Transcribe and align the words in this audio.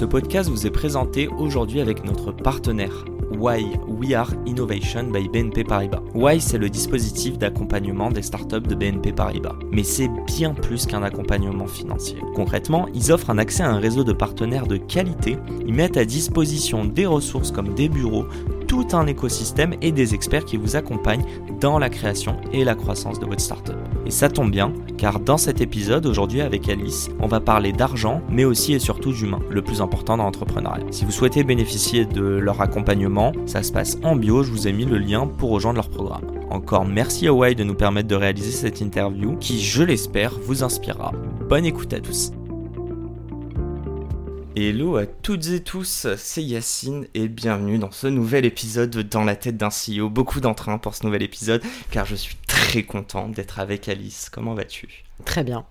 Ce 0.00 0.06
podcast 0.06 0.48
vous 0.48 0.66
est 0.66 0.70
présenté 0.70 1.28
aujourd'hui 1.28 1.78
avec 1.78 2.06
notre 2.06 2.32
partenaire 2.32 3.04
Why 3.38 3.66
We 3.86 4.14
Are 4.14 4.32
Innovation 4.46 5.10
by 5.10 5.28
BNP 5.28 5.62
Paribas. 5.62 6.00
Why 6.14 6.40
c'est 6.40 6.56
le 6.56 6.70
dispositif 6.70 7.36
d'accompagnement 7.36 8.10
des 8.10 8.22
startups 8.22 8.66
de 8.66 8.74
BNP 8.74 9.12
Paribas. 9.12 9.56
Mais 9.70 9.82
c'est 9.82 10.08
bien 10.26 10.54
plus 10.54 10.86
qu'un 10.86 11.02
accompagnement 11.02 11.66
financier. 11.66 12.16
Concrètement, 12.34 12.88
ils 12.94 13.12
offrent 13.12 13.28
un 13.28 13.36
accès 13.36 13.62
à 13.62 13.68
un 13.68 13.78
réseau 13.78 14.02
de 14.02 14.14
partenaires 14.14 14.66
de 14.66 14.78
qualité, 14.78 15.36
ils 15.66 15.74
mettent 15.74 15.98
à 15.98 16.06
disposition 16.06 16.86
des 16.86 17.04
ressources 17.04 17.52
comme 17.52 17.74
des 17.74 17.90
bureaux, 17.90 18.24
tout 18.66 18.86
un 18.94 19.06
écosystème 19.06 19.74
et 19.82 19.92
des 19.92 20.14
experts 20.14 20.46
qui 20.46 20.56
vous 20.56 20.76
accompagnent 20.76 21.26
dans 21.60 21.78
la 21.78 21.90
création 21.90 22.40
et 22.54 22.64
la 22.64 22.74
croissance 22.74 23.20
de 23.20 23.26
votre 23.26 23.42
startup. 23.42 23.76
Et 24.06 24.10
ça 24.10 24.28
tombe 24.28 24.50
bien, 24.50 24.72
car 24.96 25.20
dans 25.20 25.36
cet 25.36 25.60
épisode, 25.60 26.06
aujourd'hui 26.06 26.40
avec 26.40 26.68
Alice, 26.68 27.10
on 27.20 27.26
va 27.26 27.40
parler 27.40 27.72
d'argent, 27.72 28.22
mais 28.30 28.44
aussi 28.44 28.72
et 28.72 28.78
surtout 28.78 29.12
d'humain, 29.12 29.40
le 29.50 29.62
plus 29.62 29.80
important 29.80 30.16
dans 30.16 30.24
l'entrepreneuriat. 30.24 30.84
Si 30.90 31.04
vous 31.04 31.10
souhaitez 31.10 31.44
bénéficier 31.44 32.06
de 32.06 32.22
leur 32.22 32.60
accompagnement, 32.60 33.32
ça 33.46 33.62
se 33.62 33.72
passe 33.72 33.98
en 34.02 34.16
bio, 34.16 34.42
je 34.42 34.50
vous 34.50 34.68
ai 34.68 34.72
mis 34.72 34.86
le 34.86 34.98
lien 34.98 35.26
pour 35.26 35.50
rejoindre 35.50 35.76
leur 35.76 35.90
programme. 35.90 36.24
Encore 36.50 36.84
merci 36.84 37.28
à 37.28 37.32
Why 37.32 37.54
de 37.54 37.62
nous 37.62 37.74
permettre 37.74 38.08
de 38.08 38.16
réaliser 38.16 38.50
cette 38.50 38.80
interview 38.80 39.36
qui, 39.36 39.60
je 39.62 39.82
l'espère, 39.82 40.38
vous 40.40 40.64
inspirera. 40.64 41.12
Bonne 41.48 41.64
écoute 41.64 41.92
à 41.92 42.00
tous. 42.00 42.32
Hello 44.56 44.96
à 44.96 45.06
toutes 45.06 45.46
et 45.46 45.60
tous, 45.60 46.08
c'est 46.16 46.42
Yacine 46.42 47.06
et 47.14 47.28
bienvenue 47.28 47.78
dans 47.78 47.92
ce 47.92 48.08
nouvel 48.08 48.44
épisode 48.44 48.90
de 48.90 49.00
Dans 49.00 49.22
la 49.22 49.36
tête 49.36 49.56
d'un 49.56 49.68
CEO. 49.68 50.10
Beaucoup 50.10 50.40
d'entrain 50.40 50.76
pour 50.76 50.96
ce 50.96 51.06
nouvel 51.06 51.22
épisode 51.22 51.62
car 51.92 52.04
je 52.04 52.16
suis 52.16 52.36
très 52.48 52.59
content 52.78 53.28
d'être 53.28 53.58
avec 53.58 53.88
Alice. 53.88 54.28
Comment 54.30 54.54
vas-tu? 54.54 55.04
Très 55.24 55.44
bien. 55.44 55.64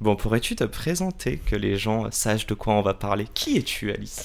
Bon, 0.00 0.16
pourrais-tu 0.16 0.56
te 0.56 0.64
présenter 0.64 1.38
que 1.38 1.56
les 1.56 1.76
gens 1.76 2.10
sachent 2.10 2.46
de 2.46 2.54
quoi 2.54 2.74
on 2.74 2.82
va 2.82 2.94
parler? 2.94 3.26
Qui 3.34 3.56
es-tu 3.56 3.92
Alice? 3.92 4.24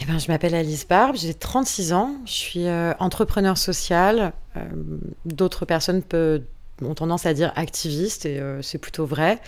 Eh 0.00 0.04
ben, 0.04 0.18
je 0.18 0.28
m'appelle 0.28 0.54
Alice 0.54 0.86
Barbe, 0.86 1.16
j'ai 1.16 1.34
36 1.34 1.92
ans, 1.92 2.14
je 2.24 2.32
suis 2.32 2.66
euh, 2.66 2.92
entrepreneur 3.00 3.58
social. 3.58 4.32
Euh, 4.56 4.60
D'autres 5.24 5.64
personnes 5.64 6.02
peuvent, 6.02 6.42
ont 6.82 6.94
tendance 6.94 7.26
à 7.26 7.34
dire 7.34 7.52
activiste 7.56 8.24
et 8.24 8.38
euh, 8.38 8.62
c'est 8.62 8.78
plutôt 8.78 9.06
vrai. 9.06 9.40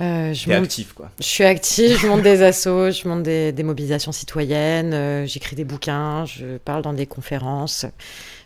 Euh, 0.00 0.34
je 0.34 0.50
monte... 0.50 0.64
active, 0.64 0.94
quoi. 0.94 1.10
Je 1.20 1.26
suis 1.26 1.44
active, 1.44 1.98
je 1.98 2.06
monte 2.06 2.22
des 2.22 2.42
assos, 2.42 2.90
je 2.90 3.08
monte 3.08 3.22
des, 3.22 3.52
des 3.52 3.62
mobilisations 3.62 4.12
citoyennes, 4.12 5.26
j'écris 5.26 5.56
des 5.56 5.64
bouquins, 5.64 6.26
je 6.26 6.58
parle 6.58 6.82
dans 6.82 6.92
des 6.92 7.06
conférences. 7.06 7.86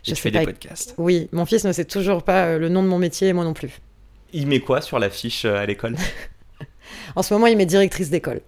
Je 0.03 0.15
fais 0.15 0.31
des 0.31 0.43
podcasts. 0.43 0.93
Oui, 0.97 1.29
mon 1.31 1.45
fils 1.45 1.63
ne 1.65 1.71
sait 1.71 1.85
toujours 1.85 2.23
pas 2.23 2.45
euh, 2.45 2.59
le 2.59 2.69
nom 2.69 2.83
de 2.83 2.87
mon 2.87 2.97
métier 2.97 3.29
et 3.29 3.33
moi 3.33 3.43
non 3.43 3.53
plus. 3.53 3.79
Il 4.33 4.47
met 4.47 4.59
quoi 4.59 4.81
sur 4.81 4.99
l'affiche 4.99 5.45
à 5.45 5.65
l'école? 5.65 5.95
En 7.15 7.23
ce 7.23 7.33
moment, 7.33 7.47
il 7.47 7.57
met 7.57 7.65
directrice 7.65 8.09
d'école. 8.09 8.41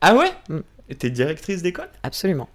Ah 0.00 0.14
ouais? 0.14 0.30
Mm. 0.48 0.94
T'es 0.98 1.10
directrice 1.10 1.62
d'école? 1.62 1.88
Absolument. 2.02 2.48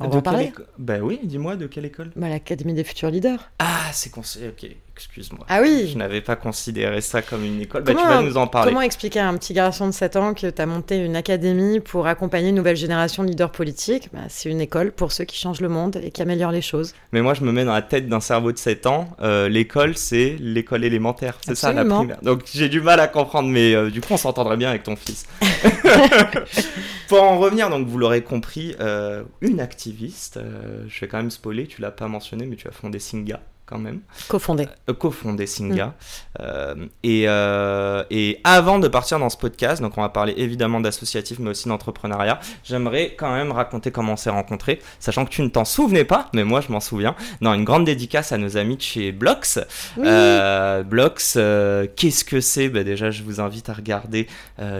On 0.00 0.08
va 0.08 0.18
en 0.18 0.22
parler 0.22 0.52
Ben 0.78 1.02
oui, 1.02 1.18
dis-moi 1.22 1.56
de 1.56 1.66
quelle 1.66 1.84
école? 1.84 2.12
Bah, 2.14 2.28
L'Académie 2.28 2.72
des 2.72 2.84
futurs 2.84 3.10
leaders. 3.10 3.50
Ah, 3.58 3.90
c'est 3.92 4.10
conseillé, 4.10 4.48
ok 4.48 4.70
excuse-moi. 4.98 5.46
Ah 5.48 5.60
oui 5.62 5.88
Je 5.92 5.96
n'avais 5.96 6.20
pas 6.20 6.34
considéré 6.34 7.00
ça 7.00 7.22
comme 7.22 7.44
une 7.44 7.60
école. 7.60 7.84
Bah, 7.84 7.94
tu 7.94 8.04
vas 8.04 8.20
nous 8.20 8.36
en 8.36 8.48
parler. 8.48 8.70
Comment 8.72 8.82
expliquer 8.82 9.20
à 9.20 9.28
un 9.28 9.36
petit 9.36 9.54
garçon 9.54 9.86
de 9.86 9.92
7 9.92 10.16
ans 10.16 10.34
que 10.34 10.50
tu 10.50 10.60
as 10.60 10.66
monté 10.66 10.96
une 10.96 11.14
académie 11.14 11.78
pour 11.78 12.08
accompagner 12.08 12.48
une 12.48 12.56
nouvelle 12.56 12.76
génération 12.76 13.22
de 13.22 13.28
leaders 13.28 13.52
politiques? 13.52 14.08
Bah, 14.12 14.22
C'est 14.28 14.50
une 14.50 14.60
école 14.60 14.90
pour 14.90 15.12
ceux 15.12 15.24
qui 15.24 15.36
changent 15.38 15.60
le 15.60 15.68
monde 15.68 16.00
et 16.02 16.10
qui 16.10 16.20
améliorent 16.20 16.50
les 16.50 16.62
choses. 16.62 16.94
Mais 17.12 17.22
moi, 17.22 17.34
je 17.34 17.42
me 17.42 17.52
mets 17.52 17.64
dans 17.64 17.72
la 17.72 17.82
tête 17.82 18.08
d'un 18.08 18.20
cerveau 18.20 18.50
de 18.50 18.58
7 18.58 18.86
ans. 18.86 19.08
Euh, 19.22 19.48
l'école, 19.48 19.96
c'est 19.96 20.36
l'école 20.40 20.84
élémentaire. 20.84 21.38
C'est 21.46 21.54
ça 21.54 21.72
la 21.72 21.84
primaire. 21.84 22.18
Donc 22.22 22.42
j'ai 22.52 22.68
du 22.68 22.80
mal 22.80 22.98
à 22.98 23.06
comprendre, 23.06 23.48
mais 23.48 23.74
euh, 23.74 23.90
du 23.90 24.00
coup, 24.00 24.14
on 24.14 24.16
s'entendrait 24.18 24.56
bien 24.56 24.70
avec 24.70 24.82
ton 24.82 24.96
fils. 24.96 25.26
pour 27.08 27.22
en 27.22 27.38
revenir, 27.38 27.70
donc 27.70 27.86
vous 27.86 27.98
l'aurez 27.98 28.22
compris, 28.22 28.74
euh, 28.80 29.22
une 29.40 29.60
activiste, 29.60 30.40
je 30.88 31.00
vais 31.00 31.06
quand 31.06 31.18
même 31.18 31.30
spoiler, 31.30 31.66
tu 31.66 31.80
l'as 31.80 31.92
pas 31.92 32.08
mentionné, 32.08 32.46
mais 32.46 32.56
tu 32.56 32.66
as 32.66 32.72
fondé 32.72 32.98
Singa 32.98 33.40
quand 33.68 33.78
même. 33.78 34.00
Cofondé. 34.28 34.66
Euh, 34.88 34.94
cofondé 34.94 35.46
Singa. 35.46 35.86
Mm. 35.86 35.92
Euh, 36.40 36.74
et, 37.02 37.24
euh, 37.28 38.02
et, 38.10 38.40
avant 38.44 38.78
de 38.78 38.88
partir 38.88 39.18
dans 39.18 39.28
ce 39.28 39.36
podcast, 39.36 39.82
donc 39.82 39.98
on 39.98 40.00
va 40.00 40.08
parler 40.08 40.34
évidemment 40.38 40.80
d'associatif, 40.80 41.38
mais 41.38 41.50
aussi 41.50 41.68
d'entrepreneuriat, 41.68 42.40
j'aimerais 42.64 43.14
quand 43.16 43.32
même 43.32 43.52
raconter 43.52 43.90
comment 43.90 44.14
on 44.14 44.16
s'est 44.16 44.30
rencontrés, 44.30 44.80
sachant 45.00 45.24
que 45.24 45.30
tu 45.30 45.42
ne 45.42 45.48
t'en 45.48 45.64
souvenais 45.64 46.04
pas, 46.04 46.30
mais 46.32 46.44
moi 46.44 46.60
je 46.60 46.72
m'en 46.72 46.80
souviens. 46.80 47.14
Non, 47.40 47.52
une 47.52 47.64
grande 47.64 47.84
dédicace 47.84 48.32
à 48.32 48.38
nos 48.38 48.56
amis 48.56 48.76
de 48.76 48.82
chez 48.82 49.12
Blox. 49.12 49.60
Blox, 49.96 51.34
qu'est-ce 51.34 52.24
que 52.24 52.40
c'est? 52.40 52.68
Bah, 52.70 52.84
Déjà, 52.84 53.10
je 53.10 53.22
vous 53.22 53.40
invite 53.40 53.68
à 53.68 53.74
regarder 53.74 54.28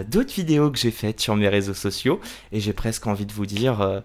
d'autres 0.07 0.33
vidéos 0.33 0.71
que 0.71 0.79
j'ai 0.79 0.91
faites 0.91 1.19
sur 1.19 1.35
mes 1.35 1.47
réseaux 1.47 1.75
sociaux, 1.75 2.19
et 2.51 2.59
j'ai 2.59 2.73
presque 2.73 3.05
envie 3.05 3.25
de 3.25 3.33
vous 3.33 3.45
dire... 3.45 4.01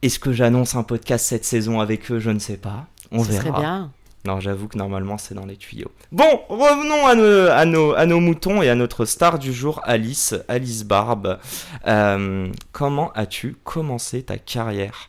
Est-ce 0.00 0.20
que 0.20 0.30
j'annonce 0.30 0.76
un 0.76 0.84
podcast 0.84 1.26
cette 1.26 1.44
saison 1.44 1.80
avec 1.80 2.12
eux? 2.12 2.20
Je 2.20 2.30
ne 2.30 2.38
sais 2.38 2.56
pas. 2.56 2.86
On 3.10 3.22
verra. 3.22 3.40
Serait 3.40 3.58
bien. 3.58 3.92
Non, 4.24 4.40
j'avoue 4.40 4.68
que 4.68 4.76
normalement 4.76 5.16
c'est 5.16 5.34
dans 5.34 5.46
les 5.46 5.56
tuyaux. 5.56 5.90
Bon, 6.12 6.40
revenons 6.48 7.06
à 7.06 7.14
nos, 7.14 7.46
à, 7.48 7.64
nos, 7.64 7.94
à 7.94 8.04
nos, 8.04 8.20
moutons 8.20 8.62
et 8.62 8.68
à 8.68 8.74
notre 8.74 9.04
star 9.04 9.38
du 9.38 9.52
jour, 9.52 9.80
Alice, 9.84 10.34
Alice 10.48 10.84
Barbe. 10.84 11.38
Euh, 11.86 12.48
comment 12.72 13.12
as-tu 13.12 13.56
commencé 13.64 14.22
ta 14.22 14.36
carrière? 14.36 15.08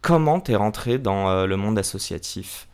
Comment 0.00 0.40
t'es 0.40 0.56
rentrée 0.56 0.98
dans 0.98 1.30
euh, 1.30 1.46
le 1.46 1.56
monde 1.56 1.78
associatif? 1.78 2.66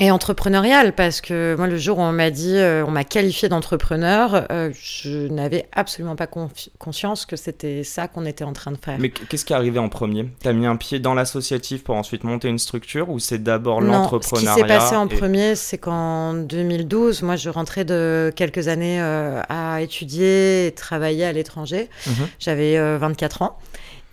Et 0.00 0.10
entrepreneurial, 0.10 0.92
parce 0.92 1.20
que 1.20 1.54
moi, 1.56 1.68
le 1.68 1.76
jour 1.76 1.98
où 1.98 2.02
on 2.02 2.10
m'a 2.10 2.30
dit, 2.30 2.56
euh, 2.56 2.84
on 2.84 2.90
m'a 2.90 3.04
qualifié 3.04 3.48
d'entrepreneur, 3.48 4.46
euh, 4.50 4.70
je 4.74 5.28
n'avais 5.28 5.68
absolument 5.72 6.16
pas 6.16 6.26
conscience 6.26 7.26
que 7.26 7.36
c'était 7.36 7.84
ça 7.84 8.08
qu'on 8.08 8.26
était 8.26 8.42
en 8.42 8.52
train 8.52 8.72
de 8.72 8.76
faire. 8.76 8.98
Mais 8.98 9.10
qu'est-ce 9.10 9.44
qui 9.44 9.52
est 9.52 9.56
arrivé 9.56 9.78
en 9.78 9.88
premier? 9.88 10.28
T'as 10.40 10.52
mis 10.52 10.66
un 10.66 10.74
pied 10.74 10.98
dans 10.98 11.14
l'associatif 11.14 11.84
pour 11.84 11.94
ensuite 11.94 12.24
monter 12.24 12.48
une 12.48 12.58
structure 12.58 13.08
ou 13.08 13.20
c'est 13.20 13.40
d'abord 13.40 13.80
l'entrepreneuriat 13.80 14.54
Ce 14.54 14.56
qui 14.56 14.60
s'est 14.62 14.66
passé 14.66 14.96
en 14.96 15.06
premier, 15.06 15.54
c'est 15.54 15.78
qu'en 15.78 16.34
2012, 16.34 17.22
moi, 17.22 17.36
je 17.36 17.48
rentrais 17.48 17.84
de 17.84 18.32
quelques 18.34 18.66
années 18.66 19.00
euh, 19.00 19.42
à 19.48 19.80
étudier 19.80 20.66
et 20.66 20.72
travailler 20.72 21.24
à 21.24 21.32
l'étranger. 21.32 21.88
Mhm. 22.08 22.14
J'avais 22.40 22.98
24 22.98 23.42
ans. 23.42 23.58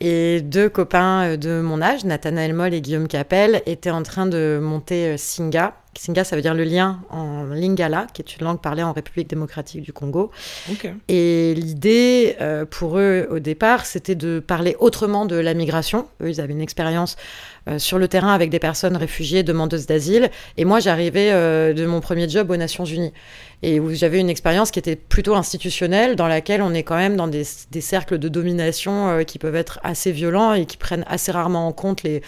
Et 0.03 0.41
deux 0.41 0.67
copains 0.67 1.23
euh, 1.23 1.37
de 1.37 1.61
mon 1.61 1.79
âge, 1.79 2.05
Nathanaël 2.05 2.55
Moll 2.55 2.73
et 2.73 2.81
Guillaume 2.81 3.07
Capel, 3.07 3.61
étaient 3.67 3.91
en 3.91 4.01
train 4.01 4.25
de 4.25 4.59
monter 4.59 5.09
euh, 5.09 5.15
Singa. 5.15 5.75
Singa, 5.95 6.23
ça 6.23 6.35
veut 6.35 6.41
dire 6.41 6.55
le 6.55 6.63
lien 6.63 7.01
en 7.11 7.43
lingala, 7.43 8.07
qui 8.11 8.23
est 8.23 8.37
une 8.37 8.45
langue 8.45 8.61
parlée 8.61 8.81
en 8.81 8.93
République 8.93 9.29
démocratique 9.29 9.83
du 9.83 9.93
Congo. 9.93 10.31
Et 11.07 11.53
l'idée, 11.53 12.35
euh, 12.41 12.65
pour 12.65 12.97
eux, 12.97 13.27
au 13.29 13.37
départ, 13.37 13.85
c'était 13.85 14.15
de 14.15 14.39
parler 14.39 14.75
autrement 14.79 15.27
de 15.27 15.35
la 15.35 15.53
migration. 15.53 16.07
Eux, 16.23 16.29
ils 16.29 16.41
avaient 16.41 16.53
une 16.53 16.61
expérience 16.61 17.15
sur 17.77 17.99
le 17.99 18.07
terrain 18.07 18.33
avec 18.33 18.49
des 18.49 18.57
personnes 18.57 18.97
réfugiées, 18.97 19.43
demandeuses 19.43 19.85
d'asile. 19.85 20.31
Et 20.57 20.65
moi, 20.65 20.79
j'arrivais 20.79 21.31
de 21.73 21.85
mon 21.85 21.99
premier 21.99 22.27
job 22.27 22.49
aux 22.49 22.57
Nations 22.57 22.85
Unies 22.85 23.13
et 23.63 23.79
où 23.79 23.93
j'avais 23.93 24.19
une 24.19 24.29
expérience 24.29 24.71
qui 24.71 24.79
était 24.79 24.95
plutôt 24.95 25.35
institutionnelle, 25.35 26.15
dans 26.15 26.27
laquelle 26.27 26.61
on 26.61 26.73
est 26.73 26.83
quand 26.83 26.97
même 26.97 27.15
dans 27.15 27.27
des, 27.27 27.43
des 27.71 27.81
cercles 27.81 28.17
de 28.17 28.27
domination 28.27 29.09
euh, 29.09 29.23
qui 29.23 29.37
peuvent 29.37 29.55
être 29.55 29.79
assez 29.83 30.11
violents 30.11 30.53
et 30.53 30.65
qui 30.65 30.77
prennent 30.77 31.05
assez 31.07 31.31
rarement 31.31 31.67
en 31.67 31.71
compte 31.71 32.01
les, 32.01 32.23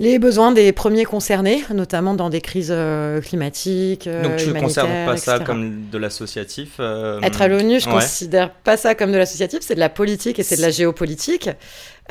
les 0.00 0.18
besoins 0.18 0.50
des 0.50 0.72
premiers 0.72 1.04
concernés, 1.04 1.62
notamment 1.72 2.14
dans 2.14 2.28
des 2.28 2.40
crises 2.40 2.72
euh, 2.72 3.20
climatiques. 3.20 4.08
Euh, 4.08 4.22
Donc 4.22 4.36
tu 4.36 4.48
ne 4.48 4.60
considères 4.60 5.06
pas 5.06 5.16
ça 5.16 5.38
comme 5.38 5.88
de 5.90 5.98
l'associatif 5.98 6.80
Être 7.22 7.42
à 7.42 7.48
l'ONU, 7.48 7.78
je 7.78 7.88
ne 7.88 7.94
considère 7.94 8.50
pas 8.52 8.76
ça 8.76 8.96
comme 8.96 9.12
de 9.12 9.16
l'associatif, 9.16 9.60
c'est 9.62 9.76
de 9.76 9.80
la 9.80 9.88
politique 9.88 10.40
et 10.40 10.42
c'est 10.42 10.56
de 10.56 10.62
la 10.62 10.70
géopolitique. 10.70 11.50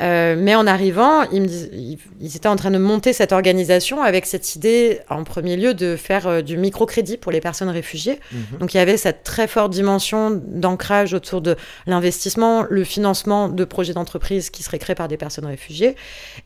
Euh, 0.00 0.36
mais 0.38 0.54
en 0.54 0.66
arrivant, 0.66 1.22
ils, 1.30 1.42
me 1.42 1.48
ils, 2.20 2.36
étaient 2.36 2.48
en 2.48 2.56
train 2.56 2.70
de 2.70 2.78
monter 2.78 3.12
cette 3.12 3.32
organisation 3.32 4.02
avec 4.02 4.26
cette 4.26 4.54
idée, 4.54 5.00
en 5.08 5.24
premier 5.24 5.56
lieu, 5.56 5.74
de 5.74 5.96
faire 5.96 6.26
euh, 6.26 6.42
du 6.42 6.56
microcrédit 6.56 7.16
pour 7.16 7.32
les 7.32 7.40
personnes 7.40 7.68
réfugiées. 7.68 8.20
Mhm. 8.32 8.58
Donc 8.60 8.74
il 8.74 8.76
y 8.76 8.80
avait 8.80 8.96
cette 8.96 9.24
très 9.24 9.48
forte 9.48 9.72
dimension 9.72 10.40
d'ancrage 10.44 11.14
autour 11.14 11.40
de 11.40 11.56
l'investissement, 11.86 12.64
le 12.68 12.84
financement 12.84 13.48
de 13.48 13.64
projets 13.64 13.92
d'entreprise 13.92 14.50
qui 14.50 14.62
seraient 14.62 14.78
créés 14.78 14.94
par 14.94 15.08
des 15.08 15.16
personnes 15.16 15.46
réfugiées. 15.46 15.96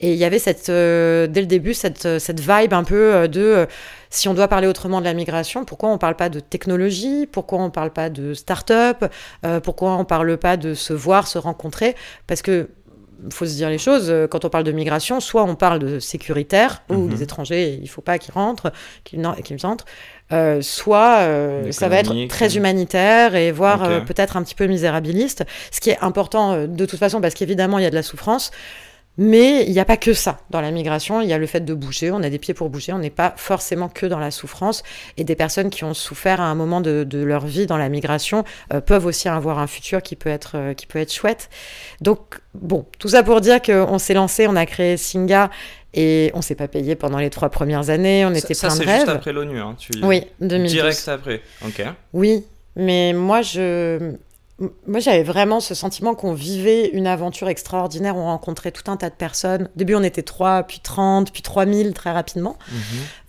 Et 0.00 0.12
il 0.12 0.18
y 0.18 0.24
avait 0.24 0.38
cette, 0.38 0.70
euh, 0.70 1.26
dès 1.26 1.40
le 1.40 1.46
début 1.46 1.74
cette, 1.74 2.18
cette 2.18 2.40
vibe 2.40 2.72
un 2.72 2.84
peu 2.84 3.28
de 3.28 3.66
si 4.08 4.28
on 4.28 4.34
doit 4.34 4.48
parler 4.48 4.66
autrement 4.66 5.00
de 5.00 5.06
la 5.06 5.14
migration, 5.14 5.64
pourquoi 5.64 5.88
on 5.88 5.94
ne 5.94 5.98
parle 5.98 6.16
pas 6.16 6.28
de 6.28 6.40
technologie 6.40 7.26
Pourquoi 7.26 7.58
on 7.60 7.66
ne 7.66 7.70
parle 7.70 7.90
pas 7.90 8.10
de 8.10 8.34
start-up 8.34 9.06
Pourquoi 9.62 9.92
on 9.92 10.00
ne 10.00 10.04
parle 10.04 10.36
pas 10.36 10.58
de 10.58 10.74
se 10.74 10.92
voir, 10.92 11.26
se 11.26 11.38
rencontrer? 11.38 11.96
Parce 12.26 12.42
que 12.42 12.68
faut 13.30 13.46
se 13.46 13.54
dire 13.54 13.68
les 13.68 13.78
choses, 13.78 14.06
euh, 14.08 14.26
quand 14.26 14.44
on 14.44 14.48
parle 14.48 14.64
de 14.64 14.72
migration, 14.72 15.20
soit 15.20 15.44
on 15.44 15.54
parle 15.54 15.78
de 15.78 15.98
sécuritaire, 15.98 16.82
où 16.88 16.94
mhm. 16.94 17.10
les 17.10 17.22
étrangers, 17.22 17.74
il 17.74 17.82
ne 17.82 17.88
faut 17.88 18.00
pas 18.00 18.18
qu'ils 18.18 18.34
rentrent, 18.34 18.72
qu'ils 19.04 19.24
entrent, 19.66 19.84
euh, 20.32 20.62
soit 20.62 21.18
euh, 21.20 21.70
ça 21.72 21.88
va 21.88 21.96
être 21.96 22.28
très 22.28 22.56
humanitaire 22.56 23.34
et 23.34 23.52
voire 23.52 24.04
peut-être 24.04 24.36
un 24.36 24.42
petit 24.42 24.54
peu 24.54 24.66
misérabiliste, 24.66 25.44
ce 25.70 25.80
qui 25.80 25.90
est 25.90 25.98
important 26.00 26.66
de 26.66 26.86
toute 26.86 26.98
façon, 26.98 27.20
parce 27.20 27.34
qu'évidemment, 27.34 27.78
il 27.78 27.84
y 27.84 27.86
a 27.86 27.90
de 27.90 27.94
la 27.94 28.02
souffrance. 28.02 28.50
Mais 29.18 29.64
il 29.66 29.72
n'y 29.72 29.80
a 29.80 29.84
pas 29.84 29.98
que 29.98 30.14
ça 30.14 30.38
dans 30.48 30.62
la 30.62 30.70
migration, 30.70 31.20
il 31.20 31.28
y 31.28 31.34
a 31.34 31.38
le 31.38 31.46
fait 31.46 31.60
de 31.60 31.74
bouger, 31.74 32.10
on 32.10 32.22
a 32.22 32.30
des 32.30 32.38
pieds 32.38 32.54
pour 32.54 32.70
bouger, 32.70 32.92
on 32.92 32.98
n'est 32.98 33.10
pas 33.10 33.34
forcément 33.36 33.88
que 33.88 34.06
dans 34.06 34.18
la 34.18 34.30
souffrance. 34.30 34.82
Et 35.18 35.24
des 35.24 35.36
personnes 35.36 35.68
qui 35.68 35.84
ont 35.84 35.92
souffert 35.92 36.40
à 36.40 36.44
un 36.44 36.54
moment 36.54 36.80
de, 36.80 37.06
leur 37.12 37.46
vie 37.46 37.66
dans 37.66 37.76
la 37.76 37.88
migration 37.88 38.44
euh, 38.72 38.80
peuvent 38.80 39.06
aussi 39.06 39.28
avoir 39.28 39.58
un 39.58 39.66
futur 39.66 40.02
qui 40.02 40.16
peut 40.16 40.30
être, 40.30 40.52
euh, 40.54 40.74
qui 40.74 40.86
peut 40.86 40.98
être 40.98 41.12
chouette. 41.12 41.50
Donc, 42.00 42.40
bon, 42.54 42.86
tout 42.98 43.08
ça 43.08 43.22
pour 43.22 43.40
dire 43.40 43.60
qu'on 43.60 43.98
s'est 43.98 44.14
lancé, 44.14 44.46
on 44.46 44.56
a 44.56 44.64
créé 44.64 44.96
Singa 44.96 45.50
et 45.94 46.30
on 46.34 46.40
s'est 46.40 46.54
pas 46.54 46.68
payé 46.68 46.96
pendant 46.96 47.18
les 47.18 47.28
trois 47.28 47.50
premières 47.50 47.90
années, 47.90 48.24
on 48.24 48.32
était 48.32 48.54
ça, 48.54 48.68
plein 48.68 48.76
de 48.76 48.84
rêves. 48.84 49.00
juste 49.00 49.08
après 49.10 49.32
l'ONU, 49.32 49.60
hein, 49.60 49.76
tu... 49.78 49.92
Oui, 50.02 50.24
2012. 50.40 50.72
Direct 50.72 51.08
après, 51.08 51.42
ok. 51.66 51.84
Oui, 52.14 52.44
mais 52.76 53.12
moi, 53.12 53.42
je, 53.42 54.14
moi, 54.86 55.00
j'avais 55.00 55.22
vraiment 55.22 55.60
ce 55.60 55.74
sentiment 55.74 56.14
qu'on 56.14 56.34
vivait 56.34 56.88
une 56.88 57.06
aventure 57.06 57.48
extraordinaire. 57.48 58.16
On 58.16 58.26
rencontrait 58.26 58.70
tout 58.70 58.88
un 58.90 58.96
tas 58.96 59.10
de 59.10 59.14
personnes. 59.14 59.64
Au 59.64 59.78
début, 59.78 59.94
on 59.94 60.02
était 60.02 60.22
3, 60.22 60.62
puis 60.64 60.80
30, 60.80 61.32
puis 61.32 61.42
3000 61.42 61.92
très 61.94 62.12
rapidement, 62.12 62.56
mhm. 62.70 62.78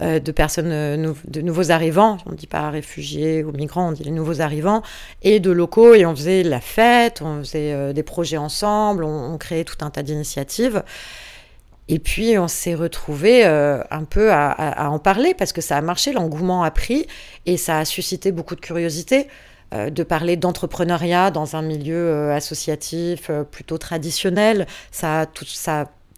euh, 0.01 0.19
de 0.19 0.31
personnes, 0.31 0.71
euh, 0.71 1.13
de 1.27 1.41
nouveaux 1.41 1.71
arrivants. 1.71 2.18
On 2.25 2.31
ne 2.31 2.35
dit 2.35 2.47
pas 2.47 2.69
réfugiés 2.69 3.44
ou 3.44 3.51
migrants, 3.51 3.89
on 3.89 3.91
dit 3.91 4.03
les 4.03 4.12
nouveaux 4.12 4.41
arrivants, 4.41 4.83
et 5.24 5.39
de 5.39 5.51
locaux. 5.51 5.95
Et 5.95 6.06
on 6.06 6.15
faisait 6.15 6.44
la 6.44 6.62
fête, 6.62 7.21
on 7.21 7.39
faisait 7.39 7.74
euh, 7.74 7.94
des 7.94 8.03
projets 8.03 8.38
ensemble, 8.38 9.03
on, 9.03 9.38
créait 9.38 9.63
tout 9.63 9.83
un 9.83 9.89
tas 9.89 10.03
d'initiatives. 10.03 10.83
Et 11.89 12.00
puis, 12.00 12.38
on 12.38 12.47
s'est 12.47 12.75
retrouvé 12.75 13.44
un 13.44 14.06
peu 14.09 14.31
à, 14.31 14.51
à, 14.51 14.89
en 14.89 15.00
parler 15.00 15.33
parce 15.33 15.51
que 15.51 15.59
ça 15.59 15.75
a 15.75 15.81
marché, 15.81 16.13
l'engouement 16.13 16.63
a 16.63 16.71
pris 16.71 17.07
et 17.45 17.57
ça 17.57 17.79
a 17.79 17.86
suscité 17.86 18.31
beaucoup 18.31 18.56
de 18.56 18.62
curiosité. 18.62 19.27
Euh, 19.74 19.90
de 19.90 20.04
parler 20.04 20.38
d'entrepreneuriat 20.38 21.31
dans 21.31 21.56
un 21.56 21.62
milieu 21.62 21.96
euh, 21.96 22.36
associatif 22.36 23.30
euh, 23.30 23.44
plutôt 23.44 23.78
traditionnel. 23.78 24.68
Ça, 24.92 25.28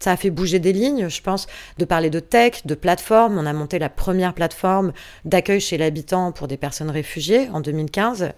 a 0.04 0.16
fait 0.16 0.30
bouger 0.30 0.58
des 0.58 0.72
lignes, 0.72 1.08
je 1.08 1.22
pense, 1.22 1.46
de 1.78 1.84
parler 1.86 2.10
de 2.10 2.20
tech, 2.20 2.66
de 2.66 2.74
plateforme. 2.74 3.38
On 3.38 3.46
a 3.46 3.52
monté 3.54 3.78
la 3.78 3.88
première 3.88 4.34
plateforme 4.34 4.92
d'accueil 5.24 5.60
chez 5.60 5.78
l'habitant 5.78 6.32
pour 6.32 6.48
des 6.48 6.58
personnes 6.58 6.90
réfugiées 6.90 7.48
en 7.50 7.60
2015, 7.60 8.32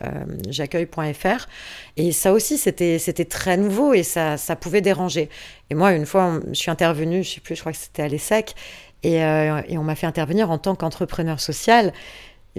j'accueille.fr. 0.49 1.49
Et 1.97 2.13
ça 2.13 2.33
aussi, 2.33 2.59
c'était 2.59 3.25
très 3.25 3.57
nouveau 3.57 3.93
et 3.93 4.05
ça, 4.05 4.37
pouvait 4.61 4.81
déranger. 4.83 5.31
Et 5.71 5.75
moi, 5.75 5.93
une 5.93 6.07
fois, 6.07 6.41
je 6.49 6.59
suis 6.59 6.71
intervenue, 6.71 7.25
je 7.25 7.35
sais 7.35 7.41
plus, 7.41 7.57
je 7.57 7.61
crois 7.61 7.73
que 7.73 7.79
c'était 7.79 8.03
à 8.03 8.09
l'ESSEC, 8.09 8.55
et 9.03 9.21
on 9.21 9.83
m'a 9.83 9.97
fait 9.97 10.07
intervenir 10.07 10.51
en 10.51 10.59
tant 10.59 10.77
qu'entrepreneur 10.77 11.41
social. 11.41 11.93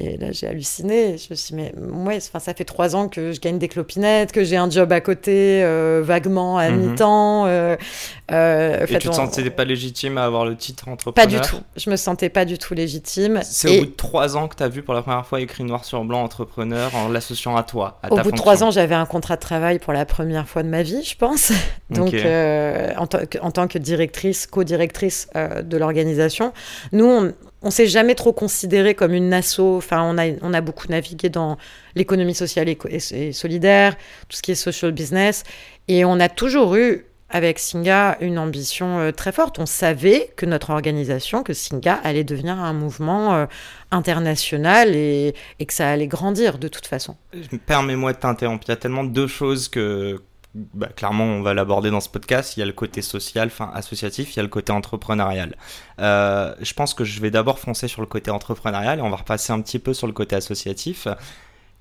Et 0.01 0.17
là, 0.17 0.31
j'ai 0.31 0.47
halluciné. 0.47 1.17
Je 1.17 1.27
me 1.29 1.35
suis 1.35 1.53
dit, 1.53 1.55
mais 1.55 1.73
moi, 1.77 2.13
enfin, 2.15 2.39
ça 2.39 2.53
fait 2.53 2.63
trois 2.63 2.95
ans 2.95 3.09
que 3.09 3.33
je 3.33 3.39
gagne 3.41 3.59
des 3.59 3.67
clopinettes, 3.67 4.31
que 4.31 4.45
j'ai 4.45 4.55
un 4.55 4.69
job 4.69 4.91
à 4.93 5.01
côté, 5.01 5.61
euh, 5.61 6.01
vaguement 6.03 6.57
à 6.57 6.69
mhm. 6.69 6.91
mi-temps. 6.91 7.45
Euh, 7.47 7.75
euh, 8.31 8.85
et 8.87 8.97
tu 8.97 9.09
te 9.09 9.13
sentais 9.13 9.49
pas 9.49 9.65
légitime 9.65 10.17
à 10.17 10.23
avoir 10.23 10.45
le 10.45 10.55
titre 10.55 10.87
entrepreneur? 10.87 11.27
Pas 11.27 11.47
du 11.47 11.49
tout. 11.49 11.61
Je 11.75 11.89
me 11.89 11.97
sentais 11.97 12.29
pas 12.29 12.45
du 12.45 12.57
tout 12.57 12.73
légitime. 12.73 13.41
C'est 13.43 13.77
au 13.77 13.81
bout 13.81 13.87
de 13.87 13.95
trois 13.95 14.37
ans 14.37 14.47
que 14.47 14.55
tu 14.55 14.63
as 14.63 14.69
vu 14.69 14.83
pour 14.83 14.93
la 14.93 15.01
première 15.01 15.25
fois 15.25 15.41
écrit 15.41 15.65
noir 15.65 15.83
sur 15.83 16.01
blanc 16.05 16.23
entrepreneur 16.23 16.95
en 16.95 17.09
l'associant 17.09 17.57
à 17.57 17.63
toi, 17.63 17.99
à 18.01 18.13
Au 18.13 18.19
bout 18.19 18.31
de 18.31 18.37
trois 18.37 18.63
ans, 18.63 18.71
j'avais 18.71 18.95
un 18.95 19.05
contrat 19.05 19.35
de 19.35 19.41
travail 19.41 19.79
pour 19.79 19.91
la 19.91 20.05
première 20.05 20.47
fois 20.47 20.63
de 20.63 20.69
ma 20.69 20.81
vie, 20.81 21.03
je 21.03 21.17
pense. 21.17 21.51
Donc, 21.89 22.13
en, 22.15 23.07
en, 23.41 23.51
tant 23.51 23.67
que 23.67 23.77
directrice, 23.77 24.47
co-directrice 24.47 25.27
de 25.35 25.77
l'organisation, 25.77 26.53
nous, 26.93 27.05
on, 27.05 27.33
on 27.61 27.71
s'est 27.71 27.87
jamais 27.87 28.15
trop 28.15 28.33
considéré 28.33 28.95
comme 28.95 29.13
une 29.13 29.33
asso. 29.33 29.59
Enfin, 29.59 30.01
on 30.03 30.17
a, 30.17 30.31
on 30.41 30.53
a 30.53 30.61
beaucoup 30.61 30.87
navigué 30.87 31.29
dans 31.29 31.57
l'économie 31.95 32.35
sociale 32.35 32.69
et, 32.69 33.31
solidaire, 33.31 33.95
tout 34.27 34.37
ce 34.37 34.41
qui 34.41 34.51
est 34.51 34.55
social 34.55 34.91
business. 34.91 35.43
Et 35.87 36.05
on 36.05 36.19
a 36.19 36.29
toujours 36.29 36.75
eu, 36.75 37.05
avec 37.29 37.59
Singa, 37.59 38.17
une 38.21 38.39
ambition 38.39 38.99
euh, 38.99 39.11
très 39.11 39.31
forte. 39.31 39.59
On 39.59 39.65
savait 39.65 40.31
que 40.35 40.45
notre 40.45 40.69
organisation, 40.69 41.43
que 41.43 41.53
Singa, 41.53 41.99
allait 42.03 42.23
devenir 42.23 42.57
un 42.59 42.73
mouvement 42.73 43.35
euh, 43.35 43.45
international 43.91 44.95
et, 44.95 45.35
et, 45.59 45.65
que 45.65 45.73
ça 45.73 45.89
allait 45.89 46.07
grandir 46.07 46.57
de 46.57 46.67
toute 46.67 46.87
façon. 46.87 47.17
Permets-moi 47.65 48.13
de 48.13 48.17
t'interrompre. 48.17 48.63
Il 48.67 48.71
y 48.71 48.73
a 48.73 48.77
tellement 48.77 49.03
deux 49.03 49.27
choses 49.27 49.67
que, 49.67 50.21
bah, 50.55 50.87
clairement, 50.87 51.25
on 51.25 51.41
va 51.41 51.53
l'aborder 51.53 51.91
dans 51.91 51.99
ce 51.99 52.09
podcast. 52.09 52.57
Il 52.57 52.61
y 52.61 52.63
a 52.63 52.65
le 52.65 52.73
côté 52.73 53.01
social, 53.01 53.47
enfin 53.47 53.71
associatif, 53.73 54.33
il 54.33 54.37
y 54.37 54.39
a 54.39 54.43
le 54.43 54.49
côté 54.49 54.71
entrepreneurial. 54.71 55.55
Euh, 55.99 56.55
je 56.59 56.73
pense 56.73 56.93
que 56.93 57.03
je 57.03 57.21
vais 57.21 57.31
d'abord 57.31 57.59
foncer 57.59 57.87
sur 57.87 58.01
le 58.01 58.07
côté 58.07 58.31
entrepreneurial 58.31 58.99
et 58.99 59.01
on 59.01 59.09
va 59.09 59.17
repasser 59.17 59.53
un 59.53 59.61
petit 59.61 59.79
peu 59.79 59.93
sur 59.93 60.07
le 60.07 60.13
côté 60.13 60.35
associatif. 60.35 61.07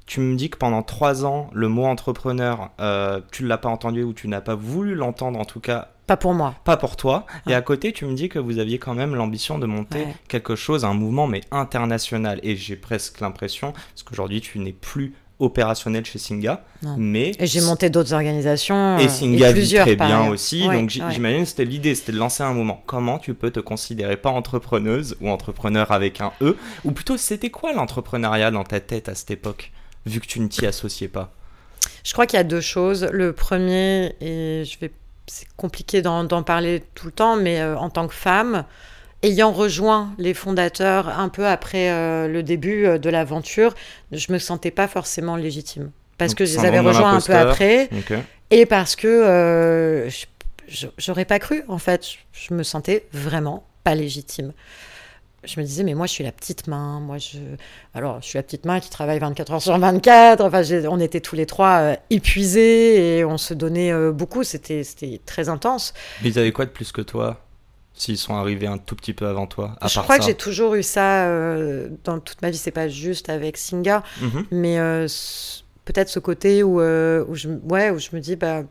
Tu 0.06 0.20
me 0.20 0.36
dis 0.36 0.48
que 0.48 0.56
pendant 0.56 0.82
trois 0.82 1.24
ans, 1.24 1.50
le 1.52 1.68
mot 1.68 1.84
entrepreneur, 1.84 2.70
euh, 2.80 3.20
tu 3.30 3.42
ne 3.42 3.48
l'as 3.48 3.58
pas 3.58 3.68
entendu 3.68 4.02
ou 4.02 4.12
tu 4.12 4.28
n'as 4.28 4.40
pas 4.40 4.54
voulu 4.54 4.94
l'entendre 4.94 5.38
en 5.38 5.44
tout 5.44 5.60
cas. 5.60 5.88
Pas 6.06 6.16
pour 6.16 6.32
moi. 6.32 6.54
Pas 6.64 6.78
pour 6.78 6.96
toi. 6.96 7.26
Et 7.46 7.54
à 7.54 7.60
côté, 7.60 7.92
tu 7.92 8.06
me 8.06 8.14
dis 8.14 8.30
que 8.30 8.38
vous 8.38 8.58
aviez 8.58 8.78
quand 8.78 8.94
même 8.94 9.14
l'ambition 9.14 9.58
de 9.58 9.66
monter 9.66 10.06
quelque 10.26 10.56
chose, 10.56 10.86
un 10.86 10.94
mouvement, 10.94 11.26
mais 11.26 11.42
international. 11.50 12.40
Et 12.42 12.56
j'ai 12.56 12.76
presque 12.76 13.20
l'impression, 13.20 13.72
parce 13.72 14.02
qu'aujourd'hui, 14.04 14.40
tu 14.40 14.58
n'es 14.58 14.72
plus 14.72 15.12
opérationnel 15.38 16.04
chez 16.04 16.18
Singa. 16.18 16.64
Mais 16.96 17.32
et 17.38 17.46
j'ai 17.46 17.60
monté 17.60 17.90
d'autres 17.90 18.12
organisations. 18.12 18.98
Et 18.98 19.04
euh, 19.04 19.08
Singa 19.08 19.52
vit 19.52 19.74
très 19.74 19.96
bien 19.96 20.28
aussi. 20.28 20.64
donc 20.66 20.90
j'imagine 20.90 21.46
c'était 21.46 21.64
l'idée, 21.64 21.94
c'était 21.94 22.12
de 22.12 22.18
lancer 22.18 22.42
un 22.42 22.52
moment. 22.52 22.82
Comment 22.86 23.18
tu 23.18 23.34
peux 23.34 23.50
te 23.50 23.60
considérer 23.60 24.16
pas 24.16 24.30
entrepreneuse 24.30 25.16
ou 25.20 25.28
entrepreneur 25.28 25.90
avec 25.92 26.20
un 26.20 26.32
E 26.40 26.56
Ou 26.84 26.92
plutôt, 26.92 27.16
c'était 27.16 27.50
quoi 27.50 27.72
l'entrepreneuriat 27.72 28.50
dans 28.50 28.64
ta 28.64 28.80
tête 28.80 29.08
à 29.08 29.14
cette 29.14 29.30
époque, 29.30 29.72
vu 30.06 30.20
que 30.20 30.26
tu 30.26 30.40
ne 30.40 30.48
t'y 30.48 30.66
associais 30.66 31.08
pas? 31.08 31.32
Je 32.04 32.12
crois 32.12 32.26
qu'il 32.26 32.36
y 32.36 32.40
a 32.40 32.44
deux 32.44 32.60
choses. 32.60 33.08
Le 33.12 33.32
premier, 33.32 34.14
et 34.20 34.64
je 34.64 34.78
vais, 34.78 34.90
c'est 35.26 35.46
compliqué 35.56 36.02
d'en 36.02 36.42
parler 36.42 36.82
tout 36.94 37.06
le 37.06 37.12
temps, 37.12 37.36
mais 37.36 37.60
euh, 37.60 37.76
en 37.76 37.90
tant 37.90 38.08
que 38.08 38.14
femme, 38.14 38.64
ayant 39.22 39.52
rejoint 39.52 40.12
les 40.18 40.34
fondateurs 40.34 41.08
un 41.08 41.28
peu 41.28 41.46
après 41.46 41.90
euh, 41.90 42.28
le 42.28 42.42
début 42.42 42.86
euh, 42.86 42.98
de 42.98 43.10
l'aventure, 43.10 43.74
je 44.12 44.32
me 44.32 44.38
sentais 44.38 44.70
pas 44.70 44.88
forcément 44.88 45.36
légitime. 45.36 45.90
Parce 46.18 46.34
que 46.34 46.44
je 46.44 46.58
les 46.58 46.64
avais 46.64 46.80
rejoints 46.80 47.14
un 47.14 47.20
peu 47.20 47.34
après. 47.34 47.88
Et 48.50 48.66
parce 48.66 48.96
que 48.96 49.06
euh, 49.06 50.10
j'aurais 50.98 51.24
pas 51.24 51.38
cru, 51.38 51.62
en 51.68 51.78
fait. 51.78 52.04
Je 52.32 52.54
me 52.54 52.64
sentais 52.64 53.06
vraiment 53.12 53.64
pas 53.84 53.94
légitime. 53.94 54.52
Je 55.44 55.60
me 55.60 55.64
disais, 55.64 55.84
mais 55.84 55.94
moi, 55.94 56.06
je 56.06 56.12
suis 56.12 56.24
la 56.24 56.32
petite 56.32 56.66
main. 56.66 56.98
Moi, 56.98 57.18
je... 57.18 57.38
Alors, 57.94 58.20
je 58.20 58.26
suis 58.26 58.36
la 58.36 58.42
petite 58.42 58.64
main 58.64 58.80
qui 58.80 58.90
travaille 58.90 59.20
24 59.20 59.52
heures 59.52 59.62
sur 59.62 59.78
24. 59.78 60.40
Enfin, 60.40 60.62
on 60.88 60.98
était 60.98 61.20
tous 61.20 61.36
les 61.36 61.46
trois 61.46 61.92
épuisés 62.10 63.18
et 63.18 63.24
on 63.24 63.38
se 63.38 63.54
donnait 63.54 63.92
beaucoup. 64.10 64.42
C'était 64.42 64.82
très 65.24 65.48
intense. 65.48 65.94
Mais 66.22 66.30
ils 66.30 66.38
avaient 66.40 66.50
quoi 66.50 66.64
de 66.64 66.70
plus 66.70 66.90
que 66.90 67.02
toi? 67.02 67.47
S'ils 67.98 68.18
sont 68.18 68.34
arrivés 68.34 68.66
un 68.66 68.78
tout 68.78 68.94
petit 68.94 69.12
peu 69.12 69.26
avant 69.26 69.46
toi 69.46 69.74
Je 69.86 70.00
crois 70.00 70.18
que 70.18 70.24
j'ai 70.24 70.34
toujours 70.34 70.74
eu 70.74 70.82
ça 70.82 71.26
euh, 71.26 71.88
dans 72.04 72.18
toute 72.20 72.40
ma 72.42 72.50
vie. 72.50 72.56
C'est 72.56 72.70
pas 72.70 72.88
juste 72.88 73.28
avec 73.28 73.56
Singa, 73.56 74.02
mhm. 74.20 74.46
mais 74.50 74.78
euh, 74.78 75.06
peut-être 75.84 76.08
ce 76.08 76.18
côté 76.18 76.62
où, 76.62 76.80
euh, 76.80 77.24
où, 77.28 77.34
je, 77.34 77.48
ouais, 77.48 77.90
où 77.90 77.98
je 77.98 78.10
me 78.12 78.20
dis, 78.20 78.36
bah, 78.36 78.62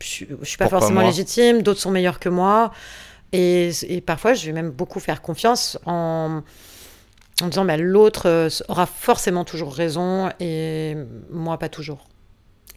je, 0.00 0.24
je 0.40 0.48
suis 0.48 0.58
pas 0.58 0.68
forcément 0.68 1.02
légitime, 1.02 1.62
d'autres 1.62 1.80
sont 1.80 1.90
meilleurs 1.90 2.18
que 2.18 2.28
moi. 2.28 2.72
Et, 3.32 3.70
et, 3.82 4.00
parfois, 4.00 4.34
je 4.34 4.46
vais 4.46 4.52
même 4.52 4.70
beaucoup 4.70 4.98
faire 4.98 5.22
confiance 5.22 5.78
en, 5.86 6.42
en 7.42 7.46
disant, 7.46 7.64
bah, 7.64 7.76
l'autre 7.76 8.48
aura 8.68 8.86
forcément 8.86 9.44
toujours 9.44 9.72
raison 9.72 10.30
et 10.40 10.96
moi 11.30 11.58
pas 11.58 11.68
toujours. 11.68 12.08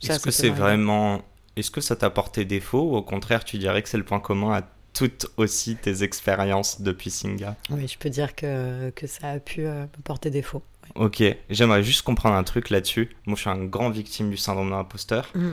Est-ce 0.04 0.20
que 0.20 0.32
c'est 0.32 0.50
vraiment. 0.50 1.22
Est-ce 1.56 1.70
que 1.70 1.82
ça 1.82 1.96
t'a 1.96 2.10
porté 2.10 2.46
défaut 2.46 2.82
ou 2.82 2.96
au 2.96 3.04
contraire, 3.04 3.44
tu 3.44 3.60
dirais 3.60 3.84
que 3.84 3.90
c'est 3.90 3.98
le 3.98 4.04
point 4.04 4.20
commun 4.20 4.56
à 4.56 4.62
toutes 4.94 5.28
aussi 5.38 5.76
tes 5.76 6.04
expériences 6.04 6.82
depuis 6.82 7.10
Singa 7.10 7.56
Oui, 7.70 7.88
je 7.88 7.98
peux 7.98 8.10
dire 8.10 8.36
que, 8.36 8.90
que 8.92 9.08
ça 9.08 9.30
a 9.30 9.40
pu 9.40 9.66
euh, 9.66 9.82
me 9.84 10.02
porter 10.04 10.30
défaut. 10.30 10.64
Ok, 10.96 11.24
j'aimerais 11.50 11.84
juste 11.84 12.04
comprendre 12.04 12.36
un 12.36 12.44
truc 12.44 12.70
là-dessus. 12.70 13.16
Moi, 13.26 13.36
je 13.36 13.42
suis 13.42 13.50
un 13.50 13.66
grand 13.66 13.90
victime 13.90 14.30
du 14.30 14.38
syndrome 14.38 14.68
de 14.68 14.76
l'imposteur. 14.76 15.30
Mm. 15.34 15.52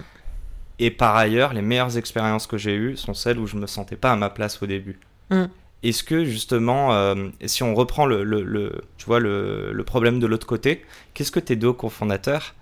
Et 0.78 0.90
par 0.90 1.16
ailleurs, 1.16 1.52
les 1.52 1.62
meilleures 1.62 1.97
expériences 1.97 2.47
que 2.47 2.59
j'ai 2.59 2.75
eues 2.75 2.97
sont 2.97 3.14
celles 3.14 3.38
où 3.38 3.47
je 3.47 3.56
me 3.56 3.66
sentais 3.66 3.97
pas 3.97 4.12
à 4.12 4.16
ma 4.16 4.30
place 4.30 4.62
au 4.62 4.66
début. 4.66 4.99
Mm. 5.30 5.44
Est-ce 5.82 6.04
que 6.04 6.25
justement, 6.25 6.92
euh, 6.92 7.28
si 7.47 7.62
on 7.62 7.75
reprend 7.75 8.04
le, 8.04 8.23
le, 8.23 8.42
le 8.42 8.82
tu 8.99 9.06
vois, 9.06 9.18
le, 9.18 9.73
le, 9.73 9.85
problème 9.85 10.20
de 10.20 10.26
l'autre 10.26 10.47
côté, 10.47 10.85
qu'est-ce 11.14 11.32
que 11.32 11.40
tes 11.40 11.56
deux 11.56 11.73
cofondateurs, 11.73 12.54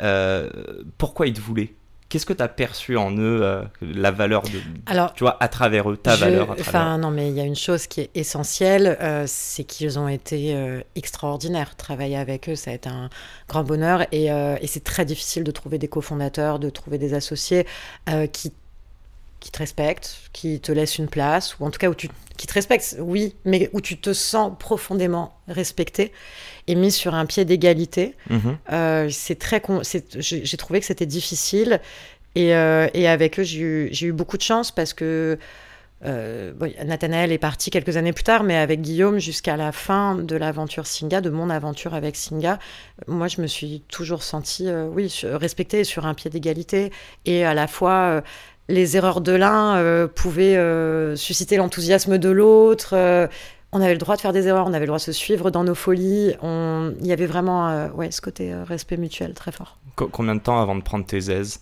euh, 0.00 0.50
pourquoi 0.98 1.28
ils 1.28 1.34
te 1.34 1.40
voulaient? 1.40 1.74
Qu'est-ce 2.14 2.26
que 2.26 2.32
tu 2.32 2.44
as 2.44 2.48
perçu 2.48 2.96
en 2.96 3.10
eux, 3.10 3.40
euh, 3.42 3.64
la 3.82 4.12
valeur 4.12 4.42
de, 4.42 4.60
Alors, 4.86 5.12
tu 5.14 5.24
vois, 5.24 5.36
à 5.40 5.48
travers 5.48 5.90
eux, 5.90 5.96
ta 5.96 6.14
je, 6.14 6.20
valeur 6.20 6.52
à 6.52 6.54
travers 6.54 6.60
Enfin, 6.68 6.96
non, 6.96 7.10
mais 7.10 7.28
il 7.28 7.34
y 7.34 7.40
a 7.40 7.44
une 7.44 7.56
chose 7.56 7.88
qui 7.88 8.02
est 8.02 8.10
essentielle, 8.14 8.96
euh, 9.00 9.24
c'est 9.26 9.64
qu'ils 9.64 9.98
ont 9.98 10.06
été 10.06 10.54
euh, 10.54 10.80
extraordinaires. 10.94 11.74
Travailler 11.74 12.16
avec 12.16 12.48
eux, 12.48 12.54
ça 12.54 12.70
a 12.70 12.74
été 12.74 12.88
un 12.88 13.10
grand 13.48 13.64
bonheur. 13.64 14.06
Et, 14.12 14.26
et 14.26 14.66
c'est 14.68 14.84
très 14.84 15.04
difficile 15.04 15.42
de 15.42 15.50
trouver 15.50 15.78
des 15.78 15.88
cofondateurs, 15.88 16.60
de 16.60 16.70
trouver 16.70 16.98
des 16.98 17.14
associés 17.14 17.66
qui 18.32 18.52
qui 19.44 19.50
te 19.50 19.58
respectent, 19.58 20.16
qui 20.32 20.58
te 20.58 20.72
laissent 20.72 20.96
une 20.96 21.06
place, 21.08 21.58
ou 21.58 21.66
en 21.66 21.70
tout 21.70 21.78
cas 21.78 21.90
où 21.90 21.94
tu, 21.94 22.08
qui 22.38 22.46
te 22.46 22.54
respectent, 22.54 22.96
oui, 22.98 23.34
mais 23.44 23.68
où 23.74 23.82
tu 23.82 23.98
te 23.98 24.14
sens 24.14 24.52
profondément 24.58 25.34
respecté 25.48 26.12
et 26.66 26.74
mis 26.74 26.90
sur 26.90 27.14
un 27.14 27.26
pied 27.26 27.44
d'égalité. 27.44 28.16
Mhm. 28.30 28.56
Euh, 28.72 29.08
c'est 29.10 29.38
très, 29.38 29.60
con- 29.60 29.82
c'est- 29.82 30.18
j'ai 30.18 30.56
trouvé 30.56 30.80
que 30.80 30.86
c'était 30.86 31.04
difficile 31.04 31.82
et, 32.34 32.54
euh, 32.54 32.88
et 32.94 33.06
avec 33.06 33.38
eux 33.38 33.42
j'ai 33.42 33.60
eu, 34.06 34.12
beaucoup 34.12 34.38
de 34.38 34.42
chance 34.42 34.70
parce 34.72 34.94
que 34.94 35.38
euh, 36.06 36.52
bon, 36.54 36.70
Nathanaël 36.84 37.30
est 37.30 37.38
parti 37.38 37.70
quelques 37.70 37.96
années 37.98 38.12
plus 38.12 38.24
tard, 38.24 38.44
mais 38.44 38.56
avec 38.56 38.80
Guillaume 38.80 39.18
jusqu'à 39.18 39.56
la 39.56 39.72
fin 39.72 40.16
de 40.16 40.36
l'aventure 40.36 40.86
Singa, 40.86 41.20
de 41.20 41.30
mon 41.30 41.48
aventure 41.50 41.94
avec 41.94 42.16
Singa, 42.16 42.58
moi 43.06 43.28
je 43.28 43.40
me 43.42 43.46
suis 43.46 43.82
toujours 43.88 44.22
sentie, 44.22 44.68
euh, 44.68 44.86
oui, 44.90 45.14
respectée 45.24 45.80
et 45.80 45.84
sur 45.84 46.04
un 46.06 46.14
pied 46.14 46.30
d'égalité 46.30 46.92
et 47.26 47.44
à 47.44 47.52
la 47.54 47.66
fois 47.66 48.22
les 48.68 48.96
erreurs 48.96 49.20
de 49.20 49.32
l'un 49.32 49.76
euh, 49.76 50.06
pouvaient 50.08 50.56
euh, 50.56 51.16
susciter 51.16 51.56
l'enthousiasme 51.56 52.18
de 52.18 52.28
l'autre. 52.30 52.94
euh, 52.94 53.26
on 53.72 53.80
avait 53.80 53.92
le 53.92 53.98
droit 53.98 54.14
de 54.16 54.20
faire 54.20 54.32
des 54.32 54.46
erreurs, 54.46 54.66
on 54.66 54.72
avait 54.72 54.80
le 54.80 54.86
droit 54.86 54.98
de 54.98 55.02
se 55.02 55.12
suivre 55.12 55.50
dans 55.50 55.64
nos 55.64 55.74
folies. 55.74 56.34
On... 56.42 56.94
Il 57.00 57.06
y 57.06 57.12
avait 57.12 57.26
vraiment 57.26 57.88
ouais, 57.88 58.10
ce 58.12 58.20
côté 58.20 58.54
respect 58.54 58.96
mutuel 58.96 59.34
très 59.34 59.50
fort. 59.50 59.78
Co- 59.96 60.06
combien 60.06 60.36
de 60.36 60.40
temps 60.40 60.60
avant 60.60 60.76
de 60.76 60.82
prendre 60.82 61.04
tes 61.04 61.30
aises, 61.30 61.58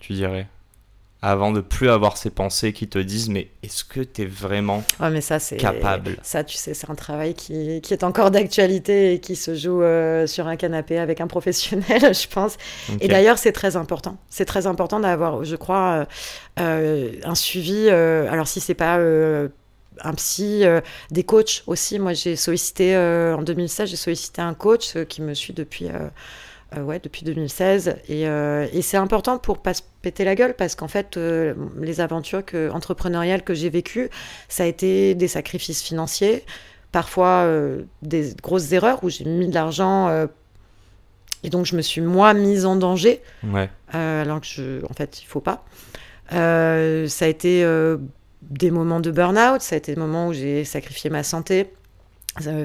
tu 0.00 0.12
dirais? 0.12 0.46
Avant 1.26 1.52
de 1.52 1.60
plus 1.62 1.88
avoir 1.88 2.16
ces 2.18 2.28
pensées 2.28 2.74
qui 2.74 2.86
te 2.86 2.98
disent, 2.98 3.30
mais 3.30 3.48
est-ce 3.62 3.82
que 3.82 4.00
tu 4.00 4.22
es 4.22 4.26
vraiment 4.26 4.82
Ouais, 5.00 5.08
mais 5.10 5.22
ça, 5.22 5.38
c'est. 5.38 5.56
capable? 5.56 6.16
Ça, 6.22 6.44
tu 6.44 6.56
sais, 6.58 6.74
c'est 6.74 6.90
un 6.90 6.94
travail 6.94 7.32
qui, 7.34 7.80
qui 7.80 7.94
est 7.94 8.04
encore 8.04 8.30
d'actualité 8.30 9.14
et 9.14 9.20
qui 9.20 9.34
se 9.34 9.54
joue 9.54 9.82
euh, 9.82 10.26
sur 10.26 10.46
un 10.48 10.56
canapé 10.56 10.98
avec 10.98 11.20
un 11.22 11.26
professionnel, 11.26 12.14
je 12.14 12.28
pense. 12.28 12.56
Et 13.00 13.08
d'ailleurs, 13.08 13.38
c'est 13.38 13.52
très 13.52 13.76
important. 13.76 14.18
C'est 14.28 14.44
très 14.44 14.66
important 14.66 15.00
d'avoir, 15.00 15.44
je 15.44 15.56
crois, 15.56 16.06
euh, 16.60 16.60
euh, 16.60 17.12
un 17.24 17.34
suivi. 17.34 17.86
euh, 17.88 18.30
alors, 18.30 18.46
si 18.46 18.60
c'est 18.60 18.74
pas 18.74 18.98
un 20.02 20.14
psy, 20.14 20.64
euh, 20.64 20.80
des 21.10 21.22
coachs 21.22 21.62
aussi. 21.66 21.98
Moi, 21.98 22.14
j'ai 22.14 22.36
sollicité 22.36 22.96
euh, 22.96 23.36
en 23.36 23.42
2016, 23.42 23.88
j'ai 23.88 23.96
sollicité 23.96 24.42
un 24.42 24.54
coach 24.54 24.96
euh, 24.96 25.04
qui 25.04 25.22
me 25.22 25.34
suit 25.34 25.52
depuis. 25.52 25.86
Euh, 26.76 26.82
ouais, 26.82 27.00
depuis 27.02 27.24
2016. 27.24 27.96
Et, 28.08 28.28
euh, 28.28 28.66
et 28.72 28.82
c'est 28.82 28.96
important 28.96 29.38
pour 29.38 29.58
pas 29.58 29.74
se 29.74 29.82
péter 30.02 30.24
la 30.24 30.34
gueule 30.34 30.54
parce 30.54 30.74
qu'en 30.74 30.88
fait, 30.88 31.16
euh, 31.16 31.54
les 31.80 32.00
aventures 32.00 32.44
que, 32.44 32.70
entrepreneuriales 32.70 33.42
que 33.42 33.54
j'ai 33.54 33.70
vécues, 33.70 34.10
ça 34.48 34.64
a 34.64 34.66
été 34.66 35.14
des 35.14 35.28
sacrifices 35.28 35.82
financiers, 35.82 36.44
parfois 36.92 37.48
des 38.02 38.34
grosses 38.42 38.70
erreurs 38.72 39.02
où 39.02 39.08
j'ai 39.10 39.24
mis 39.24 39.48
de 39.48 39.54
l'argent 39.54 40.26
et 41.42 41.50
donc 41.50 41.66
je 41.66 41.74
me 41.74 41.82
suis 41.82 42.00
moi 42.00 42.34
mise 42.34 42.64
en 42.66 42.76
danger 42.76 43.20
Ouais. 43.42 43.68
alors 43.92 44.40
que 44.40 44.46
je, 44.46 44.84
en 44.88 44.92
fait 44.94 45.20
il 45.20 45.26
faut 45.26 45.40
pas. 45.40 45.64
Ça 46.30 46.36
a 47.24 47.26
été 47.26 47.66
des 48.42 48.70
moments 48.70 49.00
de 49.00 49.10
burn-out, 49.10 49.60
ça 49.60 49.74
a 49.74 49.78
été 49.78 49.92
des 49.94 50.00
moments 50.00 50.28
où 50.28 50.32
j'ai 50.32 50.64
sacrifié 50.64 51.10
ma 51.10 51.24
santé 51.24 51.72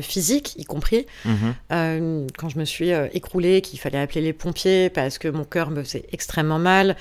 physique 0.01 0.55
y 0.57 0.63
compris 0.65 1.05
Mhm. 1.25 1.55
euh, 1.71 2.27
quand 2.37 2.49
je 2.49 2.57
me 2.59 2.65
suis 2.65 2.91
euh, 2.91 3.07
écroulée, 3.13 3.61
qu'il 3.61 3.79
fallait 3.79 3.99
appeler 3.99 4.21
les 4.21 4.33
pompiers 4.33 4.89
parce 4.89 5.17
que 5.17 5.27
mon 5.27 5.43
cœur 5.43 5.69
me 5.71 5.83
faisait 5.83 6.05
extrêmement 6.11 6.59
mal. 6.59 6.95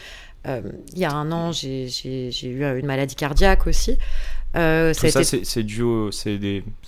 Euh, 0.46 0.60
il 0.92 0.98
y 0.98 1.04
a 1.04 1.10
un 1.12 1.32
an, 1.32 1.50
j'ai 1.52 1.86
eu 2.44 2.62
euh, 2.64 2.78
une 2.78 2.86
maladie 2.86 3.16
cardiaque 3.16 3.66
aussi. 3.66 3.98
Euh, 4.56 4.94
Tout 4.94 5.08
ça, 5.08 5.20
été- 5.20 5.44
c'est 5.44 5.62
dû, 5.62 5.82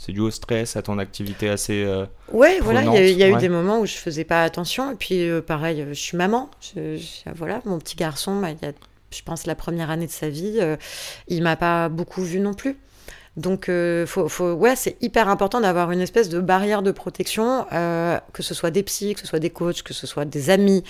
dû 0.09 0.21
au 0.21 0.31
stress, 0.31 0.77
à 0.77 0.83
ton 0.83 0.99
activité 0.99 1.49
assez. 1.49 1.83
euh, 1.85 2.07
Ouais, 2.33 2.59
voilà, 2.61 2.83
il 2.85 2.93
y 2.93 2.97
a, 2.97 3.07
eu- 3.07 3.11
il 3.11 3.19
y 3.19 3.23
a 3.23 3.27
eu 3.27 3.31
prenante, 3.31 3.41
des 3.43 3.49
moments 3.51 3.81
où 3.81 3.87
je 3.87 3.95
faisais 3.97 4.25
pas 4.25 4.45
attention. 4.45 4.93
Et 4.93 4.95
puis, 4.95 5.29
euh, 5.29 5.43
pareil, 5.43 5.83
euh, 5.83 5.89
je 5.91 6.01
suis 6.01 6.17
maman. 6.17 6.51
Je- 6.75 6.97
je- 6.97 7.31
voilà, 7.35 7.61
mon 7.67 7.79
petit 7.79 7.97
garçon, 7.97 8.41
bah, 8.41 8.51
il 8.51 8.67
y 8.67 8.71
a, 8.71 8.73
je 9.11 9.23
pense, 9.23 9.47
la 9.47 9.55
première 9.55 9.91
année 9.91 10.07
de 10.07 10.11
sa 10.13 10.31
vie, 10.31 10.57
euh, 10.61 10.77
il 11.29 11.43
m'a 11.43 11.57
pas 11.57 11.89
beaucoup 11.91 12.23
vu 12.23 12.41
non 12.41 12.55
plus. 12.55 12.77
Donc, 13.37 13.69
euh, 13.69 14.07
faut, 14.07 14.29
faut, 14.29 14.53
ouais, 14.53 14.75
c'est 14.77 14.97
hyper 15.01 15.29
important 15.29 15.61
d'avoir 15.61 15.93
une 15.93 16.01
espèce 16.01 16.29
de 16.29 16.41
barrière 16.41 16.83
de 16.83 16.91
protection, 16.91 17.65
euh, 17.73 18.19
que 18.33 18.43
ce 18.43 18.55
soit 18.55 18.71
des 18.73 18.83
psys, 18.83 19.15
que 19.15 19.21
ce 19.21 19.27
soit 19.27 19.39
des 19.39 19.51
coachs, 19.51 19.83
que 19.83 19.95
ce 19.95 20.07
soit 20.07 20.25
des 20.25 20.51
amis, 20.51 20.83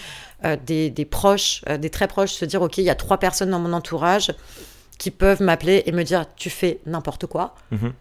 euh, 0.44 0.56
des, 0.66 0.88
des 0.90 1.04
proches, 1.04 1.62
des 1.78 1.90
très 1.90 2.09
proches, 2.09 2.32
se 2.32 2.44
dire, 2.47 2.62
OK, 2.62 2.78
il 2.78 2.85
y 2.85 2.90
a 2.90 2.94
trois 2.94 3.18
personnes 3.18 3.50
dans 3.50 3.59
mon 3.61 3.73
entourage 3.75 4.32
qui 4.99 5.11
peuvent 5.11 5.42
m'appeler 5.42 5.82
et 5.87 5.92
me 5.92 6.02
dire, 6.02 6.26
tu 6.37 6.50
fais 6.50 6.80
n'importe 6.87 7.26
quoi. 7.26 7.54
mhm. 7.70 7.92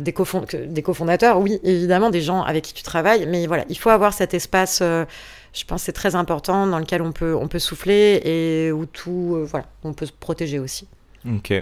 Des, 0.00 0.12
cofond- 0.12 0.44
des 0.66 0.82
cofondateurs, 0.82 1.38
oui, 1.38 1.60
évidemment, 1.62 2.10
des 2.10 2.20
gens 2.22 2.42
avec 2.42 2.64
qui 2.64 2.74
tu 2.74 2.82
travailles, 2.82 3.24
mais 3.28 3.46
voilà, 3.46 3.64
il 3.68 3.78
faut 3.78 3.90
avoir 3.90 4.12
cet 4.12 4.34
espace, 4.34 4.80
je 4.80 5.64
pense 5.64 5.82
que 5.82 5.84
c'est 5.86 5.92
très 5.92 6.16
important, 6.16 6.66
dans 6.66 6.80
lequel 6.80 7.02
on 7.02 7.12
peut, 7.12 7.36
on 7.36 7.46
peut 7.46 7.60
souffler 7.60 8.20
et 8.24 8.72
où 8.72 8.86
tout, 8.86 9.38
voilà, 9.48 9.66
on 9.84 9.92
peut 9.92 10.06
se 10.06 10.12
protéger 10.12 10.58
aussi. 10.58 10.88
Ok. 11.24 11.52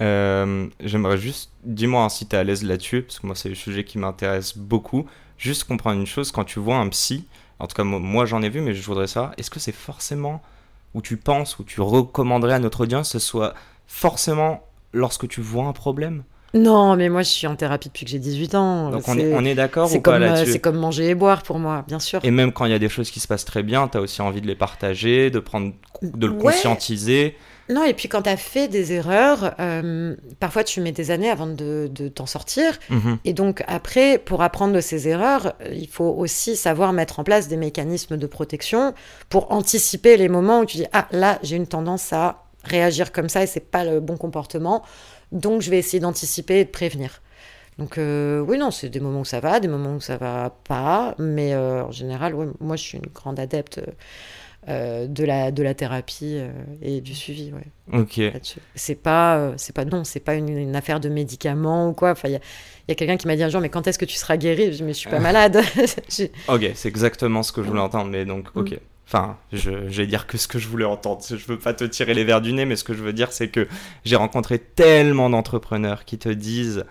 Euh, 0.00 0.66
J'aimerais 0.80 1.18
juste, 1.18 1.50
dis-moi 1.64 2.04
hein, 2.04 2.08
si 2.08 2.26
tu 2.26 2.34
es 2.36 2.38
à 2.38 2.44
l'aise 2.44 2.64
là-dessus, 2.64 3.02
parce 3.02 3.20
que 3.20 3.26
moi, 3.26 3.36
c'est 3.36 3.48
le 3.48 3.54
sujet 3.54 3.84
qui 3.84 3.98
m'intéresse 3.98 4.56
beaucoup. 4.56 5.06
Juste 5.38 5.64
comprendre 5.64 6.00
une 6.00 6.06
chose, 6.06 6.30
quand 6.32 6.44
tu 6.44 6.58
vois 6.58 6.76
un 6.76 6.88
psy, 6.88 7.24
en 7.58 7.66
tout 7.66 7.74
cas, 7.76 7.84
moi, 7.84 8.26
j'en 8.26 8.42
ai 8.42 8.48
vu, 8.48 8.60
mais 8.60 8.74
je 8.74 8.82
voudrais 8.84 9.06
savoir, 9.06 9.32
est-ce 9.38 9.50
que 9.50 9.60
c'est 9.60 9.72
forcément 9.74 10.42
où 10.94 11.02
tu 11.02 11.16
penses, 11.16 11.58
où 11.58 11.64
tu 11.64 11.80
recommanderais 11.80 12.54
à 12.54 12.58
notre 12.58 12.82
audience, 12.82 13.10
ce 13.10 13.18
soit 13.18 13.54
forcément 13.86 14.62
lorsque 14.92 15.28
tu 15.28 15.40
vois 15.40 15.64
un 15.64 15.72
problème? 15.72 16.22
Non, 16.54 16.94
mais 16.94 17.08
moi, 17.08 17.22
je 17.22 17.30
suis 17.30 17.48
en 17.48 17.56
thérapie 17.56 17.88
depuis 17.88 18.04
que 18.04 18.10
j'ai 18.12 18.20
18 18.20 18.54
ans. 18.54 18.90
Donc, 18.90 19.08
on 19.08 19.18
est, 19.18 19.34
on 19.34 19.44
est 19.44 19.56
d'accord 19.56 19.88
c'est 19.88 19.98
ou 19.98 20.00
pas 20.02 20.12
comme, 20.12 20.20
là-dessus? 20.20 20.52
c'est 20.52 20.60
comme 20.60 20.76
manger 20.76 21.08
et 21.08 21.14
boire 21.16 21.42
pour 21.42 21.58
moi, 21.58 21.84
bien 21.88 21.98
sûr. 21.98 22.20
Et 22.22 22.30
même 22.30 22.52
quand 22.52 22.64
il 22.64 22.70
y 22.70 22.74
a 22.74 22.78
des 22.78 22.88
choses 22.88 23.10
qui 23.10 23.18
se 23.18 23.26
passent 23.26 23.44
très 23.44 23.64
bien, 23.64 23.88
tu 23.88 23.98
as 23.98 24.00
aussi 24.00 24.22
envie 24.22 24.40
de 24.40 24.46
les 24.46 24.54
partager, 24.54 25.30
de, 25.30 25.40
prendre, 25.40 25.72
de 26.02 26.26
le 26.26 26.32
Ouais. 26.32 26.38
conscientiser? 26.42 27.36
Non, 27.70 27.84
et 27.84 27.94
puis 27.94 28.08
quand 28.08 28.22
tu 28.22 28.30
as 28.30 28.36
fait 28.36 28.68
des 28.68 28.92
erreurs, 28.92 29.54
euh, 29.58 30.14
parfois 30.38 30.64
tu 30.64 30.80
mets 30.80 30.92
des 30.92 31.10
années 31.10 31.30
avant 31.30 31.46
de, 31.46 31.88
de 31.90 32.08
t'en 32.08 32.26
sortir. 32.26 32.78
Mhm. 32.90 33.18
Et 33.24 33.32
donc 33.32 33.64
après, 33.66 34.18
pour 34.18 34.42
apprendre 34.42 34.74
de 34.74 34.80
ces 34.80 35.08
erreurs, 35.08 35.54
il 35.72 35.88
faut 35.88 36.10
aussi 36.10 36.56
savoir 36.56 36.92
mettre 36.92 37.20
en 37.20 37.24
place 37.24 37.48
des 37.48 37.56
mécanismes 37.56 38.16
de 38.16 38.26
protection 38.26 38.92
pour 39.30 39.50
anticiper 39.50 40.16
les 40.16 40.28
moments 40.28 40.60
où 40.60 40.66
tu 40.66 40.76
dis 40.76 40.86
ah 40.92 41.08
là 41.10 41.38
j'ai 41.42 41.56
une 41.56 41.66
tendance 41.66 42.12
à 42.12 42.44
réagir 42.64 43.12
comme 43.12 43.28
ça 43.28 43.42
et 43.42 43.46
c'est 43.46 43.60
pas 43.60 43.84
le 43.84 44.00
bon 44.00 44.16
comportement, 44.16 44.82
donc 45.32 45.62
je 45.62 45.70
vais 45.70 45.78
essayer 45.78 46.00
d'anticiper 46.00 46.60
et 46.60 46.64
de 46.64 46.70
prévenir. 46.70 47.20
Donc 47.78 47.98
euh, 47.98 48.40
oui 48.40 48.56
non, 48.58 48.70
c'est 48.70 48.88
des 48.88 49.00
moments 49.00 49.20
où 49.20 49.24
ça 49.24 49.40
va, 49.40 49.58
des 49.58 49.68
moments 49.68 49.94
où 49.94 50.00
ça 50.00 50.16
va 50.16 50.50
pas, 50.64 51.14
mais 51.18 51.54
euh, 51.54 51.84
en 51.84 51.90
général, 51.90 52.34
ouais, 52.34 52.46
moi 52.60 52.76
je 52.76 52.82
suis 52.82 52.98
une 52.98 53.10
grande 53.12 53.40
adepte 53.40 53.78
euh, 53.78 53.92
de 54.68 55.24
la 55.24 55.50
de 55.50 55.62
la 55.62 55.74
thérapie 55.74 56.36
euh, 56.36 56.50
et 56.82 57.00
du 57.00 57.14
suivi. 57.14 57.52
Ouais 57.52 57.66
Ok. 57.92 58.20
C'est 58.74 58.94
pas, 58.94 59.36
euh, 59.36 59.54
c'est 59.56 59.74
pas 59.74 59.84
non, 59.84 60.04
c'est 60.04 60.20
pas 60.20 60.34
une, 60.34 60.48
une 60.48 60.74
affaire 60.76 61.00
de 61.00 61.08
médicaments 61.08 61.88
ou 61.88 61.92
quoi. 61.92 62.12
Enfin, 62.12 62.28
il 62.28 62.32
y 62.32 62.36
a, 62.36 62.40
a 62.88 62.94
quelqu'un 62.94 63.16
qui 63.16 63.26
m'a 63.26 63.36
dit 63.36 63.42
un 63.42 63.50
jour, 63.50 63.60
mais 63.60 63.68
quand 63.68 63.86
est-ce 63.86 63.98
que 63.98 64.04
tu 64.06 64.16
seras 64.16 64.36
guéri 64.36 64.72
Je 64.72 64.84
je 64.86 64.92
suis 64.92 65.10
pas 65.10 65.20
malade. 65.20 65.60
Ok, 66.48 66.70
c'est 66.74 66.88
exactement 66.88 67.42
ce 67.42 67.52
que 67.52 67.62
je 67.62 67.68
voulais 67.68 67.80
entendre, 67.80 68.10
mais 68.10 68.24
donc, 68.24 68.48
ok. 68.54 68.72
Mm. 68.72 68.76
Enfin, 69.06 69.36
je, 69.52 69.70
je 69.88 70.02
vais 70.02 70.06
dire 70.06 70.26
que 70.26 70.38
ce 70.38 70.48
que 70.48 70.58
je 70.58 70.66
voulais 70.66 70.86
entendre. 70.86 71.22
Je 71.28 71.34
veux 71.46 71.58
pas 71.58 71.74
te 71.74 71.84
tirer 71.84 72.14
les 72.14 72.24
verres 72.24 72.40
du 72.40 72.54
nez, 72.54 72.64
mais 72.64 72.76
ce 72.76 72.84
que 72.84 72.94
je 72.94 73.02
veux 73.02 73.12
dire, 73.12 73.32
c'est 73.32 73.48
que 73.48 73.68
j'ai 74.04 74.16
rencontré 74.16 74.58
tellement 74.58 75.28
d'entrepreneurs 75.28 76.06
qui 76.06 76.16
te 76.16 76.30
disent 76.30 76.84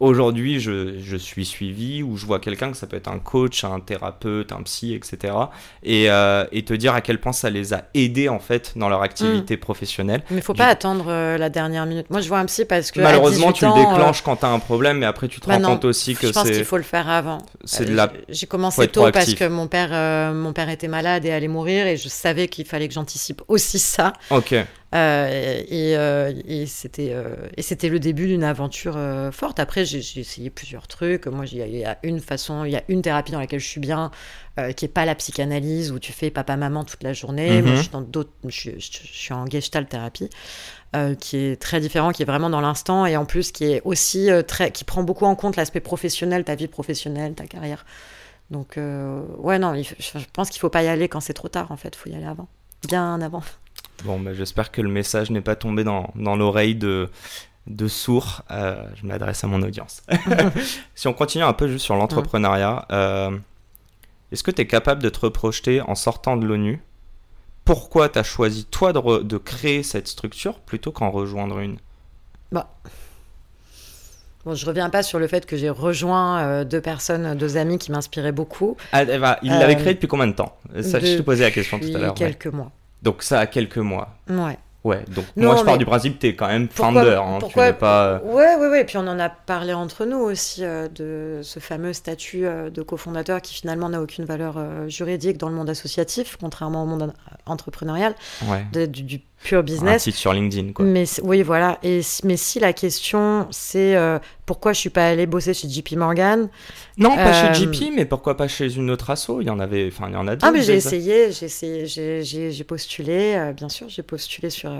aujourd'hui, 0.00 0.60
je, 0.60 0.98
je 1.00 1.16
suis 1.16 1.44
suivi, 1.44 2.02
ou 2.02 2.16
je 2.16 2.26
vois 2.26 2.40
quelqu'un, 2.40 2.70
que 2.70 2.76
ça 2.76 2.86
peut 2.86 2.96
être 2.96 3.08
un 3.08 3.18
coach, 3.18 3.64
un 3.64 3.80
thérapeute, 3.80 4.52
un 4.52 4.62
psy, 4.62 4.94
etc. 4.94 5.34
Et, 5.82 6.10
euh, 6.10 6.44
et 6.52 6.64
te 6.64 6.74
dire 6.74 6.94
à 6.94 7.00
quel 7.00 7.20
point 7.20 7.32
ça 7.32 7.50
les 7.50 7.72
a 7.72 7.84
aidés, 7.94 8.28
en 8.28 8.38
fait, 8.40 8.72
dans 8.76 8.88
leur 8.88 9.02
activité 9.02 9.56
professionnelle. 9.56 10.22
mais 10.30 10.40
faut 10.40 10.52
Du- 10.52 10.58
pas 10.58 10.66
attendre 10.68 11.06
euh, 11.08 11.38
la 11.38 11.48
dernière 11.50 11.86
minute. 11.86 12.10
Moi, 12.10 12.20
je 12.20 12.28
vois 12.28 12.38
un 12.38 12.46
psy 12.46 12.64
parce 12.64 12.90
que 12.90 13.00
Malheureusement, 13.00 13.52
18 13.52 13.58
tu 13.58 13.64
le 13.66 13.70
euh, 13.70 13.74
déclenches 13.74 14.22
quand 14.22 14.36
tu 14.36 14.44
as 14.46 14.48
un 14.50 14.58
problème, 14.58 14.98
mais 14.98 15.06
après, 15.06 15.28
tu 15.28 15.40
te 15.40 15.46
bah 15.46 15.54
rends 15.54 15.60
non, 15.60 15.68
compte 15.74 15.84
aussi 15.86 16.14
que 16.14 16.26
je 16.26 16.32
pense 16.32 16.46
c'est 16.46 16.52
qu'il 16.54 16.64
faut 16.64 16.76
le 16.76 16.82
faire 16.82 17.08
avant. 17.08 17.38
c'est 17.64 17.84
de 17.84 17.94
la. 17.94 18.12
j'ai- 18.28 18.46
faut 18.46 18.50
commencé 18.50 18.88
tôt 18.88 19.10
parce 19.12 19.34
que 19.34 19.48
mon 19.48 19.66
père, 19.68 20.32
mon 20.34 20.52
père 20.52 20.68
était 20.68 20.88
malade 20.88 21.24
et 21.24 21.30
allait 21.32 21.48
mourir 21.48 21.86
et 21.86 21.96
je 21.96 22.08
savais 22.08 22.48
qu'il 22.48 22.64
fallait 22.66 22.88
que 22.88 22.94
j'anticipe 22.94 23.42
aussi 23.48 23.78
ça. 23.78 24.12
Ok. 24.30 24.54
Et, 24.94 25.92
et 26.46 26.66
c'était 26.66 27.14
et 27.56 27.62
c'était 27.62 27.88
le 27.88 27.98
début 27.98 28.26
d'une 28.26 28.44
aventure 28.44 28.98
forte. 29.32 29.58
Après, 29.58 29.84
j'ai 29.84 29.98
essayé 30.20 30.50
plusieurs 30.50 30.86
trucs. 30.86 31.26
Moi, 31.26 31.46
il 31.46 31.76
y, 31.76 31.84
a 31.84 31.98
une 32.02 32.20
façon, 32.20 32.64
il 32.64 32.72
y 32.72 32.76
a 32.76 32.82
une 32.88 33.02
thérapie 33.02 33.32
dans 33.32 33.40
laquelle 33.40 33.60
je 33.60 33.66
suis 33.66 33.80
bien, 33.80 34.10
qui 34.76 34.84
est 34.84 34.88
pas 34.88 35.04
la 35.04 35.14
psychanalyse 35.14 35.90
où 35.90 35.98
tu 35.98 36.12
fais 36.12 36.30
papa-maman 36.30 36.84
toute 36.84 37.02
la 37.02 37.12
journée. 37.12 37.60
Moi, 37.60 37.72
mhm. 37.72 37.76
je 37.76 37.82
suis 37.82 37.90
dans 37.90 38.02
d'autres, 38.02 38.30
je, 38.46 38.70
je, 38.78 38.88
suis 39.02 39.34
en 39.34 39.46
gestalt 39.46 39.88
thérapie. 39.88 40.30
Euh, 40.94 41.16
qui 41.16 41.38
est 41.38 41.60
très 41.60 41.80
différent, 41.80 42.12
qui 42.12 42.22
est 42.22 42.24
vraiment 42.24 42.50
dans 42.50 42.60
l'instant 42.60 43.04
et 43.04 43.16
en 43.16 43.24
plus 43.24 43.50
qui 43.50 43.64
est 43.64 43.82
aussi 43.84 44.30
euh, 44.30 44.42
très, 44.42 44.70
qui 44.70 44.84
prend 44.84 45.02
beaucoup 45.02 45.24
en 45.24 45.34
compte 45.34 45.56
l'aspect 45.56 45.80
professionnel, 45.80 46.44
ta 46.44 46.54
vie 46.54 46.68
professionnelle, 46.68 47.34
ta 47.34 47.48
carrière. 47.48 47.84
Donc 48.50 48.78
euh, 48.78 49.24
ouais 49.38 49.58
non, 49.58 49.74
je 49.74 50.18
pense 50.32 50.50
qu'il 50.50 50.60
faut 50.60 50.70
pas 50.70 50.84
y 50.84 50.86
aller 50.86 51.08
quand 51.08 51.18
c'est 51.18 51.32
trop 51.32 51.48
tard 51.48 51.72
en 51.72 51.76
fait, 51.76 51.96
il 51.96 51.98
faut 51.98 52.10
y 52.10 52.14
aller 52.14 52.26
avant, 52.26 52.46
bien 52.86 53.20
avant. 53.20 53.42
Bon, 54.04 54.20
bah, 54.20 54.34
j'espère 54.34 54.70
que 54.70 54.80
le 54.80 54.88
message 54.88 55.30
n'est 55.30 55.40
pas 55.40 55.56
tombé 55.56 55.84
dans, 55.84 56.10
dans 56.14 56.36
l'oreille 56.36 56.74
de 56.74 57.08
de 57.66 57.88
sourds. 57.88 58.42
je 58.50 59.06
m'adresse 59.06 59.42
à 59.42 59.46
mon 59.46 59.62
audience. 59.62 60.02
si 60.94 61.08
on 61.08 61.14
continue 61.14 61.44
un 61.44 61.54
peu 61.54 61.66
juste 61.66 61.86
sur 61.86 61.96
l'entrepreneuriat, 61.96 62.86
est-ce 64.34 64.42
que 64.42 64.50
tu 64.50 64.62
es 64.62 64.66
capable 64.66 65.00
de 65.00 65.08
te 65.08 65.20
reprojeter 65.20 65.80
en 65.80 65.94
sortant 65.94 66.36
de 66.36 66.44
l'ONU? 66.44 66.82
Pourquoi 67.64 68.08
tu 68.08 68.18
as 68.18 68.22
choisi 68.22 68.64
toi 68.64 68.92
de, 68.92 69.38
créer 69.38 69.82
cette 69.82 70.08
structure 70.08 70.58
plutôt 70.58 70.92
qu'en 70.92 71.10
rejoindre 71.10 71.60
une? 71.60 71.78
Bah. 72.52 72.68
Bon, 74.44 74.54
je 74.54 74.66
reviens 74.66 74.90
pas 74.90 75.02
sur 75.02 75.18
le 75.18 75.26
fait 75.26 75.46
que 75.46 75.56
j'ai 75.56 75.70
rejoint 75.70 76.40
euh, 76.40 76.64
deux 76.64 76.80
personnes, 76.80 77.34
deux 77.36 77.56
amis 77.56 77.78
qui 77.78 77.92
m'inspiraient 77.92 78.32
beaucoup. 78.32 78.76
Ah, 78.92 79.04
il 79.04 79.50
l'avait 79.50 79.76
euh, 79.76 79.78
créé 79.78 79.94
depuis 79.94 80.08
combien 80.08 80.26
de 80.26 80.32
temps? 80.32 80.58
Ça, 80.82 81.00
Je 81.00 81.16
te 81.16 81.22
posais 81.22 81.44
la 81.44 81.50
question 81.50 81.78
tout 81.78 81.94
à 81.94 81.98
l'heure. 81.98 82.14
Quelques 82.14 82.48
mois. 82.48 82.72
Donc 83.04 83.22
ça 83.22 83.38
a 83.40 83.46
quelques 83.46 83.78
mois. 83.78 84.16
Ouais. 84.28 84.58
Ouais, 84.82 85.02
donc 85.08 85.24
moi 85.34 85.56
je 85.56 85.64
pars 85.64 85.78
du 85.78 85.86
principe 85.86 86.16
que 86.16 86.20
tu 86.20 86.26
es 86.26 86.36
quand 86.36 86.46
même 86.46 86.68
founder, 86.68 87.18
hein, 87.18 87.38
pourquoi, 87.40 87.72
tu 87.72 87.78
pas... 87.78 88.04
Euh, 88.04 88.20
ouais, 88.20 88.54
ouais, 88.56 88.68
ouais, 88.68 88.80
et 88.82 88.84
puis 88.84 88.98
on 88.98 89.08
en 89.08 89.18
a 89.18 89.30
parlé 89.30 89.72
entre 89.72 90.04
nous 90.04 90.18
aussi 90.18 90.62
euh, 90.62 90.88
de 90.88 91.40
ce 91.42 91.58
fameux 91.58 91.94
statut 91.94 92.44
euh, 92.44 92.68
de 92.68 92.82
cofondateur 92.82 93.40
qui 93.40 93.54
finalement 93.54 93.88
n'a 93.88 94.02
aucune 94.02 94.26
valeur 94.26 94.58
juridique 94.88 95.38
dans 95.38 95.48
le 95.48 95.54
monde 95.54 95.70
associatif, 95.70 96.36
contrairement 96.38 96.82
au 96.82 96.86
monde 96.86 97.14
entrepreneurial, 97.46 98.14
ouais. 98.46 98.86
du, 98.86 99.22
pure 99.44 99.62
business. 99.62 99.94
Un 99.94 99.98
site 99.98 100.16
sur 100.16 100.32
LinkedIn, 100.32 100.72
quoi. 100.72 100.84
Mais 100.84 101.04
oui, 101.22 101.42
voilà. 101.42 101.78
Et, 101.82 102.00
mais 102.24 102.36
si 102.36 102.58
la 102.58 102.72
question, 102.72 103.46
c'est 103.50 103.94
euh, 103.94 104.18
pourquoi 104.46 104.72
je 104.72 104.80
suis 104.80 104.90
pas 104.90 105.06
allée 105.06 105.26
bosser 105.26 105.52
chez 105.52 105.68
JP 105.68 105.92
Morgan 105.92 106.48
Non, 106.96 107.14
pas 107.14 107.32
chez 107.54 107.66
euh, 107.66 107.72
JP, 107.72 107.92
mais 107.94 108.06
pourquoi 108.06 108.36
pas 108.36 108.48
chez 108.48 108.74
une 108.74 108.90
autre 108.90 109.10
asso? 109.10 109.40
Il 109.40 109.46
y 109.46 109.50
en 109.50 109.60
avait, 109.60 109.86
enfin, 109.92 110.08
il 110.08 110.14
y 110.14 110.16
en 110.16 110.26
a 110.26 110.34
d'autres. 110.34 110.46
Ah, 110.48 110.50
mais 110.50 110.62
j'ai 110.62 110.74
essayé, 110.74 111.30
j'ai 111.30 111.46
essayé, 111.46 112.24
j'ai 112.24 112.64
postulé, 112.64 113.34
euh, 113.36 113.52
bien 113.52 113.68
sûr, 113.68 113.88
j'ai 113.88 114.02
postulé 114.02 114.48
sur, 114.48 114.72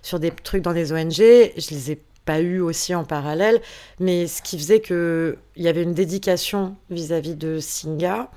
sur 0.00 0.20
des 0.20 0.30
trucs 0.30 0.62
dans 0.62 0.72
des 0.72 0.92
ONG. 0.92 1.16
Je 1.16 1.70
les 1.70 1.90
ai 1.90 2.00
pas 2.24 2.40
eu 2.40 2.60
aussi 2.60 2.94
en 2.94 3.04
parallèle, 3.04 3.60
mais 3.98 4.28
ce 4.28 4.40
qui 4.40 4.56
faisait 4.56 4.80
qu'il 4.80 5.36
y 5.56 5.68
avait 5.68 5.82
une 5.82 5.92
dédication 5.92 6.76
vis-à-vis 6.88 7.34
-vis 7.34 7.38
de 7.38 7.58
Singa 7.58 8.30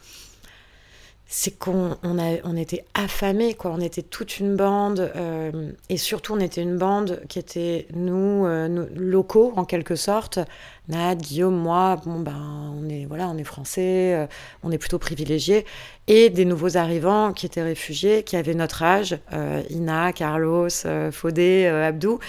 c'est 1.28 1.60
qu'on 1.60 1.98
on 2.04 2.18
on 2.44 2.56
était 2.56 2.86
affamés, 2.94 3.54
quoi. 3.54 3.72
On 3.72 3.82
était 3.82 4.02
toute 4.02 4.40
une 4.40 4.56
bande, 4.56 5.12
euh, 5.16 5.72
et 5.90 5.98
surtout 5.98 6.34
on 6.34 6.40
était 6.40 6.62
une 6.62 6.78
bande 6.78 7.22
qui 7.28 7.38
était 7.38 7.88
nous, 7.94 8.46
euh, 8.46 8.88
locaux 8.96 9.54
en 9.58 9.66
quelque 9.66 9.96
sorte. 9.96 10.40
Nad, 10.88 11.22
Guillaume, 11.22 11.58
moi, 11.58 11.98
bon 12.06 12.22
ben 12.22 12.74
on 12.82 12.88
est 12.88 13.06
voilà, 13.06 13.28
on 13.28 13.38
est 13.38 13.44
français, 13.44 14.16
euh, 14.16 14.26
on 14.64 14.72
est 14.72 14.78
plutôt 14.78 15.00
privilégiés, 15.00 15.66
et 16.08 16.30
des 16.30 16.46
nouveaux 16.46 16.78
arrivants 16.78 17.34
qui 17.34 17.46
étaient 17.46 17.62
réfugiés, 17.62 18.24
qui 18.24 18.38
avaient 18.38 18.54
notre 18.54 18.84
âge, 18.84 19.20
Ina, 19.70 20.14
Carlos, 20.14 20.70
Fodé, 21.12 21.68
Abdou, 21.68 22.20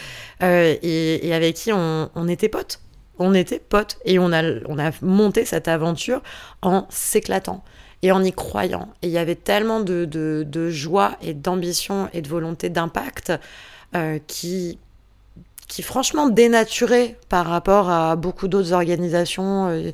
et, 0.42 1.28
et, 1.28 1.34
avec 1.34 1.54
qui 1.54 1.72
on, 1.72 2.10
on 2.16 2.28
était 2.28 2.48
potes. 2.48 2.80
On 3.20 3.34
était 3.34 3.60
potes 3.60 3.98
et 4.04 4.18
on 4.18 4.32
a, 4.32 4.42
on 4.66 4.78
a 4.78 4.90
monté 5.02 5.44
cette 5.44 5.68
aventure 5.68 6.22
en 6.62 6.86
s'éclatant 6.88 7.64
et 8.02 8.12
en 8.12 8.22
y 8.22 8.32
croyant. 8.32 8.88
Et 9.02 9.08
il 9.08 9.12
y 9.12 9.18
avait 9.18 9.34
tellement 9.34 9.80
de, 9.80 10.04
de, 10.04 10.70
joie 10.70 11.16
et 11.22 11.34
d'ambition 11.34 12.08
et 12.12 12.22
de 12.22 12.28
volonté 12.28 12.68
d'impact 12.68 13.32
euh, 13.96 14.18
qui, 14.26 14.78
qui, 15.66 15.82
franchement, 15.82 16.28
dénaturait 16.28 17.16
par 17.28 17.46
rapport 17.46 17.90
à 17.90 18.16
beaucoup 18.16 18.48
d'autres 18.48 18.72
organisations 18.72 19.68
euh, 19.68 19.90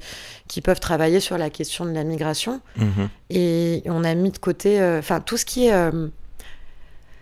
qui 0.49 0.61
peuvent 0.61 0.81
travailler 0.81 1.21
sur 1.21 1.39
la 1.39 1.51
question 1.51 1.85
de 1.85 1.93
la 1.93 2.05
migration. 2.05 2.61
Mhm. 2.77 3.09
Et 3.31 3.83
on 3.87 4.05
a 4.05 4.15
mis 4.15 4.31
de 4.31 4.39
côté, 4.39 4.81
euh, 4.81 4.99
enfin, 4.99 5.21
tout 5.21 5.37
ce 5.37 5.45
qui 5.45 5.67
est. 5.67 5.91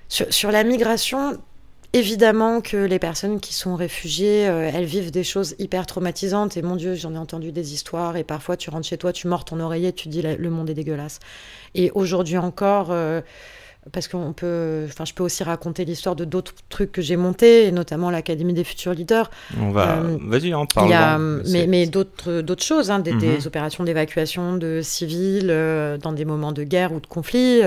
Sur, 0.08 0.30
sur, 0.30 0.50
la 0.50 0.62
migration, 0.62 1.38
Évidemment 1.94 2.62
que 2.62 2.78
les 2.78 2.98
personnes 2.98 3.38
qui 3.38 3.52
sont 3.52 3.76
réfugiées, 3.76 4.48
euh, 4.48 4.70
elles 4.72 4.86
vivent 4.86 5.10
des 5.10 5.24
choses 5.24 5.54
hyper 5.58 5.84
traumatisantes. 5.84 6.56
Et 6.56 6.62
mon 6.62 6.76
Dieu, 6.76 6.94
j'en 6.94 7.14
ai 7.14 7.18
entendu 7.18 7.52
des 7.52 7.74
histoires. 7.74 8.16
Et 8.16 8.24
parfois, 8.24 8.56
tu 8.56 8.70
rentres 8.70 8.86
chez 8.86 8.96
toi, 8.96 9.12
tu 9.12 9.28
mords 9.28 9.44
ton 9.44 9.60
oreiller, 9.60 9.92
tu 9.92 10.08
dis 10.08 10.22
le 10.22 10.50
monde 10.50 10.70
est 10.70 10.74
dégueulasse. 10.74 11.20
Et 11.74 11.90
aujourd'hui 11.94 12.38
encore, 12.38 12.88
euh, 12.92 13.20
parce 13.92 14.08
qu'on 14.08 14.32
peut, 14.32 14.86
enfin, 14.88 15.04
je 15.04 15.12
peux 15.12 15.22
aussi 15.22 15.44
raconter 15.44 15.84
l'histoire 15.84 16.16
de 16.16 16.24
d'autres 16.24 16.54
trucs 16.70 16.92
que 16.92 17.02
j'ai 17.02 17.16
montés, 17.16 17.66
et 17.66 17.72
notamment 17.72 18.10
l'Académie 18.10 18.54
des 18.54 18.64
futurs 18.64 18.94
leaders. 18.94 19.30
On 19.60 19.70
va, 19.70 19.98
euh, 19.98 20.16
vas-y, 20.22 20.54
en 20.54 20.64
parle. 20.64 21.42
Mais, 21.50 21.66
mais 21.66 21.86
d'autres, 21.86 22.40
d'autres 22.40 22.64
choses, 22.64 22.90
hein, 22.90 23.00
des, 23.00 23.12
des, 23.16 23.38
mhm. 23.38 23.46
opérations 23.46 23.84
d'évacuation 23.84 24.56
de 24.56 24.80
civils 24.82 25.48
dans 26.02 26.12
des 26.12 26.24
moments 26.24 26.52
de 26.52 26.64
guerre 26.64 26.94
ou 26.94 27.00
de 27.00 27.06
conflit 27.06 27.60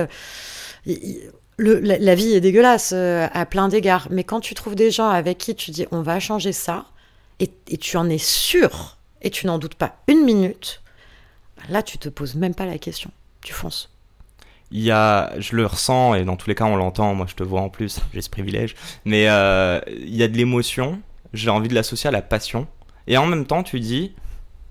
la, 1.58 2.14
vie 2.14 2.34
est 2.34 2.40
dégueulasse 2.40 2.92
euh, 2.94 3.28
à 3.32 3.46
plein 3.46 3.68
d'égards, 3.68 4.08
mais 4.10 4.24
quand 4.24 4.40
tu 4.40 4.54
trouves 4.54 4.74
des 4.74 4.90
gens 4.90 5.08
avec 5.08 5.38
qui 5.38 5.54
tu 5.54 5.70
dis 5.70 5.86
on 5.90 6.02
va 6.02 6.20
changer 6.20 6.52
ça, 6.52 6.86
et, 7.40 7.50
tu 7.78 7.96
en 7.96 8.08
es 8.08 8.18
sûr, 8.18 8.96
et 9.22 9.30
tu 9.30 9.46
n'en 9.46 9.58
doutes 9.58 9.74
pas 9.74 9.96
une 10.08 10.24
minute, 10.24 10.82
là 11.68 11.82
tu 11.82 11.98
te 11.98 12.08
poses 12.08 12.34
même 12.34 12.54
pas 12.54 12.66
la 12.66 12.78
question, 12.78 13.10
tu 13.42 13.52
fonces. 13.52 13.90
Il 14.72 14.82
y 14.82 14.90
a, 14.90 15.32
je 15.38 15.54
le 15.54 15.64
ressens, 15.64 16.14
et 16.14 16.24
dans 16.24 16.36
tous 16.36 16.48
les 16.48 16.54
cas 16.54 16.64
on 16.64 16.76
l'entend, 16.76 17.14
moi 17.14 17.26
je 17.28 17.34
te 17.34 17.42
vois 17.42 17.60
en 17.60 17.68
plus, 17.68 18.00
j'ai 18.14 18.20
ce 18.20 18.30
privilège, 18.30 18.74
mais 19.04 19.28
euh, 19.28 19.80
il 19.88 20.14
y 20.14 20.22
a 20.22 20.28
de 20.28 20.36
l'émotion, 20.36 21.00
j'ai 21.32 21.50
envie 21.50 21.68
de 21.68 21.74
l'associer 21.74 22.08
à 22.08 22.12
la 22.12 22.22
passion, 22.22 22.66
et 23.06 23.16
en 23.16 23.26
même 23.26 23.46
temps 23.46 23.62
tu 23.62 23.80
dis, 23.80 24.14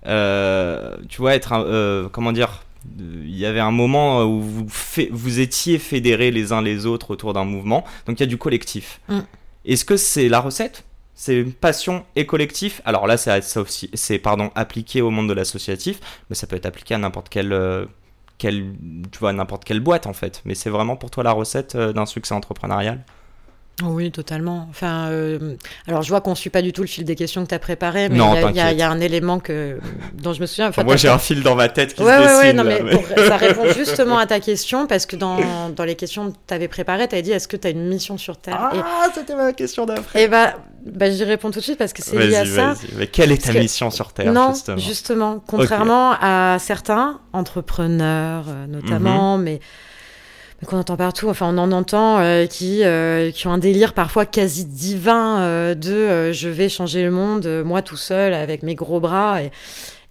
euh, 0.06 0.96
tu 1.08 1.20
vois, 1.20 1.34
être, 1.34 2.08
comment 2.12 2.32
dire, 2.32 2.65
il 2.98 3.36
y 3.36 3.46
avait 3.46 3.60
un 3.60 3.70
moment 3.70 4.24
où 4.24 4.40
vous, 4.40 4.66
vous 5.10 5.40
étiez 5.40 5.78
fédérés 5.78 6.30
les 6.30 6.52
uns 6.52 6.62
les 6.62 6.86
autres 6.86 7.10
autour 7.10 7.32
d'un 7.32 7.44
mouvement, 7.44 7.84
donc 8.06 8.18
il 8.18 8.22
y 8.22 8.24
a 8.24 8.26
du 8.26 8.38
collectif. 8.38 9.00
Mm. 9.08 9.20
Est-ce 9.64 9.84
que 9.84 9.96
c'est 9.96 10.28
la 10.28 10.40
recette? 10.40 10.84
C'est 11.14 11.36
une 11.40 11.52
passion 11.52 12.04
et 12.14 12.26
collectif? 12.26 12.82
Alors 12.84 13.06
là, 13.06 13.16
c'est 13.16 14.18
pardon 14.18 14.50
appliqué 14.54 15.00
au 15.00 15.10
monde 15.10 15.28
de 15.28 15.32
l'associatif, 15.32 15.98
mais 16.28 16.36
ça 16.36 16.46
peut 16.46 16.56
être 16.56 16.66
appliqué 16.66 16.94
à 16.94 16.98
n'importe 16.98 17.30
quelle, 17.30 17.54
euh, 17.54 17.86
quelle, 18.36 18.74
tu 19.10 19.18
vois, 19.18 19.32
n'importe 19.32 19.64
quelle 19.64 19.80
boîte 19.80 20.06
en 20.06 20.12
fait. 20.12 20.42
Mais 20.44 20.54
c'est 20.54 20.70
vraiment 20.70 20.96
pour 20.96 21.10
toi 21.10 21.24
la 21.24 21.32
recette 21.32 21.74
euh, 21.74 21.92
d'un 21.92 22.04
succès 22.06 22.34
entrepreneurial? 22.34 23.02
Oui, 23.84 24.10
totalement. 24.10 24.66
Enfin, 24.70 25.08
euh, 25.10 25.56
alors 25.86 26.02
je 26.02 26.08
vois 26.08 26.22
qu'on 26.22 26.34
suit 26.34 26.48
pas 26.48 26.62
du 26.62 26.72
tout 26.72 26.80
le 26.80 26.86
fil 26.86 27.04
des 27.04 27.14
questions 27.14 27.44
que 27.44 27.48
tu 27.50 27.54
as 27.54 27.58
préparé, 27.58 28.08
mais 28.08 28.16
il 28.16 28.52
y, 28.52 28.76
y, 28.76 28.82
a 28.82 28.90
un 28.90 29.00
élément 29.00 29.38
que, 29.38 29.78
dont 30.14 30.32
je 30.32 30.40
me 30.40 30.46
souviens. 30.46 30.70
moi, 30.82 30.96
j'ai 30.96 31.08
un 31.08 31.18
fil 31.18 31.42
dans 31.42 31.54
ma 31.54 31.68
tête 31.68 31.92
qui 31.94 32.02
ouais, 32.02 32.16
se 32.16 32.22
dessine. 32.22 32.38
Ouais, 32.38 32.52
non, 32.54 32.64
mais, 32.64 33.26
ça 33.28 33.36
répond 33.36 33.70
justement 33.76 34.16
à 34.16 34.26
ta 34.26 34.40
question, 34.40 34.86
parce 34.86 35.04
que 35.04 35.16
dans, 35.16 35.68
dans 35.68 35.84
les 35.84 35.94
questions 35.94 36.30
que 36.30 36.36
tu 36.46 36.54
avais 36.54 36.68
préparées, 36.68 37.06
tu 37.06 37.16
as 37.16 37.22
dit 37.22 37.32
est-ce 37.32 37.48
que 37.48 37.56
tu 37.58 37.66
as 37.66 37.70
une 37.70 37.86
mission 37.86 38.16
sur 38.16 38.38
Terre? 38.38 38.70
Ah, 38.72 39.08
c'était 39.14 39.34
ma 39.34 39.52
question 39.52 39.84
d'après. 39.84 40.20
Et 40.20 40.24
eh 40.24 40.28
bah, 40.28 40.54
bah 40.86 41.10
j'y 41.10 41.24
réponds 41.24 41.50
tout 41.50 41.58
de 41.58 41.64
suite 41.64 41.78
parce 41.78 41.92
que 41.92 42.02
c'est 42.02 42.16
lié 42.16 42.36
à 42.36 42.46
ça. 42.46 42.74
Mais 42.96 43.08
quelle 43.08 43.30
est 43.30 43.44
ta 43.44 43.52
mission 43.52 43.90
sur 43.90 44.12
Terre 44.14 44.32
Non, 44.32 44.54
justement, 44.78 45.42
contrairement 45.46 46.14
à 46.18 46.56
certains 46.60 47.20
entrepreneurs, 47.34 48.46
euh, 48.48 48.66
notamment, 48.66 49.36
mhm. 49.36 49.44
mais 49.44 49.60
qu'on 50.64 50.78
entend 50.78 50.96
partout, 50.96 51.28
enfin 51.28 51.52
on 51.54 51.58
en 51.58 51.70
entend 51.70 52.18
euh, 52.18 52.46
qui, 52.46 52.82
euh, 52.82 53.30
qui 53.30 53.46
ont 53.46 53.52
un 53.52 53.58
délire 53.58 53.92
parfois 53.92 54.24
quasi 54.24 54.64
divin 54.64 55.40
euh, 55.40 55.74
de 55.74 56.32
je 56.32 56.48
vais 56.48 56.70
changer 56.70 57.02
le 57.02 57.10
monde 57.10 57.46
moi 57.64 57.82
tout 57.82 57.96
seul 57.96 58.32
avec 58.32 58.62
mes 58.62 58.74
gros 58.74 59.00
bras. 59.00 59.42
Et, 59.42 59.50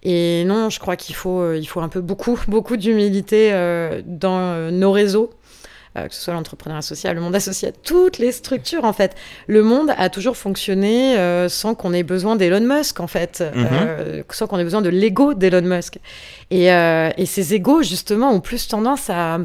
et 0.02 0.44
non, 0.44 0.70
je 0.70 0.78
crois 0.78 0.94
qu'il 0.94 1.16
faut, 1.16 1.52
il 1.52 1.66
faut 1.66 1.80
un 1.80 1.88
peu 1.88 2.00
beaucoup, 2.00 2.38
beaucoup 2.48 2.76
d'humilité 2.76 3.50
dans 4.06 4.70
nos 4.70 4.92
réseaux. 4.92 5.30
que 5.96 6.14
ce 6.14 6.20
soit 6.20 6.34
l'entrepreneuriat 6.34 6.82
social, 6.82 7.16
le 7.16 7.22
monde 7.22 7.34
associé, 7.34 7.72
toutes 7.82 8.18
les 8.18 8.30
structures 8.30 8.84
en 8.84 8.92
fait. 8.92 9.16
Le 9.48 9.64
monde 9.64 9.90
a 9.98 10.08
toujours 10.10 10.36
fonctionné 10.36 11.16
sans 11.48 11.74
qu'on 11.74 11.92
ait 11.92 12.04
besoin 12.04 12.36
d'Elon 12.36 12.60
Musk 12.60 13.00
en 13.00 13.08
fait, 13.08 13.42
mhm. 13.52 14.22
sans 14.30 14.46
qu'on 14.46 14.60
ait 14.60 14.64
besoin 14.64 14.82
de 14.82 14.90
l'ego 14.90 15.34
d'Elon 15.34 15.62
Musk. 15.62 15.98
Et, 16.52 16.66
et 16.66 17.26
ces 17.26 17.54
égos 17.54 17.82
justement 17.82 18.30
ont 18.30 18.40
plus 18.40 18.68
tendance 18.68 19.10
à, 19.10 19.40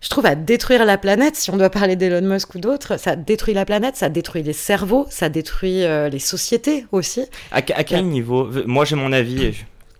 je 0.00 0.08
trouve, 0.08 0.26
à 0.26 0.34
détruire 0.34 0.84
la 0.84 0.98
planète, 0.98 1.36
si 1.36 1.50
on 1.50 1.56
doit 1.56 1.70
parler 1.70 1.96
d'Elon 1.96 2.26
Musk 2.26 2.54
ou 2.54 2.58
d'autres, 2.58 2.98
ça 2.98 3.16
détruit 3.16 3.54
la 3.54 3.64
planète, 3.64 3.96
ça 3.96 4.08
détruit 4.08 4.42
les 4.42 4.52
cerveaux, 4.52 5.06
ça 5.10 5.28
détruit 5.28 5.84
euh, 5.84 6.08
les 6.08 6.18
sociétés 6.18 6.86
aussi. 6.92 7.26
À, 7.52 7.62
quel 7.62 8.06
niveau 8.06 8.48
Moi, 8.66 8.84
j'ai 8.84 8.96
mon 8.96 9.12
avis. 9.12 9.52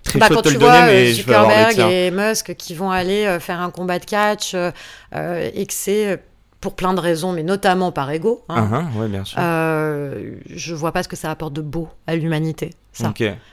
Très 0.03 0.19
bah, 0.19 0.29
quand 0.31 0.41
tu 0.41 0.57
vois 0.57 0.89
euh, 0.89 1.13
Zuckerberg 1.13 1.79
et 1.79 2.11
Musk 2.11 2.55
qui 2.55 2.75
vont 2.75 2.91
aller 2.91 3.27
euh, 3.27 3.39
faire 3.39 3.61
un 3.61 3.71
combat 3.71 3.99
de 3.99 4.07
catch 4.07 4.55
et 4.55 5.67
que 5.67 5.75
c'est 5.75 6.19
pour 6.61 6.77
plein 6.77 6.93
de 6.93 7.01
raisons, 7.01 7.33
mais 7.33 7.43
notamment 7.43 7.91
par 7.91 8.11
ego. 8.11 8.45
Hein. 8.49 8.85
Uh-huh, 8.95 9.09
bien 9.09 9.25
sûr. 9.25 9.39
Euh, 9.41 10.35
je 10.51 10.75
vois 10.75 10.93
pas 10.93 11.03
ce 11.03 11.09
que 11.09 11.17
ça 11.17 11.31
apporte 11.31 11.55
de 11.55 11.63
beau 11.63 11.89
à 12.07 12.17
l'humanité. 12.17 12.71
Ça, 12.93 13.13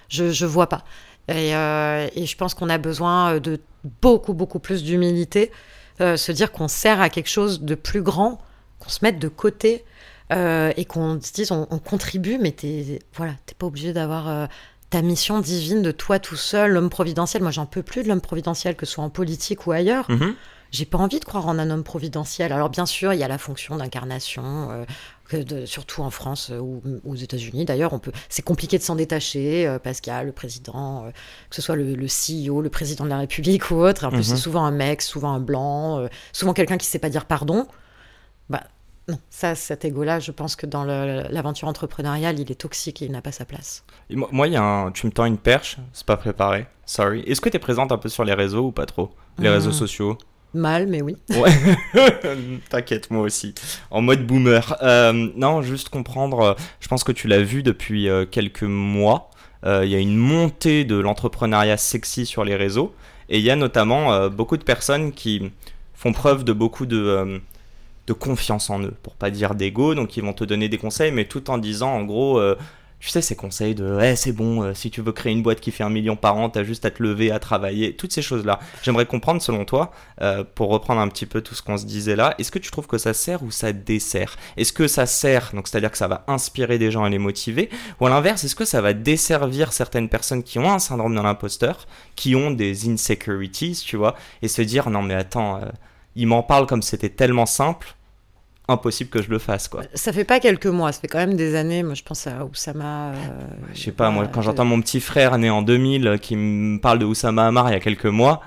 je 0.09 0.31
je 0.31 0.45
vois 0.45 0.67
pas. 0.67 0.83
Et, 1.29 1.55
euh, 1.55 2.07
et 2.15 2.25
je 2.25 2.37
pense 2.37 2.53
qu'on 2.53 2.69
a 2.69 2.77
besoin 2.77 3.39
de 3.39 3.59
beaucoup 4.01 4.33
beaucoup 4.33 4.59
plus 4.59 4.83
d'humilité, 4.83 5.51
euh, 6.01 6.17
se 6.17 6.31
dire 6.31 6.51
qu'on 6.51 6.67
sert 6.67 7.01
à 7.01 7.09
quelque 7.09 7.29
chose 7.29 7.61
de 7.61 7.75
plus 7.75 8.01
grand, 8.01 8.39
qu'on 8.79 8.89
se 8.89 8.99
mette 9.01 9.19
de 9.19 9.27
côté 9.27 9.83
euh, 10.31 10.71
et 10.77 10.85
qu'on 10.85 11.19
se 11.21 11.31
dise 11.31 11.51
on, 11.51 11.65
contribue, 11.79 12.37
mais 12.37 12.51
t'es 12.51 12.99
voilà, 13.15 13.33
t'es 13.45 13.55
pas 13.55 13.65
obligé 13.65 13.93
d'avoir 13.93 14.47
ta 14.89 15.01
mission 15.01 15.39
divine 15.39 15.81
de 15.81 15.91
toi 15.91 16.19
tout 16.19 16.35
seul, 16.35 16.71
l'homme 16.71 16.89
providentiel. 16.89 17.41
Moi, 17.41 17.51
j'en 17.51 17.65
peux 17.65 17.83
plus 17.83 18.03
de 18.03 18.07
l'homme 18.07 18.21
providentiel, 18.21 18.75
que 18.75 18.85
ce 18.85 18.93
soit 18.93 19.03
en 19.03 19.09
politique 19.09 19.67
ou 19.67 19.71
ailleurs. 19.71 20.07
Mm-hmm 20.09 20.33
j'ai 20.71 20.85
pas 20.85 20.97
envie 20.97 21.19
de 21.19 21.25
croire 21.25 21.47
en 21.47 21.59
un 21.59 21.69
homme 21.69 21.83
providentiel. 21.83 22.51
Alors 22.51 22.69
bien 22.69 22.85
sûr, 22.85 23.13
il 23.13 23.19
y 23.19 23.23
a 23.23 23.27
la 23.27 23.37
fonction 23.37 23.77
d'incarnation, 23.77 24.69
euh, 24.71 24.85
surtout 25.65 26.01
en 26.01 26.09
France 26.09 26.49
euh, 26.51 26.59
ou, 26.59 26.81
aux 27.05 27.15
États-Unis. 27.15 27.65
D'ailleurs, 27.65 27.93
on 27.93 27.99
peut, 27.99 28.11
c'est 28.29 28.41
compliqué 28.41 28.77
de 28.77 28.83
s'en 28.83 28.95
détacher 28.95 29.67
euh, 29.67 29.79
parce 29.79 30.01
qu'il 30.01 30.11
y 30.11 30.15
a 30.15 30.23
le 30.23 30.31
président, 30.31 31.11
que 31.49 31.55
ce 31.55 31.61
soit 31.61 31.75
le, 31.75 31.95
CEO, 32.05 32.61
le 32.61 32.69
président 32.69 33.05
de 33.05 33.09
la 33.09 33.19
République 33.19 33.71
ou 33.71 33.75
autre. 33.75 34.05
En 34.05 34.09
plus, 34.09 34.23
c'est 34.23 34.31
mhm. 34.33 34.37
souvent 34.37 34.65
un 34.65 34.71
mec, 34.71 35.01
souvent 35.01 35.31
un 35.31 35.39
blanc, 35.39 36.07
souvent 36.33 36.53
quelqu'un 36.53 36.77
qui 36.77 36.85
sait 36.85 36.99
pas 36.99 37.09
dire 37.09 37.25
pardon. 37.25 37.67
Bah 38.49 38.63
non, 39.09 39.19
ça, 39.29 39.55
cet 39.55 39.85
ego-là, 39.85 40.19
je 40.19 40.31
pense 40.31 40.55
que 40.55 40.65
dans 40.65 40.83
l'aventure 40.83 41.67
entrepreneuriale, 41.67 42.39
il 42.39 42.51
est 42.51 42.55
toxique 42.55 43.01
et 43.01 43.05
il 43.05 43.11
n'a 43.11 43.21
pas 43.21 43.31
sa 43.31 43.45
place. 43.45 43.85
moi, 44.09 44.47
il 44.47 44.53
y 44.53 44.57
a 44.57 44.63
un, 44.63 44.91
tu 44.91 45.05
me 45.05 45.11
tends 45.11 45.25
une 45.25 45.37
perche, 45.37 45.77
c'est 45.93 46.05
pas 46.05 46.17
préparé. 46.17 46.67
Sorry. 46.85 47.21
Est-ce 47.21 47.41
que 47.41 47.49
tu 47.49 47.55
es 47.55 47.59
présente 47.59 47.91
un 47.91 47.97
peu 47.97 48.09
sur 48.09 48.23
les 48.25 48.33
réseaux 48.33 48.67
ou 48.67 48.71
pas 48.71 48.85
trop? 48.85 49.11
Les 49.39 49.49
réseaux 49.49 49.71
sociaux? 49.71 50.17
Mal, 50.53 50.87
mais 50.87 51.01
oui. 51.01 51.15
Ouais. 51.29 51.51
T'inquiète, 52.69 53.11
moi 53.11 53.21
aussi. 53.21 53.53
En 53.91 54.01
mode 54.01 54.25
boomer. 54.25 54.75
Euh, 54.81 55.29
non, 55.35 55.61
juste 55.61 55.89
comprendre, 55.89 56.39
euh, 56.39 56.53
je 56.79 56.87
pense 56.87 57.03
que 57.03 57.11
tu 57.11 57.27
l'as 57.27 57.41
vu 57.41 57.63
depuis 57.63 58.09
euh, 58.09 58.25
quelques 58.25 58.63
mois. 58.63 59.29
Il 59.65 59.89
y 59.89 59.95
a 59.95 59.99
une 59.99 60.15
montée 60.15 60.85
de 60.85 60.95
l'entrepreneuriat 60.95 61.75
sexy 61.75 62.25
sur 62.25 62.45
les 62.45 62.55
réseaux. 62.55 62.95
Et 63.27 63.39
il 63.39 63.43
y 63.43 63.51
a 63.51 63.57
notamment 63.57 64.29
beaucoup 64.29 64.55
de 64.55 64.63
personnes 64.63 65.11
qui 65.11 65.51
font 65.93 66.13
preuve 66.13 66.45
de 66.45 66.53
beaucoup 66.53 66.85
de, 66.85 67.41
confiance 68.17 68.69
en 68.69 68.81
eux, 68.81 68.93
pour 69.03 69.15
pas 69.15 69.29
dire 69.29 69.55
d'ego. 69.55 69.93
Donc 69.93 70.15
ils 70.15 70.23
vont 70.23 70.31
te 70.31 70.45
donner 70.45 70.69
des 70.69 70.77
conseils, 70.77 71.11
mais 71.11 71.25
tout 71.25 71.49
en 71.49 71.57
disant 71.57 71.91
en 71.91 72.05
gros 72.05 72.39
tu 72.99 73.09
sais, 73.09 73.21
ces 73.21 73.35
conseils 73.35 73.75
de 73.75 73.99
eh, 74.01 74.15
c'est 74.15 74.31
bon, 74.31 74.63
euh, 74.63 74.73
si 74.73 74.89
tu 74.89 75.01
veux 75.01 75.11
créer 75.11 75.31
une 75.31 75.43
boîte 75.43 75.59
qui 75.59 75.71
fait 75.71 75.83
un 75.83 75.89
million 75.89 76.15
par 76.15 76.35
an, 76.37 76.49
t'as 76.49 76.63
juste 76.63 76.83
à 76.83 76.91
te 76.91 77.01
lever, 77.03 77.31
à 77.31 77.39
travailler, 77.39 77.95
toutes 77.95 78.11
ces 78.11 78.23
choses-là. 78.23 78.59
J'aimerais 78.81 79.05
comprendre, 79.05 79.41
selon 79.41 79.65
toi, 79.65 79.91
euh, 80.21 80.43
pour 80.43 80.69
reprendre 80.69 80.99
un 80.99 81.07
petit 81.07 81.27
peu 81.27 81.41
tout 81.41 81.53
ce 81.53 81.61
qu'on 81.61 81.77
se 81.77 81.85
disait 81.85 82.15
là, 82.15 82.33
est-ce 82.39 82.51
que 82.51 82.59
tu 82.59 82.71
trouves 82.71 82.87
que 82.87 82.97
ça 82.97 83.13
sert 83.13 83.43
ou 83.43 83.51
ça 83.51 83.71
dessert? 83.71 84.35
Est-ce 84.57 84.73
que 84.73 84.87
ça 84.87 85.05
sert, 85.05 85.51
donc 85.53 85.67
c'est-à-dire 85.67 85.91
que 85.91 85.97
ça 85.97 86.07
va 86.07 86.23
inspirer 86.27 86.79
des 86.79 86.89
gens 86.89 87.05
et 87.05 87.09
les 87.09 87.19
motiver, 87.19 87.69
ou 87.99 88.07
à 88.07 88.09
l'inverse, 88.09 88.43
est-ce 88.43 88.55
que 88.55 88.65
ça 88.65 88.81
va 88.81 88.93
desservir 88.93 89.73
certaines 89.73 90.09
personnes 90.09 90.41
qui 90.41 90.57
ont 90.57 90.71
un 90.71 90.79
syndrome 90.79 91.15
de 91.15 91.21
l'imposteur, 91.21 91.87
qui 92.15 92.35
ont 92.35 92.49
des 92.49 92.89
insecurities, 92.89 93.79
tu 93.85 93.95
vois, 93.95 94.15
et 94.41 94.47
se 94.47 94.61
dire 94.63 94.89
non 94.89 95.03
mais 95.03 95.13
attends, 95.13 95.57
euh, 95.57 95.65
il 96.15 96.25
m'en 96.25 96.41
parle 96.41 96.65
comme 96.65 96.81
c'était 96.81 97.09
tellement 97.09 97.45
simple, 97.45 97.95
impossible 98.67 99.09
que 99.09 99.21
je 99.21 99.29
le 99.29 99.39
fasse 99.39 99.67
quoi. 99.67 99.83
Ça 99.93 100.11
fait 100.11 100.23
pas 100.23 100.39
quelques 100.39 100.67
mois, 100.67 100.91
ça 100.91 100.99
fait 100.99 101.07
quand 101.07 101.19
même 101.19 101.35
des 101.35 101.55
années. 101.55 101.83
Moi 101.83 101.93
je 101.93 102.03
pense 102.03 102.27
à 102.27 102.45
Oussama. 102.45 103.09
Euh, 103.09 103.13
je 103.73 103.81
sais 103.81 103.91
pas, 103.91 104.09
moi 104.09 104.27
quand 104.27 104.41
j'entends 104.41 104.65
mon 104.65 104.81
petit 104.81 104.99
frère 104.99 105.37
né 105.37 105.49
en 105.49 105.61
2000 105.61 106.19
qui 106.21 106.35
me 106.35 106.79
parle 106.79 106.99
de 106.99 107.05
Oussama 107.05 107.47
Hamar 107.47 107.69
il 107.69 107.73
y 107.73 107.75
a 107.75 107.79
quelques 107.79 108.05
mois. 108.05 108.41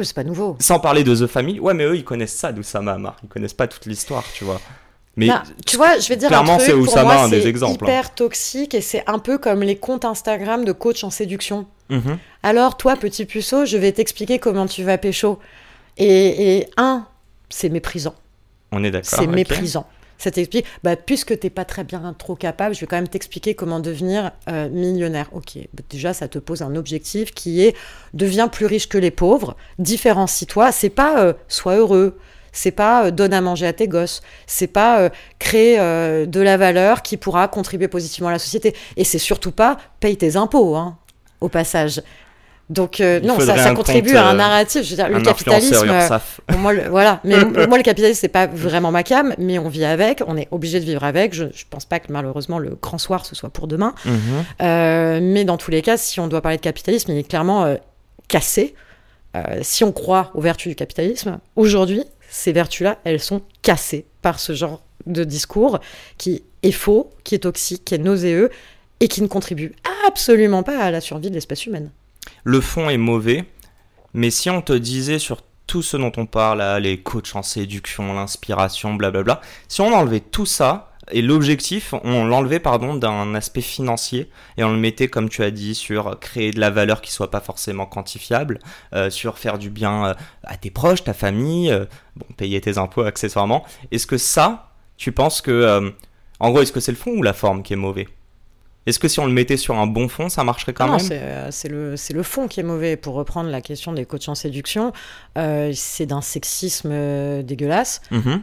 c'est 0.00 0.14
pas 0.14 0.24
nouveau. 0.24 0.56
Sans 0.60 0.78
parler 0.78 1.04
de 1.04 1.14
The 1.14 1.26
Family, 1.26 1.60
ouais 1.60 1.74
mais 1.74 1.84
eux 1.84 1.96
ils 1.96 2.04
connaissent 2.04 2.36
ça 2.36 2.52
d'Oussama 2.52 2.92
Hamar, 2.92 3.16
ils 3.22 3.28
connaissent 3.28 3.54
pas 3.54 3.66
toute 3.66 3.86
l'histoire, 3.86 4.24
tu 4.32 4.44
vois. 4.44 4.60
Mais 5.16 5.26
bah, 5.26 5.42
tu 5.66 5.76
vois, 5.76 5.98
je 5.98 6.08
vais 6.08 6.16
dire 6.16 6.28
clairement, 6.28 6.60
c'est 6.60 6.72
Oussama 6.72 7.22
un 7.24 7.28
des 7.28 7.48
exemples. 7.48 7.84
Hein. 7.84 7.88
hyper 7.88 8.14
toxique 8.14 8.74
et 8.74 8.80
c'est 8.80 9.02
un 9.08 9.18
peu 9.18 9.38
comme 9.38 9.62
les 9.62 9.76
comptes 9.76 10.04
Instagram 10.04 10.64
de 10.64 10.70
coach 10.70 11.02
en 11.02 11.10
séduction. 11.10 11.66
Mhm. 11.90 12.18
Alors 12.44 12.76
toi 12.76 12.94
petit 12.94 13.24
puceau, 13.24 13.64
je 13.64 13.76
vais 13.76 13.90
t'expliquer 13.90 14.38
comment 14.38 14.66
tu 14.66 14.84
vas 14.84 14.96
pécho. 14.96 15.40
Et, 15.96 16.58
et 16.58 16.68
un, 16.76 17.04
c'est 17.48 17.68
méprisant. 17.68 18.14
On 18.72 18.84
est 18.84 18.90
d'accord. 18.90 19.18
C'est 19.18 19.26
méprisant. 19.26 19.86
Ça 20.18 20.32
t'explique, 20.32 20.66
bah, 20.82 20.96
puisque 20.96 21.38
t'es 21.38 21.48
pas 21.48 21.64
très 21.64 21.84
bien 21.84 22.12
trop 22.18 22.34
capable, 22.34 22.74
je 22.74 22.80
vais 22.80 22.86
quand 22.88 22.96
même 22.96 23.08
t'expliquer 23.08 23.54
comment 23.54 23.78
devenir 23.78 24.32
euh, 24.50 24.68
millionnaire. 24.68 25.28
Ok, 25.32 25.58
bah, 25.72 25.84
déjà 25.88 26.12
ça 26.12 26.26
te 26.26 26.40
pose 26.40 26.60
un 26.62 26.74
objectif 26.74 27.32
qui 27.32 27.62
est 27.62 27.76
deviens 28.14 28.48
plus 28.48 28.66
riche 28.66 28.88
que 28.88 28.98
les 28.98 29.12
pauvres, 29.12 29.56
différencie-toi. 29.78 30.72
C'est 30.72 30.90
pas 30.90 31.22
euh, 31.22 31.34
sois 31.46 31.76
heureux, 31.76 32.18
c'est 32.50 32.72
pas 32.72 33.06
euh, 33.06 33.10
donne 33.12 33.32
à 33.32 33.40
manger 33.40 33.68
à 33.68 33.72
tes 33.72 33.86
gosses, 33.86 34.20
c'est 34.48 34.66
pas 34.66 35.08
créer 35.38 35.78
de 35.78 36.40
la 36.40 36.56
valeur 36.56 37.02
qui 37.02 37.16
pourra 37.16 37.46
contribuer 37.46 37.86
positivement 37.86 38.30
à 38.30 38.32
la 38.32 38.40
société. 38.40 38.74
Et 38.96 39.04
c'est 39.04 39.18
surtout 39.18 39.52
pas 39.52 39.78
paye 40.00 40.16
tes 40.16 40.34
impôts, 40.34 40.74
hein, 40.74 40.98
au 41.40 41.48
passage. 41.48 42.02
Donc 42.70 43.00
euh, 43.00 43.20
non, 43.20 43.40
ça, 43.40 43.56
ça 43.56 43.74
contribue 43.74 44.14
à 44.16 44.26
un 44.26 44.34
euh, 44.34 44.36
narratif. 44.36 44.82
Je 44.82 44.90
veux 44.90 44.96
dire, 44.96 45.08
le 45.08 45.22
capitalisme, 45.22 45.88
euh, 45.88 46.18
moi, 46.58 46.74
le, 46.74 46.88
voilà. 46.88 47.20
Mais 47.24 47.42
moi, 47.66 47.78
le 47.78 47.82
capitalisme, 47.82 48.20
c'est 48.20 48.28
pas 48.28 48.46
vraiment 48.46 48.90
ma 48.90 49.02
cam, 49.02 49.34
mais 49.38 49.58
on 49.58 49.68
vit 49.68 49.84
avec. 49.84 50.22
On 50.26 50.36
est 50.36 50.48
obligé 50.50 50.78
de 50.78 50.84
vivre 50.84 51.02
avec. 51.02 51.32
Je, 51.32 51.44
je 51.54 51.64
pense 51.68 51.86
pas 51.86 51.98
que 51.98 52.12
malheureusement 52.12 52.58
le 52.58 52.76
grand 52.80 52.98
soir 52.98 53.24
ce 53.24 53.34
soit 53.34 53.48
pour 53.48 53.66
demain. 53.68 53.94
Mhm. 54.04 55.22
mais 55.32 55.44
dans 55.44 55.56
tous 55.56 55.70
les 55.70 55.82
cas, 55.82 55.96
si 55.96 56.20
on 56.20 56.28
doit 56.28 56.42
parler 56.42 56.58
de 56.58 56.62
capitalisme, 56.62 57.12
il 57.12 57.18
est 57.18 57.28
clairement 57.28 57.74
cassé. 58.28 58.74
si 59.62 59.84
on 59.84 59.92
croit 59.92 60.30
aux 60.34 60.40
vertus 60.40 60.68
du 60.70 60.76
capitalisme, 60.76 61.38
aujourd'hui, 61.56 62.04
ces 62.28 62.52
vertus-là, 62.52 62.98
elles 63.04 63.20
sont 63.20 63.40
cassées 63.62 64.04
par 64.20 64.38
ce 64.38 64.52
genre 64.52 64.82
de 65.06 65.24
discours 65.24 65.80
qui 66.18 66.42
est 66.62 66.72
faux, 66.72 67.10
qui 67.24 67.34
est 67.34 67.38
toxique, 67.38 67.84
qui 67.86 67.94
est 67.94 67.98
nauséeux 67.98 68.50
et 69.00 69.08
qui 69.08 69.22
ne 69.22 69.26
contribue 69.26 69.74
absolument 70.06 70.62
pas 70.62 70.78
à 70.78 70.90
la 70.90 71.00
survie 71.00 71.30
de 71.30 71.34
l'espèce 71.34 71.64
humaine 71.64 71.90
le 72.48 72.62
fond 72.62 72.88
est 72.88 72.96
mauvais, 72.96 73.44
mais 74.14 74.30
si 74.30 74.48
on 74.48 74.62
te 74.62 74.72
disait 74.72 75.18
sur 75.18 75.42
tout 75.66 75.82
ce 75.82 75.98
dont 75.98 76.12
on 76.16 76.24
parle, 76.24 76.62
les 76.80 76.98
coachs 76.98 77.36
en 77.36 77.42
séduction, 77.42 78.14
l'inspiration, 78.14 78.94
blablabla, 78.94 79.42
si 79.68 79.82
on 79.82 79.92
enlevait 79.92 80.20
tout 80.20 80.46
ça, 80.46 80.92
et 81.10 81.20
l'objectif, 81.20 81.92
on 82.04 82.24
l'enlevait 82.24 82.58
pardon 82.58 82.94
d'un 82.94 83.34
aspect 83.34 83.60
financier 83.60 84.30
et 84.56 84.64
on 84.64 84.72
le 84.72 84.78
mettait 84.78 85.08
comme 85.08 85.28
tu 85.28 85.42
as 85.42 85.50
dit 85.50 85.74
sur 85.74 86.18
créer 86.20 86.50
de 86.50 86.58
la 86.58 86.70
valeur 86.70 87.02
qui 87.02 87.12
soit 87.12 87.30
pas 87.30 87.40
forcément 87.40 87.84
quantifiable, 87.84 88.60
euh, 88.94 89.10
sur 89.10 89.36
faire 89.36 89.58
du 89.58 89.68
bien 89.68 90.06
euh, 90.06 90.14
à 90.42 90.56
tes 90.56 90.70
proches, 90.70 91.04
ta 91.04 91.12
famille, 91.12 91.70
euh, 91.70 91.84
bon 92.16 92.26
payer 92.38 92.62
tes 92.62 92.78
impôts 92.78 93.02
accessoirement. 93.02 93.66
Est-ce 93.90 94.06
que 94.06 94.16
ça, 94.16 94.72
tu 94.96 95.12
penses 95.12 95.42
que 95.42 95.92
en 96.40 96.50
gros 96.50 96.62
est-ce 96.62 96.72
que 96.72 96.80
c'est 96.80 96.92
le 96.92 96.98
fond 96.98 97.10
ou 97.10 97.22
la 97.22 97.34
forme 97.34 97.62
qui 97.62 97.74
est 97.74 97.76
mauvais? 97.76 98.08
Est-ce 98.88 98.98
que 98.98 99.08
si 99.08 99.20
on 99.20 99.26
le 99.26 99.32
mettait 99.32 99.56
sur 99.56 99.76
un 99.76 99.86
bon 99.86 100.08
fond, 100.08 100.28
ça 100.28 100.44
marcherait 100.44 100.72
quand 100.72 100.88
même? 100.88 101.00
euh, 101.12 101.48
c'est 101.50 101.68
le, 101.68 101.94
le 101.94 102.22
fond 102.22 102.48
qui 102.48 102.60
est 102.60 102.64
mauvais. 102.64 102.96
Pour 102.96 103.14
reprendre 103.14 103.50
la 103.50 103.60
question 103.60 103.92
des 103.92 104.04
coachs 104.04 104.28
en 104.28 104.34
séduction, 104.34 104.92
euh, 105.36 105.72
c'est 105.74 106.06
d'un 106.06 106.20
sexisme 106.20 106.90
euh, 106.92 107.42
dégueulasse. 107.42 108.00
Mhm. 108.10 108.42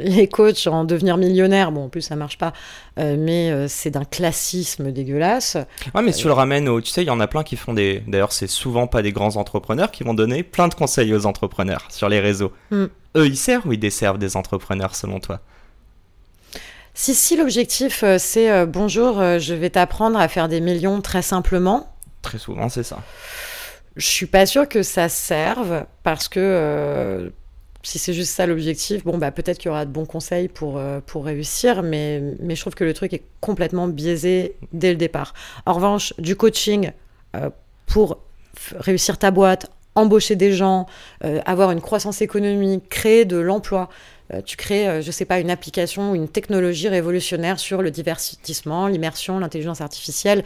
les 0.00 0.28
coachs 0.28 0.66
en 0.66 0.84
devenir 0.84 1.16
millionnaire, 1.16 1.72
bon, 1.72 1.84
en 1.84 1.88
plus 1.88 2.02
ça 2.02 2.16
marche 2.16 2.38
pas, 2.38 2.52
mais 2.96 3.68
c'est 3.68 3.90
d'un 3.90 4.04
classisme 4.04 4.92
dégueulasse. 4.92 5.56
Ouais, 5.94 6.02
mais 6.02 6.12
si 6.12 6.22
tu 6.22 6.26
le 6.28 6.32
ramènes 6.32 6.68
au. 6.68 6.80
Tu 6.80 6.90
sais, 6.90 7.02
il 7.02 7.06
y 7.06 7.10
en 7.10 7.20
a 7.20 7.26
plein 7.26 7.42
qui 7.42 7.56
font 7.56 7.74
des. 7.74 8.02
D'ailleurs, 8.06 8.32
c'est 8.32 8.46
souvent 8.46 8.86
pas 8.86 9.02
des 9.02 9.12
grands 9.12 9.36
entrepreneurs 9.36 9.90
qui 9.90 10.04
vont 10.04 10.14
donner 10.14 10.42
plein 10.42 10.68
de 10.68 10.74
conseils 10.74 11.12
aux 11.14 11.26
entrepreneurs 11.26 11.86
sur 11.90 12.08
les 12.08 12.20
réseaux. 12.20 12.52
Hmm. 12.70 12.86
Eux, 13.16 13.26
ils 13.26 13.36
servent 13.36 13.66
ou 13.66 13.72
ils 13.72 13.78
desservent 13.78 14.18
des 14.18 14.36
entrepreneurs 14.36 14.94
selon 14.94 15.20
toi? 15.20 15.40
Si, 16.94 17.14
si 17.14 17.36
l'objectif 17.36 18.02
euh, 18.02 18.16
c'est 18.18 18.50
euh, 18.50 18.66
bonjour, 18.66 19.18
euh, 19.18 19.38
je 19.38 19.54
vais 19.54 19.70
t'apprendre 19.70 20.18
à 20.18 20.28
faire 20.28 20.48
des 20.48 20.60
millions 20.60 21.00
très 21.00 21.22
simplement. 21.22 21.94
Très 22.20 22.38
souvent, 22.38 22.68
c'est 22.68 22.82
ça. 22.82 22.98
Je 23.96 24.06
suis 24.06 24.26
pas 24.26 24.46
sûre 24.46 24.68
que 24.68 24.82
ça 24.82 25.08
serve 25.08 25.84
parce 26.02 26.28
que 26.28 27.32
si 27.82 27.98
c'est 27.98 28.12
juste 28.12 28.32
ça 28.32 28.46
l'objectif, 28.46 29.04
bon, 29.04 29.18
bah, 29.18 29.32
peut-être 29.32 29.58
qu'il 29.58 29.68
y 29.68 29.70
aura 29.70 29.84
de 29.84 29.90
bons 29.90 30.06
conseils 30.06 30.48
pour, 30.48 30.80
pour 31.04 31.26
réussir, 31.26 31.82
mais, 31.82 32.22
mais 32.40 32.54
je 32.54 32.60
trouve 32.62 32.74
que 32.74 32.84
le 32.84 32.94
truc 32.94 33.12
est 33.12 33.24
complètement 33.40 33.88
biaisé 33.88 34.56
dès 34.72 34.90
le 34.90 34.96
départ. 34.96 35.34
En 35.66 35.74
revanche, 35.74 36.14
du 36.16 36.36
coaching 36.36 36.92
pour 37.84 38.18
réussir 38.76 39.18
ta 39.18 39.30
boîte, 39.30 39.70
embaucher 39.94 40.36
des 40.36 40.54
gens, 40.54 40.86
avoir 41.44 41.70
une 41.70 41.82
croissance 41.82 42.22
économique, 42.22 42.88
créer 42.88 43.26
de 43.26 43.36
l'emploi, 43.36 43.90
tu 44.40 44.56
crées, 44.56 44.88
euh, 44.88 45.02
je 45.02 45.10
sais 45.10 45.24
pas, 45.24 45.38
une 45.38 45.50
application 45.50 46.12
ou 46.12 46.14
une 46.14 46.28
technologie 46.28 46.88
révolutionnaire 46.88 47.58
sur 47.58 47.82
le 47.82 47.90
divertissement, 47.90 48.86
l'immersion, 48.86 49.38
l'intelligence 49.38 49.80
artificielle, 49.80 50.44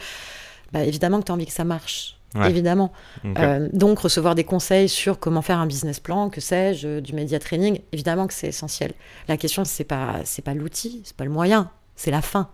bah, 0.73 0.83
évidemment 0.83 1.19
que 1.19 1.25
tu 1.25 1.31
as 1.31 1.35
envie 1.35 1.45
que 1.45 1.53
ça 1.53 1.63
marche. 1.63 2.15
Évidemment. 2.45 2.91
Euh, 3.39 3.67
donc, 3.73 3.97
recevoir 3.97 4.35
des 4.35 4.43
conseils 4.43 4.89
sur 4.89 5.17
comment 5.17 5.41
faire 5.41 5.57
un 5.57 5.65
business 5.65 5.99
plan, 5.99 6.29
que 6.29 6.39
sais-je, 6.39 6.99
du 6.99 7.13
média 7.13 7.39
training, 7.39 7.79
évidemment 7.93 8.27
que 8.27 8.33
c'est 8.33 8.49
essentiel. 8.49 8.93
La 9.27 9.37
question, 9.37 9.65
c'est 9.65 9.85
pas, 9.85 10.17
c'est 10.23 10.43
pas 10.43 10.53
l'outil, 10.53 11.01
c'est 11.03 11.15
pas 11.15 11.23
le 11.23 11.31
moyen, 11.31 11.71
c'est 11.95 12.11
la 12.11 12.21
fin. 12.21 12.49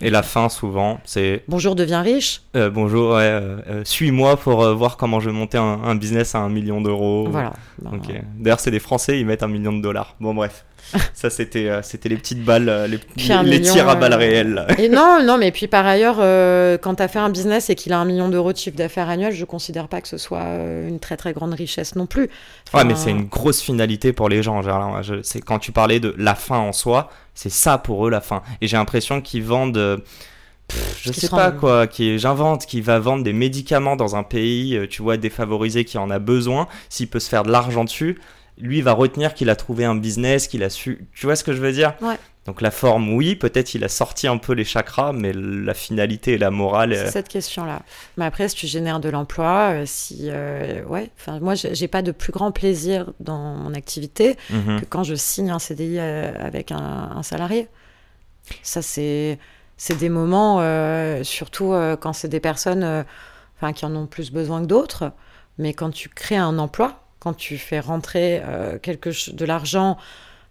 Et 0.00 0.08
la 0.08 0.22
fin, 0.22 0.48
souvent, 0.48 1.00
c'est. 1.04 1.44
Bonjour, 1.48 1.74
deviens 1.74 2.00
riche. 2.00 2.42
Euh, 2.56 2.70
bonjour, 2.70 3.10
ouais, 3.10 3.22
euh, 3.24 3.60
euh, 3.68 3.84
suis-moi 3.84 4.36
pour 4.38 4.64
voir 4.74 4.96
comment 4.96 5.20
je 5.20 5.28
vais 5.28 5.36
monter 5.36 5.58
un, 5.58 5.94
business 5.94 6.34
à 6.34 6.38
un 6.38 6.48
million 6.48 6.80
d'euros. 6.80 7.28
Voilà. 7.30 7.52
D'ailleurs, 8.38 8.60
c'est 8.60 8.70
des 8.70 8.80
Français, 8.80 9.20
ils 9.20 9.26
mettent 9.26 9.42
un 9.42 9.48
million 9.48 9.72
de 9.72 9.82
dollars. 9.82 10.16
Bon, 10.18 10.34
bref. 10.34 10.64
Ça, 11.14 11.30
c'était 11.30 11.68
euh, 11.68 11.80
c'était 11.82 12.08
les 12.08 12.16
petites 12.16 12.44
balles, 12.44 12.68
euh, 12.68 12.86
les, 12.86 12.98
les, 13.44 13.60
tirs 13.60 13.88
à 13.88 13.94
balles 13.94 14.12
euh, 14.12 14.16
réelles. 14.16 14.66
Et 14.78 14.88
non, 14.88 15.20
non, 15.24 15.38
mais 15.38 15.50
puis 15.50 15.66
par 15.66 15.86
ailleurs, 15.86 16.16
quand 16.80 16.96
tu 16.96 17.02
as 17.02 17.08
fait 17.08 17.18
un 17.18 17.30
business 17.30 17.70
et 17.70 17.74
qu'il 17.74 17.92
a 17.92 17.98
un 17.98 18.04
million 18.04 18.28
d'euros 18.28 18.52
de 18.52 18.58
chiffre 18.58 18.76
d'affaires 18.76 19.08
annuel, 19.08 19.32
je 19.32 19.44
considère 19.44 19.88
pas 19.88 20.00
que 20.00 20.08
ce 20.08 20.18
soit 20.18 20.42
une 20.42 20.98
très 21.00 21.16
très 21.16 21.32
grande 21.32 21.54
richesse 21.54 21.96
non 21.96 22.06
plus. 22.06 22.28
ouais, 22.74 22.84
mais 22.84 22.94
c'est 22.94 23.10
une 23.10 23.24
grosse 23.24 23.60
finalité 23.60 24.12
pour 24.12 24.28
les 24.28 24.42
gens. 24.42 24.62
C'est 25.22 25.40
quand 25.40 25.58
tu 25.58 25.72
parlais 25.72 26.00
de 26.00 26.14
la 26.18 26.34
fin 26.34 26.58
en 26.58 26.72
soi, 26.72 27.10
c'est 27.34 27.52
ça 27.52 27.78
pour 27.78 28.06
eux 28.06 28.10
la 28.10 28.20
fin. 28.20 28.42
Et 28.60 28.68
j'ai 28.68 28.76
l'impression 28.76 29.20
qu'ils 29.20 29.44
vendent. 29.44 30.02
je 31.02 31.12
sais 31.12 31.28
pas 31.28 31.52
quoi, 31.52 31.86
qui 31.86 32.18
j'invente, 32.18 32.66
qui 32.66 32.80
va 32.80 32.98
vendre 32.98 33.24
des 33.24 33.32
médicaments 33.32 33.96
dans 33.96 34.16
un 34.16 34.22
pays, 34.22 34.78
tu 34.90 35.02
vois, 35.02 35.16
défavorisé 35.16 35.84
qui 35.84 35.96
en 35.98 36.10
a 36.10 36.18
besoin, 36.18 36.68
s'il 36.88 37.08
peut 37.08 37.20
se 37.20 37.28
faire 37.28 37.44
de 37.44 37.50
l'argent 37.50 37.84
dessus, 37.84 38.18
lui 38.58 38.82
va 38.82 38.92
retenir 38.92 39.34
qu'il 39.34 39.50
a 39.50 39.56
trouvé 39.56 39.84
un 39.84 39.94
business, 39.94 40.46
qu'il 40.46 40.62
a 40.62 40.70
su. 40.70 41.06
Tu 41.14 41.26
vois 41.26 41.36
ce 41.36 41.44
que 41.44 41.52
je 41.52 41.60
veux 41.60 41.72
dire? 41.72 41.94
Ouais. 42.00 42.18
Donc 42.44 42.60
la 42.60 42.72
forme, 42.72 43.14
oui, 43.14 43.36
peut-être 43.36 43.74
il 43.74 43.84
a 43.84 43.88
sorti 43.88 44.26
un 44.26 44.36
peu 44.36 44.52
les 44.52 44.64
chakras, 44.64 45.12
mais 45.12 45.32
la 45.32 45.74
finalité 45.74 46.32
et 46.32 46.38
la 46.38 46.50
morale. 46.50 46.96
C'est 46.96 47.12
cette 47.12 47.28
question-là. 47.28 47.82
Mais 48.16 48.24
après, 48.24 48.48
si 48.48 48.56
tu 48.56 48.66
génères 48.66 48.98
de 48.98 49.08
l'emploi, 49.08 49.74
euh, 49.74 49.82
si 49.86 50.24
euh, 50.24 50.82
ouais, 50.86 51.10
enfin 51.20 51.38
moi, 51.38 51.54
j'ai 51.54 51.86
pas 51.86 52.02
de 52.02 52.10
plus 52.10 52.32
grand 52.32 52.50
plaisir 52.50 53.12
dans 53.20 53.38
mon 53.38 53.74
activité 53.74 54.36
mhm. 54.50 54.80
que 54.80 54.84
quand 54.86 55.04
je 55.04 55.14
signe 55.14 55.50
un 55.50 55.60
CDI 55.60 55.98
euh, 55.98 56.32
avec 56.40 56.72
un, 56.72 57.22
salarié. 57.22 57.68
Ça, 58.62 58.82
c'est 58.82 59.38
c'est 59.76 59.96
des 59.96 60.08
moments, 60.08 60.60
surtout 61.24 61.74
quand 62.00 62.12
c'est 62.12 62.28
des 62.28 62.40
personnes, 62.40 63.04
enfin 63.56 63.72
qui 63.72 63.84
en 63.84 63.94
ont 63.96 64.06
plus 64.06 64.30
besoin 64.32 64.62
que 64.62 64.66
d'autres. 64.66 65.12
Mais 65.58 65.74
quand 65.74 65.90
tu 65.90 66.08
crées 66.08 66.36
un 66.36 66.58
emploi, 66.58 67.01
quand 67.22 67.34
tu 67.34 67.56
fais 67.56 67.78
rentrer 67.78 68.42
euh, 68.44 68.78
quelque 68.80 69.10
de 69.32 69.44
l'argent. 69.44 69.96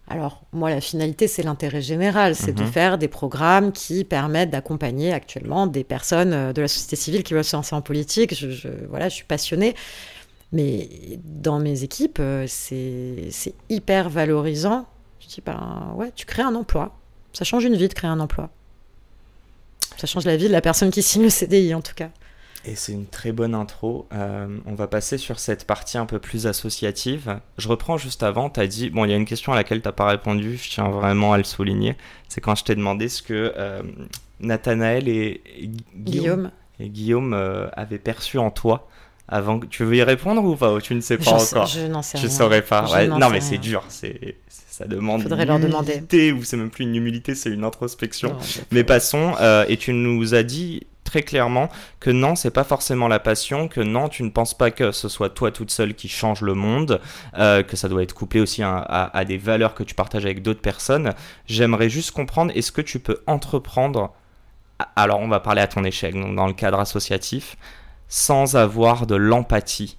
Alors, 0.08 0.42
moi, 0.52 0.70
la 0.70 0.80
finalité, 0.80 1.28
c'est 1.28 1.42
l'intérêt 1.42 1.82
général, 1.82 2.34
c'est 2.34 2.52
de 2.52 2.62
mhm. 2.62 2.72
faire 2.72 2.98
des 2.98 3.08
programmes 3.08 3.72
qui 3.72 4.04
permettent 4.04 4.48
d'accompagner 4.48 5.12
actuellement 5.12 5.66
des 5.66 5.84
personnes 5.84 6.32
euh, 6.32 6.52
de 6.54 6.62
la 6.62 6.68
société 6.68 6.96
civile 6.96 7.24
qui 7.24 7.34
veulent 7.34 7.44
se 7.44 7.54
lancer 7.54 7.74
en 7.74 7.82
politique. 7.82 8.34
Je, 8.34 8.68
voilà, 8.88 9.10
je 9.10 9.16
suis 9.16 9.24
passionnée. 9.24 9.74
Mais 10.52 10.88
dans 11.24 11.58
mes 11.58 11.82
équipes, 11.82 12.18
euh, 12.20 12.46
c'est 12.48 13.54
hyper 13.68 14.08
valorisant. 14.08 14.86
Je 15.20 15.26
dis, 15.28 15.42
ben 15.44 15.92
ouais, 15.96 16.10
tu 16.16 16.24
crées 16.24 16.42
un 16.42 16.54
emploi. 16.54 16.96
Ça 17.34 17.44
change 17.44 17.64
une 17.64 17.76
vie 17.76 17.88
de 17.88 17.94
créer 17.94 18.10
un 18.10 18.20
emploi. 18.20 18.48
Ça 19.98 20.06
change 20.06 20.24
la 20.24 20.38
vie 20.38 20.48
de 20.48 20.52
la 20.52 20.62
personne 20.62 20.90
qui 20.90 21.02
signe 21.02 21.22
le 21.22 21.30
CDI, 21.30 21.74
en 21.74 21.82
tout 21.82 21.94
cas. 21.94 22.08
Et 22.64 22.76
c'est 22.76 22.92
une 22.92 23.06
très 23.06 23.32
bonne 23.32 23.54
intro. 23.54 24.06
Euh, 24.12 24.46
on 24.66 24.74
va 24.74 24.86
passer 24.86 25.18
sur 25.18 25.40
cette 25.40 25.66
partie 25.66 25.98
un 25.98 26.06
peu 26.06 26.20
plus 26.20 26.46
associative. 26.46 27.40
Je 27.58 27.68
reprends 27.68 27.96
juste 27.96 28.22
avant, 28.22 28.50
tu 28.50 28.60
as 28.60 28.66
dit, 28.68 28.90
bon, 28.90 29.04
il 29.04 29.10
y 29.10 29.14
a 29.14 29.16
une 29.16 29.24
question 29.24 29.52
à 29.52 29.56
laquelle 29.56 29.82
tu 29.82 29.88
n'as 29.88 29.92
pas 29.92 30.06
répondu, 30.06 30.56
je 30.56 30.70
tiens 30.70 30.88
vraiment 30.88 31.32
à 31.32 31.38
le 31.38 31.44
souligner. 31.44 31.96
C'est 32.28 32.40
quand 32.40 32.54
je 32.54 32.62
t'ai 32.62 32.76
demandé 32.76 33.08
ce 33.08 33.22
que 33.22 33.52
euh, 33.56 33.82
Nathanaël 34.40 35.08
et, 35.08 35.40
Guillaume, 35.96 36.50
Et 36.78 36.88
Guillaume 36.88 37.34
euh, 37.34 37.66
avaient 37.72 37.98
perçu 37.98 38.38
en 38.38 38.50
toi. 38.50 38.88
Avant 39.28 39.58
que... 39.58 39.66
Tu 39.66 39.84
veux 39.84 39.96
y 39.96 40.02
répondre 40.02 40.44
ou 40.44 40.54
pas 40.54 40.80
Tu 40.80 40.94
ne 40.94 41.00
sais 41.00 41.16
pas 41.16 41.32
encore? 41.32 41.66
je 41.66 41.86
n'en 41.86 42.02
sais 42.02 42.18
rien. 42.18 42.28
Je 42.28 42.32
saurais 42.32 42.62
pas. 42.62 43.06
non, 43.06 43.30
mais 43.30 43.40
c'est 43.40 43.58
dur. 43.58 43.84
C'est 43.88 44.36
ça 44.48 44.86
demande 44.86 45.22
Faudrait 45.22 45.44
leur 45.44 45.60
demander. 45.60 46.32
ou 46.32 46.44
c'est 46.44 46.56
même 46.56 46.70
plus 46.70 46.84
une 46.84 46.94
humilité, 46.94 47.34
c'est 47.34 47.50
une 47.50 47.64
introspection. 47.64 48.36
mais 48.70 48.84
passons. 48.84 49.34
et 49.68 49.76
tu 49.76 49.92
nous 49.92 50.34
as 50.34 50.44
dit 50.44 50.86
très 51.12 51.22
clairement 51.22 51.68
que 52.00 52.08
non, 52.08 52.34
c'est 52.36 52.50
pas 52.50 52.64
forcément 52.64 53.06
la 53.06 53.18
passion, 53.18 53.68
que 53.68 53.82
non, 53.82 54.08
tu 54.08 54.22
ne 54.22 54.30
penses 54.30 54.54
pas 54.54 54.70
que 54.70 54.92
ce 54.92 55.10
soit 55.10 55.28
toi 55.28 55.50
toute 55.52 55.70
seule 55.70 55.94
qui 55.94 56.08
change 56.08 56.40
le 56.40 56.54
monde, 56.54 57.02
euh, 57.36 57.62
que 57.62 57.76
ça 57.76 57.90
doit 57.90 58.02
être 58.02 58.14
couplé 58.14 58.40
aussi 58.40 58.62
à, 58.62 59.24
des 59.26 59.36
valeurs 59.36 59.74
que 59.74 59.82
tu 59.82 59.94
partages 59.94 60.24
avec 60.24 60.40
d'autres 60.40 60.62
personnes. 60.62 61.12
J'aimerais 61.44 61.90
juste 61.90 62.12
comprendre, 62.12 62.50
est-ce 62.54 62.72
que 62.72 62.80
tu 62.80 62.98
peux 62.98 63.22
entreprendre, 63.26 64.14
alors 64.96 65.20
on 65.20 65.28
va 65.28 65.38
parler 65.38 65.60
à 65.60 65.66
ton 65.66 65.84
échelle, 65.84 66.14
donc 66.14 66.34
dans 66.34 66.46
le 66.46 66.54
cadre 66.54 66.80
associatif, 66.80 67.58
sans 68.08 68.56
avoir 68.56 69.06
de 69.06 69.14
l'empathie 69.14 69.98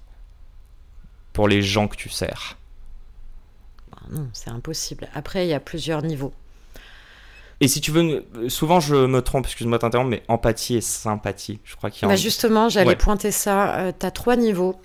pour 1.32 1.46
les 1.46 1.62
gens 1.62 1.86
que 1.86 1.94
tu 1.94 2.08
sers? 2.08 2.58
Bah 3.92 4.02
Non, 4.10 4.28
c'est 4.32 4.50
impossible. 4.50 5.06
Après, 5.14 5.46
il 5.46 5.50
y 5.50 5.54
a 5.54 5.60
plusieurs 5.60 6.02
niveaux. 6.02 6.32
Et 7.60 7.68
si 7.68 7.80
tu 7.80 7.90
veux, 7.90 8.24
souvent 8.48 8.80
je 8.80 9.06
me 9.06 9.22
trompe, 9.22 9.46
excuse-moi 9.46 9.78
t'interrompre, 9.78 10.10
mais 10.10 10.22
empathie 10.28 10.76
et 10.76 10.80
sympathie, 10.80 11.60
je 11.64 11.76
crois 11.76 11.90
qu'il 11.90 12.02
y 12.02 12.04
a. 12.06 12.08
Bah 12.08 12.16
justement, 12.16 12.68
j'allais 12.68 12.96
pointer 12.96 13.30
ça. 13.30 13.76
Euh, 13.76 13.92
tu 13.98 14.04
as 14.04 14.10
trois 14.10 14.36
niveaux. 14.36 14.76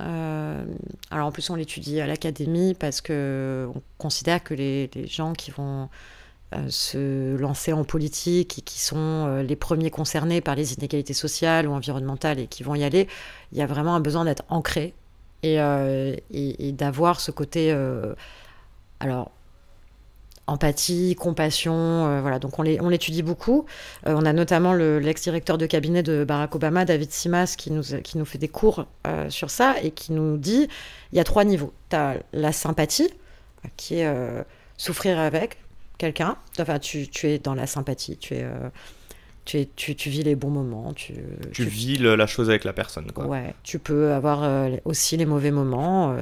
Euh, 0.00 0.62
alors 1.10 1.28
en 1.28 1.32
plus, 1.32 1.48
on 1.48 1.54
l'étudie 1.54 2.00
à 2.00 2.06
l'académie 2.06 2.74
parce 2.74 3.00
que 3.00 3.68
on 3.74 3.80
considère 3.96 4.44
que 4.44 4.52
les, 4.52 4.90
gens 5.06 5.32
qui 5.32 5.50
vont 5.50 5.88
euh, 6.54 6.66
se 6.68 7.36
lancer 7.36 7.72
en 7.72 7.84
politique 7.84 8.58
et 8.58 8.62
qui 8.62 8.80
sont 8.80 9.42
les 9.42 9.56
premiers 9.56 9.90
concernés 9.90 10.42
par 10.42 10.54
les 10.54 10.74
inégalités 10.74 11.14
sociales 11.14 11.66
ou 11.66 11.72
environnementales 11.72 12.38
et 12.38 12.46
qui 12.46 12.62
vont 12.62 12.74
y 12.74 12.84
aller, 12.84 13.08
il 13.52 13.58
y 13.58 13.62
a 13.62 13.66
vraiment 13.66 13.94
un 13.94 14.00
besoin 14.00 14.26
d'être 14.26 14.44
ancré 14.50 14.92
et, 15.42 15.54
et, 15.54 16.68
et 16.68 16.72
d'avoir 16.72 17.20
ce 17.20 17.30
côté. 17.30 17.74
alors 19.00 19.30
empathie, 20.50 21.14
compassion, 21.14 21.74
euh, 21.74 22.20
voilà. 22.20 22.38
Donc 22.38 22.58
on 22.58 22.62
l'étudie 22.62 23.22
beaucoup. 23.22 23.66
Euh, 24.06 24.14
on 24.16 24.24
a 24.24 24.32
notamment 24.32 24.74
l'ex-directeur 24.74 25.58
de 25.58 25.66
cabinet 25.66 26.02
de 26.02 26.24
Barack 26.24 26.54
Obama, 26.54 26.84
David 26.84 27.12
Simas, 27.12 27.54
qui 27.56 27.70
nous, 27.70 27.82
qui 28.02 28.18
nous 28.18 28.24
fait 28.24 28.38
des 28.38 28.48
cours 28.48 28.86
euh, 29.06 29.30
sur 29.30 29.50
ça 29.50 29.76
et 29.82 29.92
qui 29.92 30.12
nous 30.12 30.36
dit 30.36 30.68
il 31.12 31.16
y 31.16 31.20
a 31.20 31.24
trois 31.24 31.44
niveaux. 31.44 31.72
Tu 31.88 31.96
as 31.96 32.16
la 32.32 32.52
sympathie, 32.52 33.10
qui 33.76 34.00
est 34.00 34.14
souffrir 34.76 35.18
avec 35.18 35.58
quelqu'un. 35.98 36.36
Enfin, 36.58 36.78
tu, 36.78 37.08
tu, 37.08 37.28
es 37.28 37.38
dans 37.38 37.54
la 37.54 37.66
sympathie, 37.66 38.16
tu 38.16 38.34
es 38.34 38.46
tu, 39.44 39.66
tu, 39.94 40.10
vis 40.10 40.22
les 40.22 40.36
bons 40.36 40.50
moments. 40.50 40.92
Tu, 40.92 41.14
tu, 41.52 41.64
vis 41.64 41.98
la 41.98 42.26
chose 42.26 42.50
avec 42.50 42.64
la 42.64 42.72
personne. 42.72 43.10
Quoi. 43.12 43.26
Ouais, 43.26 43.54
tu 43.62 43.78
peux 43.78 44.12
avoir 44.12 44.44
euh, 44.44 44.76
aussi 44.84 45.16
les 45.16 45.26
mauvais 45.26 45.50
moments. 45.50 46.12
Euh, 46.12 46.14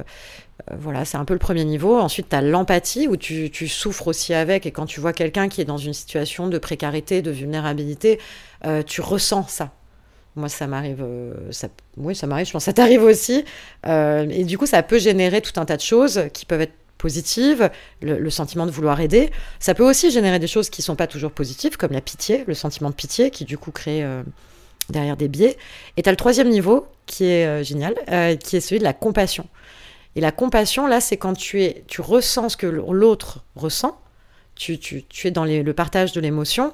euh, 0.71 0.75
voilà, 0.79 1.05
c'est 1.05 1.17
un 1.17 1.25
peu 1.25 1.33
le 1.33 1.39
premier 1.39 1.65
niveau. 1.65 1.97
Ensuite, 1.97 2.29
tu 2.29 2.35
as 2.35 2.41
l'empathie 2.41 3.07
où 3.07 3.17
tu, 3.17 3.49
souffres 3.67 4.07
aussi 4.07 4.33
avec. 4.33 4.65
Et 4.65 4.71
quand 4.71 4.85
tu 4.85 4.99
vois 4.99 5.13
quelqu'un 5.13 5.47
qui 5.49 5.61
est 5.61 5.65
dans 5.65 5.77
une 5.77 5.93
situation 5.93 6.47
de 6.47 6.57
précarité, 6.57 7.21
de 7.21 7.31
vulnérabilité, 7.31 8.19
tu 8.85 9.01
ressens 9.01 9.47
ça. 9.47 9.71
Moi, 10.35 10.49
ça 10.49 10.67
m'arrive. 10.67 11.05
ça, 11.51 11.67
oui, 11.97 12.15
ça 12.15 12.25
m'arrive, 12.25 12.47
je 12.47 12.51
pense 12.51 12.63
que 12.63 12.65
ça 12.65 12.73
t'arrive 12.73 13.03
aussi. 13.03 13.43
et 13.85 14.43
du 14.43 14.57
coup, 14.57 14.65
ça 14.65 14.81
peut 14.83 14.99
générer 14.99 15.41
tout 15.41 15.59
un 15.59 15.65
tas 15.65 15.77
de 15.77 15.81
choses 15.81 16.23
qui 16.33 16.45
peuvent 16.45 16.61
être 16.61 16.73
positive, 16.99 17.71
le, 18.01 18.29
sentiment 18.29 18.67
de 18.67 18.71
vouloir 18.71 18.99
aider. 19.01 19.31
Ça 19.59 19.73
peut 19.73 19.89
aussi 19.89 20.11
générer 20.11 20.37
des 20.37 20.47
choses 20.47 20.69
qui 20.69 20.81
ne 20.81 20.85
sont 20.85 20.95
pas 20.95 21.07
toujours 21.07 21.31
positives, 21.31 21.77
comme 21.77 21.93
la 21.93 22.01
pitié, 22.01 22.43
le 22.45 22.53
sentiment 22.53 22.91
de 22.91 22.95
pitié, 22.95 23.31
qui 23.31 23.45
du 23.45 23.57
coup 23.57 23.71
crée 23.71 24.03
euh, 24.03 24.21
derrière 24.89 25.17
des 25.17 25.29
biais. 25.29 25.57
Et 25.97 26.03
tu 26.03 26.09
as 26.09 26.11
le 26.11 26.17
troisième 26.17 26.49
niveau, 26.49 26.85
qui 27.07 27.25
est 27.25 27.47
euh, 27.47 27.63
génial, 27.63 27.95
euh, 28.11 28.35
qui 28.35 28.57
est 28.57 28.61
celui 28.61 28.77
de 28.77 28.83
la 28.83 28.93
compassion. 28.93 29.47
Et 30.15 30.21
la 30.21 30.31
compassion, 30.31 30.85
là, 30.85 30.99
c'est 30.99 31.17
quand 31.17 31.33
tu, 31.33 31.63
es, 31.63 31.83
tu 31.87 32.01
ressens 32.01 32.49
ce 32.49 32.57
que 32.57 32.67
l'autre 32.67 33.45
ressent, 33.55 33.99
tu, 34.55 34.77
tu, 34.77 35.05
tu, 35.05 35.27
es 35.27 35.31
dans 35.31 35.45
le 35.45 35.73
partage 35.73 36.11
de 36.11 36.19
l'émotion, 36.19 36.73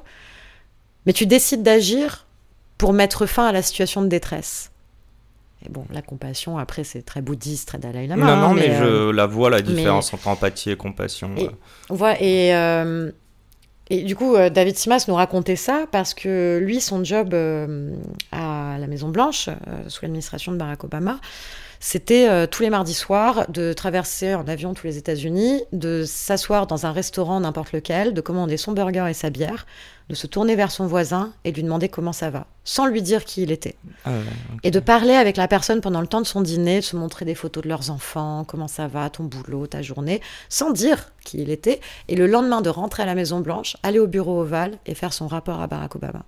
mais 1.06 1.14
tu 1.14 1.28
décides 1.28 1.62
d'agir 1.62 2.26
pour 2.80 2.94
mettre 2.94 3.28
fin 3.28 3.46
à 3.46 3.52
la 3.52 3.62
situation 3.62 4.02
de 4.02 4.08
détresse 4.08 4.72
bon, 5.70 5.86
la 5.92 6.02
compassion, 6.02 6.58
après, 6.58 6.84
c'est 6.84 7.02
très 7.02 7.22
bouddhiste, 7.22 7.68
très 7.68 7.78
Dalai 7.78 8.08
Lama. 8.08 8.26
Non, 8.26 8.36
non, 8.36 8.48
hein, 8.48 8.54
mais, 8.56 8.76
je 8.76 8.84
euh, 8.84 9.12
la 9.12 9.26
vois, 9.26 9.50
la 9.50 9.62
différence 9.62 10.14
entre 10.14 10.28
empathie 10.28 10.72
et 10.72 10.78
compassion. 10.78 11.32
Et, 11.38 11.50
et, 12.20 12.56
euh, 12.56 13.12
et 13.90 14.04
du 14.04 14.16
coup, 14.16 14.36
euh, 14.36 14.50
David 14.50 14.78
Simas 14.78 15.06
nous 15.08 15.16
racontait 15.16 15.56
ça 15.56 15.86
parce 15.92 16.14
que 16.14 16.60
lui, 16.62 16.82
son 16.82 17.04
job 17.04 17.34
à 18.32 18.78
la 18.80 18.88
Maison-Blanche, 18.88 19.50
sous 19.88 20.02
l'administration 20.02 20.52
de 20.52 20.58
Barack 20.58 20.84
Obama, 20.84 21.20
c'était 21.88 22.48
tous 22.48 22.64
les 22.64 22.72
mardis 22.72 22.96
soirs 22.96 23.46
de 23.48 23.72
traverser 23.72 24.34
en 24.34 24.48
avion 24.48 24.74
tous 24.74 24.88
les 24.88 24.98
États-Unis, 24.98 25.62
de 25.72 26.04
s'asseoir 26.04 26.66
dans 26.66 26.88
un 26.88 26.92
restaurant 26.92 27.40
n'importe 27.40 27.74
lequel, 27.74 28.16
de 28.16 28.22
commander 28.22 28.58
son 28.58 28.72
burger 28.72 29.06
et 29.08 29.14
sa 29.14 29.30
bière, 29.30 29.68
de 30.10 30.16
se 30.16 30.26
tourner 30.26 30.56
vers 30.56 30.72
son 30.72 30.88
voisin 30.88 31.32
et 31.44 31.52
de 31.52 31.58
lui 31.58 31.64
demander 31.64 31.88
comment 31.88 32.12
ça 32.12 32.32
va, 32.32 32.48
sans 32.64 32.88
lui 32.88 33.04
dire 33.04 33.24
qui 33.24 33.44
il 33.44 33.52
était. 33.52 33.76
Ah 34.04 34.14
et 34.64 34.72
de 34.72 34.80
parler 34.80 35.14
avec 35.14 35.38
la 35.38 35.48
personne 35.48 35.80
pendant 35.80 36.02
le 36.02 36.08
temps 36.08 36.22
de 36.22 36.26
son 36.26 36.42
dîner, 36.42 36.80
de 36.80 36.84
se 36.84 36.96
montrer 36.96 37.24
des 37.24 37.36
photos 37.36 37.64
de 37.64 37.70
leurs 37.70 37.92
enfants, 37.92 38.46
comment 38.48 38.68
ça 38.68 38.88
va, 38.88 39.12
ton 39.12 39.24
boulot, 39.26 39.68
ta 39.68 39.84
journée, 39.84 40.22
sans 40.50 40.72
dire 40.72 41.12
qui 41.24 41.38
il 41.38 41.52
était. 41.52 41.82
Et 42.08 42.16
le 42.16 42.26
lendemain 42.26 42.62
de 42.62 42.70
rentrer 42.70 43.04
à 43.04 43.06
la 43.06 43.14
Maison 43.14 43.42
Blanche, 43.42 43.78
aller 43.84 44.00
au 44.00 44.08
bureau 44.08 44.42
ovale 44.42 44.80
et 44.88 44.96
faire 44.96 45.14
son 45.14 45.28
rapport 45.28 45.62
à 45.62 45.68
Barack 45.68 45.96
Obama. 45.96 46.26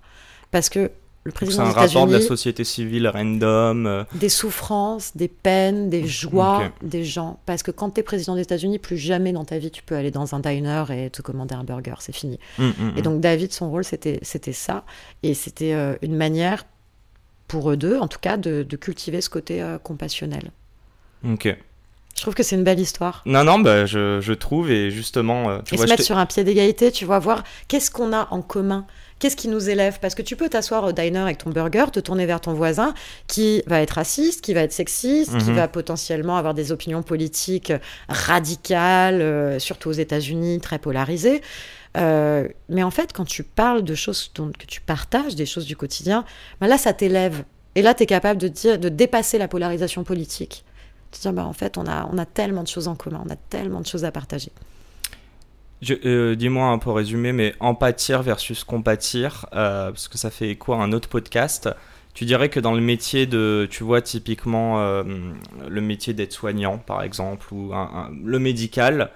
Parce 0.52 0.68
que 0.68 0.92
le 1.24 1.32
président 1.32 1.64
C'est 1.64 1.70
un 1.70 1.72
rapport 1.72 2.06
de 2.06 2.12
la 2.12 2.20
société 2.20 2.64
civile 2.64 3.06
random. 3.08 3.86
euh, 3.86 4.04
des 4.14 4.28
souffrances, 4.30 5.16
des 5.16 5.28
peines, 5.28 5.90
des 5.90 6.06
joies 6.06 6.70
des 6.82 7.04
gens. 7.04 7.38
Parce 7.44 7.62
que 7.62 7.70
quand 7.70 7.90
tu 7.90 8.00
es 8.00 8.02
président 8.02 8.34
des 8.34 8.42
États-Unis, 8.42 8.78
plus 8.78 8.96
jamais 8.96 9.32
dans 9.32 9.44
ta 9.44 9.58
vie 9.58 9.70
tu 9.70 9.82
peux 9.82 9.94
aller 9.96 10.10
dans 10.10 10.34
un 10.34 10.40
diner 10.40 10.84
et 10.90 11.10
te 11.10 11.20
commander 11.20 11.54
un 11.54 11.64
burger, 11.64 11.94
c'est 12.00 12.14
fini. 12.14 12.38
hum, 12.58 12.72
hum, 12.80 12.92
Et 12.96 12.98
hum. 12.98 13.02
donc 13.02 13.20
David, 13.20 13.52
son 13.52 13.70
rôle, 13.70 13.84
c'était 13.84 14.20
ça. 14.52 14.84
Et 15.22 15.34
c'était 15.34 15.74
euh, 15.74 15.96
une 16.02 16.16
manière, 16.16 16.64
pour 17.46 17.70
eux 17.70 17.76
deux, 17.76 17.98
en 17.98 18.08
tout 18.08 18.20
cas, 18.20 18.36
de, 18.36 18.62
de 18.62 18.76
cultiver 18.76 19.20
ce 19.20 19.28
côté 19.30 19.60
euh, 19.62 19.78
compassionnel. 19.78 20.50
Ok. 21.28 21.54
Je 22.16 22.22
trouve 22.22 22.34
que 22.34 22.42
c'est 22.42 22.56
une 22.56 22.64
belle 22.64 22.80
histoire. 22.80 23.22
Non, 23.26 23.44
non, 23.44 23.60
bah, 23.60 23.86
je, 23.86 24.20
je 24.20 24.32
trouve, 24.32 24.70
et 24.72 24.90
justement, 24.90 25.60
tu 25.62 25.74
et 25.74 25.76
vois, 25.76 25.86
se 25.86 25.90
mettre 25.92 26.02
sur 26.02 26.18
un 26.18 26.26
pied 26.26 26.42
d'égalité, 26.42 26.90
tu 26.90 27.04
vois, 27.04 27.20
voir 27.20 27.44
qu'est-ce 27.68 27.90
qu'on 27.92 28.12
a 28.12 28.26
en 28.32 28.42
commun. 28.42 28.86
Qu'est-ce 29.18 29.34
qui 29.36 29.48
nous 29.48 29.68
élève? 29.68 29.98
Parce 30.00 30.14
que 30.14 30.22
tu 30.22 30.36
peux 30.36 30.48
t'asseoir 30.48 30.84
au 30.84 30.92
diner 30.92 31.18
avec 31.18 31.38
ton 31.38 31.50
burger, 31.50 31.86
te 31.92 31.98
tourner 31.98 32.24
vers 32.24 32.40
ton 32.40 32.52
voisin 32.52 32.94
qui 33.26 33.62
va 33.66 33.80
être 33.82 33.92
raciste, 33.92 34.42
qui 34.42 34.54
va 34.54 34.60
être 34.60 34.72
sexiste, 34.72 35.36
qui 35.38 35.50
Mhm. 35.50 35.56
va 35.56 35.66
potentiellement 35.68 36.36
avoir 36.36 36.54
des 36.54 36.70
opinions 36.70 37.02
politiques 37.02 37.72
radicales, 38.08 39.20
euh, 39.20 39.58
surtout 39.58 39.88
aux 39.88 39.92
États-Unis, 39.92 40.60
très 40.60 40.78
polarisées. 40.78 41.42
Euh, 41.96 42.46
mais 42.68 42.82
en 42.82 42.90
fait, 42.90 43.12
quand 43.12 43.24
tu 43.24 43.42
parles 43.42 43.82
de 43.82 43.94
choses 43.94 44.30
dont, 44.34 44.52
que 44.56 44.66
tu 44.66 44.80
partages, 44.80 45.34
des 45.34 45.46
choses 45.46 45.64
du 45.66 45.76
quotidien, 45.76 46.24
ben 46.60 46.66
là, 46.68 46.78
ça 46.78 46.92
t'élève. 46.92 47.44
Et 47.74 47.82
là, 47.82 47.94
tu 47.94 48.02
es 48.02 48.06
capable 48.06 48.40
de, 48.40 48.48
dire, 48.48 48.78
de 48.78 48.88
dépasser 48.88 49.38
la 49.38 49.48
polarisation 49.48 50.04
politique. 50.04 50.64
De 51.12 51.18
dire, 51.18 51.32
bah, 51.32 51.44
en 51.46 51.52
fait, 51.52 51.78
on 51.78 51.86
a, 51.86 52.08
on 52.12 52.18
a 52.18 52.26
tellement 52.26 52.62
de 52.62 52.68
choses 52.68 52.86
en 52.88 52.94
commun, 52.94 53.22
on 53.26 53.30
a 53.30 53.36
tellement 53.36 53.80
de 53.80 53.86
choses 53.86 54.04
à 54.04 54.12
partager. 54.12 54.52
Euh, 55.90 56.34
Dis-moi 56.34 56.66
un 56.66 56.78
peu 56.78 56.90
résumé, 56.90 57.32
mais 57.32 57.54
empathir 57.60 58.22
versus 58.22 58.64
compatir, 58.64 59.46
euh, 59.54 59.90
parce 59.90 60.08
que 60.08 60.18
ça 60.18 60.30
fait 60.30 60.50
écho 60.50 60.72
à 60.72 60.78
un 60.78 60.92
autre 60.92 61.08
podcast. 61.08 61.68
Tu 62.14 62.24
dirais 62.24 62.48
que 62.48 62.58
dans 62.58 62.74
le 62.74 62.80
métier 62.80 63.26
de, 63.26 63.68
tu 63.70 63.84
vois, 63.84 64.02
typiquement 64.02 64.80
euh, 64.80 65.04
le 65.68 65.80
métier 65.80 66.14
d'être 66.14 66.32
soignant, 66.32 66.78
par 66.78 67.02
exemple, 67.02 67.52
ou 67.54 67.72
le 68.24 68.38
médical, 68.40 69.10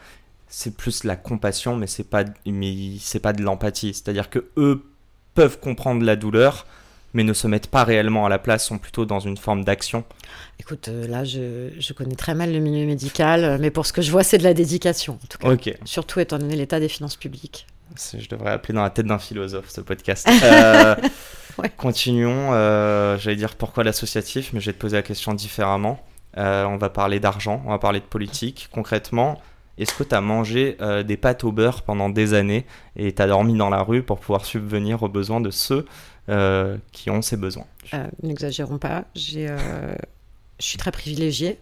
c'est 0.46 0.76
plus 0.76 1.02
la 1.02 1.16
compassion, 1.16 1.76
mais 1.76 1.88
c'est 1.88 2.08
pas, 2.08 2.24
mais 2.46 2.74
pas 3.22 3.32
de 3.32 3.42
l'empathie. 3.42 3.92
C'est-à-dire 3.94 4.30
que 4.30 4.44
eux 4.56 4.84
peuvent 5.34 5.58
comprendre 5.58 6.04
la 6.04 6.14
douleur, 6.14 6.66
mais 7.14 7.24
ne 7.24 7.32
se 7.32 7.46
mettent 7.46 7.66
pas 7.68 7.84
réellement 7.84 8.26
à 8.26 8.28
la 8.28 8.38
place, 8.38 8.66
sont 8.66 8.78
plutôt 8.78 9.04
dans 9.06 9.20
une 9.20 9.36
forme 9.36 9.64
d'action. 9.64 10.04
Écoute, 10.60 10.88
euh, 10.88 11.06
là, 11.06 11.24
je, 11.24 11.70
je 11.78 11.92
connais 11.92 12.14
très 12.14 12.34
mal 12.34 12.52
le 12.52 12.58
milieu 12.60 12.86
médical, 12.86 13.58
mais 13.60 13.70
pour 13.70 13.86
ce 13.86 13.92
que 13.92 14.02
je 14.02 14.10
vois, 14.10 14.22
c'est 14.22 14.38
de 14.38 14.44
la 14.44 14.54
dédication, 14.54 15.14
en 15.22 15.26
tout 15.28 15.38
cas. 15.38 15.50
Ok. 15.52 15.74
Surtout 15.84 16.20
étant 16.20 16.38
donné 16.38 16.56
l'état 16.56 16.80
des 16.80 16.88
finances 16.88 17.16
publiques. 17.16 17.66
Je 18.18 18.26
devrais 18.28 18.52
appeler 18.52 18.72
dans 18.74 18.82
la 18.82 18.90
tête 18.90 19.06
d'un 19.06 19.18
philosophe 19.18 19.68
ce 19.68 19.80
podcast. 19.80 20.28
Euh, 20.42 20.94
Ouais. 21.58 21.68
Continuons. 21.76 22.54
euh, 22.54 23.18
J'allais 23.18 23.36
dire 23.36 23.56
pourquoi 23.56 23.84
l'associatif, 23.84 24.54
mais 24.54 24.60
je 24.60 24.66
vais 24.66 24.72
te 24.72 24.78
poser 24.78 24.96
la 24.96 25.02
question 25.02 25.34
différemment. 25.34 26.00
Euh, 26.38 26.64
on 26.64 26.78
va 26.78 26.88
parler 26.88 27.20
d'argent, 27.20 27.62
on 27.66 27.70
va 27.70 27.78
parler 27.78 28.00
de 28.00 28.06
politique. 28.06 28.70
Concrètement, 28.72 29.38
est-ce 29.76 29.92
que 29.92 30.02
tu 30.02 30.14
as 30.14 30.22
mangé 30.22 30.78
euh, 30.80 31.02
des 31.02 31.18
pâtes 31.18 31.44
au 31.44 31.52
beurre 31.52 31.82
pendant 31.82 32.08
des 32.08 32.32
années 32.32 32.64
et 32.96 33.12
tu 33.14 33.20
as 33.20 33.26
dormi 33.26 33.54
dans 33.54 33.68
la 33.68 33.82
rue 33.82 34.02
pour 34.02 34.18
pouvoir 34.18 34.46
subvenir 34.46 35.02
aux 35.02 35.10
besoins 35.10 35.42
de 35.42 35.50
ceux 35.50 35.84
euh, 36.28 36.76
qui 36.92 37.10
ont 37.10 37.22
ces 37.22 37.36
besoins 37.36 37.66
Euh, 37.94 38.06
N'exagérons 38.22 38.78
pas, 38.78 39.04
euh, 39.36 39.94
je 40.60 40.64
suis 40.64 40.78
très 40.78 40.92
privilégiée. 40.92 41.58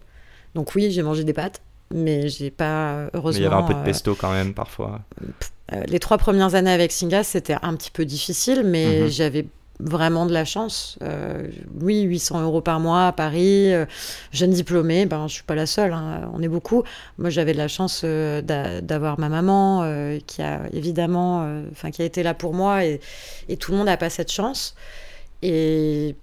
Donc 0.55 0.75
oui, 0.75 0.91
j'ai 0.91 1.01
mangé 1.03 1.23
des 1.23 1.33
pâtes, 1.33 1.61
mais 1.93 2.27
j'ai 2.29 2.51
pas, 2.51 3.03
Mais 3.05 3.09
heureusement... 3.15 3.39
il 3.39 3.43
y 3.43 3.47
avait 3.47 3.55
un 3.55 3.63
peu 3.63 3.73
de 3.73 3.83
pesto 3.83 4.15
quand 4.15 4.31
même 4.31 4.53
parfois. 4.53 5.01
les 5.87 5.99
trois 5.99 6.17
premières 6.17 6.55
années 6.55 6.71
avec 6.71 6.91
Singa, 6.91 7.23
c'était 7.23 7.55
un 7.61 7.75
petit 7.75 7.91
peu 7.91 8.05
difficile, 8.05 8.63
mais 8.65 9.01
Mhm. 9.03 9.07
j'avais 9.09 9.45
vraiment 9.79 10.25
de 10.27 10.33
la 10.33 10.45
chance. 10.45 10.97
Euh, 11.01 11.47
oui, 11.79 12.01
800 12.01 12.41
euros 12.41 12.61
par 12.61 12.79
mois 12.79 13.07
à 13.07 13.11
Paris, 13.13 13.73
euh, 13.73 13.85
jeune 14.31 14.51
diplômée, 14.51 15.05
ben, 15.05 15.27
je 15.27 15.33
suis 15.33 15.43
pas 15.43 15.55
la 15.55 15.65
seule, 15.65 15.93
hein, 15.93 16.29
on 16.33 16.41
est 16.41 16.47
beaucoup. 16.47 16.83
Moi, 17.17 17.29
j'avais 17.31 17.53
de 17.53 17.57
la 17.57 17.67
chance 17.67 18.01
euh, 18.03 18.41
d'a- 18.41 18.81
d'avoir 18.81 19.19
ma 19.19 19.29
maman 19.29 19.83
qui 20.27 20.41
a 20.41 20.61
évidemment, 20.73 21.47
enfin, 21.71 21.91
qui 21.91 22.01
a 22.01 22.05
été 22.05 22.21
là 22.23 22.33
pour 22.33 22.53
moi 22.53 22.85
et, 22.85 22.99
et 23.49 23.57
tout 23.57 23.71
le 23.71 23.77
monde 23.77 23.87
n'a 23.87 23.97
pas 23.97 24.09
cette 24.09 24.31
chance. 24.31 24.75
Et, 25.43 26.15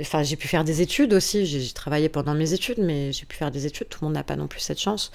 enfin, 0.00 0.22
j'ai 0.22 0.36
pu 0.36 0.48
faire 0.48 0.64
des 0.64 0.82
études 0.82 1.12
aussi. 1.14 1.46
J'ai 1.46 1.72
travaillé 1.72 2.08
pendant 2.08 2.34
mes 2.34 2.52
études, 2.52 2.78
mais 2.78 3.12
j'ai 3.12 3.26
pu 3.26 3.36
faire 3.36 3.50
des 3.50 3.66
études. 3.66 3.88
Tout 3.88 3.98
le 4.02 4.06
monde 4.06 4.14
n'a 4.14 4.24
pas 4.24 4.36
non 4.36 4.46
plus 4.48 4.60
cette 4.60 4.80
chance. 4.80 5.12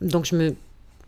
Donc, 0.00 0.24
je 0.24 0.36
me, 0.36 0.54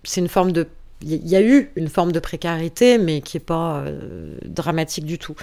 c'est 0.05 0.21
une 0.21 0.29
forme 0.29 0.53
de 0.53 0.67
il 1.03 1.27
y 1.29 1.37
a 1.37 1.43
eu 1.43 1.71
une 1.77 1.89
forme 1.89 2.13
de 2.13 2.21
précarité, 2.21 2.99
mais 2.99 3.21
qui 3.21 3.37
n'est 3.37 3.45
pas 3.45 3.79
euh, 3.81 4.37
dramatique 4.45 5.05
du 5.05 5.19
tout. 5.19 5.35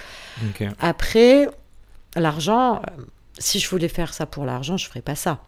Après, 0.80 1.48
l'argent, 2.16 2.76
euh, 2.76 3.02
si 3.38 3.58
je 3.58 3.68
voulais 3.68 3.88
faire 3.88 4.12
ça 4.14 4.26
pour 4.26 4.44
l'argent, 4.44 4.76
je 4.76 4.84
ne 4.86 4.88
ferais 4.88 5.02
pas 5.02 5.14
ça. 5.14 5.40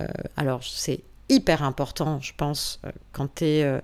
Euh, 0.00 0.06
alors, 0.36 0.60
c'est 0.64 1.00
hyper 1.28 1.62
important, 1.62 2.20
je 2.20 2.32
pense, 2.36 2.80
quand 3.12 3.34
tu 3.36 3.44
es 3.44 3.80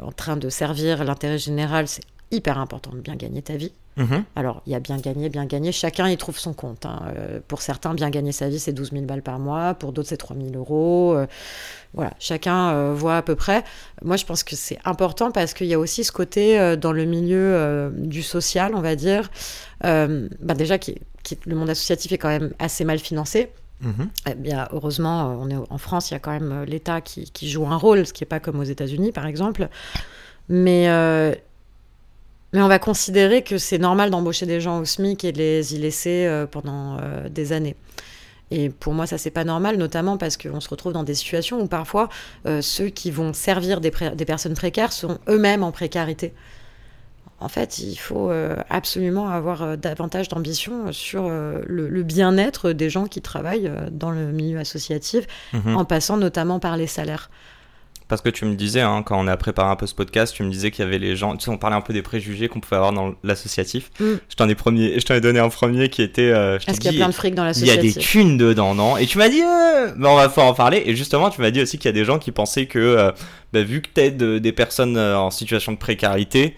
en 0.00 0.10
train 0.12 0.38
de 0.38 0.48
servir 0.48 1.04
l'intérêt 1.04 1.36
général, 1.36 1.86
c'est 1.86 2.04
hyper 2.30 2.56
important 2.58 2.92
de 2.92 3.00
bien 3.00 3.14
gagner 3.14 3.42
ta 3.42 3.56
vie. 3.56 3.72
Mhm. 3.96 4.24
Alors, 4.36 4.62
il 4.66 4.72
y 4.72 4.74
a 4.74 4.80
bien 4.80 4.96
gagné, 4.96 5.28
bien 5.28 5.44
gagné. 5.44 5.70
Chacun 5.70 6.08
y 6.08 6.16
trouve 6.16 6.38
son 6.38 6.54
compte. 6.54 6.86
hein. 6.86 7.02
Euh, 7.14 7.40
pour 7.46 7.60
certains, 7.60 7.92
bien 7.94 8.08
gagner 8.08 8.32
sa 8.32 8.48
vie, 8.48 8.58
c'est 8.58 8.72
12 8.72 8.92
000 8.92 9.04
balles 9.04 9.22
par 9.22 9.38
mois. 9.38 9.74
Pour 9.74 9.92
d'autres, 9.92 10.08
c'est 10.08 10.16
3 10.16 10.34
000 10.34 10.48
euros. 10.54 11.14
Euh, 11.14 11.26
voilà, 11.94 12.12
chacun 12.18 12.70
euh, 12.70 12.94
voit 12.94 13.16
à 13.18 13.22
peu 13.22 13.34
près. 13.34 13.64
Moi, 14.02 14.16
je 14.16 14.24
pense 14.24 14.44
que 14.44 14.56
c'est 14.56 14.78
important 14.84 15.30
parce 15.30 15.52
qu'il 15.52 15.66
y 15.66 15.74
a 15.74 15.78
aussi 15.78 16.04
ce 16.04 16.12
côté 16.12 16.58
euh, 16.58 16.74
dans 16.76 16.92
le 16.92 17.04
milieu 17.04 17.36
euh, 17.38 17.90
du 17.92 18.22
social, 18.22 18.74
on 18.74 18.80
va 18.80 18.96
dire. 18.96 19.30
Bah 19.82 20.54
déjà, 20.56 20.78
qui, 20.78 20.96
qui- 21.22 21.38
le 21.44 21.54
monde 21.56 21.68
associatif 21.70 22.12
est 22.12 22.18
quand 22.18 22.28
même 22.28 22.52
assez 22.58 22.84
mal 22.84 22.98
financé. 22.98 23.50
Mhm. 23.80 24.08
Eh 24.30 24.34
bien, 24.34 24.68
heureusement, 24.72 25.36
on 25.40 25.50
est 25.50 25.56
en 25.56 25.78
France, 25.78 26.10
il 26.10 26.14
y 26.14 26.16
a 26.16 26.20
quand 26.20 26.30
même 26.30 26.62
l'État 26.64 27.00
qui, 27.00 27.30
qui 27.30 27.50
joue 27.50 27.66
un 27.66 27.76
rôle, 27.76 28.06
ce 28.06 28.12
qui 28.12 28.22
n'est 28.22 28.28
pas 28.28 28.38
comme 28.40 28.60
aux 28.60 28.64
États-Unis, 28.64 29.10
par 29.12 29.26
exemple. 29.26 29.68
Mais, 30.48 30.88
euh, 30.88 31.34
mais 32.52 32.62
on 32.62 32.68
va 32.68 32.78
considérer 32.78 33.42
que 33.42 33.58
c'est 33.58 33.78
normal 33.78 34.10
d'embaucher 34.10 34.46
des 34.46 34.60
gens 34.60 34.78
au 34.78 34.84
SMIC 34.84 35.24
et 35.24 35.32
de 35.32 35.38
les 35.38 35.74
y 35.74 35.78
laisser 35.78 36.26
euh, 36.26 36.46
pendant 36.46 36.96
euh, 37.00 37.28
des 37.28 37.52
années. 37.52 37.74
Et 38.54 38.68
pour 38.68 38.92
moi, 38.92 39.06
ça, 39.06 39.16
c'est 39.16 39.30
pas 39.30 39.44
normal, 39.44 39.78
notamment 39.78 40.18
parce 40.18 40.36
qu'on 40.36 40.60
se 40.60 40.68
retrouve 40.68 40.92
dans 40.92 41.04
des 41.04 41.14
situations 41.14 41.58
où 41.62 41.66
parfois 41.66 42.10
euh, 42.44 42.60
ceux 42.60 42.88
qui 42.88 43.10
vont 43.10 43.32
servir 43.32 43.80
des, 43.80 43.90
personnes 43.90 44.52
précaires 44.52 44.92
sont 44.92 45.18
eux-mêmes 45.26 45.62
en 45.62 45.72
précarité. 45.72 46.34
En 47.40 47.48
fait, 47.48 47.78
il 47.78 47.96
faut 47.96 48.30
euh, 48.30 48.54
absolument 48.68 49.30
avoir 49.30 49.62
euh, 49.62 49.76
davantage 49.76 50.28
d'ambition 50.28 50.92
sur 50.92 51.30
le, 51.30 51.88
le 51.88 52.02
bien-être 52.02 52.72
des 52.72 52.90
gens 52.90 53.06
qui 53.06 53.22
travaillent 53.22 53.72
dans 53.90 54.10
le 54.10 54.30
milieu 54.32 54.58
associatif, 54.58 55.26
Mhm. 55.54 55.74
en 55.76 55.86
passant 55.86 56.18
notamment 56.18 56.60
par 56.60 56.76
les 56.76 56.86
salaires. 56.86 57.30
Parce 58.12 58.20
que 58.20 58.28
tu 58.28 58.44
me 58.44 58.56
disais, 58.56 58.82
hein, 58.82 59.02
quand 59.02 59.18
on 59.18 59.26
a 59.26 59.38
préparé 59.38 59.70
un 59.70 59.76
peu 59.76 59.86
ce 59.86 59.94
podcast, 59.94 60.34
tu 60.34 60.42
me 60.42 60.50
disais 60.50 60.70
qu'il 60.70 60.84
y 60.84 60.86
avait 60.86 60.98
les 60.98 61.16
gens, 61.16 61.34
tu 61.34 61.46
sais, 61.46 61.50
on 61.50 61.56
parlait 61.56 61.76
un 61.76 61.80
peu 61.80 61.94
des 61.94 62.02
préjugés 62.02 62.46
qu'on 62.46 62.60
pouvait 62.60 62.76
avoir 62.76 62.92
dans 62.92 63.14
l'associatif. 63.24 63.90
Mm. 64.00 64.04
Je 64.28 64.36
t'en 64.36 64.50
ai 64.50 64.54
premier, 64.54 65.00
je 65.00 65.06
t'en 65.06 65.14
ai 65.14 65.22
donné 65.22 65.38
un 65.38 65.48
premier 65.48 65.88
qui 65.88 66.02
était, 66.02 66.30
euh, 66.30 66.58
Est-ce 66.58 66.78
qu'il 66.78 66.92
y 66.92 66.94
a 66.94 66.98
plein 66.98 67.08
de 67.08 67.14
fric 67.14 67.34
dans 67.34 67.50
il 67.50 67.64
y 67.64 67.70
a 67.70 67.76
des 67.76 67.84
l'associatif 67.84 68.06
thunes 68.06 68.36
dedans, 68.36 68.74
non? 68.74 68.98
Et 68.98 69.06
tu 69.06 69.16
m'as 69.16 69.30
dit, 69.30 69.40
euh, 69.40 69.94
bah, 69.96 70.10
on 70.10 70.16
va 70.16 70.28
pouvoir 70.28 70.48
en 70.48 70.52
parler. 70.52 70.82
Et 70.84 70.94
justement, 70.94 71.30
tu 71.30 71.40
m'as 71.40 71.50
dit 71.50 71.62
aussi 71.62 71.78
qu'il 71.78 71.86
y 71.86 71.88
a 71.88 71.92
des 71.92 72.04
gens 72.04 72.18
qui 72.18 72.32
pensaient 72.32 72.66
que, 72.66 72.78
euh, 72.78 73.12
bah, 73.54 73.62
vu 73.62 73.80
que 73.80 73.88
t'aides 73.88 74.22
euh, 74.22 74.40
des 74.40 74.52
personnes 74.52 74.98
en 74.98 75.30
situation 75.30 75.72
de 75.72 75.78
précarité, 75.78 76.54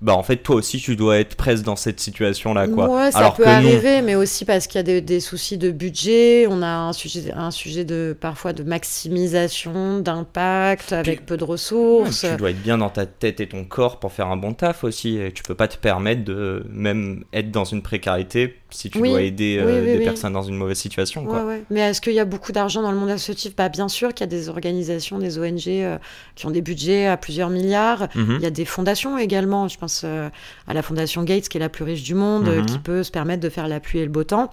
bah 0.00 0.14
en 0.14 0.22
fait, 0.22 0.36
toi 0.36 0.56
aussi, 0.56 0.78
tu 0.78 0.94
dois 0.94 1.18
être 1.18 1.34
presque 1.34 1.64
dans 1.64 1.74
cette 1.74 1.98
situation-là, 1.98 2.68
quoi. 2.68 2.88
Ouais, 2.88 3.10
ça 3.10 3.18
Alors 3.18 3.34
peut 3.34 3.44
que 3.44 3.48
arriver, 3.48 4.00
mais 4.00 4.14
aussi 4.14 4.44
parce 4.44 4.66
qu'il 4.66 4.76
y 4.76 4.80
a 4.80 4.84
des, 4.84 5.00
des 5.00 5.18
soucis 5.18 5.58
de 5.58 5.70
budget. 5.70 6.46
On 6.48 6.62
a 6.62 6.68
un 6.68 6.92
sujet, 6.92 7.32
un 7.34 7.50
sujet 7.50 7.84
de 7.84 8.16
parfois 8.18 8.52
de 8.52 8.62
maximisation 8.62 9.98
d'impact 9.98 10.92
avec 10.92 11.26
peu 11.26 11.36
de 11.36 11.44
ressources. 11.44 12.24
Tu 12.28 12.36
dois 12.36 12.50
être 12.50 12.62
bien 12.62 12.78
dans 12.78 12.90
ta 12.90 13.06
tête 13.06 13.40
et 13.40 13.48
ton 13.48 13.64
corps 13.64 13.98
pour 13.98 14.12
faire 14.12 14.28
un 14.28 14.36
bon 14.36 14.54
taf 14.54 14.84
aussi. 14.84 15.16
Et 15.16 15.32
tu 15.32 15.42
peux 15.42 15.56
pas 15.56 15.68
te 15.68 15.76
permettre 15.76 16.24
de 16.24 16.64
même 16.70 17.24
être 17.32 17.50
dans 17.50 17.64
une 17.64 17.82
précarité 17.82 18.54
si 18.70 18.90
tu 18.90 18.98
Oui, 18.98 19.10
dois 19.10 19.22
aider 19.22 19.58
euh, 19.58 19.64
oui, 19.82 19.90
oui, 19.92 19.98
des 19.98 20.04
personnes 20.04 20.32
dans 20.34 20.42
une 20.42 20.56
mauvaise 20.56 20.76
situation. 20.78 21.24
Quoi. 21.24 21.40
Ouais, 21.40 21.44
ouais. 21.46 21.64
Mais 21.70 21.80
est-ce 21.80 22.00
qu'il 22.00 22.12
y 22.12 22.20
a 22.20 22.24
beaucoup 22.24 22.52
d'argent 22.52 22.82
dans 22.82 22.92
le 22.92 22.98
monde 22.98 23.08
associatif? 23.10 23.56
Bah, 23.56 23.68
Bien 23.68 23.88
sûr 23.88 24.12
qu'il 24.12 24.20
y 24.24 24.28
a 24.28 24.30
des 24.30 24.48
organisations, 24.48 25.18
des 25.18 25.38
ONG 25.38 25.62
euh, 25.68 25.98
qui 26.34 26.44
ont 26.46 26.50
des 26.50 26.60
budgets 26.62 27.06
à 27.06 27.16
plusieurs 27.16 27.48
milliards. 27.50 28.08
Mhm. 28.14 28.36
Il 28.38 28.42
y 28.42 28.46
a 28.46 28.50
des 28.50 28.64
fondations 28.66 29.16
également. 29.16 29.68
Je 29.68 29.78
pense 29.78 30.02
euh, 30.04 30.28
à 30.66 30.74
la 30.74 30.82
fondation 30.82 31.22
Gates, 31.24 31.48
qui 31.48 31.56
est 31.56 31.60
la 31.60 31.68
plus 31.70 31.84
riche 31.84 32.02
du 32.02 32.14
monde, 32.14 32.48
Mhm. 32.48 32.66
qui 32.66 32.78
peut 32.78 33.02
se 33.02 33.10
permettre 33.10 33.40
de 33.42 33.48
faire 33.48 33.68
la 33.68 33.80
pluie 33.80 34.00
et 34.00 34.04
le 34.04 34.10
beau 34.10 34.24
temps. 34.24 34.50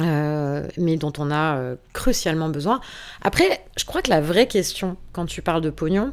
mais 0.00 0.96
dont 0.98 1.12
on 1.18 1.30
a 1.30 1.74
crucialement 1.94 2.48
besoin. 2.50 2.80
Après, 3.22 3.64
je 3.78 3.84
crois 3.86 4.02
que 4.02 4.10
la 4.10 4.20
vraie 4.20 4.46
question, 4.46 4.96
quand 5.12 5.24
tu 5.26 5.40
parles 5.40 5.62
de 5.62 5.70
pognon, 5.70 6.12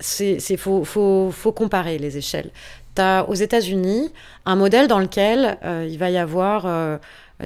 c'est 0.00 0.38
c'est- 0.40 0.56
faut, 0.56 0.84
faut, 0.84 1.30
faut 1.32 1.52
comparer 1.52 1.98
les 1.98 2.16
échelles. 2.16 2.50
Tu 2.98 3.02
as 3.02 3.28
aux 3.28 3.34
États-Unis 3.34 4.12
un 4.44 4.56
modèle 4.56 4.88
dans 4.88 4.98
lequel 4.98 5.56
euh, 5.64 5.86
il 5.88 5.98
va 5.98 6.10
y 6.10 6.18
avoir 6.18 6.66
euh, 6.66 6.98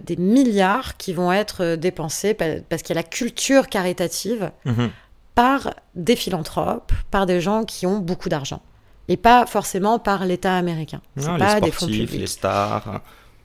des 0.03 0.17
milliards 0.17 0.97
qui 0.97 1.13
vont 1.13 1.31
être 1.31 1.63
euh, 1.63 1.77
dépensés 1.77 2.33
pa- 2.33 2.61
parce 2.71 2.81
qu'il 2.83 2.95
y 2.97 2.99
a 2.99 3.03
la 3.03 3.07
culture 3.09 3.69
caritative 3.69 4.51
Mhm. 4.65 4.89
par 5.35 5.75
des 5.95 6.17
philanthropes, 6.17 6.93
par 7.11 7.27
des 7.27 7.41
gens 7.43 7.65
qui 7.65 7.87
ont 7.87 7.99
beaucoup 7.99 8.29
d'argent. 8.31 8.63
et 9.09 9.17
pas 9.19 9.45
forcément 9.47 9.99
par 9.99 10.25
l'État 10.25 10.57
américain. 10.57 11.01
C'est 11.19 11.37
pas 11.37 11.61
des 11.61 11.71
fonds 11.73 11.87
publics. 11.87 12.13
Les 12.13 12.27
stars. 12.29 13.01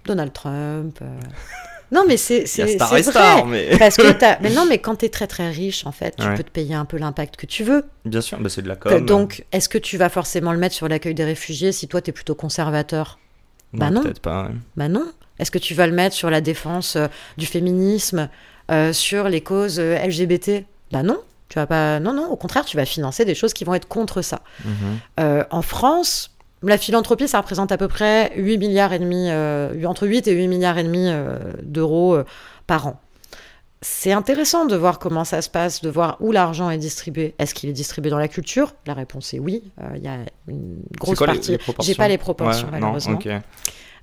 Donald 0.05 0.31
Trump. 0.31 0.99
Non, 1.91 2.03
mais 2.07 2.17
c'est 2.17 2.45
c'est 2.45 2.77
vrai. 2.77 3.03
Star, 3.03 3.45
mais... 3.45 3.75
Parce 3.79 3.97
que 3.97 4.41
mais 4.41 4.49
non, 4.49 4.65
mais 4.69 4.79
quand 4.79 4.97
tu 4.97 5.05
es 5.05 5.09
très 5.09 5.27
très 5.27 5.49
riche, 5.49 5.85
en 5.85 5.91
fait, 5.91 6.15
tu 6.17 6.27
peux 6.35 6.43
te 6.43 6.51
payer 6.51 6.75
un 6.75 6.85
peu 6.85 6.97
l'impact 6.97 7.35
que 7.37 7.45
tu 7.45 7.63
veux. 7.63 7.85
Bien 8.05 8.21
sûr, 8.21 8.39
bah 8.39 8.49
c'est 8.49 8.61
de 8.61 8.67
la 8.67 8.75
com. 8.75 9.05
Donc, 9.05 9.45
est-ce 9.51 9.69
que 9.69 9.77
tu 9.77 9.97
vas 9.97 10.09
forcément 10.09 10.51
le 10.51 10.59
mettre 10.59 10.75
sur 10.75 10.87
l'accueil 10.87 11.13
des 11.13 11.25
réfugiés 11.25 11.71
si 11.71 11.87
toi 11.87 12.01
tu 12.01 12.09
es 12.09 12.13
plutôt 12.13 12.35
conservateur? 12.35 13.19
Bah 13.73 13.89
non. 13.89 14.01
Peut-être 14.01 14.21
pas. 14.21 14.49
Bah 14.75 14.87
non. 14.87 15.05
Est-ce 15.39 15.51
que 15.51 15.59
tu 15.59 15.73
vas 15.73 15.87
le 15.87 15.93
mettre 15.93 16.15
sur 16.15 16.29
la 16.29 16.41
défense 16.41 16.95
euh, 16.95 17.07
du 17.37 17.45
féminisme, 17.45 18.29
euh, 18.71 18.91
sur 18.93 19.29
les 19.29 19.41
causes 19.41 19.79
euh, 19.79 19.97
LGBT 19.99 20.65
Bah 20.91 21.03
non. 21.03 21.19
Tu 21.49 21.59
vas 21.59 21.67
pas. 21.67 21.99
Non, 21.99 22.13
non. 22.13 22.27
Au 22.27 22.35
contraire, 22.35 22.65
tu 22.65 22.75
vas 22.75 22.85
financer 22.85 23.23
des 23.23 23.35
choses 23.35 23.53
qui 23.53 23.63
vont 23.63 23.73
être 23.73 23.87
contre 23.87 24.21
ça. 24.21 24.41
Mhm. 24.65 25.45
en 25.49 25.61
France, 25.61 26.35
la 26.63 26.77
philanthropie, 26.77 27.27
ça 27.27 27.39
représente 27.39 27.71
à 27.71 27.77
peu 27.77 27.87
près 27.87 28.31
8 28.35 28.57
milliards 28.57 28.93
et 28.93 28.99
demi, 28.99 29.29
entre 29.85 30.07
8 30.07 30.27
et 30.27 30.33
8 30.33 30.47
milliards 30.47 30.77
et 30.77 30.83
demi 30.83 31.09
d'euros 31.63 32.17
par 32.65 32.87
an. 32.87 32.99
C'est 33.81 34.11
intéressant 34.11 34.65
de 34.65 34.75
voir 34.75 34.97
comment 34.97 35.23
ça 35.23 35.43
se 35.43 35.49
passe, 35.51 35.81
de 35.81 35.89
voir 35.89 36.17
où 36.19 36.31
l'argent 36.31 36.71
est 36.71 36.79
distribué. 36.79 37.35
Est-ce 37.37 37.53
qu'il 37.53 37.69
est 37.69 37.73
distribué 37.73 38.09
dans 38.09 38.17
la 38.17 38.27
culture? 38.27 38.73
La 38.87 38.95
réponse 38.95 39.35
est 39.35 39.39
oui. 39.39 39.63
Il 39.95 40.01
y 40.01 40.07
a 40.07 40.17
une 40.47 40.81
grosse 40.99 41.19
partie. 41.19 41.57
J'ai 41.81 41.93
pas 41.93 42.07
les 42.07 42.17
proportions 42.17 42.69
malheureusement. 42.71 43.19
Euh, 43.27 43.39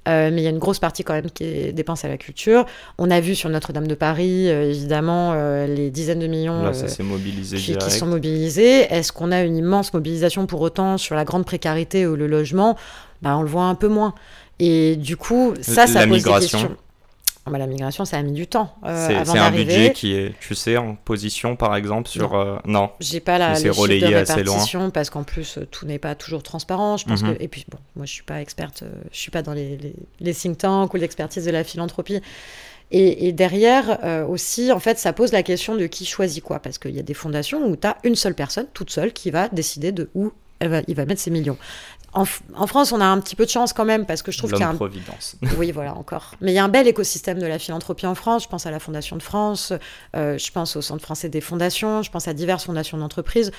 mais 0.07 0.43
il 0.43 0.45
y 0.45 0.47
a 0.47 0.51
une 0.51 0.59
grosse 0.59 0.79
partie 0.79 1.05
quand 1.05 1.15
même 1.15 1.31
qui 1.31 1.45
est 1.45 1.73
dépensée 1.73 2.07
à 2.07 2.11
la 2.11 2.19
culture. 2.19 2.67
On 2.99 3.11
a 3.11 3.21
vu 3.21 3.35
sur 3.35 3.49
Notre-Dame 3.49 3.87
de 3.87 3.95
Paris, 3.95 4.49
euh, 4.49 4.71
évidemment, 4.71 5.33
euh, 5.35 5.67
les 5.67 5.91
dizaines 5.91 6.19
de 6.19 6.27
millions 6.27 6.63
Là, 6.63 6.75
ça 6.75 7.03
mobilisé 7.03 7.57
qui, 7.57 7.77
qui, 7.77 7.91
sont 7.91 8.07
mobilisés. 8.07 8.93
Est-ce 8.93 9.13
qu'on 9.13 9.33
a 9.33 9.43
une 9.43 9.57
immense 9.57 9.93
mobilisation 9.93 10.47
pour 10.47 10.61
autant 10.61 10.99
sur 10.99 11.15
la 11.15 11.25
grande 11.25 11.45
précarité 11.45 12.07
ou 12.07 12.17
le 12.17 12.27
logement? 12.27 12.77
Bah, 13.23 13.37
On 13.37 13.43
le 13.43 13.49
voit 13.49 13.65
un 13.65 13.75
peu 13.75 13.89
moins. 13.89 14.15
Et 14.61 14.97
du 14.97 15.17
coup, 15.17 15.55
ça, 15.61 15.87
ça 15.87 16.07
pose 16.07 16.23
des 16.23 16.31
questions. 16.31 16.77
Ah 17.47 17.51
bah, 17.51 17.59
la 17.59 17.67
migration, 17.67 18.07
ça 18.07 18.17
a 18.17 18.23
mis 18.23 18.33
du 18.33 18.47
temps 18.47 18.75
euh, 18.85 19.23
C'est 19.25 19.39
un 19.39 19.51
budget 19.51 19.93
qui 19.93 20.15
est, 20.15 20.35
tu 20.41 20.55
sais, 20.55 20.79
en 20.79 20.95
position, 20.95 21.57
par 21.57 21.77
exemple, 21.77 22.09
sur... 22.09 22.33
Non, 22.33 22.41
euh, 22.41 22.57
non. 22.65 22.91
j'ai 23.01 23.21
pas 23.21 23.37
la 23.37 23.59
les 23.59 23.69
relayé 23.69 24.01
de 24.01 24.15
répartition 24.15 24.91
parce 24.91 25.11
qu'en 25.11 25.25
plus, 25.25 25.59
euh, 25.59 25.67
tout 25.71 25.85
n'est 25.85 25.99
pas 25.99 26.15
toujours 26.15 26.43
transparent. 26.43 26.97
Je 26.97 27.05
pense 27.05 27.23
mhm. 27.23 27.37
que... 27.37 27.43
Et 27.43 27.49
puis, 27.49 27.67
bon, 27.71 27.77
moi, 27.97 28.07
je 28.07 28.13
suis 28.13 28.23
pas 28.23 28.41
experte, 28.41 28.85
je 29.13 29.19
suis 29.19 29.31
pas 29.31 29.43
dans 29.43 29.53
les, 29.53 29.79
les, 30.21 30.35
think 30.35 30.57
tanks 30.57 30.95
ou 30.95 30.97
l'expertise 30.97 31.45
de 31.45 31.51
la 31.51 31.65
philanthropie. 31.65 32.21
Et, 32.91 33.33
derrière 33.33 33.99
aussi, 34.29 34.71
en 34.71 34.79
fait, 34.79 34.99
ça 34.99 35.13
pose 35.13 35.33
la 35.33 35.43
question 35.43 35.75
de 35.75 35.87
qui 35.87 36.07
choisit 36.07 36.45
quoi. 36.45 36.61
Parce 36.61 36.79
qu'il 36.79 36.95
y 36.95 37.01
a 37.01 37.03
des 37.03 37.15
fondations 37.15 37.67
où 37.67 37.77
tu 37.77 37.87
as 37.89 37.97
une 38.05 38.15
seule 38.15 38.35
personne, 38.35 38.67
toute 38.73 38.91
seule, 38.91 39.13
qui 39.13 39.33
va 39.33 39.49
décider 39.49 39.91
de 39.91 40.11
où 40.15 40.33
elle 40.61 40.69
va, 40.69 40.81
il 40.87 40.95
va 40.95 41.05
mettre 41.05 41.21
ses 41.21 41.31
millions. 41.31 41.57
En, 42.15 42.67
France, 42.67 42.93
on 42.93 43.01
a 43.01 43.07
un 43.07 43.21
petit 43.21 43.35
peu 43.35 43.45
de 43.45 43.51
chance 43.51 43.73
quand 43.73 43.85
même 43.85 44.07
parce 44.07 44.23
que 44.23 44.31
je 44.31 44.39
trouve 44.39 44.51
qu'il 44.51 44.61
y 44.61 44.65
a 44.65 44.69
un... 44.69 44.75
providence. 44.75 45.37
Oui, 45.59 45.73
voilà, 45.73 45.95
encore. 45.95 46.33
Mais 46.41 46.53
il 46.53 46.55
y 46.55 46.59
a 46.59 46.65
un 46.65 46.69
bel 46.69 46.87
écosystème 46.87 47.39
de 47.39 47.47
la 47.47 47.59
philanthropie 47.59 48.07
en 48.07 48.15
France. 48.15 48.45
Je 48.45 48.49
pense 48.49 48.67
à 48.67 48.71
la 48.71 48.79
Fondation 48.79 49.17
de 49.17 49.23
France, 49.23 49.73
euh, 50.17 50.39
je 50.39 50.51
pense 50.51 50.77
au 50.77 50.83
Centre 50.83 51.03
français 51.03 51.29
des 51.29 51.41
fondations, 51.41 52.03
je 52.03 52.11
pense 52.11 52.29
à 52.29 52.35
diverses 52.35 52.65
fondations 52.65 52.99
d'entreprise 52.99 53.51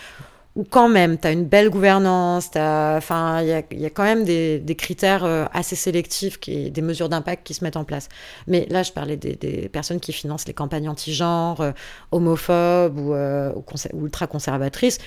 où 0.56 0.64
quand 0.64 0.88
même, 0.88 1.18
tu 1.18 1.28
as 1.28 1.32
une 1.32 1.44
belle 1.44 1.70
gouvernance, 1.70 2.48
enfin, 2.56 3.42
il 3.42 3.48
y 3.48 3.86
a, 3.86 3.90
quand 3.90 4.04
même 4.04 4.24
des, 4.24 4.76
critères 4.78 5.26
euh, 5.26 5.46
assez 5.52 5.76
sélectifs, 5.76 6.40
qui, 6.40 6.72
des 6.72 6.82
mesures 6.82 7.10
d'impact 7.10 7.46
qui 7.46 7.54
se 7.54 7.62
mettent 7.64 7.76
en 7.76 7.84
place. 7.84 8.08
Mais 8.48 8.66
là, 8.70 8.82
je 8.82 8.94
parlais 8.94 9.18
des, 9.18 9.68
personnes 9.68 10.00
qui 10.00 10.14
financent 10.14 10.48
les 10.48 10.54
campagnes 10.54 10.88
anti-genre, 10.88 11.60
euh, 11.60 11.72
homophobes 12.12 12.98
ou, 12.98 13.14
ou 13.14 14.06
ultra-conservatrices. 14.06 15.00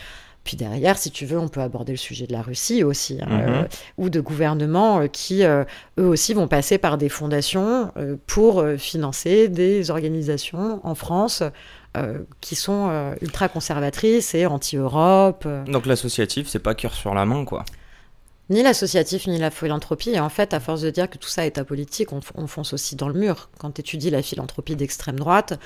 Puis 0.49 0.57
derrière, 0.57 0.97
si 0.97 1.11
tu 1.11 1.27
veux, 1.27 1.39
on 1.39 1.49
peut 1.49 1.61
aborder 1.61 1.93
le 1.93 1.99
sujet 1.99 2.27
de 2.27 2.33
la 2.33 2.41
Russie 2.41 2.83
aussi, 2.83 3.19
hein, 3.21 3.27
mhm. 3.29 3.49
euh, 3.49 3.63
ou 3.99 4.09
de 4.09 4.19
gouvernements 4.19 5.01
euh, 5.01 5.07
qui, 5.07 5.45
euh, 5.45 5.65
eux 5.99 6.07
aussi, 6.07 6.33
vont 6.33 6.49
passer 6.49 6.79
par 6.79 6.97
des 6.97 7.11
fondations 7.11 7.93
pour 8.27 8.65
financer 8.79 9.49
des 9.49 9.91
organisations 9.91 10.81
en 10.85 10.95
France 10.95 11.43
qui 12.41 12.55
sont 12.55 13.13
ultra 13.21 13.49
conservatrices 13.49 14.35
et 14.35 14.47
anti-Europe. 14.47 15.47
Donc 15.67 15.85
l'associatif, 15.85 16.49
c'est 16.49 16.59
pas 16.61 16.75
cœur 16.75 16.95
sur 16.95 17.15
la 17.15 17.27
main, 17.27 17.45
quoi. 17.45 17.65
Ni 18.51 18.63
l'associatif, 18.63 19.27
ni 19.27 19.37
la 19.37 19.51
philanthropie. 19.51 20.11
Et 20.11 20.21
en 20.21 20.31
fait, 20.31 20.55
à 20.55 20.61
force 20.61 20.81
de 20.81 20.89
dire 20.89 21.11
que 21.11 21.19
tout 21.19 21.29
ça 21.29 21.45
est 21.45 21.59
apolitique, 21.59 22.13
on, 22.15 22.21
on 22.35 22.47
fonce 22.47 22.73
aussi 22.73 22.97
dans 22.97 23.09
le 23.09 23.19
mur. 23.19 23.51
Quand 23.59 23.73
tu 23.73 23.83
étudies 23.83 24.09
la 24.09 24.23
philanthropie 24.23 24.77
d'extrême 24.77 25.19
droite, 25.19 25.59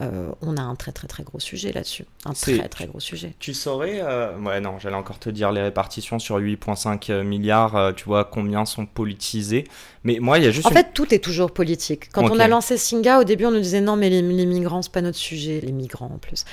euh, 0.00 0.30
on 0.40 0.56
a 0.56 0.62
un 0.62 0.74
très 0.76 0.92
très 0.92 1.06
très 1.06 1.22
gros 1.22 1.40
sujet 1.40 1.72
là-dessus. 1.72 2.06
Un 2.24 2.32
très 2.32 2.68
très 2.68 2.86
gros 2.86 3.00
sujet. 3.00 3.34
Tu 3.38 3.52
saurais, 3.52 4.00
euh, 4.02 4.38
ouais 4.38 4.60
non, 4.60 4.78
j'allais 4.78 4.96
encore 4.96 5.18
te 5.18 5.28
dire 5.28 5.52
les 5.52 5.60
répartitions 5.60 6.18
sur 6.18 6.38
8,5 6.38 7.22
milliards, 7.22 7.76
euh, 7.76 7.92
tu 7.92 8.04
vois 8.04 8.24
combien 8.24 8.64
sont 8.64 8.86
politisés. 8.86 9.64
Mais 10.04 10.18
moi, 10.18 10.38
il 10.38 10.44
y 10.44 10.46
a 10.46 10.50
juste. 10.50 10.66
En 10.66 10.70
fait, 10.70 10.94
tout 10.94 11.14
est 11.14 11.18
toujours 11.18 11.52
politique. 11.52 12.10
Quand 12.12 12.30
on 12.30 12.38
a 12.38 12.48
lancé 12.48 12.78
Singa, 12.78 13.20
au 13.20 13.24
début, 13.24 13.44
on 13.44 13.50
nous 13.50 13.60
disait 13.60 13.82
non, 13.82 13.96
mais 13.96 14.08
les, 14.08 14.22
migrants, 14.22 14.80
c'est 14.80 14.92
pas 14.92 15.02
notre 15.02 15.18
sujet. 15.18 15.60
Les 15.62 15.72
migrants 15.72 16.10
en 16.14 16.18
plus, 16.18 16.44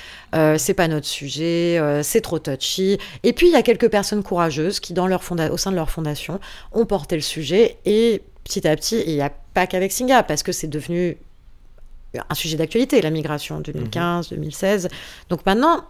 c'est 0.58 0.74
pas 0.74 0.88
notre 0.88 1.06
sujet, 1.06 1.80
c'est 2.02 2.20
trop 2.20 2.38
touchy. 2.38 2.98
Et 3.22 3.32
puis 3.32 3.48
il 3.48 3.52
y 3.52 3.56
a 3.56 3.62
quelques 3.62 3.88
personnes 3.88 4.22
courageuses 4.22 4.80
qui, 4.80 4.92
dans 4.92 5.06
leur 5.06 5.22
au 5.50 5.56
sein 5.56 5.70
de 5.70 5.76
leur 5.76 5.90
fondation, 5.90 6.38
ont 6.72 6.84
porté 6.84 7.16
le 7.16 7.22
sujet 7.22 7.78
et 7.86 8.22
petit 8.44 8.66
à 8.66 8.74
petit, 8.76 9.02
il 9.06 9.14
n'y 9.14 9.20
a 9.20 9.30
pas 9.54 9.66
qu'avec 9.66 9.92
Singa, 9.92 10.22
parce 10.22 10.42
que 10.42 10.52
c'est 10.52 10.68
devenu 10.68 11.18
un 12.14 12.34
sujet 12.34 12.56
d'actualité, 12.56 13.00
la 13.02 13.10
migration 13.10 13.60
2015, 13.60 14.30
2016. 14.30 14.84
Mhm. 14.84 14.90
Donc 15.28 15.46
maintenant, 15.46 15.84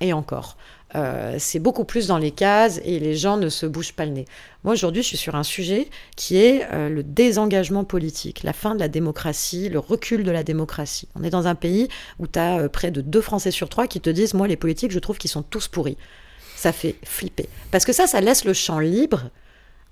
et 0.00 0.12
encore, 0.12 0.56
euh, 0.94 1.36
c'est 1.38 1.58
beaucoup 1.58 1.84
plus 1.84 2.06
dans 2.06 2.18
les 2.18 2.30
cases 2.30 2.80
et 2.84 3.00
les 3.00 3.16
gens 3.16 3.38
ne 3.38 3.48
se 3.48 3.66
bougent 3.66 3.94
pas 3.94 4.04
le 4.04 4.12
nez. 4.12 4.24
Moi, 4.62 4.74
aujourd'hui, 4.74 5.02
je 5.02 5.08
suis 5.08 5.16
sur 5.16 5.34
un 5.34 5.42
sujet 5.42 5.88
qui 6.16 6.36
est 6.36 6.66
euh, 6.72 6.88
le 6.88 7.02
désengagement 7.02 7.84
politique, 7.84 8.42
la 8.42 8.52
fin 8.52 8.74
de 8.74 8.80
la 8.80 8.88
démocratie, 8.88 9.68
le 9.68 9.78
recul 9.78 10.22
de 10.22 10.30
la 10.30 10.42
démocratie. 10.42 11.08
On 11.14 11.24
est 11.24 11.30
dans 11.30 11.46
un 11.46 11.54
pays 11.54 11.88
où 12.18 12.26
tu 12.26 12.38
as 12.38 12.58
euh, 12.58 12.68
près 12.68 12.90
de 12.90 13.00
deux 13.00 13.20
Français 13.20 13.50
sur 13.50 13.68
trois 13.68 13.86
qui 13.86 14.00
te 14.00 14.10
disent 14.10 14.34
Moi, 14.34 14.48
les 14.48 14.56
politiques, 14.56 14.92
je 14.92 14.98
trouve 14.98 15.18
qu'ils 15.18 15.30
sont 15.30 15.42
tous 15.42 15.66
pourris. 15.68 15.96
Ça 16.56 16.72
fait 16.72 16.96
flipper. 17.02 17.48
Parce 17.70 17.84
que 17.84 17.92
ça, 17.92 18.06
ça 18.06 18.20
laisse 18.20 18.44
le 18.44 18.52
champ 18.52 18.78
libre 18.78 19.30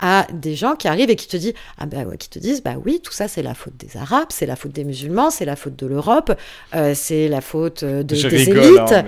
à 0.00 0.26
des 0.32 0.54
gens 0.56 0.74
qui 0.74 0.88
arrivent 0.88 1.10
et 1.10 1.16
qui 1.16 1.28
te 1.28 1.36
disent 1.36 1.54
ah 1.78 1.86
bah 1.86 2.04
qui 2.18 2.28
te 2.28 2.38
disent 2.38 2.62
bah 2.62 2.74
oui 2.84 3.00
tout 3.02 3.12
ça 3.12 3.28
c'est 3.28 3.42
la 3.42 3.54
faute 3.54 3.76
des 3.76 3.96
arabes 3.96 4.28
c'est 4.30 4.46
la 4.46 4.56
faute 4.56 4.72
des 4.72 4.84
musulmans 4.84 5.30
c'est 5.30 5.44
la 5.44 5.54
faute 5.56 5.76
de 5.76 5.86
l'Europe 5.86 6.32
euh, 6.74 6.92
c'est 6.94 7.28
la 7.28 7.40
faute 7.40 7.84
de, 7.84 8.02
des 8.02 8.50
élites. 8.50 8.78
hein, 8.92 9.04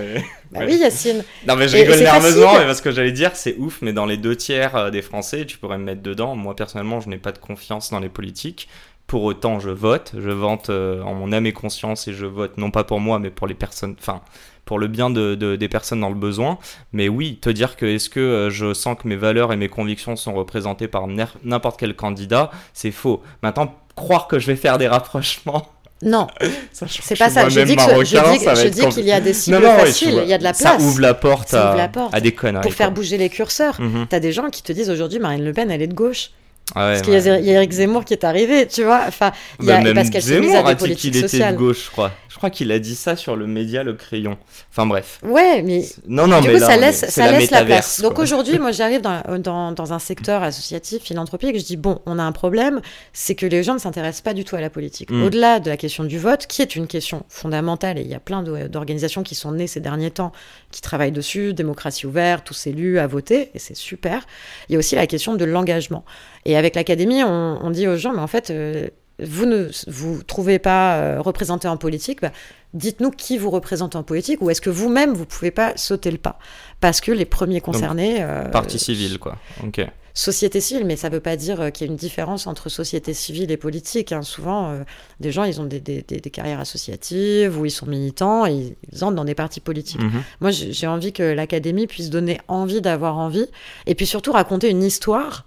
bah 0.53 0.61
oui 0.67 0.77
Yacine. 0.77 1.25
Non 1.47 1.57
mais 1.57 1.69
je 1.69 1.77
rigole 1.77 1.99
nerveusement 1.99 2.55
mais 2.59 2.67
parce 2.67 2.81
que 2.81 2.93
j'allais 2.93 3.13
dire 3.13 3.33
c'est 3.35 3.57
ouf 3.59 3.79
mais 3.83 3.93
dans 3.93 4.07
les 4.07 4.17
deux 4.17 4.37
tiers 4.37 4.77
euh, 4.77 4.91
des 4.91 5.03
Français 5.03 5.45
tu 5.45 5.59
pourrais 5.59 5.79
me 5.79 5.85
mettre 5.85 6.03
dedans. 6.03 6.37
Moi 6.37 6.55
personnellement 6.55 7.01
je 7.01 7.09
n'ai 7.09 7.19
pas 7.19 7.33
de 7.33 7.39
confiance 7.39 7.91
dans 7.91 8.01
les 8.01 8.09
politiques. 8.09 8.69
Pour 9.09 9.23
autant 9.23 9.61
je 9.61 9.71
vote. 9.71 10.13
Je 10.19 10.31
vante 10.31 10.71
euh, 10.71 11.03
en 11.03 11.15
mon 11.15 11.33
âme 11.33 11.47
et 11.47 11.53
conscience 11.53 12.09
et 12.09 12.13
je 12.13 12.27
vote 12.27 12.59
non 12.59 12.71
pas 12.71 12.85
pour 12.85 13.01
moi 13.01 13.19
mais 13.19 13.31
pour 13.31 13.47
les 13.47 13.55
personnes 13.55 13.97
enfin 13.99 14.21
pour 14.67 14.79
le 14.79 14.89
bien 14.89 15.09
de, 15.09 15.35
des 15.35 15.69
personnes 15.69 16.01
dans 16.01 16.11
le 16.11 16.17
besoin. 16.17 16.59
Mais 16.93 17.09
oui, 17.09 17.39
te 17.41 17.49
dire 17.49 17.77
que 17.77 17.87
est-ce 17.87 18.11
que 18.11 18.21
euh, 18.21 18.51
je 18.51 18.75
sens 18.75 18.99
que 19.01 19.09
mes 19.09 19.17
valeurs 19.17 19.53
et 19.53 19.57
mes 19.57 19.69
convictions 19.69 20.17
sont 20.17 20.35
représentées 20.35 20.89
par 20.89 21.07
n'importe 21.45 21.81
quel 21.81 21.97
candidat, 21.97 22.51
c'est 22.75 22.91
faux. 22.91 23.23
Maintenant, 23.43 23.75
croire 23.95 24.27
que 24.27 24.39
je 24.39 24.49
vais 24.49 24.57
faire 24.57 24.77
des 24.77 24.89
rapprochements. 24.89 25.69
Non, 26.03 26.27
c'est 26.73 27.17
pas 27.17 27.31
ça. 27.31 27.49
Je 27.49 27.61
dis, 27.61 27.77
qu'il 27.77 29.05
y 29.05 29.13
a 29.13 29.21
des 29.21 29.33
cibles 29.33 29.63
faciles, 29.63 30.21
il 30.23 30.29
y 30.29 30.35
a 30.35 30.39
de 30.39 30.43
la 30.43 30.53
place. 30.53 30.79
Ça 30.79 30.85
ouvre 30.85 31.01
la 31.01 31.15
porte, 31.15 31.55
à, 31.55 32.21
des 32.21 32.33
conneries. 32.33 32.63
Pour 32.63 32.75
faire 32.75 32.91
bouger 32.91 33.17
les 33.17 33.31
curseurs. 33.31 33.81
Mm-hmm. 33.81 34.09
Tu 34.09 34.17
as 34.17 34.21
des 34.21 34.33
gens 34.33 34.51
qui 34.51 34.63
te 34.63 34.73
disent 34.73 34.91
aujourd'hui 34.91 35.21
Marine 35.21 35.45
Le 35.45 35.53
Pen, 35.53 35.71
elle 35.71 35.81
est 35.81 35.87
de 35.87 35.95
gauche. 35.95 36.31
Parce 36.75 37.03
qu'il 37.03 37.13
y, 37.15 37.17
a 37.17 37.39
Eric 37.39 37.73
Zemmour 37.73 38.05
qui 38.05 38.13
est 38.13 38.25
arrivé, 38.25 38.67
tu 38.67 38.85
vois. 38.85 39.05
Enfin, 39.07 39.33
il 39.61 39.67
y 39.67 39.71
a, 39.71 39.81
bah, 39.93 40.05
qu'elle 40.05 40.23
Zemmour 40.23 40.67
a 40.67 40.75
dit 40.75 40.97
qu'il 40.97 41.17
était 41.17 41.53
de 41.53 41.57
gauche, 41.57 41.85
je 41.87 41.91
crois. 41.91 42.13
Je 42.37 42.39
crois 42.39 42.51
qu'il 42.51 42.71
a 42.71 42.79
dit 42.79 42.97
ça 42.97 43.17
sur 43.17 43.35
le 43.35 43.47
média 43.47 43.83
Le 43.83 43.95
Crayon. 43.95 44.37
Enfin 44.71 44.85
bref. 44.85 45.21
Ouais, 45.23 45.63
mais 45.63 45.87
non, 46.07 46.27
non, 46.27 46.43
du 46.43 46.51
coup, 46.51 46.59
ça 46.59 46.77
laisse, 46.77 47.07
ça 47.09 47.33
la 47.33 47.39
laisse 47.39 47.51
la 47.51 47.65
place. 47.65 48.03
Donc 48.03 48.19
aujourd'hui, 48.19 48.59
moi, 48.59 48.73
j'arrive 48.73 49.01
dans, 49.01 49.23
dans, 49.39 49.73
dans, 49.73 49.95
un 49.95 49.99
secteur 49.99 50.43
associatif, 50.43 51.03
philanthropique, 51.03 51.59
je 51.59 51.65
dis 51.65 51.79
bon, 51.79 52.03
on 52.05 52.19
a 52.19 52.23
un 52.23 52.33
problème, 52.33 52.83
c'est 53.15 53.35
que 53.35 53.47
les 53.47 53.63
gens 53.63 53.73
ne 53.73 53.79
s'intéressent 53.79 54.21
pas 54.21 54.35
du 54.35 54.45
tout 54.45 54.55
à 54.55 54.61
la 54.61 54.69
politique. 54.69 55.11
Mm. 55.11 55.23
Au-delà 55.23 55.61
de 55.61 55.71
la 55.71 55.79
question 55.79 56.05
du 56.05 56.19
vote, 56.19 56.47
qui 56.47 56.61
est 56.61 56.77
une 56.77 56.89
question 56.89 57.25
fondamentale, 57.31 57.97
et 57.97 58.03
il 58.03 58.09
y 58.09 58.15
a 58.15 58.21
plein 58.21 58.43
d'organisations 58.43 59.23
qui 59.23 59.35
sont 59.35 59.53
nées 59.53 59.67
ces 59.67 59.81
derniers 59.81 60.11
temps, 60.11 60.33
qui 60.73 60.83
travaillent 60.83 61.13
dessus, 61.13 61.55
démocratie 61.55 62.05
ouverte, 62.07 62.45
tous 62.45 62.67
élus 62.67 62.99
à 62.99 63.07
voter, 63.07 63.51
et 63.55 63.59
c'est 63.59 63.75
super. 63.75 64.27
Il 64.69 64.75
y 64.75 64.77
a 64.77 64.79
aussi 64.79 64.95
la 64.95 65.07
question 65.07 65.37
de 65.37 65.45
l'engagement. 65.47 66.05
Et 66.47 66.57
avec 66.57 66.77
l'académie, 66.77 67.23
on, 67.25 67.59
on, 67.61 67.71
dit 67.71 67.87
aux 67.87 67.97
gens, 67.97 68.13
mais 68.13 68.23
en 68.23 68.29
fait. 68.29 68.51
Euh, 68.51 68.89
vous 69.19 69.47
ne 69.47 69.71
vous 69.87 70.23
trouvez 70.23 70.59
pas 70.59 70.97
euh, 70.97 71.23
représenté 71.23 71.67
en 71.69 71.79
politique, 71.79 72.21
bah, 72.21 72.33
dites-nous 72.75 73.11
qui 73.11 73.39
vous 73.39 73.49
représente 73.49 73.97
en 73.97 74.03
politique 74.03 74.43
ou 74.43 74.51
est-ce 74.51 74.61
que 74.61 74.69
vous-même 74.69 75.15
vous 75.15 75.25
pouvez 75.25 75.51
pas 75.51 75.75
sauter 75.77 76.11
le 76.11 76.19
pas? 76.19 76.39
Parce 76.83 77.01
que 77.01 77.13
les 77.13 77.25
premiers 77.25 77.63
concernés. 77.63 78.19
Euh, 78.21 78.45
partie 78.51 78.79
civile 78.79 79.19
quoi. 79.19 79.39
Ok. 79.65 79.81
société 80.13 80.61
civile, 80.61 80.85
mais 80.85 80.97
ça 80.97 81.09
ne 81.09 81.15
veut 81.15 81.21
pas 81.21 81.37
dire 81.37 81.73
qu'il 81.73 81.87
y 81.87 81.89
a 81.89 81.91
une 81.91 81.97
différence 81.97 82.47
entre 82.47 82.69
société 82.69 83.15
civile 83.15 83.51
et 83.51 83.57
politique. 83.57 84.13
Hein. 84.13 84.21
Souvent, 84.21 84.79
des 85.19 85.33
gens, 85.33 85.45
ils 85.45 85.63
ont 85.63 85.65
des, 85.65 85.81
des, 85.81 86.03
des, 86.03 86.31
carrières 86.31 86.61
associatives 86.61 87.59
ou 87.59 87.65
ils 87.65 87.71
sont 87.71 87.87
militants 87.87 88.45
et 88.45 88.77
ils 88.93 89.03
entrent 89.03 89.17
dans 89.17 89.25
des 89.25 89.35
partis 89.35 89.61
politiques. 89.61 90.03
Mhm. 90.03 90.23
Moi, 90.43 90.51
j'ai 90.51 90.87
envie 90.87 91.15
que 91.15 91.23
l'académie 91.23 91.87
puisse 91.87 92.11
donner 92.11 92.39
envie 92.49 92.83
d'avoir 92.83 93.17
envie 93.17 93.47
et 93.87 93.95
puis 93.95 94.05
surtout 94.05 94.33
raconter 94.33 94.69
une 94.69 94.83
histoire 94.83 95.47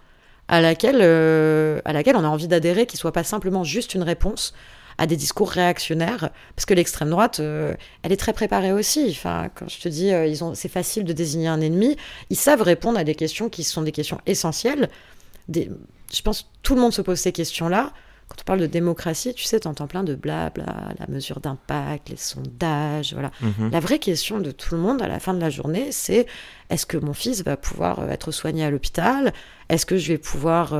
à 0.49 0.59
laquelle, 0.59 1.01
à 1.01 1.93
laquelle 1.93 2.17
on 2.17 2.23
a 2.23 2.27
envie 2.27 2.49
d'adhérer, 2.49 2.85
qui 2.85 2.97
soit 2.97 3.13
pas 3.13 3.23
simplement 3.23 3.63
juste 3.63 3.95
une 3.95 4.03
réponse 4.03 4.53
à 4.99 5.07
des 5.07 5.15
discours 5.15 5.49
réactionnaires, 5.49 6.29
parce 6.55 6.65
que 6.65 6.73
l'extrême 6.73 7.09
droite, 7.09 7.39
euh, 7.39 7.73
elle 8.03 8.11
est 8.11 8.17
très 8.17 8.33
préparée 8.33 8.73
aussi. 8.73 9.07
Enfin, 9.09 9.49
quand 9.55 9.69
je 9.69 9.79
te 9.79 9.87
dis, 9.87 10.11
euh, 10.11 10.27
ils 10.27 10.43
ont, 10.43 10.53
c'est 10.55 10.67
facile 10.67 11.05
de 11.05 11.13
désigner 11.13 11.47
un 11.47 11.61
ennemi, 11.61 11.95
ils 12.29 12.35
savent 12.35 12.61
répondre 12.61 12.99
à 12.99 13.05
des 13.05 13.15
questions 13.15 13.47
qui 13.47 13.63
sont 13.63 13.81
des 13.81 13.93
questions 13.93 14.19
essentielles. 14.25 14.89
Des, 15.47 15.71
je 16.13 16.21
pense 16.21 16.41
que 16.41 16.47
tout 16.63 16.75
le 16.75 16.81
monde 16.81 16.91
se 16.91 17.01
pose 17.01 17.17
ces 17.17 17.31
questions-là. 17.31 17.93
Quand 18.29 18.35
on 18.41 18.43
parle 18.45 18.59
de 18.59 18.67
démocratie, 18.67 19.33
tu 19.33 19.43
sais, 19.43 19.59
tu 19.59 19.67
entends 19.67 19.87
plein 19.87 20.03
de 20.03 20.15
blabla, 20.15 20.65
la 20.99 21.07
mesure 21.07 21.39
d'impact, 21.39 22.09
les 22.09 22.15
sondages, 22.15 23.13
voilà. 23.13 23.31
Mhm. 23.41 23.71
La 23.71 23.79
vraie 23.79 23.99
question 23.99 24.39
de 24.39 24.51
tout 24.51 24.75
le 24.75 24.81
monde 24.81 25.01
à 25.01 25.07
la 25.07 25.19
fin 25.19 25.33
de 25.33 25.41
la 25.41 25.49
journée, 25.49 25.91
c'est 25.91 26.27
est-ce 26.69 26.85
que 26.85 26.97
mon 26.97 27.13
fils 27.13 27.43
va 27.43 27.57
pouvoir 27.57 27.99
euh, 27.99 28.09
être 28.09 28.31
soigné 28.31 28.63
à 28.63 28.69
l'hôpital? 28.69 29.33
Est-ce 29.67 29.85
que 29.85 29.97
je 29.97 30.07
vais 30.13 30.17
pouvoir 30.17 30.73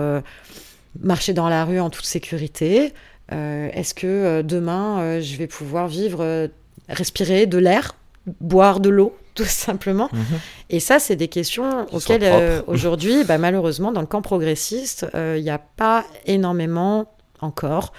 marcher 0.99 1.33
dans 1.33 1.49
la 1.49 1.65
rue 1.65 1.79
en 1.79 1.89
toute 1.89 2.05
sécurité? 2.05 2.93
Euh, 3.31 3.69
est-ce 3.73 3.93
que 3.93 4.07
euh, 4.07 4.43
demain, 4.43 5.01
euh, 5.01 5.21
je 5.21 5.37
vais 5.37 5.47
pouvoir 5.47 5.87
vivre, 5.87 6.49
respirer 6.87 7.45
de 7.45 7.57
l'air, 7.57 7.95
boire 8.41 8.79
de 8.79 8.89
l'eau 8.89 9.15
tout 9.35 9.45
simplement? 9.45 10.09
Mhm. 10.11 10.39
Et 10.69 10.79
ça, 10.79 10.99
c'est 10.99 11.15
des 11.15 11.27
questions 11.27 11.85
auxquelles 11.93 12.63
aujourd'hui, 12.67 13.23
bah, 13.23 13.37
malheureusement, 13.37 13.91
dans 13.91 14.01
le 14.01 14.07
camp 14.07 14.21
progressiste, 14.21 15.05
il 15.13 15.41
n'y 15.41 15.49
a 15.49 15.59
pas 15.59 16.05
énormément 16.25 17.11
encore 17.41 17.93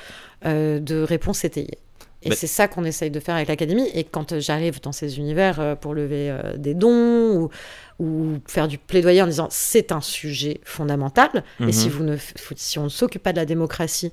de 0.45 1.03
réponses 1.03 1.45
étayées. 1.45 1.79
Et 2.23 2.33
c'est 2.35 2.47
ça 2.47 2.69
qu'on 2.69 2.85
essaye 2.85 3.11
de 3.11 3.19
faire 3.19 3.35
avec 3.35 3.49
l'Académie. 3.49 3.89
Et 3.95 4.05
quand 4.05 4.39
j'arrive 4.39 4.81
dans 4.81 4.93
ces 4.93 5.19
univers 5.19 5.77
pour 5.81 5.95
lever 5.95 6.35
des 6.57 6.75
dons 6.75 7.37
ou, 7.37 7.51
ou, 7.99 8.39
faire 8.47 8.69
du 8.69 8.79
plaidoyer 8.79 9.23
en 9.23 9.27
disant 9.27 9.49
c'est 9.51 9.91
un 9.91 10.01
sujet 10.01 10.61
fondamental, 10.65 11.45
et 11.67 11.73
si, 11.73 11.87
mhm. 11.87 11.93
vous 11.93 12.05
ne, 12.05 12.17
si 12.57 12.79
on 12.79 12.85
ne 12.85 12.89
s'occupe 12.89 13.23
pas 13.23 13.33
de 13.33 13.39
la 13.39 13.47
démocratie, 13.47 14.13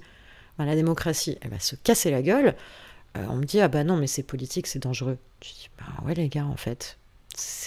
bah, 0.57 0.65
la 0.65 0.75
démocratie, 0.75 1.37
elle 1.41 1.51
va 1.51 1.59
se 1.59 1.75
casser 1.75 2.11
la 2.11 2.21
gueule. 2.21 2.55
Euh, 3.15 3.25
on 3.29 3.35
me 3.35 3.43
dit, 3.45 3.61
ah 3.61 3.67
bah 3.67 3.83
non, 3.83 3.97
mais 3.97 4.07
c'est 4.07 4.23
politique, 4.23 4.67
c'est 4.67 4.79
dangereux. 4.79 5.17
Je 5.43 5.49
dis, 5.49 5.69
bah 5.77 6.03
ouais, 6.05 6.13
les 6.13 6.29
gars, 6.29 6.45
en 6.45 6.57
fait, 6.57 6.97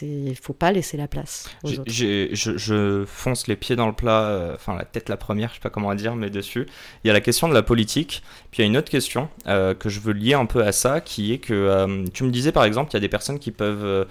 il 0.02 0.36
faut 0.36 0.52
pas 0.52 0.72
laisser 0.72 0.96
la 0.96 1.08
place 1.08 1.48
aux 1.62 1.72
autres. 1.72 1.82
Je, 1.86 3.04
fonce 3.06 3.46
les 3.46 3.56
pieds 3.56 3.76
dans 3.76 3.86
le 3.86 3.92
plat, 3.92 4.22
euh, 4.22 4.54
enfin 4.54 4.76
la 4.76 4.84
tête 4.84 5.08
la 5.08 5.16
première, 5.16 5.50
je 5.50 5.54
sais 5.54 5.60
pas 5.60 5.70
comment 5.70 5.94
dire, 5.94 6.16
mais 6.16 6.30
dessus. 6.30 6.66
Il 7.04 7.08
y 7.08 7.10
a 7.10 7.12
la 7.12 7.20
question 7.20 7.48
de 7.48 7.54
la 7.54 7.62
politique, 7.62 8.22
puis 8.50 8.62
il 8.62 8.66
y 8.66 8.68
a 8.68 8.70
une 8.70 8.76
autre 8.76 8.90
question 8.90 9.28
euh, 9.46 9.74
que 9.74 9.88
je 9.88 10.00
veux 10.00 10.12
lier 10.12 10.34
un 10.34 10.46
peu 10.46 10.64
à 10.64 10.72
ça, 10.72 11.00
qui 11.00 11.32
est 11.32 11.38
que 11.38 12.04
tu 12.12 12.24
me 12.24 12.30
disais 12.30 12.52
par 12.52 12.64
exemple, 12.64 12.90
il 12.92 12.94
y 12.94 12.96
a 12.98 13.00
des 13.00 13.08
personnes 13.08 13.38
qui 13.38 13.50
peuvent 13.50 14.06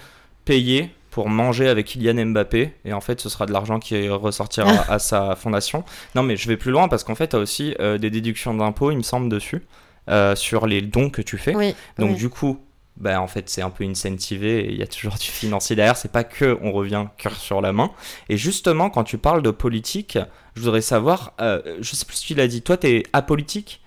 payer 0.46 0.92
pour 1.12 1.30
manger 1.30 1.68
avec 1.68 1.88
Kylian 1.88 2.28
Mbappé 2.28 2.74
et 2.86 2.94
en 2.94 3.02
fait 3.02 3.20
ce 3.20 3.30
sera 3.30 3.46
de 3.46 3.52
l'argent 3.52 3.80
qui 3.80 4.08
ressortira 4.10 4.72
à, 4.90 5.00
sa 5.00 5.36
fondation. 5.36 5.84
Non 6.16 6.24
mais 6.24 6.38
je 6.38 6.48
vais 6.48 6.58
plus 6.58 6.72
loin 6.72 6.88
parce 6.88 7.04
qu'en 7.04 7.16
fait 7.16 7.30
tu 7.30 7.36
as 7.36 7.40
aussi 7.40 7.76
euh, 7.80 7.98
des 7.98 8.10
déductions 8.10 8.54
d'impôts 8.54 8.92
il 8.92 8.98
me 8.98 9.04
semble 9.04 9.30
dessus 9.30 9.64
euh, 10.10 10.36
sur 10.36 10.68
les 10.68 10.82
dons 10.82 11.10
que 11.10 11.22
tu 11.22 11.38
fais. 11.38 11.54
Donc 11.98 12.16
du 12.16 12.30
coup 12.30 12.60
bah, 13.00 13.22
en 13.22 13.28
fait 13.28 13.50
c'est 13.50 13.62
un 13.62 13.70
peu 13.70 13.84
incentivé 13.84 14.66
et 14.66 14.72
il 14.72 14.78
y 14.78 14.84
a 14.84 14.88
toujours 14.88 15.16
du 15.16 15.28
financier 15.28 15.76
derrière, 15.76 15.98
c'est 15.98 16.12
pas 16.12 16.24
que 16.24 16.58
on 16.62 16.72
revient 16.72 17.06
cœur 17.18 17.36
sur 17.36 17.62
la 17.62 17.74
main. 17.74 17.92
Et 18.30 18.38
justement 18.38 18.90
quand 18.90 19.04
tu 19.04 19.18
parles 19.18 19.42
de 19.42 19.52
politique, 19.52 20.18
je 20.56 20.62
voudrais 20.62 20.82
savoir, 20.82 21.34
euh, 21.42 21.78
je 21.82 21.96
sais 21.96 22.06
plus 22.06 22.18
si 22.18 22.28
tu 22.28 22.36
l'as 22.36 22.48
dit, 22.48 22.62
toi 22.62 22.78
tu 22.78 22.88
es 22.88 23.04
apolitique? 23.14 23.82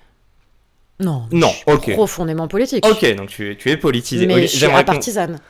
Non, 1.00 1.26
non, 1.32 1.50
je 1.66 1.78
suis 1.78 1.94
profondément 1.94 2.46
politique. 2.46 2.86
Ok, 2.86 3.04
donc 3.16 3.28
tu, 3.28 3.56
tu 3.58 3.70
es 3.70 3.76
politisé. 3.76 4.26
Mais 4.26 4.46
je 4.46 4.56
suis 4.66 4.84
partisane 4.84 5.40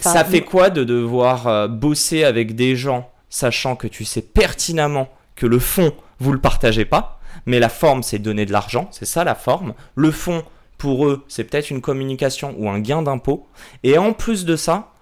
ça 0.00 0.24
fait 0.24 0.42
quoi 0.42 0.70
de 0.70 0.84
devoir 0.84 1.46
euh, 1.46 1.68
bosser 1.68 2.24
avec 2.24 2.54
des 2.54 2.76
gens 2.76 3.10
sachant 3.28 3.76
que 3.76 3.86
tu 3.86 4.04
sais 4.04 4.22
pertinemment 4.22 5.08
que 5.34 5.46
le 5.46 5.58
fond, 5.58 5.92
vous 6.18 6.32
le 6.32 6.40
partagez 6.40 6.84
pas, 6.84 7.20
mais 7.44 7.58
la 7.58 7.68
forme, 7.68 8.02
c'est 8.02 8.18
donner 8.18 8.46
de 8.46 8.52
l'argent, 8.52 8.88
c'est 8.92 9.04
ça 9.04 9.24
la 9.24 9.34
forme. 9.34 9.74
Le 9.94 10.10
fond, 10.10 10.42
pour 10.78 11.06
eux, 11.06 11.24
c'est 11.28 11.44
peut-être 11.44 11.70
une 11.70 11.80
communication 11.80 12.54
ou 12.58 12.68
un 12.68 12.80
gain 12.80 13.02
d'impôt. 13.02 13.46
Et 13.82 13.98
en 13.98 14.12
plus 14.12 14.44
de 14.44 14.56
ça, 14.56 14.92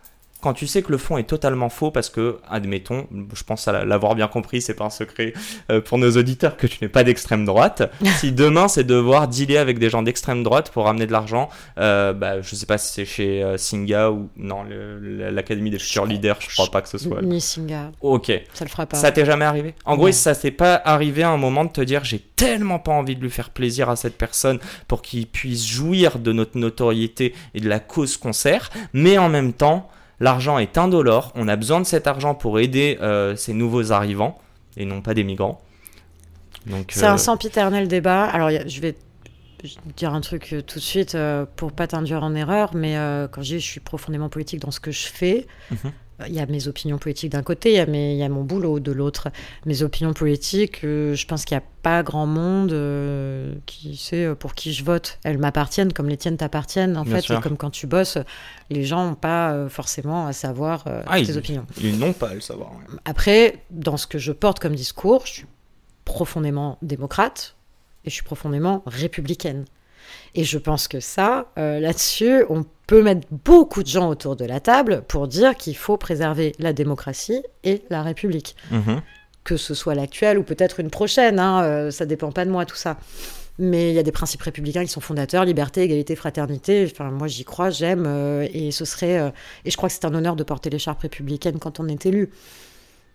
quand 0.44 0.52
tu 0.52 0.66
sais 0.66 0.82
que 0.82 0.92
le 0.92 0.98
fond 0.98 1.16
est 1.16 1.26
totalement 1.26 1.70
faux 1.70 1.90
parce 1.90 2.10
que, 2.10 2.36
admettons, 2.50 3.06
je 3.32 3.42
pense 3.44 3.66
à 3.66 3.82
l'avoir 3.86 4.14
bien 4.14 4.28
compris, 4.28 4.60
c'est 4.60 4.74
pas 4.74 4.84
un 4.84 4.90
secret 4.90 5.32
euh, 5.70 5.80
pour 5.80 5.96
nos 5.96 6.10
auditeurs 6.18 6.58
que 6.58 6.66
tu 6.66 6.76
n'es 6.82 6.90
pas 6.90 7.02
d'extrême 7.02 7.46
droite. 7.46 7.90
si 8.18 8.30
demain 8.30 8.68
c'est 8.68 8.84
devoir 8.84 9.26
dealer 9.26 9.56
avec 9.56 9.78
des 9.78 9.88
gens 9.88 10.02
d'extrême 10.02 10.42
droite 10.42 10.70
pour 10.70 10.84
ramener 10.84 11.06
de 11.06 11.12
l'argent, 11.12 11.48
euh, 11.78 12.12
bah, 12.12 12.42
je 12.42 12.54
sais 12.54 12.66
pas 12.66 12.76
si 12.76 12.92
c'est 12.92 13.06
chez 13.06 13.42
euh, 13.42 13.56
Singa 13.56 14.10
ou 14.10 14.28
non, 14.36 14.66
l'Académie 15.00 15.70
des 15.70 15.78
futurs 15.78 16.04
leaders, 16.04 16.36
je 16.40 16.52
crois 16.52 16.70
pas 16.70 16.82
que 16.82 16.90
ce 16.90 16.98
soit. 16.98 17.22
Ni 17.22 17.40
Singa. 17.40 17.92
Ok. 18.02 18.30
Ça 18.52 18.66
le 18.66 18.70
fera 18.70 18.84
pas. 18.84 18.98
Ça 18.98 19.12
t'est 19.12 19.24
jamais 19.24 19.46
arrivé? 19.46 19.74
En 19.86 19.96
gros, 19.96 20.12
ça 20.12 20.34
s'est 20.34 20.50
pas 20.50 20.74
arrivé 20.84 21.22
à 21.22 21.30
un 21.30 21.38
moment 21.38 21.64
de 21.64 21.70
te 21.70 21.80
dire 21.80 22.04
j'ai 22.04 22.18
tellement 22.18 22.78
pas 22.78 22.92
envie 22.92 23.16
de 23.16 23.22
lui 23.22 23.30
faire 23.30 23.48
plaisir 23.48 23.88
à 23.88 23.96
cette 23.96 24.18
personne 24.18 24.58
pour 24.88 25.00
qu'il 25.00 25.26
puisse 25.26 25.66
jouir 25.66 26.18
de 26.18 26.32
notre 26.34 26.58
notoriété 26.58 27.34
et 27.54 27.60
de 27.60 27.68
la 27.70 27.80
cause 27.80 28.18
qu'on 28.18 28.34
sert, 28.34 28.68
mais 28.92 29.16
en 29.16 29.30
même 29.30 29.54
temps, 29.54 29.88
L'argent 30.20 30.58
est 30.58 30.78
indolore, 30.78 31.32
on 31.34 31.48
a 31.48 31.56
besoin 31.56 31.80
de 31.80 31.86
cet 31.86 32.06
argent 32.06 32.34
pour 32.34 32.60
aider 32.60 32.98
euh, 33.00 33.36
ces 33.36 33.52
nouveaux 33.52 33.92
arrivants 33.92 34.38
et 34.76 34.84
non 34.84 35.02
pas 35.02 35.14
des 35.14 35.24
migrants. 35.24 35.60
C'est 36.88 37.04
un 37.04 37.14
euh, 37.14 37.18
sempiternel 37.18 37.88
débat. 37.88 38.24
Alors 38.24 38.50
je 38.50 38.80
vais 38.80 38.96
dire 39.96 40.14
un 40.14 40.20
truc 40.20 40.52
euh, 40.52 40.62
tout 40.62 40.78
de 40.78 40.84
suite 40.84 41.16
pour 41.56 41.72
pas 41.72 41.86
t'induire 41.86 42.22
en 42.22 42.34
erreur, 42.34 42.74
mais 42.74 42.94
quand 43.30 43.42
je 43.42 43.54
dis 43.54 43.60
je 43.60 43.66
suis 43.66 43.80
profondément 43.80 44.28
politique 44.28 44.60
dans 44.60 44.70
ce 44.70 44.80
que 44.80 44.92
je 44.92 45.06
fais, 45.06 45.46
mhm. 45.70 45.92
Il 46.26 46.34
y 46.34 46.38
a 46.38 46.46
mes 46.46 46.68
opinions 46.68 46.98
politiques 46.98 47.32
d'un 47.32 47.42
côté, 47.42 47.72
il 47.72 47.76
y, 47.76 47.80
a 47.80 47.84
il 47.86 48.16
y 48.16 48.22
a 48.22 48.28
mon 48.28 48.44
boulot 48.44 48.78
de 48.78 48.92
l'autre. 48.92 49.28
Mes 49.66 49.82
opinions 49.82 50.12
politiques, 50.12 50.84
euh, 50.84 51.14
je 51.14 51.26
pense 51.26 51.44
qu'il 51.44 51.56
n'y 51.56 51.62
a 51.62 51.66
pas 51.82 52.02
grand 52.04 52.26
monde 52.26 52.72
euh, 52.72 53.54
qui 53.66 53.96
sait 53.96 54.24
euh, 54.24 54.34
pour 54.34 54.54
qui 54.54 54.72
je 54.72 54.84
vote. 54.84 55.18
Elles 55.24 55.38
m'appartiennent 55.38 55.92
comme 55.92 56.08
les 56.08 56.16
tiennes 56.16 56.36
t'appartiennent. 56.36 56.96
En 56.96 57.04
fait, 57.04 57.26
comme 57.40 57.56
quand 57.56 57.70
tu 57.70 57.86
bosses, 57.86 58.18
les 58.70 58.84
gens 58.84 59.08
n'ont 59.08 59.14
pas 59.16 59.68
forcément 59.68 60.26
à 60.26 60.32
savoir 60.32 60.84
ah, 61.06 61.20
tes 61.20 61.36
opinions. 61.36 61.66
Ils 61.80 61.98
n'ont 61.98 62.12
pas 62.12 62.28
à 62.28 62.34
le 62.34 62.40
savoir. 62.40 62.70
Après, 63.04 63.64
dans 63.70 63.96
ce 63.96 64.06
que 64.06 64.18
je 64.18 64.32
porte 64.32 64.60
comme 64.60 64.74
discours, 64.74 65.26
je 65.26 65.32
suis 65.32 65.46
profondément 66.04 66.78
démocrate 66.82 67.56
et 68.04 68.10
je 68.10 68.14
suis 68.14 68.24
profondément 68.24 68.82
républicaine. 68.86 69.64
Et 70.34 70.44
je 70.44 70.58
pense 70.58 70.88
que 70.88 71.00
ça, 71.00 71.46
là-dessus, 71.56 72.44
on 72.48 72.64
peut 72.86 73.02
mettre 73.02 73.26
beaucoup 73.30 73.82
de 73.82 73.88
gens 73.88 74.08
autour 74.08 74.36
de 74.36 74.44
la 74.44 74.60
table 74.60 75.02
pour 75.08 75.28
dire 75.28 75.56
qu'il 75.56 75.76
faut 75.76 75.96
préserver 75.96 76.52
la 76.58 76.72
démocratie 76.72 77.42
et 77.62 77.82
la 77.90 78.02
République. 78.02 78.56
Mhm. 78.70 79.00
Que 79.42 79.56
ce 79.56 79.74
soit 79.74 79.94
l'actuelle 79.94 80.38
ou 80.38 80.42
peut-être 80.42 80.80
une 80.80 80.90
prochaine, 80.90 81.38
hein, 81.38 81.62
euh, 81.64 81.90
ça 81.90 82.06
dépend 82.06 82.32
pas 82.32 82.44
de 82.44 82.50
moi 82.50 82.64
tout 82.64 82.76
ça. 82.76 82.98
Mais 83.58 83.90
il 83.90 83.94
y 83.94 83.98
a 83.98 84.02
des 84.02 84.12
principes 84.12 84.42
républicains 84.42 84.82
qui 84.82 84.88
sont 84.88 85.00
fondateurs, 85.00 85.44
liberté, 85.44 85.82
égalité, 85.82 86.16
fraternité. 86.16 86.88
Enfin, 86.90 87.10
moi 87.10 87.28
j'y 87.28 87.44
crois, 87.44 87.70
j'aime, 87.70 88.04
euh, 88.06 88.48
et 88.52 88.72
ce 88.72 88.84
serait, 88.84 89.18
euh, 89.18 89.30
et 89.64 89.70
je 89.70 89.76
crois 89.76 89.88
que 89.88 89.94
c'est 89.94 90.04
un 90.04 90.14
honneur 90.14 90.34
de 90.34 90.42
porter 90.42 90.70
l'écharpe 90.70 91.00
républicaine 91.00 91.58
quand 91.58 91.78
on 91.78 91.86
est 91.88 92.04
élu. 92.06 92.30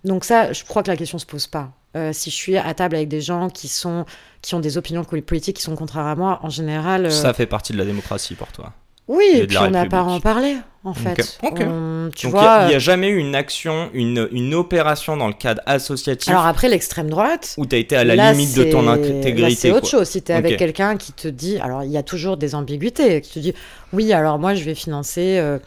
Donc 0.06 0.24
ça, 0.24 0.54
je 0.54 0.64
crois 0.64 0.82
que 0.82 0.90
la 0.90 0.98
question 0.98 1.20
se 1.20 1.26
pose 1.26 1.48
pas. 1.48 1.74
Si 2.12 2.30
je 2.30 2.36
suis 2.36 2.58
à 2.58 2.74
table 2.74 2.96
avec 2.96 3.10
des 3.10 3.22
gens 3.22 3.50
qui 3.50 3.68
sont, 3.68 4.06
qui 4.42 4.56
ont 4.56 4.60
des 4.60 4.78
opinions 4.78 5.04
politiques 5.04 5.58
qui 5.58 5.64
sont 5.64 5.76
contraires 5.76 6.06
à 6.06 6.16
moi, 6.16 6.40
en 6.44 6.50
général. 6.50 7.12
Ça 7.12 7.34
fait 7.34 7.46
partie 7.46 7.74
de 7.74 7.78
la 7.78 7.86
démocratie 7.86 8.36
pour 8.36 8.48
toi. 8.48 8.74
Oui, 9.10 9.26
et 9.34 9.48
puis 9.48 9.58
on 9.58 9.72
n'a 9.72 9.88
pas 9.88 10.02
à 10.02 10.04
en 10.04 10.20
parler, 10.20 10.56
en 10.84 10.94
fait. 10.94 11.16
tu 11.16 12.28
il 12.28 12.30
n'y 12.30 12.36
a, 12.38 12.80
jamais 12.80 13.08
eu 13.08 13.18
une 13.18 13.34
action, 13.34 13.90
une, 13.92 14.30
une 14.32 14.54
opération 14.54 15.18
dans 15.18 15.28
le 15.28 15.34
cadre 15.34 15.64
associatif. 15.66 16.30
Alors 16.30 16.46
après, 16.46 16.70
l'extrême 16.70 17.10
droite. 17.10 17.56
Où 17.58 17.66
tu 17.66 17.76
as 17.76 17.80
été 17.80 17.96
à 17.96 18.04
la 18.04 18.32
limite 18.32 18.56
de 18.56 18.66
ton 18.66 18.88
intégrité. 18.88 19.56
C'est 19.56 19.72
autre 19.72 19.88
chose. 19.88 20.08
Si 20.08 20.22
tu 20.22 20.32
es 20.32 20.36
avec 20.36 20.58
quelqu'un 20.58 20.96
qui 20.96 21.12
te 21.12 21.28
dit. 21.28 21.58
Alors 21.58 21.84
il 21.84 21.90
y 21.90 21.98
a 21.98 22.04
toujours 22.04 22.38
des 22.38 22.54
ambiguïtés. 22.54 23.22
Qui 23.22 23.34
te 23.34 23.40
dit 23.40 23.54
Oui, 23.94 24.14
alors 24.14 24.38
moi 24.38 24.54
je 24.54 24.64
vais 24.64 24.76
financer. 24.76 25.40
Euh, 25.40 25.58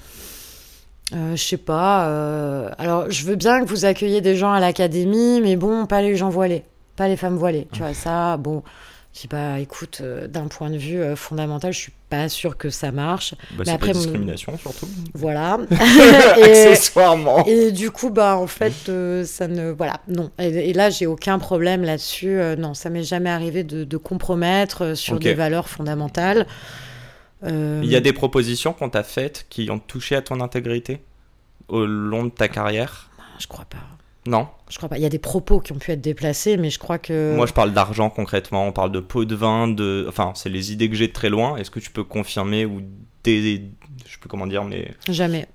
euh, 1.15 1.37
je 1.37 1.43
sais 1.43 1.57
pas. 1.57 2.09
Euh, 2.09 2.71
alors, 2.79 3.11
je 3.11 3.25
veux 3.25 3.37
bien 3.37 3.61
que 3.63 3.69
vous 3.69 3.85
accueilliez 3.85 4.21
des 4.21 4.37
gens 4.37 4.53
à 4.53 4.61
l'académie, 4.61 5.41
mais 5.41 5.57
bon, 5.57 5.87
pas 5.87 6.03
les 6.03 6.17
gens 6.17 6.31
voilés, 6.31 6.65
pas 6.97 7.09
les 7.09 7.17
femmes 7.17 7.37
voilées. 7.37 7.69
Tu 7.73 7.81
vois, 7.81 7.95
ça, 7.95 8.37
bon. 8.37 8.63
Je 9.15 9.21
dis, 9.21 9.29
bah 9.29 9.59
écoute, 9.59 9.99
euh, 10.01 10.27
d'un 10.27 10.47
point 10.47 10.71
de 10.71 10.79
vue 10.79 10.99
euh, 10.99 11.17
fondamental, 11.17 11.71
je 11.71 11.79
suis 11.79 11.93
pas 12.09 12.31
sûre 12.31 12.57
que 12.57 12.71
ça 12.71 12.93
marche. 12.93 13.35
Bah, 13.59 13.65
mais 13.67 13.73
après, 13.73 13.93
discrimination 13.93 14.57
surtout. 14.57 14.89
Voilà. 15.13 15.59
et, 16.39 16.43
Accessoirement. 16.43 17.45
Et 17.45 17.73
du 17.73 17.91
coup, 17.91 18.09
bah 18.09 18.39
en 18.39 18.47
fait, 18.47 18.89
euh, 18.89 19.27
ça 19.27 19.49
ne. 19.49 19.71
Voilà, 19.71 20.01
non. 20.09 20.31
Et, 20.39 20.73
là, 20.73 20.89
j'ai 20.89 21.05
aucun 21.05 21.39
problème 21.39 21.83
là-dessus. 21.83 22.39
non, 22.57 22.73
ça 22.73 22.89
m'est 22.89 23.03
jamais 23.03 23.29
arrivé 23.29 23.65
de, 23.65 23.97
compromettre 23.99 24.97
sur 24.97 25.19
des 25.19 25.35
valeurs 25.35 25.69
fondamentales. 25.69 26.47
Il 27.45 27.91
y 27.91 27.97
a 27.97 28.01
des 28.01 28.13
propositions 28.13 28.73
qu'on 28.73 28.91
t'a 28.91 29.03
faites 29.03 29.47
qui 29.51 29.71
ont 29.71 29.79
touché 29.79 30.17
à 30.17 30.23
ton 30.23 30.41
intégrité 30.41 31.01
au 31.69 31.87
long 31.87 32.25
de 32.25 32.31
ta 32.31 32.49
carrière? 32.49 33.11
Je 33.39 33.47
crois 33.47 33.65
pas. 33.65 33.79
Non? 34.27 34.47
Je 34.69 34.77
crois 34.77 34.89
pas. 34.89 34.99
Il 34.99 35.03
y 35.03 35.07
a 35.07 35.09
des 35.09 35.19
propos 35.19 35.59
qui 35.61 35.73
ont 35.73 35.79
pu 35.79 35.91
être 35.91 36.01
déplacés, 36.01 36.57
mais 36.57 36.71
je 36.71 36.79
crois 36.79 36.99
que. 36.99 37.35
Moi, 37.35 37.47
je 37.47 37.53
parle 37.53 37.73
d'argent 37.73 38.09
concrètement. 38.09 38.69
On 38.69 38.73
parle 38.73 38.93
de 38.93 39.01
pots 39.01 39.25
de 39.25 39.35
vin, 39.35 39.67
de. 39.67 40.07
Enfin, 40.09 40.33
c'est 40.37 40.49
les 40.49 40.73
idées 40.73 40.89
que 40.89 40.95
j'ai 40.95 41.09
de 41.09 41.13
très 41.13 41.29
loin. 41.29 41.57
Est-ce 41.57 41.71
que 41.71 41.81
tu 41.81 41.91
peux 41.91 42.05
confirmer 42.05 42.65
ou 42.65 42.83
des. 43.25 43.65
Je 44.07 44.13
sais 44.13 44.19
plus 44.21 44.29
comment 44.29 44.47
dire, 44.47 44.65
mais. 44.65 44.95
Jamais. 45.09 45.49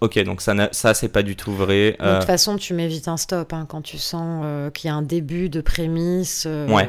Ok, 0.00 0.18
donc 0.24 0.40
ça, 0.40 0.54
ça 0.72 0.94
c'est 0.94 1.08
pas 1.08 1.22
du 1.22 1.36
tout 1.36 1.52
vrai. 1.52 1.92
De 1.92 1.96
toute 1.96 2.02
euh, 2.02 2.20
façon, 2.22 2.56
tu 2.56 2.74
mets 2.74 2.88
vite 2.88 3.06
un 3.08 3.16
stop 3.16 3.52
hein, 3.52 3.66
quand 3.68 3.82
tu 3.82 3.98
sens 3.98 4.42
euh, 4.44 4.70
qu'il 4.70 4.88
y 4.88 4.90
a 4.90 4.94
un 4.94 5.02
début 5.02 5.48
de 5.48 5.60
prémisse. 5.60 6.44
Euh, 6.46 6.66
ouais. 6.68 6.88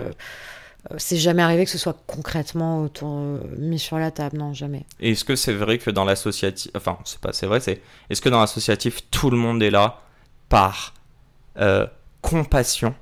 C'est 0.98 1.18
jamais 1.18 1.42
arrivé 1.42 1.66
que 1.66 1.72
ce 1.72 1.78
soit 1.78 1.98
concrètement 2.08 2.82
autour, 2.84 3.40
mis 3.58 3.80
sur 3.80 3.98
la 3.98 4.12
table, 4.12 4.38
non, 4.38 4.54
jamais. 4.54 4.86
Est-ce 5.00 5.26
que 5.26 5.36
c'est 5.36 5.54
vrai 5.54 5.78
que 5.78 5.92
dans 5.92 6.06
l'associatif, 6.06 6.72
enfin, 6.76 6.98
c'est 7.04 7.20
pas, 7.20 7.34
c'est 7.34 7.46
vrai, 7.46 7.60
c'est, 7.60 7.82
est-ce 8.10 8.22
que 8.22 8.30
dans 8.30 8.40
l'associatif, 8.40 9.02
tout 9.12 9.30
le 9.30 9.38
monde 9.38 9.62
est 9.62 9.72
là 9.72 10.02
par 10.50 10.94
compassion 12.22 12.94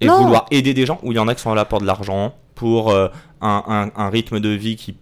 et 0.00 0.06
vouloir 0.06 0.46
aider 0.50 0.74
des 0.74 0.86
gens, 0.86 0.98
ou 1.02 1.12
il 1.12 1.16
y 1.16 1.18
en 1.18 1.28
a 1.28 1.34
qui 1.34 1.42
sont 1.42 1.54
là 1.54 1.64
pour 1.64 1.80
de 1.80 1.86
l'argent, 1.86 2.34
pour 2.54 2.94
un, 2.94 3.10
un, 3.40 3.90
un 3.94 4.10
rythme 4.10 4.40
de 4.40 4.48
vie 4.48 4.76
qui, 4.76 4.96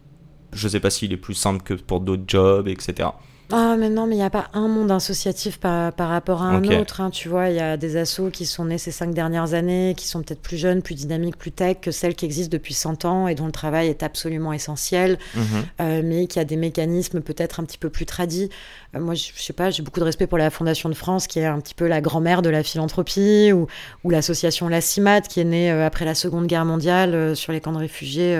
je 0.53 0.69
sais 0.69 0.81
pas 0.81 0.91
s'il 0.91 1.13
est 1.13 1.19
plus 1.19 1.35
simple 1.35 1.63
que 1.63 1.75
pour 1.75 2.01
d'autres 2.01 2.25
jobs, 2.27 2.69
etc. 2.69 3.11
Ah, 3.53 3.77
mais 3.79 3.89
non, 3.89 4.07
mais 4.07 4.17
il 4.17 4.19
n'y 4.19 4.25
a 4.25 4.31
pas 4.31 4.49
un 4.55 4.67
monde 4.67 4.91
associatif 4.91 5.59
par, 5.59 5.93
par 5.93 6.09
rapport 6.09 6.43
à 6.43 6.47
un 6.47 6.65
autre. 6.65 7.01
Hein, 7.01 7.11
tu 7.11 7.29
vois, 7.29 7.49
il 7.49 7.57
y 7.57 7.61
a 7.61 7.77
des 7.77 7.97
assos 7.97 8.31
qui 8.31 8.45
sont 8.45 8.65
nés 8.65 8.79
ces 8.79 8.91
cinq 8.91 9.15
dernières 9.15 9.55
années, 9.55 9.95
qui 9.97 10.09
sont 10.09 10.23
peut-être 10.23 10.43
plus 10.43 10.57
jeunes, 10.57 10.83
plus 10.83 10.97
dynamiques, 10.97 11.37
plus 11.37 11.53
tech 11.53 11.77
que 11.81 11.93
celles 11.93 12.17
qui 12.17 12.25
existent 12.25 12.51
depuis 12.51 12.75
100 12.75 13.05
ans 13.05 13.29
et 13.29 13.37
dont 13.37 13.47
le 13.47 13.53
travail 13.53 13.87
est 13.87 14.03
absolument 14.03 14.53
essentiel, 14.53 15.19
mhm. 15.35 15.45
euh, 15.81 16.03
mais 16.05 16.27
qui 16.27 16.41
a 16.41 16.45
des 16.45 16.57
mécanismes 16.57 17.21
peut-être 17.21 17.61
un 17.61 17.65
petit 17.65 17.79
peu 17.79 17.89
plus 17.89 18.05
tradis. 18.05 18.51
Euh, 18.97 19.01
moi, 19.01 19.15
je, 19.15 19.31
sais 19.37 19.53
pas, 19.53 19.71
j'ai 19.71 19.85
beaucoup 19.85 20.01
de 20.01 20.05
respect 20.05 20.27
pour 20.27 20.39
la 20.39 20.51
Fondation 20.51 20.89
de 20.89 20.95
France, 20.95 21.29
qui 21.29 21.39
est 21.39 21.47
un 21.47 21.61
petit 21.61 21.75
peu 21.75 21.87
la 21.87 22.01
grand-mère 22.01 22.43
de 22.43 22.51
la 22.51 22.65
philanthropie, 22.65 23.53
ou, 23.53 23.69
ou 24.03 24.11
l'association 24.11 24.69
La 24.69 24.81
CIMAT, 24.81 25.21
qui 25.23 25.39
est 25.39 25.45
née 25.45 25.71
euh, 25.71 25.87
après 25.87 26.05
la 26.05 26.17
Seconde 26.17 26.49
Guerre 26.49 26.65
mondiale 26.65 27.37
sur 27.37 27.53
les 27.53 27.61
camps 27.61 27.73
de 27.73 27.79
réfugiés, 27.79 28.37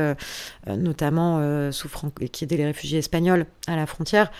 notamment 0.67 1.71
sous 1.71 1.89
qui 2.33 2.45
aidait 2.45 2.57
les 2.57 2.65
réfugiés 2.65 2.99
espagnols 2.99 3.47
à 3.67 3.77
la 3.77 3.87
frontière 3.87 4.31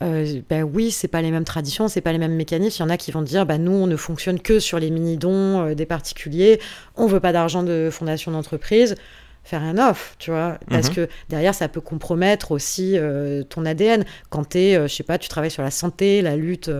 ben 0.00 0.62
oui, 0.62 0.90
c'est 0.90 1.08
pas 1.08 1.20
les 1.20 1.30
mêmes 1.30 1.44
traditions, 1.44 1.88
c'est 1.88 2.00
pas 2.00 2.12
les 2.12 2.18
mêmes 2.18 2.34
mécanismes. 2.34 2.82
Il 2.82 2.86
y 2.86 2.86
en 2.86 2.90
a 2.90 2.96
qui 2.96 3.10
vont 3.10 3.22
dire, 3.22 3.44
bah, 3.44 3.58
nous, 3.58 3.72
on 3.72 3.86
ne 3.86 3.96
fonctionne 3.96 4.40
que 4.40 4.58
sur 4.58 4.78
les 4.78 4.90
mini-dons 4.90 5.66
euh, 5.66 5.74
des 5.74 5.86
particuliers, 5.86 6.58
on 6.96 7.06
veut 7.06 7.20
pas 7.20 7.32
d'argent 7.32 7.62
de 7.62 7.90
fondation 7.92 8.32
d'entreprise 8.32 8.94
faire 9.42 9.62
un 9.62 9.78
off, 9.78 10.14
tu 10.18 10.30
vois, 10.30 10.58
parce 10.68 10.88
mhm. 10.88 10.94
que 10.94 11.08
derrière 11.28 11.54
ça 11.54 11.68
peut 11.68 11.80
compromettre 11.80 12.52
aussi 12.52 12.92
euh, 12.96 13.42
ton 13.42 13.64
ADN. 13.64 14.04
Quand 14.28 14.50
tu 14.50 14.58
es, 14.58 14.76
euh, 14.76 14.86
je 14.86 14.94
sais 14.94 15.02
pas, 15.02 15.18
tu 15.18 15.28
travailles 15.28 15.50
sur 15.50 15.62
la 15.62 15.70
santé, 15.70 16.22
la 16.22 16.36
lutte 16.36 16.70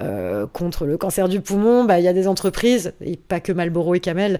euh, 0.00 0.46
contre 0.46 0.86
le 0.86 0.96
cancer 0.96 1.28
du 1.28 1.40
poumon, 1.40 1.84
bah 1.84 1.98
il 1.98 2.04
y 2.04 2.08
a 2.08 2.12
des 2.12 2.28
entreprises, 2.28 2.94
et 3.00 3.16
pas 3.16 3.40
que 3.40 3.52
Marlboro 3.52 3.94
et 3.94 4.00
Camel, 4.00 4.38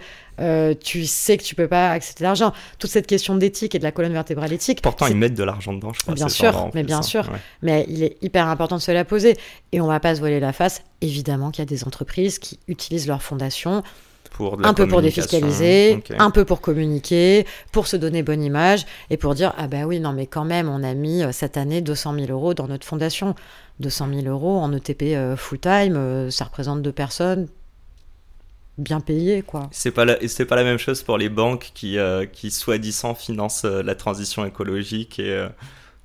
tu 0.80 1.06
sais 1.06 1.36
que 1.36 1.42
tu 1.42 1.54
peux 1.54 1.68
pas 1.68 1.90
accepter 1.90 2.24
l'argent. 2.24 2.52
Toute 2.78 2.90
cette 2.90 3.06
question 3.06 3.36
d'éthique 3.36 3.74
et 3.74 3.78
de 3.78 3.84
la 3.84 3.92
colonne 3.92 4.12
vertébrale 4.12 4.52
éthique. 4.52 4.82
Pourtant 4.82 5.06
ils 5.06 5.16
mettent 5.16 5.34
de 5.34 5.44
l'argent 5.44 5.72
dedans, 5.72 5.92
je 5.92 6.00
crois. 6.00 6.14
Bien 6.14 6.28
sûr, 6.28 6.70
mais 6.74 6.82
bien 6.82 7.02
sûr, 7.02 7.28
mais 7.62 7.84
il 7.88 8.02
est 8.02 8.16
hyper 8.22 8.46
important 8.46 8.76
de 8.76 8.82
se 8.82 8.92
la 8.92 9.04
poser 9.04 9.36
et 9.72 9.80
on 9.80 9.86
va 9.86 10.00
pas 10.00 10.14
se 10.14 10.20
voiler 10.20 10.40
la 10.40 10.52
face. 10.52 10.82
Évidemment 11.00 11.50
qu'il 11.50 11.62
y 11.62 11.66
a 11.66 11.66
des 11.66 11.84
entreprises 11.84 12.38
qui 12.38 12.58
utilisent 12.68 13.06
leur 13.06 13.22
fondation 13.22 13.82
un 14.62 14.74
peu 14.74 14.86
pour 14.86 15.02
défiscaliser, 15.02 16.02
un 16.18 16.30
peu 16.30 16.44
pour 16.44 16.60
communiquer, 16.60 17.46
pour 17.72 17.86
se 17.86 17.96
donner 17.96 18.22
bonne 18.22 18.42
image 18.42 18.86
et 19.10 19.16
pour 19.16 19.34
dire 19.34 19.54
ah 19.56 19.66
ben 19.66 19.84
oui 19.84 20.00
non 20.00 20.12
mais 20.12 20.26
quand 20.26 20.44
même 20.44 20.68
on 20.68 20.82
a 20.82 20.94
mis 20.94 21.22
euh, 21.22 21.32
cette 21.32 21.56
année 21.56 21.80
200 21.80 22.14
000 22.14 22.26
euros 22.30 22.54
dans 22.54 22.68
notre 22.68 22.86
fondation, 22.86 23.34
200 23.80 24.08
000 24.22 24.26
euros 24.26 24.58
en 24.58 24.72
ETP 24.72 25.02
euh, 25.02 25.36
full 25.36 25.58
time, 25.58 25.96
euh, 25.96 26.30
ça 26.30 26.44
représente 26.44 26.82
deux 26.82 26.92
personnes 26.92 27.48
bien 28.78 29.00
payées 29.00 29.42
quoi. 29.42 29.68
C'est 29.70 29.90
pas 29.90 30.04
la, 30.04 30.16
c'est 30.28 30.44
pas 30.44 30.56
la 30.56 30.64
même 30.64 30.78
chose 30.78 31.02
pour 31.02 31.16
les 31.16 31.30
banques 31.30 31.70
qui 31.74 31.96
qui 32.32 32.50
soi-disant 32.50 33.14
financent 33.14 33.64
la 33.64 33.94
transition 33.94 34.44
écologique 34.44 35.18
et 35.18 35.46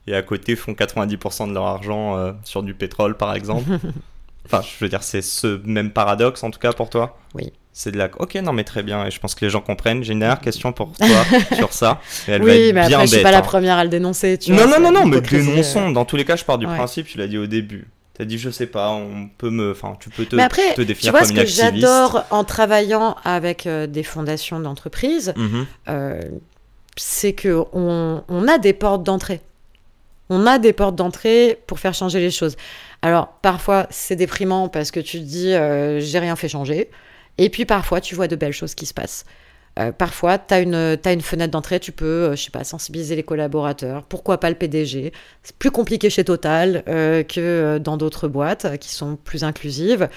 et 0.07 0.15
à 0.15 0.21
côté 0.23 0.55
font 0.55 0.71
90% 0.71 1.49
de 1.49 1.53
leur 1.53 1.65
argent 1.65 2.33
sur 2.45 2.63
du 2.63 2.73
pétrole 2.73 3.17
par 3.17 3.35
exemple. 3.35 3.69
enfin 4.45 4.61
je 4.61 4.83
veux 4.83 4.89
dire 4.89 5.03
c'est 5.03 5.21
ce 5.21 5.59
même 5.65 5.91
paradoxe 5.91 6.43
en 6.43 6.49
tout 6.49 6.59
cas 6.59 6.71
pour 6.71 6.89
toi? 6.89 7.17
Oui. 7.35 7.51
C'est 7.73 7.91
de 7.91 7.97
la. 7.97 8.09
Ok, 8.19 8.35
non, 8.35 8.51
mais 8.51 8.63
très 8.63 8.83
bien. 8.83 9.05
Et 9.05 9.11
je 9.11 9.19
pense 9.19 9.33
que 9.33 9.45
les 9.45 9.51
gens 9.51 9.61
comprennent. 9.61 10.03
J'ai 10.03 10.13
une 10.13 10.19
dernière 10.19 10.41
question 10.41 10.73
pour 10.73 10.91
toi 10.93 11.07
sur 11.55 11.71
ça. 11.71 12.01
elle 12.27 12.43
oui, 12.43 12.73
mais 12.73 12.81
après, 12.81 13.07
je 13.07 13.13
suis 13.13 13.23
pas 13.23 13.31
la 13.31 13.37
hein. 13.37 13.41
première 13.41 13.77
à 13.77 13.83
le 13.83 13.89
dénoncer. 13.89 14.37
Tu 14.37 14.51
non, 14.51 14.67
non, 14.67 14.79
non, 14.79 14.91
non, 14.91 15.05
mais 15.05 15.21
dénonçons. 15.21 15.91
Dans 15.91 16.05
tous 16.05 16.17
les 16.17 16.25
cas, 16.25 16.35
je 16.35 16.43
pars 16.43 16.57
du 16.57 16.65
principe. 16.65 17.07
Tu 17.07 17.17
l'as 17.17 17.27
dit 17.27 17.37
au 17.37 17.47
début. 17.47 17.87
Tu 18.15 18.21
as 18.21 18.25
dit, 18.25 18.37
je 18.37 18.49
sais 18.49 18.67
pas, 18.67 18.89
on 18.89 19.29
peut 19.37 19.49
me. 19.49 19.71
Enfin, 19.71 19.95
tu 19.99 20.09
peux 20.09 20.25
te, 20.25 20.35
mais 20.35 20.43
après, 20.43 20.73
te 20.73 20.81
définir 20.81 21.13
tu 21.13 21.17
vois, 21.17 21.27
ce 21.27 21.33
que 21.33 21.45
j'adore 21.45 22.25
en 22.29 22.43
travaillant 22.43 23.15
avec 23.23 23.65
euh, 23.65 23.87
des 23.87 24.03
fondations 24.03 24.59
d'entreprise, 24.59 25.33
mhm. 25.37 25.65
euh, 25.87 26.21
c'est 26.97 27.31
que 27.31 27.63
on, 27.71 28.21
on 28.27 28.47
a 28.49 28.57
des 28.57 28.73
portes 28.73 29.03
d'entrée. 29.03 29.39
On 30.29 30.45
a 30.45 30.59
des 30.59 30.73
portes 30.73 30.95
d'entrée 30.95 31.57
pour 31.67 31.79
faire 31.79 31.93
changer 31.93 32.19
les 32.19 32.31
choses. 32.31 32.57
Alors, 33.01 33.29
parfois, 33.41 33.87
c'est 33.89 34.15
déprimant 34.15 34.67
parce 34.67 34.91
que 34.91 34.99
tu 34.99 35.19
te 35.19 35.23
dis, 35.23 35.53
euh, 35.53 35.99
j'ai 35.99 36.19
rien 36.19 36.35
fait 36.35 36.49
changer. 36.49 36.89
Et 37.37 37.49
puis 37.49 37.65
parfois, 37.65 38.01
tu 38.01 38.15
vois 38.15 38.27
de 38.27 38.35
belles 38.35 38.53
choses 38.53 38.75
qui 38.75 38.85
se 38.85 38.93
passent. 38.93 39.25
Euh, 39.79 39.91
parfois, 39.91 40.37
tu 40.37 40.53
as 40.53 40.61
une, 40.61 41.21
fenêtre 41.21 41.51
d'entrée, 41.51 41.79
tu 41.79 41.93
peux, 41.93 42.05
euh, 42.05 42.35
je 42.35 42.43
sais 42.43 42.51
pas, 42.51 42.63
sensibiliser 42.63 43.15
les 43.15 43.23
collaborateurs. 43.23 44.03
Pourquoi 44.03 44.37
pas 44.37 44.49
le 44.49 44.55
PDG 44.55 45.13
C'est 45.43 45.55
plus 45.55 45.71
compliqué 45.71 46.09
chez 46.09 46.25
Total 46.25 46.83
euh, 46.89 47.23
que 47.23 47.77
dans 47.77 47.95
d'autres 47.95 48.27
boîtes 48.27 48.77
qui 48.79 48.89
sont 48.89 49.15
plus 49.15 49.43
inclusives. 49.43 50.09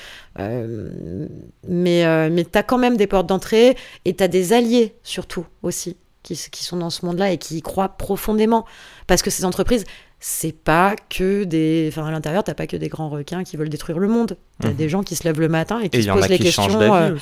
mais 1.68 2.30
mais 2.30 2.44
tu 2.44 2.58
as 2.58 2.62
quand 2.62 2.78
même 2.78 2.96
des 2.96 3.06
portes 3.06 3.26
d'entrée 3.28 3.76
et 4.04 4.14
tu 4.14 4.24
as 4.24 4.28
des 4.28 4.52
alliés 4.52 4.94
surtout 5.02 5.46
aussi 5.62 5.96
qui, 6.22 6.36
qui 6.50 6.64
sont 6.64 6.78
dans 6.78 6.90
ce 6.90 7.06
monde-là 7.06 7.30
et 7.30 7.38
qui 7.38 7.58
y 7.58 7.62
croient 7.62 7.90
profondément. 7.90 8.64
Parce 9.06 9.22
que 9.22 9.30
ces 9.30 9.44
entreprises, 9.44 9.84
c'est 10.26 10.56
pas 10.56 10.96
que 11.10 11.44
des. 11.44 11.90
Enfin, 11.92 12.06
à 12.06 12.10
l'intérieur, 12.10 12.42
t'as 12.42 12.54
pas 12.54 12.66
que 12.66 12.78
des 12.78 12.88
grands 12.88 13.10
requins 13.10 13.44
qui 13.44 13.58
veulent 13.58 13.68
détruire 13.68 13.98
le 13.98 14.08
monde. 14.08 14.38
T'as 14.58 14.70
mhm. 14.70 14.74
des 14.74 14.88
gens 14.88 15.02
qui 15.02 15.16
se 15.16 15.24
lèvent 15.24 15.38
le 15.38 15.50
matin 15.50 15.80
et 15.80 15.90
qui 15.90 16.02
se 16.02 16.10
posent 16.10 16.28
les 16.30 16.38
questions. 16.38 16.80
Euh, 16.80 17.14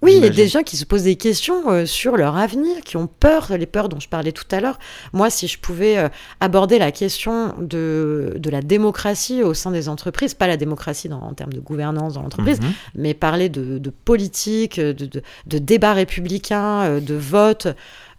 oui, 0.00 0.12
il 0.14 0.22
y 0.22 0.26
a 0.26 0.30
des 0.30 0.46
gens 0.46 0.62
qui 0.62 0.76
se 0.76 0.84
posent 0.84 1.02
des 1.02 1.16
questions 1.16 1.68
euh, 1.72 1.86
sur 1.86 2.16
leur 2.16 2.36
avenir, 2.36 2.82
qui 2.84 2.96
ont 2.96 3.08
peur, 3.08 3.48
les 3.58 3.66
peurs 3.66 3.88
dont 3.88 3.98
je 3.98 4.08
parlais 4.08 4.30
tout 4.30 4.44
à 4.52 4.60
l'heure. 4.60 4.78
Moi, 5.12 5.28
si 5.28 5.48
je 5.48 5.58
pouvais 5.58 5.98
euh, 5.98 6.08
aborder 6.38 6.78
la 6.78 6.92
question 6.92 7.52
de, 7.58 8.34
de, 8.36 8.50
la 8.50 8.62
démocratie 8.62 9.42
au 9.42 9.52
sein 9.52 9.72
des 9.72 9.88
entreprises, 9.88 10.34
pas 10.34 10.46
la 10.46 10.56
démocratie 10.56 11.08
dans, 11.08 11.22
en 11.22 11.34
termes 11.34 11.52
de 11.52 11.60
gouvernance 11.60 12.14
dans 12.14 12.22
l'entreprise, 12.22 12.60
mhm. 12.60 12.72
mais 12.94 13.14
parler 13.14 13.48
de, 13.48 13.78
de 13.78 13.90
politique, 13.90 14.78
de, 14.78 14.92
de, 14.92 15.20
de 15.46 15.58
débat 15.58 15.94
républicain, 15.94 17.00
de 17.00 17.14
vote. 17.16 17.66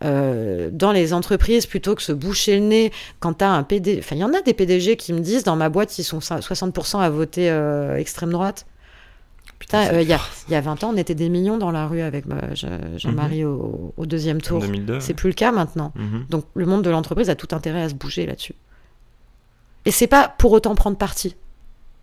Euh, 0.03 0.69
dans 0.71 0.91
les 0.91 1.11
entreprises 1.11 1.65
plutôt 1.65 1.95
que 1.95 2.03
se 2.03 2.11
boucher 2.11 2.59
le 2.59 2.65
nez 2.65 2.91
quand 3.19 3.39
tu 3.39 3.43
as 3.43 3.51
un 3.51 3.63
PDG. 3.63 3.99
Enfin, 3.99 4.15
il 4.15 4.19
y 4.19 4.23
en 4.23 4.33
a 4.33 4.41
des 4.41 4.53
PDG 4.53 4.95
qui 4.95 5.11
me 5.11 5.21
disent 5.21 5.43
dans 5.43 5.55
ma 5.55 5.69
boîte, 5.69 5.97
ils 5.97 6.03
sont 6.03 6.19
60% 6.19 6.99
à 6.99 7.09
voter 7.09 7.49
euh, 7.49 7.95
extrême 7.97 8.31
droite. 8.31 8.67
Putain, 9.57 9.91
euh, 9.93 10.03
il 10.03 10.07
y, 10.07 10.13
a, 10.13 10.19
y, 10.49 10.55
a 10.55 10.61
20 10.61 10.83
ans, 10.83 10.91
on 10.93 10.97
était 10.97 11.15
des 11.15 11.29
millions 11.29 11.57
dans 11.57 11.71
la 11.71 11.87
rue 11.87 12.01
avec 12.01 12.25
Jean-Marie 12.95 13.43
mhm. 13.43 13.91
au, 13.97 14.05
deuxième 14.05 14.39
tour. 14.39 14.63
C'est 14.99 15.15
plus 15.15 15.29
le 15.29 15.33
cas 15.33 15.51
maintenant. 15.51 15.91
Mhm. 15.95 16.25
Donc 16.29 16.45
le 16.53 16.67
monde 16.67 16.83
de 16.83 16.91
l'entreprise 16.91 17.31
a 17.31 17.35
tout 17.35 17.55
intérêt 17.55 17.81
à 17.81 17.89
se 17.89 17.95
bouger 17.95 18.27
là-dessus. 18.27 18.53
Et 19.85 19.91
c'est 19.91 20.05
pas 20.05 20.27
pour 20.37 20.51
autant 20.51 20.75
prendre 20.75 20.97
parti. 20.97 21.35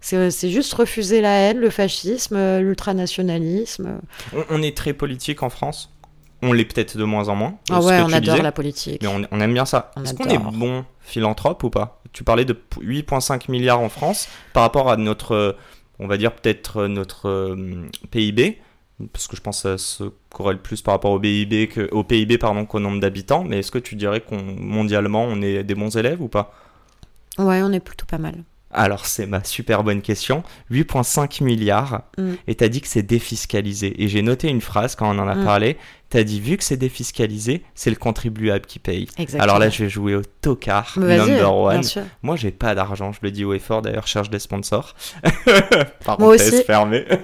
C'est 0.00 0.50
juste 0.50 0.74
refuser 0.74 1.20
la 1.20 1.30
haine, 1.30 1.58
le 1.58 1.70
fascisme, 1.70 2.58
l'ultranationalisme. 2.58 4.00
On, 4.34 4.44
on 4.50 4.62
est 4.62 4.76
très 4.76 4.92
politique 4.92 5.42
en 5.42 5.48
France 5.48 5.93
on 6.44 6.52
l'est 6.52 6.64
peut-être 6.64 6.96
de 6.96 7.04
moins 7.04 7.28
en 7.28 7.34
moins. 7.34 7.54
Ah 7.70 7.80
ouais, 7.80 8.00
on 8.00 8.12
adore 8.12 8.42
la 8.42 8.52
politique. 8.52 9.02
Mais 9.02 9.08
on, 9.08 9.40
aime 9.40 9.52
bien 9.52 9.64
ça. 9.64 9.90
Est-ce 10.02 10.14
qu'on 10.14 10.24
est 10.24 10.38
bon 10.38 10.84
philanthrope 11.00 11.62
ou 11.64 11.70
pas? 11.70 12.00
Tu 12.12 12.22
parlais 12.24 12.44
de 12.44 12.56
8,5 12.80 13.50
milliards 13.50 13.80
en 13.80 13.88
France 13.88 14.28
par 14.52 14.62
rapport 14.62 14.90
à 14.90 14.96
notre, 14.96 15.56
on 15.98 16.06
va 16.06 16.16
dire 16.16 16.32
peut-être 16.32 16.86
notre 16.86 17.28
euh, 17.28 17.88
PIB, 18.10 18.58
parce 19.12 19.26
que 19.26 19.36
je 19.36 19.40
pense 19.40 19.62
que 19.62 19.76
ça 19.76 19.78
se 19.78 20.04
corrèle 20.30 20.58
plus 20.58 20.82
par 20.82 20.94
rapport 20.94 21.10
au 21.10 21.18
PIB 21.18 21.68
que, 21.68 21.88
au 21.90 22.04
PIB 22.04 22.38
pardon 22.38 22.66
qu'au 22.66 22.78
nombre 22.78 23.00
d'habitants. 23.00 23.44
Mais 23.44 23.60
est-ce 23.60 23.72
que 23.72 23.78
tu 23.78 23.96
dirais 23.96 24.20
qu'on 24.20 24.40
mondialement 24.42 25.24
on 25.24 25.42
est 25.42 25.64
des 25.64 25.74
bons 25.74 25.96
élèves 25.96 26.22
ou 26.22 26.28
pas? 26.28 26.54
Ouais, 27.38 27.62
on 27.62 27.72
est 27.72 27.80
plutôt 27.80 28.06
pas 28.06 28.18
mal. 28.18 28.44
Alors 28.74 29.06
c'est 29.06 29.26
ma 29.26 29.42
super 29.44 29.84
bonne 29.84 30.02
question. 30.02 30.42
8,5 30.70 31.42
milliards. 31.42 32.02
Mm. 32.18 32.32
Et 32.48 32.54
tu 32.54 32.64
as 32.64 32.68
dit 32.68 32.80
que 32.80 32.88
c'est 32.88 33.02
défiscalisé. 33.02 34.02
Et 34.02 34.08
j'ai 34.08 34.22
noté 34.22 34.48
une 34.48 34.60
phrase 34.60 34.94
quand 34.96 35.14
on 35.14 35.18
en 35.18 35.28
a 35.28 35.34
mm. 35.34 35.44
parlé. 35.44 35.76
Tu 36.10 36.18
as 36.18 36.24
dit 36.24 36.40
vu 36.40 36.56
que 36.56 36.64
c'est 36.64 36.76
défiscalisé, 36.76 37.64
c'est 37.74 37.90
le 37.90 37.96
contribuable 37.96 38.66
qui 38.66 38.78
paye. 38.78 39.08
Alors 39.38 39.58
là 39.58 39.68
je 39.70 39.84
vais 39.84 39.88
jouer 39.88 40.14
au 40.14 40.22
tocard 40.42 40.94
number 40.96 41.54
one. 41.54 41.82
Moi 42.22 42.36
j'ai 42.36 42.50
pas 42.50 42.74
d'argent, 42.74 43.12
je 43.12 43.20
le 43.22 43.30
dis 43.30 43.44
haut 43.44 43.54
et 43.54 43.58
fort 43.58 43.82
d'ailleurs, 43.82 44.06
cherche 44.06 44.30
des 44.30 44.38
sponsors. 44.38 44.94
Moi 46.18 46.34
aussi. 46.34 46.62
fermée. 46.64 47.04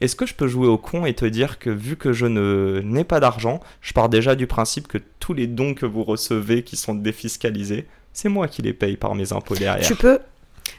Est-ce 0.00 0.16
que 0.16 0.26
je 0.26 0.34
peux 0.34 0.48
jouer 0.48 0.66
au 0.66 0.76
con 0.76 1.06
et 1.06 1.14
te 1.14 1.24
dire 1.24 1.58
que 1.58 1.70
vu 1.70 1.96
que 1.96 2.12
je 2.12 2.26
n'ai 2.26 3.04
pas 3.04 3.20
d'argent, 3.20 3.60
je 3.80 3.92
pars 3.92 4.08
déjà 4.08 4.34
du 4.34 4.46
principe 4.46 4.86
que 4.86 4.98
tous 5.18 5.32
les 5.32 5.46
dons 5.46 5.72
que 5.72 5.86
vous 5.86 6.04
recevez 6.04 6.62
qui 6.62 6.76
sont 6.76 6.94
défiscalisés, 6.94 7.86
c'est 8.14 8.30
moi 8.30 8.48
qui 8.48 8.62
les 8.62 8.72
paye 8.72 8.96
par 8.96 9.14
mes 9.14 9.32
impôts 9.32 9.56
derrière. 9.56 9.86
Tu 9.86 9.96
peux, 9.96 10.20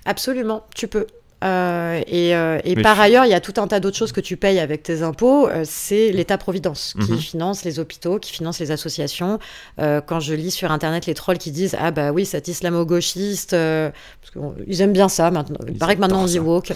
absolument, 0.05 0.65
tu 0.73 0.87
peux. 0.87 1.05
Euh, 1.43 2.01
et, 2.07 2.33
euh, 2.33 2.59
et 2.63 2.81
par 2.81 2.99
ailleurs, 2.99 3.25
il 3.25 3.29
y 3.29 3.35
a 3.35 3.41
tout 3.41 3.53
un 3.57 3.67
tas 3.67 3.79
d'autres 3.79 3.97
choses 3.97 4.13
que 4.13 4.21
tu 4.21 4.37
payes 4.37 4.57
avec 4.57 4.81
tes 4.81 5.03
impôts. 5.03 5.47
Euh, 5.47 5.63
c'est 5.65 6.11
l'État-providence 6.11 6.95
qui 7.05 7.11
mhm. 7.11 7.19
finance 7.19 7.63
les 7.65 7.77
hôpitaux, 7.77 8.19
qui 8.19 8.31
finance 8.31 8.59
les 8.59 8.71
associations. 8.71 9.37
quand 9.77 10.19
je 10.21 10.33
lis 10.33 10.51
sur 10.51 10.71
Internet 10.71 11.05
les 11.05 11.13
trolls 11.13 11.37
qui 11.37 11.51
disent 11.51 11.75
Ah 11.79 11.91
bah 11.91 12.11
oui, 12.11 12.25
cet 12.25 12.47
islamo-gauchiste, 12.47 13.51
parce 13.51 14.31
qu'ils 14.31 14.81
aiment 14.81 14.93
bien 14.93 15.09
ça 15.09 15.29
maintenant. 15.29 15.59
Il 15.67 15.77
paraît 15.77 15.95
que 15.95 16.01
maintenant 16.01 16.23
on 16.23 16.25
dit 16.25 16.39
woke, 16.39 16.71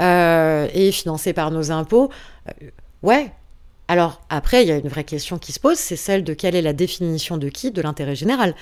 est 0.00 0.92
financé 0.92 1.32
par 1.34 1.50
nos 1.50 1.70
impôts. 1.70 2.10
ouais, 3.02 3.30
alors 3.88 4.20
après, 4.30 4.62
il 4.62 4.68
y 4.68 4.72
a 4.72 4.76
une 4.76 4.88
vraie 4.88 5.04
question 5.04 5.38
qui 5.38 5.52
se 5.52 5.60
pose, 5.60 5.78
c'est 5.78 5.96
celle 5.96 6.24
de 6.24 6.34
quelle 6.34 6.56
est 6.56 6.62
la 6.62 6.72
définition 6.72 7.36
de 7.36 7.48
qui? 7.48 7.70
De 7.70 7.82
l'intérêt 7.82 8.16
général. 8.16 8.54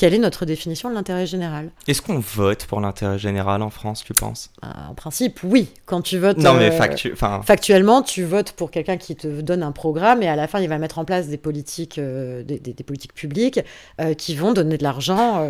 Quelle 0.00 0.14
est 0.14 0.18
notre 0.18 0.46
définition 0.46 0.88
de 0.88 0.94
l'intérêt 0.94 1.26
général 1.26 1.68
Est-ce 1.86 2.00
qu'on 2.00 2.20
vote 2.20 2.64
pour 2.64 2.80
l'intérêt 2.80 3.18
général 3.18 3.60
en 3.60 3.68
France, 3.68 4.02
tu 4.02 4.14
penses? 4.14 4.48
Ah, 4.62 4.88
En 4.88 4.94
principe, 4.94 5.40
oui. 5.42 5.68
Quand 5.84 6.00
tu 6.00 6.16
votes. 6.16 6.38
Non, 6.38 6.54
mais 6.54 6.70
euh, 6.72 7.42
factuellement, 7.42 8.00
tu 8.00 8.24
votes 8.24 8.52
pour 8.52 8.70
quelqu'un 8.70 8.96
qui 8.96 9.14
te 9.14 9.42
donne 9.42 9.62
un 9.62 9.72
programme 9.72 10.22
et 10.22 10.28
à 10.28 10.36
la 10.36 10.48
fin, 10.48 10.58
il 10.60 10.70
va 10.70 10.78
mettre 10.78 10.98
en 11.00 11.04
place 11.04 11.28
des 11.28 11.36
politiques, 11.36 11.98
euh, 11.98 12.42
des, 12.42 12.72
politiques 12.82 13.12
publiques 13.12 13.60
euh, 14.00 14.14
qui 14.14 14.34
vont 14.34 14.54
donner 14.54 14.78
de 14.78 14.82
l'argent. 14.82 15.46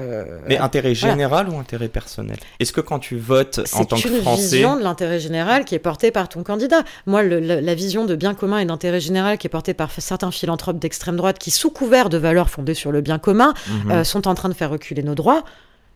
mais 0.49 0.59
intérêt 0.59 0.97
général 0.97 1.49
ou 1.49 1.57
intérêt 1.57 1.87
personnel? 1.87 2.39
Est-ce 2.59 2.73
que 2.73 2.81
quand 2.81 2.99
tu 2.99 3.19
votes 3.19 3.61
en 3.75 3.85
tant 3.85 3.95
que 3.95 4.03
Français. 4.03 4.43
C'est 4.43 4.57
une 4.57 4.57
vision 4.57 4.77
de 4.77 4.83
l'intérêt 4.83 5.21
général 5.21 5.65
qui 5.65 5.77
est 5.77 5.79
portée 5.79 6.11
par 6.11 6.29
ton 6.29 6.43
candidat. 6.43 6.83
Moi, 7.07 7.23
la, 7.23 7.75
vision 7.77 8.05
de 8.05 8.17
bien 8.17 8.35
commun 8.35 8.59
et 8.59 8.65
d'intérêt 8.65 8.99
général 8.99 9.39
qui 9.39 9.47
est 9.47 9.51
portée 9.51 9.75
par 9.75 9.93
certains 9.97 10.33
philanthropes 10.33 10.81
d'extrême 10.81 11.15
droite 11.15 11.39
qui, 11.39 11.53
sous 11.53 11.71
couvert 11.71 12.09
de 12.09 12.19
valeurs 12.19 12.51
fondées 12.51 12.75
sur 12.75 12.91
le 12.91 13.01
bien 13.01 13.21
commun, 13.21 13.55
mhm. 13.85 14.03
sont 14.03 14.27
en 14.27 14.35
train 14.35 14.40
de 14.49 14.55
faire 14.55 14.71
reculer 14.71 15.03
nos 15.03 15.15
droits. 15.15 15.45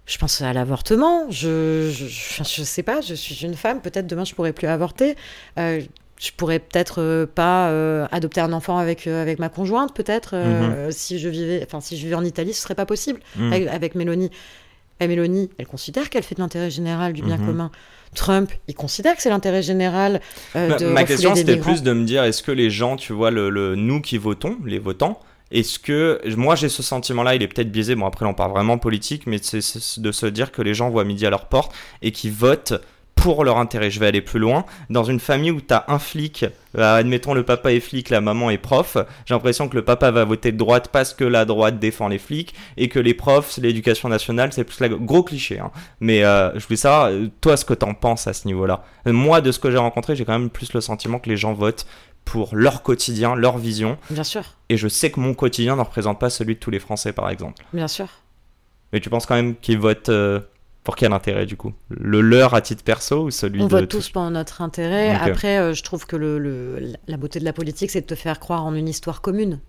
Je 0.07 0.19
pense 0.19 0.43
à 0.43 0.53
l'avortement. 0.53 1.31
Je, 1.31 1.91
je, 1.91 2.63
sais 2.63 2.83
pas, 2.83 3.01
je 3.01 3.15
suis 3.15 3.45
une 3.45 3.55
femme. 3.55 3.81
Peut-être 3.81 4.07
demain, 4.07 4.25
je 4.25 4.35
pourrais 4.35 4.53
plus 4.53 4.67
avorter. 4.67 5.17
Euh, 5.59 5.81
je 6.21 6.31
pourrais 6.37 6.59
peut-être 6.59 7.01
euh, 7.01 7.27
pas 7.27 7.69
euh, 7.71 8.07
adopter 8.13 8.41
un 8.41 8.53
enfant 8.53 8.77
avec, 8.77 9.07
avec 9.07 9.39
ma 9.39 9.49
conjointe, 9.49 9.95
peut-être. 9.95 10.37
Mhm. 10.37 10.93
Si 10.93 11.19
je 11.19 11.29
vivais, 11.29 11.63
enfin, 11.67 11.81
si 11.81 11.97
je 11.97 12.03
vivais 12.03 12.17
en 12.17 12.25
Italie, 12.25 12.53
ce 12.53 12.63
serait 12.63 12.75
pas 12.75 12.87
possible 12.87 13.21
mhm. 13.37 13.69
avec, 13.71 13.95
Mélanie. 13.95 14.31
Et 15.01 15.09
Mélanie, 15.09 15.51
elle 15.59 15.67
considère 15.67 16.11
qu'elle 16.11 16.23
fait 16.23 16.35
de 16.35 16.41
l'intérêt 16.41 16.71
général, 16.71 17.15
du 17.15 17.23
bien 17.23 17.39
mhm. 17.39 17.47
commun. 17.47 17.71
Trump, 18.15 18.53
il 18.69 18.75
considère 18.75 19.17
que 19.17 19.23
c'est 19.23 19.31
l'intérêt 19.31 19.63
général 19.63 20.21
de 20.55 20.87
Ma 20.87 21.05
question, 21.05 21.35
c'était 21.35 21.57
plus 21.57 21.83
de 21.83 21.93
me 21.93 22.05
dire, 22.05 22.23
est-ce 22.25 22.43
que 22.43 22.53
les 22.53 22.71
gens, 22.71 22.97
tu 22.97 23.13
vois, 23.13 23.31
le, 23.31 23.51
le, 23.51 23.75
nous 23.75 24.01
qui 24.01 24.19
votons, 24.19 24.59
les 24.65 24.79
votants, 24.79 25.19
est-ce 25.55 25.79
que 25.79 26.21
moi 26.37 26.57
j'ai 26.57 26.69
ce 26.69 26.83
sentiment-là, 26.83 27.35
il 27.35 27.43
est 27.43 27.49
peut-être 27.49 27.71
biaisé, 27.71 27.95
bon 27.95 28.07
après 28.07 28.27
on 28.27 28.35
parle 28.35 28.51
vraiment 28.51 28.79
politique, 28.79 29.27
mais 29.27 29.39
c'est 29.41 30.01
de 30.01 30.13
se 30.13 30.27
dire 30.27 30.53
que 30.53 30.63
les 30.63 30.75
gens 30.75 30.91
voient 30.91 31.05
midi 31.05 31.25
à 31.27 31.31
leur 31.31 31.47
porte 31.47 31.73
et 32.03 32.13
qui 32.13 32.29
votent 32.29 32.75
pour 33.25 33.45
leur 33.45 33.59
intérêt. 33.59 33.91
Je 33.91 34.01
vais 34.01 34.07
aller 34.07 34.21
plus 34.21 34.39
loin. 34.39 34.67
Dans 34.91 35.05
une 35.05 35.21
famille 35.21 35.51
où 35.51 35.61
tu 35.61 35.73
as 35.73 35.85
un 35.89 35.99
flic, 35.99 36.45
euh, 36.77 36.99
admettons 36.99 37.33
le 37.33 37.43
papa 37.43 37.73
est 37.73 37.81
flic, 37.81 38.11
la 38.11 38.21
maman 38.21 38.51
est 38.51 38.59
prof, 38.59 38.99
j'ai 39.25 39.33
l'impression 39.33 39.69
que 39.69 39.77
le 39.77 39.83
papa 39.83 40.11
va 40.11 40.25
voter 40.25 40.53
de 40.53 40.59
droite 40.59 40.89
parce 40.93 41.15
que 41.15 41.25
la 41.25 41.45
droite 41.47 41.79
défend 41.79 42.09
les 42.09 42.19
flics 42.19 42.55
et 42.77 42.89
que 42.89 42.99
les 42.99 43.15
profs, 43.15 43.57
l'éducation 43.57 44.11
nationale, 44.11 44.53
c'est 44.53 44.65
plus 44.65 44.81
la... 44.81 44.89
gros 44.89 45.23
cliché. 45.23 45.59
Hein. 45.59 45.71
Mais 46.01 46.23
euh, 46.23 46.51
je 46.59 46.67
voulais 46.67 46.77
savoir, 46.77 47.07
euh, 47.07 47.29
toi, 47.41 47.57
ce 47.57 47.65
que 47.65 47.73
tu 47.73 47.87
en 47.87 47.95
penses 47.95 48.27
à 48.27 48.35
ce 48.35 48.47
niveau-là. 48.47 48.85
Moi, 49.07 49.41
de 49.41 49.53
ce 49.53 49.59
que 49.59 49.71
j'ai 49.71 49.79
rencontré, 49.79 50.17
j'ai 50.17 50.25
quand 50.25 50.39
même 50.39 50.51
plus 50.51 50.75
le 50.75 50.81
sentiment 50.81 51.19
que 51.19 51.31
les 51.31 51.37
gens 51.37 51.55
votent 51.55 51.87
pour 52.25 52.55
leur 52.57 52.83
quotidien, 52.83 53.35
leur 53.35 53.59
vision. 53.59 53.99
Bien 54.11 54.25
sûr. 54.25 54.43
Et 54.69 54.77
je 54.77 54.89
sais 54.89 55.11
que 55.11 55.21
mon 55.21 55.35
quotidien 55.35 55.77
ne 55.77 55.83
représente 55.83 56.19
pas 56.19 56.31
celui 56.31 56.55
de 56.55 56.61
tous 56.61 56.71
les 56.71 56.81
Français, 56.81 57.13
par 57.13 57.29
exemple. 57.31 57.63
Bien 57.73 57.89
sûr. 57.89 58.09
Mais 58.93 59.01
tu 59.01 59.11
penses 59.11 59.27
quand 59.27 59.35
même 59.35 59.57
qu'ils 59.57 59.79
votent 59.79 60.09
euh, 60.09 60.41
pour 60.85 60.97
quel 60.97 61.13
intérêt, 61.13 61.47
du 61.47 61.57
coup? 61.57 61.73
Le 61.91 62.21
leur 62.21 62.55
à 62.55 62.61
titre 62.61 62.85
perso 62.85 63.25
ou 63.25 63.31
celui 63.31 63.63
On 63.63 63.67
de... 63.67 63.75
On 63.75 63.79
vote 63.81 63.89
tous 63.89 64.11
pour 64.11 64.29
notre 64.31 64.63
intérêt. 64.63 65.15
Après, 65.15 65.59
euh, 65.59 65.75
je 65.75 65.83
trouve 65.83 66.07
que 66.07 66.17
le, 66.17 66.93
la 67.07 67.17
beauté 67.17 67.41
de 67.41 67.45
la 67.45 67.53
politique, 67.53 67.91
c'est 67.91 68.03
de 68.03 68.07
te 68.07 68.15
faire 68.15 68.41
croire 68.41 68.65
en 68.65 68.75
une 68.75 68.89
histoire 68.89 69.21
commune. 69.21 69.61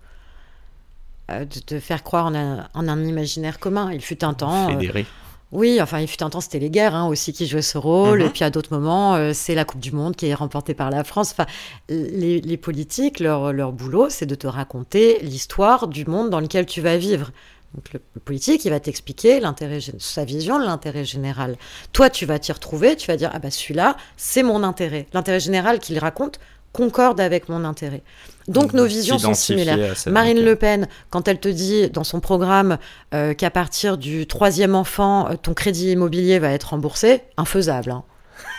Euh, 1.30 1.44
de 1.44 1.58
te 1.58 1.80
faire 1.80 2.04
croire 2.04 2.26
en 2.26 2.34
un, 2.34 2.68
en 2.74 2.88
un, 2.88 3.04
imaginaire 3.04 3.58
commun. 3.58 3.90
Il 3.92 4.00
fut 4.00 4.24
un 4.24 4.34
temps... 4.34 4.68
Fédéré. 4.68 5.06
Oui, 5.52 5.80
enfin, 5.80 6.00
il 6.00 6.08
fut 6.08 6.22
un 6.22 6.30
temps, 6.30 6.40
c'était 6.40 6.58
les 6.58 6.70
guerres 6.70 6.94
hein, 6.94 7.06
aussi 7.06 7.32
qui 7.32 7.46
jouaient 7.46 7.62
ce 7.62 7.78
rôle. 7.78 8.20
Mhm. 8.20 8.26
Et 8.26 8.30
puis 8.30 8.44
à 8.44 8.50
d'autres 8.50 8.74
moments, 8.74 9.14
euh, 9.14 9.32
c'est 9.32 9.54
la 9.54 9.64
Coupe 9.64 9.80
du 9.80 9.92
Monde 9.92 10.16
qui 10.16 10.26
est 10.26 10.34
remportée 10.34 10.74
par 10.74 10.90
la 10.90 11.04
France. 11.04 11.32
Enfin, 11.32 11.46
les, 11.88 12.56
politiques, 12.56 13.20
leur, 13.20 13.52
leur 13.52 13.72
boulot, 13.72 14.08
c'est 14.10 14.26
de 14.26 14.34
te 14.34 14.46
raconter 14.46 15.18
l'histoire 15.22 15.86
du 15.86 16.04
monde 16.04 16.30
dans 16.30 16.40
lequel 16.40 16.66
tu 16.66 16.80
vas 16.80 16.96
vivre. 16.96 17.30
Donc 17.74 17.92
le, 17.92 18.00
politique, 18.20 18.64
il 18.64 18.70
va 18.70 18.80
t'expliquer 18.80 19.38
l'intérêt, 19.38 19.78
sa 19.98 20.24
vision 20.24 20.58
de 20.58 20.64
l'intérêt 20.64 21.04
général. 21.04 21.56
Toi, 21.92 22.10
tu 22.10 22.26
vas 22.26 22.38
t'y 22.38 22.50
retrouver, 22.52 22.96
tu 22.96 23.06
vas 23.06 23.16
dire 23.16 23.30
ah 23.32 23.38
bah 23.38 23.50
celui-là, 23.50 23.96
c'est 24.16 24.42
mon 24.42 24.62
intérêt. 24.62 25.06
L'intérêt 25.12 25.40
général 25.40 25.78
qu'il 25.78 25.98
raconte, 25.98 26.40
concorde 26.76 27.20
avec 27.20 27.48
mon 27.48 27.64
intérêt. 27.64 28.02
Donc 28.48 28.74
nos 28.74 28.84
visions 28.84 29.18
sont 29.18 29.34
similaires. 29.34 29.94
Marine 30.06 30.44
Le 30.44 30.54
Pen, 30.56 30.88
quand 31.10 31.26
elle 31.26 31.40
te 31.40 31.48
dit 31.48 31.88
dans 31.88 32.04
son 32.04 32.20
programme 32.20 32.76
euh, 33.14 33.32
qu'à 33.32 33.50
partir 33.50 33.96
du 33.96 34.26
troisième 34.26 34.74
enfant, 34.74 35.30
euh, 35.30 35.34
ton 35.36 35.54
crédit 35.54 35.92
immobilier 35.92 36.38
va 36.38 36.50
être 36.50 36.70
remboursé, 36.70 37.22
infaisable, 37.38 37.90
hein. 37.90 38.04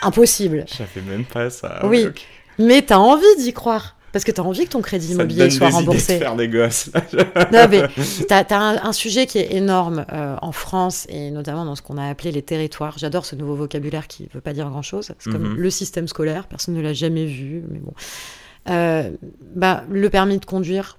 impossible. 0.02 0.66
Je 0.78 0.84
fais 0.84 1.02
même 1.02 1.26
pas 1.26 1.52
ça. 1.52 1.80
Oui, 1.84 2.08
mais 2.58 2.84
tu 2.84 2.94
as 2.94 3.00
envie 3.00 3.36
d'y 3.38 3.54
croire. 3.54 3.97
Parce 4.12 4.24
que 4.24 4.32
tu 4.32 4.42
as 4.42 4.44
envie 4.44 4.66
que 4.66 4.72
ton 4.72 4.82
crédit 4.82 5.12
immobilier 5.12 5.50
soit 5.50 5.70
remboursé. 5.70 6.16
De 6.16 6.20
faire 6.20 6.36
des 6.36 6.48
gosses. 6.48 6.90
non, 7.52 7.68
mais 7.70 7.84
tu 7.96 8.34
as, 8.34 8.46
un, 8.52 8.94
sujet 8.94 9.28
qui 9.28 9.38
est 9.38 9.54
énorme 9.54 10.06
euh, 10.12 10.36
en 10.42 10.52
France 10.52 11.06
et 11.10 11.30
notamment 11.30 11.66
dans 11.66 11.76
ce 11.76 11.82
qu'on 11.82 11.98
a 11.98 12.08
appelé 12.08 12.32
les 12.32 12.42
territoires. 12.42 12.98
J'adore 12.98 13.26
ce 13.26 13.36
nouveau 13.36 13.56
vocabulaire 13.56 14.08
qui 14.08 14.24
ne 14.24 14.30
veut 14.34 14.42
pas 14.42 14.54
dire 14.54 14.70
grand-chose. 14.70 15.12
C'est 15.20 15.32
comme 15.32 15.54
mhm. 15.54 15.58
le 15.58 15.70
système 15.70 16.08
scolaire, 16.08 16.48
personne 16.48 16.74
ne 16.74 16.82
l'a 16.82 16.94
jamais 16.94 17.26
vu, 17.26 17.64
mais 17.70 17.80
bon. 17.80 17.94
Euh, 18.70 19.12
bah, 19.56 19.84
le 19.90 20.10
permis 20.10 20.40
de 20.40 20.46
conduire, 20.46 20.98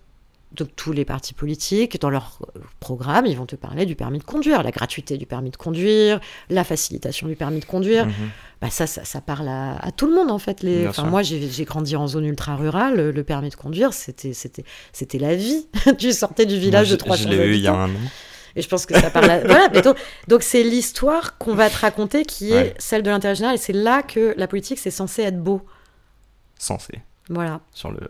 donc 0.53 0.69
tous 0.77 0.93
les 0.93 1.05
partis 1.05 1.35
politiques, 1.35 2.01
dans 2.01 2.11
leur 2.11 2.39
programme, 2.81 3.27
ils 3.27 3.37
vont 3.37 3.47
te 3.47 3.57
parler 3.57 3.85
du 3.85 3.95
permis 3.95 4.19
de 4.19 4.25
conduire, 4.25 4.63
la 4.63 4.71
gratuité 4.71 5.19
du 5.19 5.27
permis 5.27 5.51
de 5.51 5.57
conduire, 5.57 6.21
la 6.49 6.65
facilitation 6.65 7.29
du 7.29 7.37
permis 7.37 7.61
de 7.61 7.65
conduire. 7.65 8.07
Mhm. 8.07 8.13
Bah 8.61 8.71
ça, 8.71 8.87
ça, 8.87 9.21
parle 9.21 9.49
à, 9.49 9.91
tout 9.97 10.07
le 10.07 10.15
monde 10.15 10.31
en 10.31 10.39
fait. 10.39 10.63
Les... 10.63 10.89
Moi, 11.05 11.23
j'ai 11.23 11.65
grandi 11.65 11.95
en 11.97 12.09
zone 12.09 12.25
ultra 12.25 12.57
rurale. 12.57 13.11
Le 13.11 13.25
permis 13.25 13.51
de 13.51 13.55
conduire, 13.55 13.93
c'était 13.93 15.19
la 15.19 15.35
vie. 15.37 15.67
tu 15.99 16.13
sortais 16.13 16.47
du 16.47 16.59
village 16.59 16.91
de 16.91 16.97
300 16.97 17.25
Je 17.25 17.29
l'ai 17.29 17.37
eu 17.37 17.55
il 17.55 17.61
y 17.61 17.69
a 17.69 17.75
un 17.75 17.91
an. 17.91 18.11
Et 18.57 18.63
je 18.63 18.69
pense 18.69 18.87
que 18.87 18.99
ça 18.99 19.11
parle. 19.11 19.31
À... 19.31 19.41
voilà, 19.45 19.69
donc 20.27 20.43
c'est 20.43 20.65
l'histoire 20.65 21.39
qu'on 21.39 21.55
va 21.55 21.71
te 21.71 21.77
raconter 21.79 22.25
qui 22.25 22.53
est 22.53 22.75
celle 22.79 23.03
de 23.03 23.11
l'intérêt 23.11 23.37
général. 23.37 23.55
Et 23.55 23.59
c'est 23.59 23.73
là 23.73 24.03
que 24.03 24.35
la 24.37 24.49
politique, 24.49 24.79
c'est 24.79 24.91
censé 24.91 25.23
être 25.23 25.41
beau. 25.41 25.63
Censé. 26.59 27.01
Voilà. 27.29 27.61
Sur 27.73 27.93
le, 27.93 28.01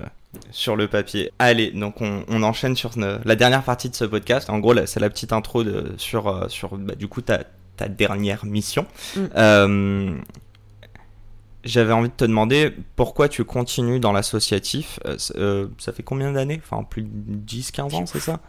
sur 0.50 0.76
le 0.76 0.88
papier. 0.88 1.32
Allez, 1.38 1.70
donc 1.70 2.00
on, 2.00 2.42
enchaîne 2.42 2.76
sur 2.76 2.92
la 2.96 3.36
dernière 3.36 3.62
partie 3.62 3.90
de 3.90 3.94
ce 3.94 4.04
podcast. 4.04 4.50
En 4.50 4.58
gros, 4.58 4.74
c'est 4.86 5.00
la 5.00 5.10
petite 5.10 5.32
intro 5.32 5.64
de, 5.64 5.94
sur, 5.96 6.28
euh, 6.28 6.48
sur 6.48 6.76
bah, 6.76 6.94
du 6.94 7.08
coup 7.08 7.20
ta, 7.20 7.40
ta 7.76 7.88
dernière 7.88 8.44
mission. 8.44 8.86
Mm. 9.16 9.20
Euh, 9.36 10.18
j'avais 11.64 11.92
envie 11.92 12.08
de 12.08 12.14
te 12.14 12.24
demander 12.24 12.74
pourquoi 12.96 13.28
tu 13.28 13.44
continues 13.44 14.00
dans 14.00 14.12
l'associatif. 14.12 15.00
Euh, 15.36 15.68
ça 15.78 15.92
fait 15.92 16.02
combien 16.02 16.32
d'années? 16.32 16.60
Enfin, 16.62 16.84
plus 16.84 17.02
de 17.02 17.08
10-15 17.46 17.94
ans, 17.94 18.06
c'est 18.06 18.20
ça? 18.20 18.40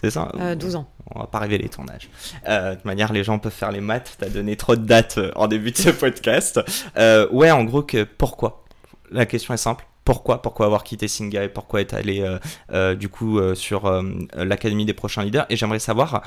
C'est 0.00 0.10
ça? 0.10 0.30
12 0.56 0.76
ans. 0.76 0.88
On 1.14 1.18
va 1.18 1.26
pas 1.26 1.40
révéler 1.40 1.68
ton 1.68 1.84
âge. 1.88 2.08
de 2.46 2.74
toute 2.74 2.84
manière, 2.84 3.12
les 3.12 3.24
gens 3.24 3.40
peuvent 3.40 3.52
faire 3.52 3.72
les 3.72 3.80
maths. 3.80 4.16
T'as 4.18 4.28
donné 4.28 4.56
trop 4.56 4.76
de 4.76 4.84
dates 4.84 5.18
en 5.34 5.48
début 5.48 5.72
de 5.72 5.76
ce 5.76 5.90
podcast. 5.90 6.60
ouais, 6.96 7.50
en 7.50 7.64
gros, 7.64 7.82
que, 7.82 8.04
pourquoi? 8.04 8.64
La 9.10 9.26
question 9.26 9.54
est 9.54 9.58
simple 9.58 9.87
pourquoi, 10.08 10.40
pourquoi 10.40 10.64
avoir 10.64 10.84
quitté 10.84 11.06
Singa 11.06 11.44
et 11.44 11.48
pourquoi 11.50 11.82
être 11.82 11.92
allé 11.92 12.22
euh, 12.22 12.38
euh, 12.72 12.94
du 12.94 13.10
coup 13.10 13.38
euh, 13.38 13.54
sur 13.54 13.92
l'Académie 14.34 14.86
des 14.86 14.94
prochains 14.94 15.22
leaders. 15.22 15.44
Et 15.50 15.56
j'aimerais 15.56 15.80
savoir, 15.80 16.22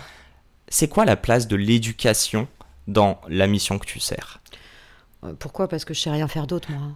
c'est 0.67 0.87
quoi 0.87 1.03
la 1.03 1.15
place 1.15 1.47
de 1.47 1.55
l'éducation 1.55 2.47
dans 2.87 3.19
la 3.27 3.47
mission 3.47 3.79
que 3.79 3.87
tu 3.87 3.99
sers? 3.99 4.39
Pourquoi? 5.39 5.67
Parce 5.67 5.83
que 5.83 5.95
je 5.95 5.99
sais 5.99 6.11
rien 6.11 6.27
faire 6.27 6.45
d'autre, 6.45 6.69
moi 6.69 6.91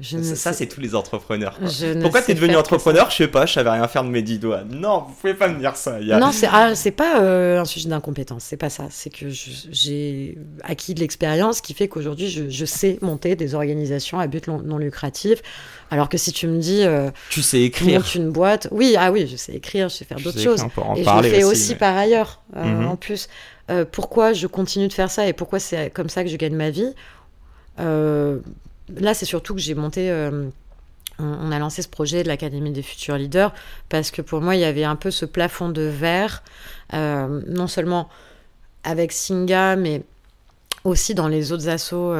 ça, 0.00 0.52
c'est 0.52 0.66
tous 0.66 0.80
les 0.80 0.94
entrepreneurs. 0.94 1.58
Pourquoi 2.00 2.22
tu 2.22 2.30
es 2.30 2.34
devenu 2.34 2.56
entrepreneur 2.56 3.10
Je 3.10 3.16
sais 3.16 3.28
pas, 3.28 3.44
je 3.44 3.52
savais 3.52 3.70
rien 3.70 3.86
faire 3.88 4.04
de 4.04 4.08
mes 4.08 4.22
dix 4.22 4.38
doigts. 4.38 4.62
Non, 4.64 5.04
vous 5.06 5.14
pouvez 5.14 5.34
pas 5.34 5.48
me 5.48 5.58
dire 5.58 5.76
ça. 5.76 6.00
Non, 6.00 6.32
c'est 6.32 6.48
ah, 6.50 6.72
pas 6.96 7.20
euh, 7.20 7.60
un 7.60 7.64
sujet 7.64 7.88
d'incompétence, 7.88 8.44
c'est 8.44 8.56
pas 8.56 8.70
ça. 8.70 8.86
C'est 8.90 9.10
que 9.10 9.26
j'ai 9.28 10.38
acquis 10.62 10.94
de 10.94 11.00
l'expérience 11.00 11.60
qui 11.60 11.74
fait 11.74 11.88
qu'aujourd'hui, 11.88 12.28
je, 12.28 12.64
sais 12.64 12.98
monter 13.02 13.36
des 13.36 13.54
organisations 13.54 14.18
à 14.18 14.26
but 14.26 14.48
non, 14.48 14.78
lucratif. 14.78 15.42
Alors 15.90 16.08
que 16.08 16.16
si 16.16 16.32
tu 16.32 16.46
me 16.46 16.58
dis. 16.58 16.82
Euh, 16.84 17.10
tu 17.28 17.42
sais 17.42 17.60
écrire. 17.60 18.02
Tu 18.02 18.16
une 18.16 18.30
boîte. 18.30 18.68
Oui, 18.70 18.96
ah 18.98 19.12
oui, 19.12 19.28
je 19.30 19.36
sais 19.36 19.52
écrire, 19.52 19.90
je 19.90 19.96
sais 19.96 20.04
faire 20.06 20.18
d'autres 20.18 20.40
choses. 20.40 20.64
Et 20.96 21.04
je 21.04 21.22
le 21.22 21.28
fais 21.28 21.44
aussi, 21.44 21.74
par 21.74 21.96
ailleurs, 21.96 22.40
euh, 22.56 22.64
mhm. 22.64 22.88
en 22.88 22.96
plus. 22.96 23.28
pourquoi 23.92 24.32
je 24.32 24.46
continue 24.46 24.88
de 24.88 24.92
faire 24.92 25.10
ça 25.10 25.26
et 25.26 25.34
pourquoi 25.34 25.58
c'est 25.58 25.90
comme 25.90 26.08
ça 26.08 26.24
que 26.24 26.30
je 26.30 26.36
gagne 26.36 26.56
ma 26.56 26.70
vie? 26.70 26.94
Là, 28.98 29.14
c'est 29.14 29.24
surtout 29.24 29.54
que 29.54 29.60
j'ai 29.60 29.74
monté. 29.74 30.10
Euh, 30.10 30.48
on, 31.18 31.52
a 31.52 31.58
lancé 31.58 31.82
ce 31.82 31.88
projet 31.88 32.22
de 32.22 32.28
l'Académie 32.28 32.72
des 32.72 32.82
futurs 32.82 33.16
leaders 33.16 33.52
parce 33.88 34.10
que 34.10 34.22
pour 34.22 34.40
moi, 34.40 34.56
il 34.56 34.60
y 34.60 34.64
avait 34.64 34.84
un 34.84 34.96
peu 34.96 35.10
ce 35.10 35.24
plafond 35.24 35.68
de 35.68 35.82
verre, 35.82 36.42
euh, 36.94 37.40
non 37.46 37.66
seulement 37.66 38.08
avec 38.82 39.12
Singa, 39.12 39.76
mais 39.76 40.02
aussi 40.84 41.14
dans 41.14 41.28
les 41.28 41.52
autres 41.52 41.68
assos 41.68 42.14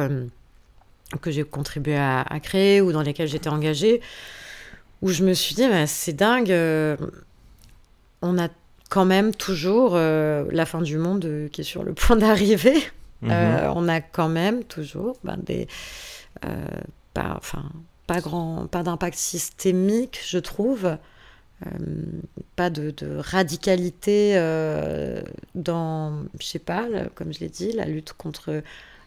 que 1.21 1.31
j'ai 1.31 1.43
contribué 1.43 1.97
à, 1.97 2.23
créer 2.41 2.79
ou 2.81 2.93
dans 2.93 3.01
lesquels 3.01 3.27
j'étais 3.27 3.49
engagée, 3.49 3.99
où 5.01 5.09
je 5.09 5.25
me 5.25 5.33
suis 5.33 5.55
dit, 5.55 5.67
bah, 5.67 5.85
c'est 5.85 6.13
dingue, 6.13 6.55
on 8.21 8.37
a 8.37 8.47
quand 8.89 9.05
même 9.05 9.35
toujours 9.35 9.95
la 9.95 10.65
fin 10.65 10.81
du 10.81 10.97
monde 10.97 11.49
qui 11.51 11.61
est 11.61 11.65
sur 11.65 11.83
le 11.83 11.93
point 11.93 12.15
d'arriver. 12.15 12.77
Mhm. 13.21 13.31
on 13.75 13.87
a 13.87 14.01
quand 14.01 14.27
même 14.27 14.65
toujours 14.65 15.15
ben, 15.23 15.37
des, 15.37 15.67
pas, 17.13 17.35
enfin, 17.37 17.71
pas 18.07 18.21
grand, 18.21 18.67
pas 18.67 18.83
d'impact 18.83 19.17
systémique, 19.17 20.19
je 20.25 20.39
trouve. 20.39 20.97
Euh, 21.65 21.69
pas 22.55 22.69
de, 22.69 22.93
radicalité 23.17 24.33
euh, 24.35 25.21
dans, 25.55 26.23
je 26.39 26.45
sais 26.45 26.59
pas, 26.59 26.87
comme 27.15 27.33
je 27.33 27.39
l'ai 27.39 27.49
dit, 27.49 27.71
la 27.71 27.85
lutte 27.85 28.13
contre 28.13 28.61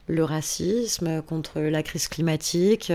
le 0.08 0.24
racisme, 0.24 1.22
contre 1.22 1.60
la 1.60 1.82
crise 1.82 2.08
climatique. 2.08 2.92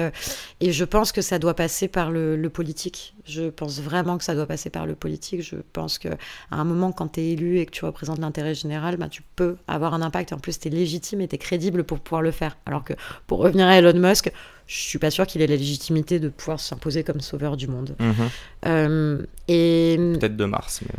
Et 0.60 0.72
je 0.72 0.86
pense 0.86 1.12
que 1.12 1.22
ça 1.22 1.40
doit 1.40 1.54
passer 1.54 1.88
par 1.88 2.12
le, 2.12 2.50
politique. 2.50 3.14
Je 3.26 3.50
pense 3.50 3.80
vraiment 3.82 4.18
que 4.18 4.24
ça 4.24 4.36
doit 4.36 4.46
passer 4.46 4.70
par 4.70 4.86
le 4.86 4.96
politique. 4.96 5.42
Je 5.42 5.58
pense 5.74 5.98
qu'à 5.98 6.18
un 6.52 6.64
moment, 6.64 6.92
quand 6.92 7.14
tu 7.14 7.22
es 7.22 7.32
élu 7.32 7.60
et 7.60 7.66
que 7.66 7.72
tu 7.72 7.86
représentes 7.86 8.20
l'intérêt 8.20 8.56
général, 8.56 8.98
ben, 8.98 9.10
tu 9.10 9.24
peux 9.36 9.58
avoir 9.68 9.94
un 9.94 10.02
impact. 10.02 10.34
En 10.34 10.40
plus, 10.40 10.60
tu 10.60 10.68
es 10.68 10.72
légitime 10.72 11.22
et 11.22 11.28
tu 11.28 11.36
es 11.36 11.38
crédible 11.38 11.84
pour 11.84 12.00
pouvoir 12.00 12.22
le 12.22 12.32
faire. 12.32 12.58
Alors 12.66 12.84
que 12.84 12.94
pour 13.28 13.40
revenir 13.40 13.68
à 13.68 13.78
Elon 13.78 13.98
Musk, 13.98 14.32
je 14.68 14.76
suis 14.76 15.00
pas 15.00 15.12
sûr 15.12 15.28
qu'il 15.28 15.42
ait 15.42 15.48
la 15.48 15.58
légitimité 15.58 16.20
de 16.20 16.30
pouvoir 16.30 16.60
s'imposer 16.60 17.04
comme 17.04 17.20
sauveur 17.20 17.58
du 17.58 17.68
monde. 17.68 17.96
Mhm. 18.00 18.30
Euh, 18.68 19.26
et... 19.48 19.98
Peut-être 20.20 20.38
de 20.38 20.46
Mars, 20.46 20.82
mais 20.86 20.96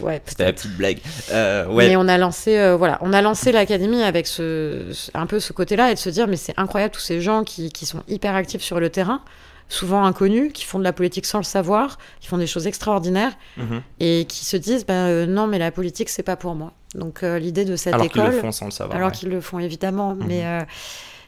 ouais, 0.00 0.22
C'était 0.26 0.44
la 0.44 0.52
petite 0.52 0.76
blague. 0.76 0.98
Euh, 1.30 1.66
ouais. 1.66 1.88
Mais 1.88 1.96
on 1.96 2.08
a 2.08 2.18
lancé, 2.18 2.58
euh, 2.58 2.76
voilà, 2.76 2.98
on 3.02 3.12
a 3.12 3.22
lancé 3.22 3.52
l'académie 3.52 4.02
avec 4.02 4.26
ce, 4.26 4.92
un 5.14 5.26
peu 5.26 5.40
ce 5.40 5.52
côté-là 5.52 5.90
et 5.90 5.94
de 5.94 5.98
se 5.98 6.10
dire, 6.10 6.26
mais 6.26 6.36
c'est 6.36 6.54
incroyable 6.56 6.94
tous 6.94 7.00
ces 7.00 7.20
gens 7.20 7.44
qui, 7.44 7.70
qui, 7.70 7.86
sont 7.86 8.02
hyper 8.08 8.34
actifs 8.34 8.62
sur 8.62 8.80
le 8.80 8.90
terrain, 8.90 9.22
souvent 9.68 10.04
inconnus, 10.04 10.52
qui 10.52 10.64
font 10.64 10.78
de 10.78 10.84
la 10.84 10.92
politique 10.92 11.26
sans 11.26 11.38
le 11.38 11.44
savoir, 11.44 11.98
qui 12.20 12.28
font 12.28 12.38
des 12.38 12.46
choses 12.46 12.66
extraordinaires 12.66 13.32
mhm. 13.56 13.82
et 14.00 14.24
qui 14.28 14.44
se 14.44 14.56
disent, 14.56 14.84
ben 14.86 15.06
euh, 15.08 15.26
non, 15.26 15.46
mais 15.46 15.58
la 15.58 15.70
politique 15.70 16.08
c'est 16.08 16.22
pas 16.22 16.36
pour 16.36 16.54
moi. 16.54 16.72
Donc 16.94 17.20
l'idée 17.20 17.66
de 17.66 17.76
cette 17.76 17.94
alors 17.94 18.06
école, 18.06 18.20
alors 18.22 18.30
qu'ils 18.30 18.36
le 18.38 18.42
font 18.42 18.52
sans 18.52 18.64
le 18.64 18.70
savoir, 18.70 18.96
alors 18.96 19.12
qu'ils 19.12 19.28
le 19.28 19.42
font 19.42 19.58
évidemment, 19.58 20.16
mais 20.26 20.42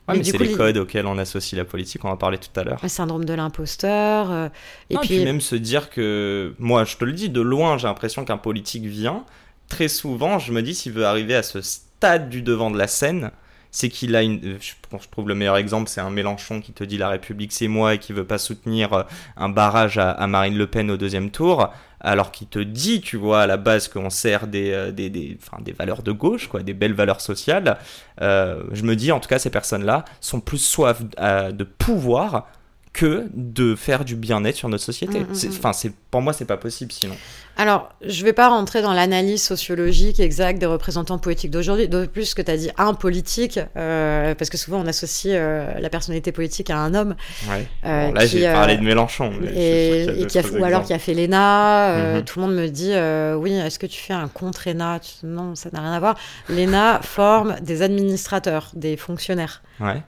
mais, 0.08 0.24
c'est 0.24 0.38
les 0.38 0.52
codes 0.52 0.76
auxquels 0.76 1.06
on 1.06 1.18
associe 1.18 1.56
la 1.58 1.64
politique, 1.64 2.04
on 2.04 2.10
en 2.10 2.16
parlait 2.16 2.38
tout 2.38 2.58
à 2.58 2.64
l'heure. 2.64 2.80
Le 2.82 2.88
syndrome 2.88 3.24
de 3.24 3.34
l'imposteur. 3.34 4.30
Euh, 4.30 4.48
et 4.88 4.96
puis... 4.98 5.24
même 5.24 5.40
se 5.40 5.56
dire 5.56 5.90
que, 5.90 6.54
moi 6.58 6.84
je 6.84 6.96
te 6.96 7.04
le 7.04 7.12
dis, 7.12 7.28
de 7.28 7.40
loin 7.40 7.78
j'ai 7.78 7.86
l'impression 7.86 8.24
qu'un 8.24 8.38
politique 8.38 8.84
vient. 8.84 9.24
Très 9.68 9.88
souvent, 9.88 10.38
je 10.38 10.52
me 10.52 10.62
dis 10.62 10.74
s'il 10.74 10.92
veut 10.92 11.06
arriver 11.06 11.34
à 11.36 11.42
ce 11.42 11.60
stade 11.60 12.28
du 12.28 12.42
devant 12.42 12.70
de 12.70 12.78
la 12.78 12.88
scène, 12.88 13.30
c'est 13.70 13.88
qu'il 13.88 14.16
a 14.16 14.22
une. 14.22 14.58
Je, 14.60 14.72
trouve 15.10 15.28
le 15.28 15.34
meilleur 15.34 15.56
exemple, 15.56 15.88
c'est 15.88 16.00
un 16.00 16.10
Mélenchon 16.10 16.60
qui 16.60 16.72
te 16.72 16.82
dit 16.82 16.98
la 16.98 17.08
République 17.08 17.52
c'est 17.52 17.68
moi 17.68 17.94
et 17.94 17.98
qui 17.98 18.12
veut 18.12 18.24
pas 18.24 18.38
soutenir 18.38 18.92
euh, 18.92 19.02
un 19.36 19.48
barrage 19.48 19.98
à, 19.98 20.26
Marine 20.26 20.56
Le 20.56 20.66
Pen 20.66 20.90
au 20.90 20.96
deuxième 20.96 21.30
tour, 21.30 21.72
alors 22.00 22.32
qu'il 22.32 22.48
te 22.48 22.58
dit, 22.58 23.00
tu 23.00 23.16
vois, 23.16 23.42
à 23.42 23.46
la 23.46 23.56
base 23.56 23.88
qu'on 23.88 24.10
sert 24.10 24.46
des, 24.46 24.72
euh, 24.72 24.92
des, 24.92 25.38
valeurs 25.78 26.02
de 26.02 26.12
gauche, 26.12 26.48
quoi, 26.48 26.62
des 26.62 26.74
belles 26.74 26.94
valeurs 26.94 27.20
sociales. 27.20 27.78
Euh, 28.20 28.62
je 28.72 28.82
me 28.82 28.96
dis, 28.96 29.12
en 29.12 29.20
tout 29.20 29.28
cas, 29.28 29.38
ces 29.38 29.50
personnes-là 29.50 30.04
sont 30.20 30.40
plus 30.40 30.58
soif 30.58 31.02
de 31.02 31.64
pouvoir 31.64 32.46
que 32.92 33.28
de 33.34 33.76
faire 33.76 34.04
du 34.04 34.16
bien-être 34.16 34.56
sur 34.56 34.68
notre 34.68 34.82
société. 34.82 35.20
Mm, 35.20 35.28
mm, 35.28 35.48
mm. 35.48 35.50
Enfin, 35.50 35.72
c'est 35.72 35.92
pour 36.10 36.22
moi, 36.22 36.32
c'est 36.32 36.44
pas 36.44 36.56
possible 36.56 36.90
sinon. 36.90 37.14
Alors, 37.56 37.90
je 38.04 38.24
vais 38.24 38.32
pas 38.32 38.48
rentrer 38.48 38.82
dans 38.82 38.92
l'analyse 38.92 39.42
sociologique 39.42 40.18
exacte 40.18 40.58
des 40.58 40.66
représentants 40.66 41.18
politiques 41.18 41.50
d'aujourd'hui, 41.50 41.88
de 41.88 42.06
plus 42.06 42.34
que 42.34 42.42
tu 42.42 42.50
as 42.50 42.56
dit 42.56 42.70
un 42.78 42.94
politique, 42.94 43.60
euh, 43.76 44.34
parce 44.34 44.50
que 44.50 44.56
souvent 44.56 44.80
on 44.80 44.86
associe 44.86 45.34
euh, 45.36 45.78
la 45.78 45.90
personnalité 45.90 46.32
politique 46.32 46.70
à 46.70 46.78
un 46.78 46.94
homme. 46.94 47.14
Ouais. 47.48 47.66
Euh, 47.84 48.12
là, 48.12 48.26
j'ai 48.26 48.44
parlé 48.44 48.76
de 48.76 48.82
Mélenchon. 48.82 49.32
et, 49.54 50.26
qui 50.28 50.38
a, 50.38 50.42
ou 50.58 50.64
alors 50.64 50.84
qui 50.84 50.92
a 50.92 50.98
fait 50.98 51.14
l'ENA. 51.14 52.14
Mhm. 52.16 52.24
Tout 52.24 52.40
le 52.40 52.46
monde 52.46 52.56
me 52.56 52.68
dit 52.68 52.92
oui, 53.36 53.52
est-ce 53.52 53.78
que 53.78 53.86
tu 53.86 54.00
fais 54.00 54.14
un 54.14 54.28
contre 54.28 54.68
ENA 54.68 55.00
Non, 55.22 55.54
ça 55.54 55.68
n'a 55.72 55.80
rien 55.80 55.92
à 55.92 56.00
voir. 56.00 56.16
L'ENA 56.48 57.00
forme 57.02 57.56
des 57.60 57.82
administrateurs, 57.82 58.70
des 58.74 58.96
fonctionnaires. 58.96 59.62
Ouais 59.80 60.02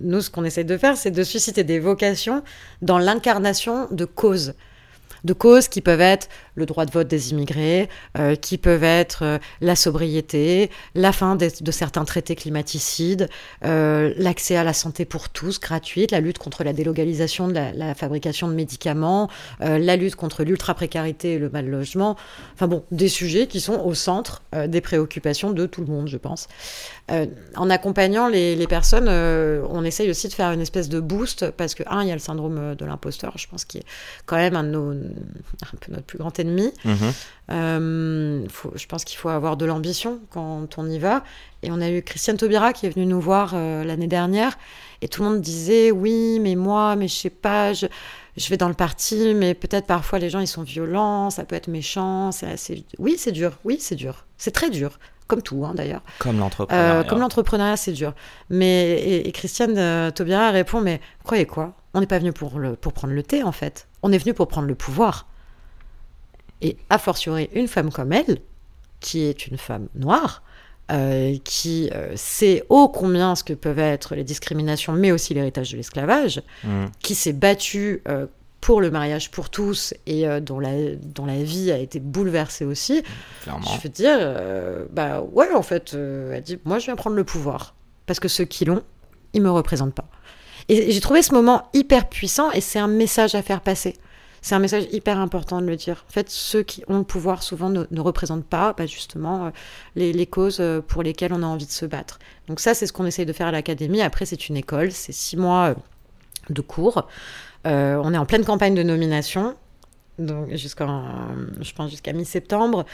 nous, 0.00 0.20
ce 0.20 0.30
qu'on 0.30 0.44
essaie 0.44 0.64
de 0.64 0.76
faire, 0.76 0.96
c'est 0.96 1.10
de 1.10 1.22
susciter 1.22 1.64
des 1.64 1.78
vocations 1.78 2.42
dans 2.82 2.98
l'incarnation 2.98 3.88
de 3.90 4.04
causes. 4.04 4.54
De 5.24 5.32
causes 5.32 5.68
qui 5.68 5.80
peuvent 5.80 6.00
être 6.00 6.28
le 6.58 6.66
droit 6.66 6.84
de 6.84 6.90
vote 6.90 7.08
des 7.08 7.30
immigrés, 7.30 7.88
euh, 8.18 8.34
qui 8.34 8.58
peuvent 8.58 8.84
être 8.84 9.22
euh, 9.22 9.38
la 9.60 9.76
sobriété, 9.76 10.70
la 10.94 11.12
fin 11.12 11.36
de 11.36 11.70
certains 11.70 12.04
traités 12.04 12.34
climaticides, 12.34 13.28
euh, 13.64 14.12
l'accès 14.16 14.56
à 14.56 14.64
la 14.64 14.72
santé 14.72 15.04
pour 15.04 15.28
tous 15.28 15.60
gratuite, 15.60 16.10
la 16.10 16.20
lutte 16.20 16.38
contre 16.38 16.64
la 16.64 16.72
délocalisation 16.72 17.48
de 17.48 17.54
la, 17.54 17.94
fabrication 17.94 18.48
de 18.48 18.54
médicaments, 18.54 19.28
la 19.60 19.96
lutte 19.96 20.16
contre 20.16 20.42
l'ultra-précarité 20.42 21.34
et 21.34 21.38
le 21.38 21.48
mal 21.48 21.66
logement. 21.66 22.16
Enfin 22.54 22.66
bon, 22.66 22.84
des 22.90 23.08
sujets 23.08 23.46
qui 23.46 23.60
sont 23.60 23.80
au 23.80 23.94
centre 23.94 24.42
des 24.66 24.80
préoccupations 24.80 25.52
de 25.52 25.66
tout 25.66 25.80
le 25.80 25.86
monde, 25.86 26.08
je 26.08 26.16
pense. 26.16 26.48
en 27.56 27.70
accompagnant 27.70 28.28
les, 28.28 28.66
personnes, 28.66 29.08
on 29.08 29.84
essaye 29.84 30.10
aussi 30.10 30.28
de 30.28 30.32
faire 30.32 30.50
une 30.50 30.60
espèce 30.60 30.88
de 30.88 31.00
boost 31.00 31.50
parce 31.52 31.74
que, 31.74 31.84
un, 31.86 32.02
il 32.02 32.08
y 32.08 32.10
a 32.10 32.14
le 32.14 32.20
syndrome 32.20 32.74
de 32.74 32.84
l'imposteur, 32.84 33.34
je 33.36 33.46
pense, 33.46 33.64
qui 33.64 33.78
est 33.78 33.86
quand 34.26 34.36
même 34.36 34.56
un 34.56 34.64
de 34.64 34.70
nos 34.70 34.88
un 34.92 35.76
peu 35.80 35.92
notre 35.92 36.04
plus 36.04 36.18
grand 36.18 36.38
ennemi. 36.38 36.47
Mhm. 36.84 37.12
Euh, 37.50 38.46
je 38.74 38.86
pense 38.86 39.04
qu'il 39.04 39.16
faut 39.18 39.30
avoir 39.30 39.56
de 39.56 39.64
l'ambition 39.64 40.20
quand 40.30 40.76
on 40.76 40.88
y 40.88 40.98
va. 40.98 41.24
Et 41.62 41.70
on 41.70 41.80
a 41.80 41.88
eu 41.88 42.02
Christiane 42.02 42.36
Taubira 42.36 42.72
qui 42.72 42.86
est 42.86 42.90
venue 42.90 43.06
nous 43.06 43.20
voir 43.20 43.52
euh, 43.54 43.84
l'année 43.84 44.06
dernière. 44.06 44.58
Et 45.00 45.08
tout 45.08 45.22
le 45.22 45.30
monde 45.30 45.40
disait 45.40 45.90
Oui, 45.90 46.38
mais 46.40 46.56
moi, 46.56 46.96
mais 46.96 47.08
je 47.08 47.14
sais 47.14 47.30
pas, 47.30 47.72
je, 47.72 47.86
vais 48.48 48.56
dans 48.56 48.68
le 48.68 48.74
parti, 48.74 49.34
mais 49.34 49.54
peut-être 49.54 49.86
parfois 49.86 50.18
les 50.18 50.30
gens 50.30 50.40
ils 50.40 50.48
sont 50.48 50.62
violents, 50.62 51.30
ça 51.30 51.44
peut 51.44 51.56
être 51.56 51.68
méchant. 51.68 52.32
C'est 52.32 52.50
assez... 52.50 52.84
Oui, 52.98 53.16
c'est 53.18 53.32
dur. 53.32 53.52
Oui, 53.64 53.78
c'est 53.80 53.96
dur. 53.96 54.26
C'est 54.36 54.52
très 54.52 54.70
dur 54.70 54.98
comme 55.26 55.42
tout 55.42 55.62
hein, 55.66 55.74
d'ailleurs. 55.74 56.00
Comme 56.20 56.38
l'entrepreneuriat. 56.38 57.00
Euh, 57.00 57.04
comme 57.04 57.20
l'entrepreneuriat, 57.20 57.76
c'est 57.76 57.92
dur. 57.92 58.14
Mais 58.48 59.22
et, 59.26 59.30
Christiane 59.32 60.10
Taubira 60.12 60.50
répond 60.50 60.80
mais 60.80 61.02
croyez 61.22 61.44
quoi? 61.44 61.74
On 61.92 62.00
n'est 62.00 62.06
pas 62.06 62.18
venu 62.18 62.32
pour 62.32 62.58
le 62.58 62.76
pour 62.76 62.94
prendre 62.94 63.12
le 63.12 63.22
thé 63.22 63.42
en 63.42 63.52
fait. 63.52 63.88
On 64.02 64.10
est 64.10 64.18
venu 64.18 64.32
pour 64.32 64.48
prendre 64.48 64.66
le 64.66 64.74
pouvoir. 64.74 65.26
Et 66.62 66.76
a 66.90 66.98
fortiori, 66.98 67.48
une 67.52 67.68
femme 67.68 67.90
comme 67.90 68.12
elle, 68.12 68.38
qui 69.00 69.24
est 69.24 69.46
une 69.46 69.58
femme 69.58 69.88
noire, 69.94 70.42
euh, 70.90 71.36
qui 71.44 71.90
euh, 71.94 72.12
sait 72.16 72.64
ô 72.70 72.88
combien 72.88 73.34
ce 73.34 73.44
que 73.44 73.52
peuvent 73.52 73.78
être 73.78 74.14
les 74.14 74.24
discriminations, 74.24 74.94
mais 74.94 75.12
aussi 75.12 75.34
l'héritage 75.34 75.70
de 75.72 75.76
l'esclavage, 75.76 76.42
mmh. 76.64 76.86
qui 77.00 77.14
s'est 77.14 77.34
battue 77.34 78.02
euh, 78.08 78.26
pour 78.62 78.80
le 78.80 78.90
mariage 78.90 79.30
pour 79.30 79.50
tous 79.50 79.94
et 80.06 80.26
dont, 80.40 80.58
la, 80.58 80.96
dont 80.96 81.26
la 81.26 81.42
vie 81.44 81.70
a 81.70 81.78
été 81.78 82.00
bouleversée 82.00 82.64
aussi, 82.64 83.04
je 83.46 83.82
veux 83.82 83.88
dire, 83.88 84.18
bah 84.90 85.22
ouais, 85.32 85.52
en 85.54 85.62
fait, 85.62 85.94
elle 85.94 86.42
dit, 86.42 86.58
moi 86.64 86.80
je 86.80 86.86
viens 86.86 86.96
prendre 86.96 87.14
le 87.14 87.22
pouvoir, 87.22 87.76
parce 88.06 88.18
que 88.18 88.26
ceux 88.26 88.44
qui 88.44 88.64
l'ont, 88.64 88.82
ils 89.32 89.42
me 89.42 89.50
représentent 89.50 89.94
pas. 89.94 90.08
Et 90.68 90.90
j'ai 90.90 91.00
trouvé 91.00 91.22
ce 91.22 91.32
moment 91.32 91.68
hyper 91.72 92.08
puissant 92.08 92.50
et 92.50 92.60
c'est 92.60 92.80
un 92.80 92.88
message 92.88 93.36
à 93.36 93.42
faire 93.42 93.60
passer. 93.60 93.94
C'est 94.42 94.54
un 94.54 94.58
message 94.58 94.84
hyper 94.92 95.18
important 95.18 95.60
de 95.60 95.66
le 95.66 95.76
dire. 95.76 96.04
En 96.08 96.12
fait, 96.12 96.30
ceux 96.30 96.62
qui 96.62 96.82
ont 96.88 96.98
le 96.98 97.04
pouvoir 97.04 97.42
souvent 97.42 97.70
ne, 97.70 98.00
représentent 98.00 98.46
pas 98.46 98.72
bah, 98.76 98.86
justement 98.86 99.46
euh, 99.46 99.50
les, 99.96 100.26
causes 100.26 100.58
euh, 100.60 100.80
pour 100.80 101.02
lesquelles 101.02 101.32
on 101.32 101.42
a 101.42 101.46
envie 101.46 101.66
de 101.66 101.72
se 101.72 101.86
battre. 101.86 102.18
Donc 102.46 102.60
ça, 102.60 102.74
c'est 102.74 102.86
ce 102.86 102.92
qu'on 102.92 103.06
essaye 103.06 103.26
de 103.26 103.32
faire 103.32 103.48
à 103.48 103.52
l'académie. 103.52 104.00
Après, 104.00 104.26
c'est 104.26 104.48
une 104.48 104.56
école, 104.56 104.92
c'est 104.92 105.12
six 105.12 105.36
mois 105.36 105.68
euh, 105.68 105.74
de 106.50 106.60
cours. 106.60 107.08
on 107.64 108.14
est 108.14 108.18
en 108.18 108.26
pleine 108.26 108.44
campagne 108.44 108.74
de 108.74 108.82
nomination. 108.82 109.54
Donc 110.18 110.52
jusqu'en, 110.56 111.28
je 111.60 111.72
pense 111.74 111.90
jusqu'à 111.90 112.12
mi-septembre. 112.12 112.86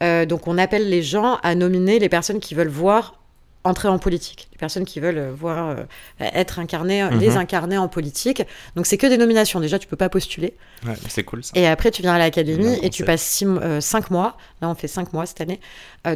donc 0.00 0.46
on 0.48 0.56
appelle 0.56 0.88
les 0.88 1.02
gens 1.02 1.38
à 1.42 1.54
nominer 1.54 1.98
les 1.98 2.08
personnes 2.08 2.40
qui 2.40 2.54
veulent 2.54 2.68
voir 2.68 3.21
entrer 3.64 3.88
en 3.88 3.98
politique, 3.98 4.48
les 4.50 4.58
personnes 4.58 4.84
qui 4.84 4.98
veulent 4.98 5.18
euh, 5.18 5.32
voir 5.32 5.70
euh, 5.70 5.84
être 6.18 6.58
incarnées, 6.58 7.04
mhm. 7.04 7.18
les 7.18 7.36
incarner 7.36 7.78
en 7.78 7.88
politique. 7.88 8.42
Donc 8.74 8.86
c'est 8.86 8.98
que 8.98 9.06
des 9.06 9.16
nominations. 9.18 9.60
Déjà, 9.60 9.78
tu 9.78 9.86
peux 9.86 9.96
pas 9.96 10.08
postuler. 10.08 10.54
Ouais, 10.84 10.94
c'est 11.08 11.22
cool 11.22 11.44
ça. 11.44 11.52
Et 11.54 11.66
après, 11.66 11.90
tu 11.92 12.02
viens 12.02 12.14
à 12.14 12.18
l'académie 12.18 12.78
et 12.82 12.90
tu 12.90 13.04
passes 13.04 13.22
six, 13.22 13.46
euh, 13.46 13.80
cinq 13.80 14.10
mois. 14.10 14.36
Là, 14.60 14.68
on 14.68 14.74
fait 14.74 14.88
cinq 14.88 15.12
mois 15.12 15.26
cette 15.26 15.40
année, 15.40 15.60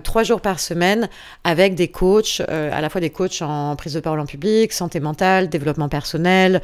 trois 0.05 0.23
jours 0.23 0.41
par 0.41 0.61
semaine 0.61 1.09
avec 1.43 1.75
des 1.75 1.89
coachs, 1.89 2.41
à 2.49 2.81
la 2.81 2.89
fois 2.89 3.01
des 3.01 3.11
coachs 3.11 3.43
en 3.43 3.75
prise 3.75 3.95
de 3.95 4.01
parole 4.01 4.21
en 4.21 4.27
public, 4.27 4.73
santé 4.73 5.01
mentale, 5.01 5.49
développement 5.49 5.89
personnel, 5.89 6.63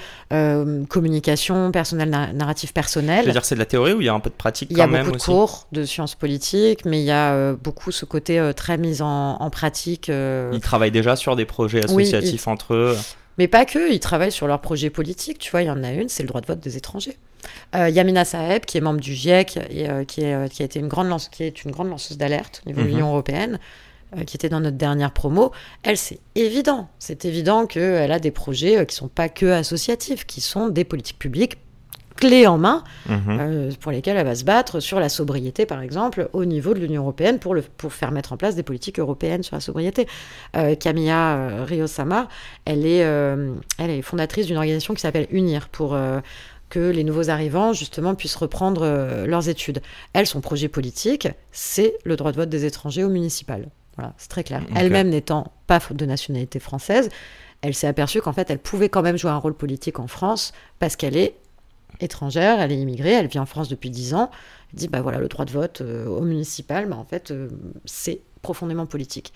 communication, 0.89 1.72
personnel, 1.72 2.09
narratif 2.09 2.72
personnel. 2.72 3.22
Je 3.22 3.26
veux 3.26 3.33
dire, 3.33 3.45
c'est 3.45 3.57
de 3.57 3.61
la 3.61 3.66
théorie 3.66 3.95
ou 3.95 4.01
il 4.01 4.05
y 4.05 4.09
a 4.09 4.14
un 4.14 4.20
peu 4.20 4.30
de 4.30 4.35
pratique 4.37 4.72
quand 4.72 4.87
même 4.87 4.91
Il 4.91 4.95
y 4.95 5.01
a 5.01 5.05
beaucoup 5.05 5.18
de 5.18 5.22
cours 5.22 5.66
de 5.72 5.85
sciences 5.85 6.14
politiques, 6.14 6.85
mais 6.85 7.01
il 7.01 7.05
y 7.05 7.11
a 7.11 7.53
beaucoup 7.55 7.91
ce 7.91 8.05
côté 8.05 8.53
très 8.55 8.78
mis 8.78 9.03
en, 9.03 9.39
en 9.41 9.51
pratique 9.51 10.09
travaillent 10.73 10.91
déjà 10.91 11.16
sur 11.16 11.37
des 11.37 11.45
projets 11.45 11.85
associatifs 11.85 12.49
entre 12.49 12.73
eux. 12.73 12.97
Mais 13.37 13.47
pas 13.47 13.66
que, 13.66 13.93
ils 13.93 14.01
travaillent 14.01 14.33
sur 14.33 14.47
leurs 14.47 14.62
projets 14.62 14.89
politiques. 14.89 15.39
Tu 15.39 15.51
vois, 15.51 15.61
il 15.61 15.66
y 15.66 15.70
en 15.70 15.85
a 15.85 15.93
une, 15.93 16.09
c'est 16.09 16.23
le 16.23 16.29
droit 16.29 16.41
de 16.41 16.47
vote 16.47 16.61
des 16.61 16.79
étrangers. 16.79 17.18
Euh, 17.75 17.91
Yamina 17.91 18.25
Saeb, 18.25 18.64
qui 18.64 18.79
est 18.79 18.81
membre 18.81 19.01
du 19.01 19.12
GIEC 19.12 19.59
et 19.68 19.91
euh, 19.91 20.05
qui, 20.05 20.23
est, 20.23 20.35
euh, 20.35 20.49
qui, 20.49 20.62
a 20.62 20.64
été 20.64 20.79
une 20.79 20.89
grande 20.89 21.09
lance, 21.09 21.29
qui 21.29 21.43
est 21.43 21.64
une 21.64 21.73
grande 21.73 21.89
lanceuse 21.89 22.16
d'alerte 22.16 22.62
au 22.64 22.70
niveau 22.70 22.81
de 22.81 22.87
mhm. 22.87 22.93
l'Union 22.93 23.09
européenne, 23.09 23.59
qui 24.27 24.37
était 24.37 24.51
dans 24.51 24.61
notre 24.61 24.77
dernière 24.77 25.11
promo, 25.11 25.53
elle, 25.83 25.97
c'est 25.97 26.20
évident. 26.35 26.89
C'est 26.99 27.25
évident 27.25 27.66
qu'elle 27.66 28.12
a 28.12 28.18
des 28.18 28.31
projets 28.31 28.85
qui 28.87 28.95
ne 28.95 28.99
sont 28.99 29.09
pas 29.09 29.31
que 29.31 29.47
associatifs, 29.47 30.27
qui 30.27 30.43
sont 30.43 30.68
des 30.68 30.85
politiques 30.85 31.18
publiques 31.18 31.57
clés 32.23 32.47
en 32.47 32.57
main 32.57 32.85
mhm. 33.09 33.18
euh, 33.29 33.70
pour 33.81 33.91
lesquelles 33.91 34.16
elle 34.16 34.25
va 34.25 34.37
se 34.37 34.45
battre 34.45 34.79
sur 34.79 35.01
la 35.01 35.09
sobriété, 35.09 35.66
par 35.66 35.83
exemple, 35.83 36.29
au 36.33 36.45
niveau 36.45 36.73
de 36.73 36.79
l'Union 36.79 37.03
européenne 37.03 37.41
pour, 37.41 37.53
le, 37.53 37.62
pour 37.62 37.93
faire 37.93 38.12
mettre 38.12 38.33
en 38.33 38.37
place 38.37 38.55
des 38.55 38.62
politiques 38.62 39.01
européennes 39.01 39.43
sur 39.43 39.57
la 39.57 39.61
sobriété. 39.61 40.07
Euh, 40.57 40.77
Camilla 40.77 41.35
euh, 41.35 41.64
Riosama, 41.64 42.29
elle 42.64 42.87
est, 42.87 43.01
elle 43.01 43.91
est 43.91 44.03
fondatrice 44.03 44.47
d'une 44.47 44.57
organisation 44.57 44.95
qui 44.95 45.01
s'appelle 45.01 45.27
UNIR 45.33 45.68
pour 45.68 45.97
que 46.68 46.79
les 46.79 47.03
nouveaux 47.03 47.29
arrivants, 47.29 47.73
justement, 47.73 48.14
puissent 48.14 48.37
reprendre 48.37 48.87
leurs 49.27 49.49
études. 49.49 49.83
Elle, 50.12 50.27
son 50.27 50.41
projet 50.41 50.68
politique, 50.68 51.29
c'est 51.51 51.95
le 52.05 52.14
droit 52.16 52.31
de 52.31 52.37
vote 52.37 52.49
des 52.49 52.64
étrangers 52.64 53.03
au 53.03 53.09
municipal. 53.09 53.68
Voilà, 53.97 54.14
c'est 54.16 54.29
très 54.29 54.45
clair. 54.45 54.62
Elle-même 54.77 55.09
n'étant 55.09 55.53
pas 55.66 55.81
de 55.91 56.07
nationalité 56.07 56.61
française, 56.61 57.11
elle 57.62 57.75
s'est 57.75 57.87
aperçue 57.87 58.20
qu'en 58.20 58.33
fait, 58.33 58.51
elle 58.51 58.59
pouvait 58.59 58.89
quand 58.89 59.03
même 59.03 59.16
jouer 59.16 59.31
un 59.31 59.37
rôle 59.39 59.55
politique 59.55 59.99
en 59.99 60.09
France 60.09 60.53
parce 60.79 60.97
qu'elle 60.97 61.16
est 61.16 61.37
étrangère, 62.01 62.61
elle 62.61 62.72
est 62.72 62.78
immigrée, 62.78 63.12
elle 63.12 63.26
vit 63.26 63.38
en 63.38 63.47
France 63.47 63.68
depuis 63.68 63.90
10 63.90 64.14
ans. 64.14 64.30
Elle 64.72 64.78
dit, 64.78 64.88
bah 64.88 65.01
voilà, 65.03 65.18
le 65.18 65.28
droit 65.28 65.45
de 65.45 65.51
vote 65.51 65.80
euh, 65.80 66.07
au 66.07 66.22
municipal, 66.22 66.88
bah 66.88 66.97
en 66.97 67.05
fait, 67.05 67.30
euh, 67.30 67.49
c'est 67.84 68.20
profondément 68.43 68.86
politique. 68.86 69.32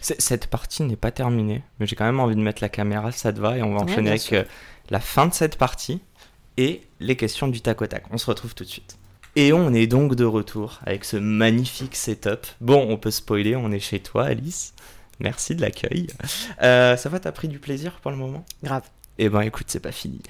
Cette 0.00 0.46
partie 0.46 0.82
n'est 0.84 0.96
pas 0.96 1.10
terminée, 1.10 1.62
mais 1.78 1.86
j'ai 1.86 1.96
quand 1.96 2.04
même 2.04 2.20
envie 2.20 2.36
de 2.36 2.40
mettre 2.40 2.62
la 2.62 2.68
caméra, 2.68 3.10
ça 3.12 3.32
te 3.32 3.40
va, 3.40 3.58
et 3.58 3.62
on 3.62 3.74
va 3.74 3.82
enchaîner 3.82 4.10
avec 4.10 4.32
euh, 4.32 4.44
la 4.88 5.00
fin 5.00 5.26
de 5.26 5.34
cette 5.34 5.56
partie 5.56 6.00
et 6.56 6.82
les 7.00 7.16
questions 7.16 7.48
du 7.48 7.60
tac 7.60 7.82
au 7.82 7.86
tac. 7.86 8.04
On 8.10 8.18
se 8.18 8.26
retrouve 8.26 8.54
tout 8.54 8.64
de 8.64 8.68
suite. 8.68 8.98
Et 9.36 9.52
on 9.52 9.72
est 9.72 9.86
donc 9.86 10.14
de 10.14 10.24
retour 10.24 10.80
avec 10.84 11.04
ce 11.04 11.16
magnifique 11.16 11.96
setup. 11.96 12.46
Bon, 12.60 12.86
on 12.88 12.96
peut 12.96 13.10
spoiler, 13.10 13.56
on 13.56 13.70
est 13.72 13.80
chez 13.80 14.00
toi, 14.00 14.24
Alice. 14.24 14.74
Merci 15.18 15.54
de 15.54 15.60
l'accueil. 15.60 16.08
ça 16.60 17.08
va, 17.08 17.20
t'as 17.20 17.32
pris 17.32 17.48
du 17.48 17.58
plaisir 17.58 18.00
pour 18.00 18.10
le 18.10 18.16
moment? 18.16 18.44
Grave. 18.62 18.82
Eh 19.18 19.28
ben 19.28 19.42
écoute, 19.42 19.66
c'est 19.68 19.80
pas 19.80 19.92
fini. 19.92 20.20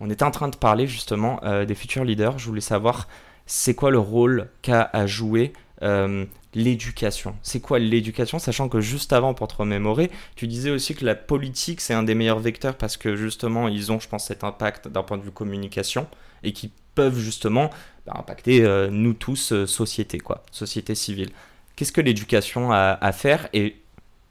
On 0.00 0.10
était 0.10 0.24
en 0.24 0.30
train 0.30 0.48
de 0.48 0.56
parler 0.56 0.86
justement 0.86 1.40
euh, 1.42 1.64
des 1.64 1.74
futurs 1.74 2.04
leaders. 2.04 2.38
Je 2.38 2.46
voulais 2.46 2.60
savoir 2.60 3.08
c'est 3.46 3.74
quoi 3.74 3.90
le 3.90 3.98
rôle 3.98 4.48
qu'a 4.62 4.88
à 4.92 5.06
jouer 5.06 5.52
euh, 5.82 6.24
l'éducation? 6.54 7.34
C'est 7.42 7.60
quoi 7.60 7.78
l'éducation? 7.78 8.38
Sachant 8.38 8.68
que 8.68 8.80
juste 8.80 9.12
avant, 9.12 9.34
pour 9.34 9.48
te 9.48 9.56
remémorer, 9.56 10.10
tu 10.36 10.46
disais 10.46 10.70
aussi 10.70 10.94
que 10.94 11.04
la 11.04 11.14
politique, 11.14 11.80
c'est 11.80 11.94
un 11.94 12.02
des 12.02 12.14
meilleurs 12.14 12.38
vecteurs 12.38 12.76
parce 12.76 12.96
que 12.96 13.16
justement, 13.16 13.68
ils 13.68 13.90
ont, 13.90 13.98
je 13.98 14.08
pense, 14.08 14.26
cet 14.26 14.44
impact 14.44 14.88
d'un 14.88 15.02
point 15.02 15.18
de 15.18 15.22
vue 15.22 15.32
communication 15.32 16.06
et 16.42 16.52
qui 16.52 16.70
peuvent 16.94 17.18
justement 17.18 17.70
bah, 18.06 18.14
impacter 18.16 18.64
euh, 18.64 18.88
nous 18.90 19.14
tous, 19.14 19.64
société, 19.66 20.18
quoi, 20.18 20.44
société 20.52 20.94
civile. 20.94 21.30
Qu'est-ce 21.74 21.92
que 21.92 22.00
l'éducation 22.00 22.72
a 22.72 22.98
à 23.00 23.12
faire? 23.12 23.48
Et 23.52 23.76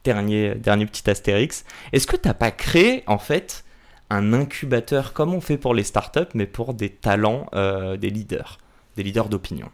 dernier, 0.04 0.54
dernier 0.54 0.86
petit 0.86 1.08
astérix, 1.10 1.64
est-ce 1.92 2.06
que 2.06 2.16
tu 2.16 2.28
n'as 2.28 2.34
pas 2.34 2.50
créé, 2.50 3.02
en 3.06 3.18
fait, 3.18 3.64
un 4.10 4.32
incubateur 4.32 5.12
comme 5.12 5.34
on 5.34 5.40
fait 5.40 5.58
pour 5.58 5.74
les 5.74 5.84
startups, 5.84 6.20
mais 6.34 6.46
pour 6.46 6.74
des 6.74 6.90
talents, 6.90 7.46
euh, 7.54 7.96
des 7.96 8.10
leaders, 8.10 8.58
des 8.96 9.02
leaders 9.02 9.28
d'opinion. 9.28 9.70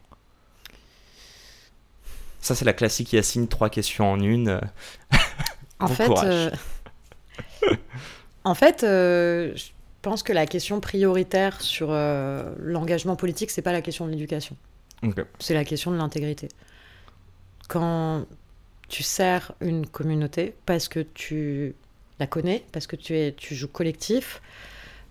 Ça, 2.40 2.54
c'est 2.54 2.64
la 2.64 2.72
classique 2.72 3.12
Yacine, 3.12 3.48
trois 3.48 3.70
questions 3.70 4.10
en 4.10 4.20
une. 4.20 4.60
en, 5.80 5.88
fait, 5.88 6.10
euh, 6.24 6.50
en 8.44 8.54
fait, 8.54 8.82
euh, 8.82 9.52
je 9.56 9.66
pense 10.02 10.22
que 10.22 10.32
la 10.32 10.46
question 10.46 10.80
prioritaire 10.80 11.60
sur 11.62 11.88
l'engagement 12.58 13.16
politique, 13.16 13.50
c'est 13.50 13.62
pas 13.62 13.72
la 13.72 13.82
question 13.82 14.04
de 14.06 14.10
l'éducation. 14.10 14.56
C'est 15.38 15.54
la 15.54 15.64
question 15.64 15.90
de 15.90 15.96
l'intégrité. 15.96 16.48
Quand 17.68 18.26
tu 18.88 19.02
sers 19.02 19.52
une 19.60 19.86
communauté 19.86 20.54
parce 20.66 20.88
que 20.88 21.00
tu 21.00 21.74
la 22.20 22.26
connais, 22.26 22.64
parce 22.72 22.86
que 22.86 22.96
tu, 22.96 23.16
es, 23.16 23.32
tu 23.32 23.54
joues 23.54 23.68
collectif. 23.68 24.40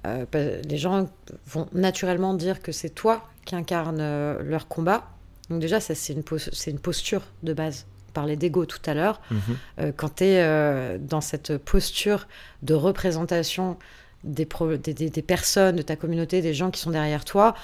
Euh, 0.06 0.26
les 0.68 0.78
gens 0.78 1.10
vont 1.48 1.68
naturellement 1.74 2.34
dire 2.34 2.62
que 2.62 2.72
c'est 2.72 2.90
toi 2.90 3.28
qui 3.46 3.56
incarne 3.56 4.00
euh, 4.00 4.42
leur 4.44 4.68
combat. 4.68 5.10
Donc 5.50 5.60
déjà, 5.60 5.80
ça 5.80 5.96
c'est 5.96 6.14
une, 6.14 6.24
une 6.68 6.80
posture 6.80 7.22
de 7.44 7.54
base. 7.54 7.86
On 8.10 8.12
parlait 8.14 8.36
d'ego 8.36 8.66
tout 8.66 8.82
à 8.86 8.94
l'heure. 8.94 9.22
Mhm. 9.32 9.40
Euh, 9.80 9.92
quand 9.96 10.16
tu 10.16 10.26
es 10.26 11.00
dans 11.00 11.22
cette 11.22 11.58
posture 11.58 12.28
de 12.62 12.74
représentation 12.74 13.78
des, 14.24 14.48
des, 14.78 15.10
des, 15.10 15.22
personnes 15.22 15.76
de 15.76 15.82
ta 15.82 15.98
communauté, 15.98 16.42
des 16.42 16.54
gens 16.54 16.72
qui 16.72 16.80
sont 16.80 16.92
derrière 16.92 17.26
toi, 17.26 17.56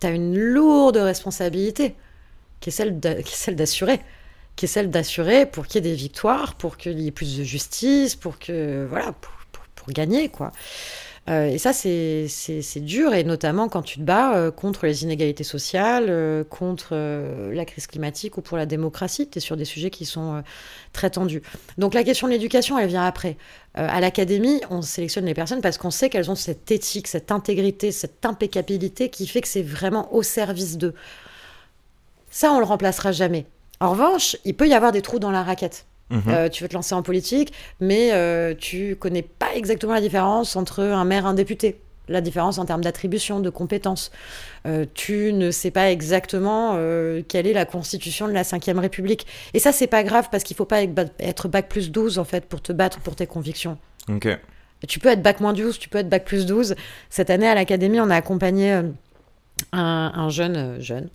tu 0.00 0.06
as 0.06 0.10
une 0.10 0.38
lourde 0.38 0.96
responsabilité 0.96 1.96
qui 2.60 2.70
est 2.70 2.72
celle 2.72 3.56
d'assurer 3.56 4.00
qui 4.56 4.66
est 4.66 4.68
celle 4.68 4.90
d'assurer 4.90 5.46
pour 5.46 5.66
qu'il 5.66 5.84
y 5.84 5.88
ait 5.88 5.90
des 5.90 5.96
victoires, 5.96 6.54
pour 6.54 6.76
qu'il 6.76 7.00
y 7.00 7.08
ait 7.08 7.12
plus 7.12 7.38
de 7.38 7.44
justice, 7.44 8.14
pour 8.16 8.38
que 8.38 8.86
voilà, 8.88 9.12
pour, 9.12 9.32
pour, 9.74 9.92
gagner 9.92 10.28
quoi. 10.30 10.52
Euh, 11.30 11.46
et 11.46 11.58
ça, 11.58 11.72
c'est 11.72 12.80
dur, 12.80 13.14
et 13.14 13.24
notamment 13.24 13.68
quand 13.68 13.82
tu 13.82 13.98
te 13.98 14.02
bats 14.04 14.36
euh, 14.36 14.50
contre 14.50 14.84
les 14.84 15.04
inégalités 15.04 15.44
sociales, 15.44 16.06
euh, 16.08 16.44
contre 16.44 16.94
la 17.52 17.64
crise 17.64 17.86
climatique 17.86 18.36
ou 18.36 18.42
pour 18.42 18.56
la 18.56 18.66
démocratie. 18.66 19.28
Tu 19.28 19.38
es 19.38 19.40
sur 19.40 19.56
des 19.56 19.64
sujets 19.64 19.90
qui 19.90 20.04
sont 20.04 20.42
très 20.92 21.10
tendus. 21.10 21.42
Donc 21.78 21.94
la 21.94 22.04
question 22.04 22.26
de 22.26 22.32
l'éducation, 22.32 22.78
elle 22.78 22.88
vient 22.88 23.04
après. 23.04 23.36
à 23.74 24.00
l'académie, 24.00 24.60
on 24.70 24.82
sélectionne 24.82 25.24
les 25.24 25.34
personnes 25.34 25.60
parce 25.60 25.78
qu'on 25.78 25.90
sait 25.90 26.08
qu'elles 26.10 26.30
ont 26.30 26.34
cette 26.34 26.70
éthique, 26.70 27.08
cette 27.08 27.32
intégrité, 27.32 27.90
cette 27.92 28.24
impeccabilité 28.24 29.08
qui 29.08 29.26
fait 29.26 29.40
que 29.40 29.48
c'est 29.48 29.62
vraiment 29.62 30.12
au 30.14 30.22
service 30.22 30.76
d'eux. 30.78 30.94
Ça, 32.30 32.52
on 32.52 32.58
le 32.58 32.64
remplacera 32.64 33.12
jamais. 33.12 33.46
En 33.84 33.90
revanche, 33.90 34.38
il 34.46 34.54
peut 34.54 34.66
y 34.66 34.72
avoir 34.72 34.92
des 34.92 35.02
trous 35.02 35.18
dans 35.18 35.30
la 35.30 35.42
raquette. 35.42 35.84
Mhm. 36.08 36.22
Euh, 36.28 36.48
tu 36.48 36.62
veux 36.62 36.68
te 36.68 36.74
lancer 36.74 36.94
en 36.94 37.02
politique, 37.02 37.52
mais 37.80 38.12
euh, 38.12 38.54
tu 38.58 38.96
connais 38.96 39.20
pas 39.22 39.54
exactement 39.54 39.92
la 39.92 40.00
différence 40.00 40.56
entre 40.56 40.82
un 40.82 41.04
maire 41.04 41.24
et 41.24 41.28
un 41.28 41.34
député. 41.34 41.80
La 42.08 42.22
différence 42.22 42.56
en 42.58 42.64
termes 42.64 42.82
d'attribution, 42.82 43.40
de 43.40 43.50
compétences. 43.50 44.10
Euh, 44.66 44.86
tu 44.94 45.34
ne 45.34 45.50
sais 45.50 45.70
pas 45.70 45.90
exactement 45.90 46.78
quelle 47.28 47.46
est 47.46 47.52
la 47.52 47.66
constitution 47.66 48.26
de 48.26 48.32
la 48.32 48.42
Ve 48.42 48.78
République. 48.78 49.26
Et 49.52 49.58
ça, 49.58 49.70
c'est 49.70 49.86
pas 49.86 50.02
grave 50.02 50.28
parce 50.32 50.44
qu'il 50.44 50.56
faut 50.56 50.64
pas 50.64 50.82
être 50.82 51.48
bac 51.48 51.68
plus 51.68 51.90
12 51.90 52.18
en 52.18 52.24
fait 52.24 52.46
pour 52.46 52.62
te 52.62 52.72
battre 52.72 53.00
pour 53.00 53.16
tes 53.16 53.26
convictions. 53.26 53.76
Ok. 54.08 54.28
Tu 54.88 54.98
peux 54.98 55.10
être 55.10 55.22
bac 55.22 55.40
moins 55.40 55.52
12, 55.52 55.78
tu 55.78 55.90
peux 55.90 55.98
être 55.98 56.08
bac 56.08 56.24
plus 56.24 56.46
12. 56.46 56.74
Cette 57.10 57.28
année 57.28 57.48
à 57.48 57.54
l'Académie, 57.54 58.00
on 58.00 58.08
a 58.08 58.16
accompagné 58.16 58.82
un, 59.72 60.28
jeune, 60.28 60.56
euh, 60.56 60.80
jeune 60.80 61.08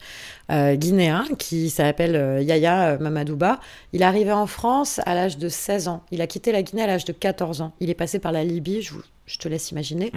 euh, 0.51 0.75
guinéen 0.75 1.25
qui 1.37 1.69
s'appelle 1.69 2.15
euh, 2.15 2.41
Yaya 2.41 2.97
Mamadouba. 2.97 3.59
Il 3.93 4.01
est 4.01 4.05
arrivé 4.05 4.31
en 4.31 4.47
France 4.47 4.99
à 5.05 5.13
l'âge 5.13 5.37
de 5.37 5.49
16 5.49 5.87
ans. 5.87 6.03
Il 6.11 6.21
a 6.21 6.27
quitté 6.27 6.51
la 6.51 6.63
Guinée 6.63 6.83
à 6.83 6.87
l'âge 6.87 7.05
de 7.05 7.13
14 7.13 7.61
ans. 7.61 7.73
Il 7.79 7.89
est 7.89 7.95
passé 7.95 8.19
par 8.19 8.31
la 8.31 8.43
Libye, 8.43 8.81
je, 8.81 9.37
te 9.37 9.47
laisse 9.47 9.71
imaginer. 9.71 10.11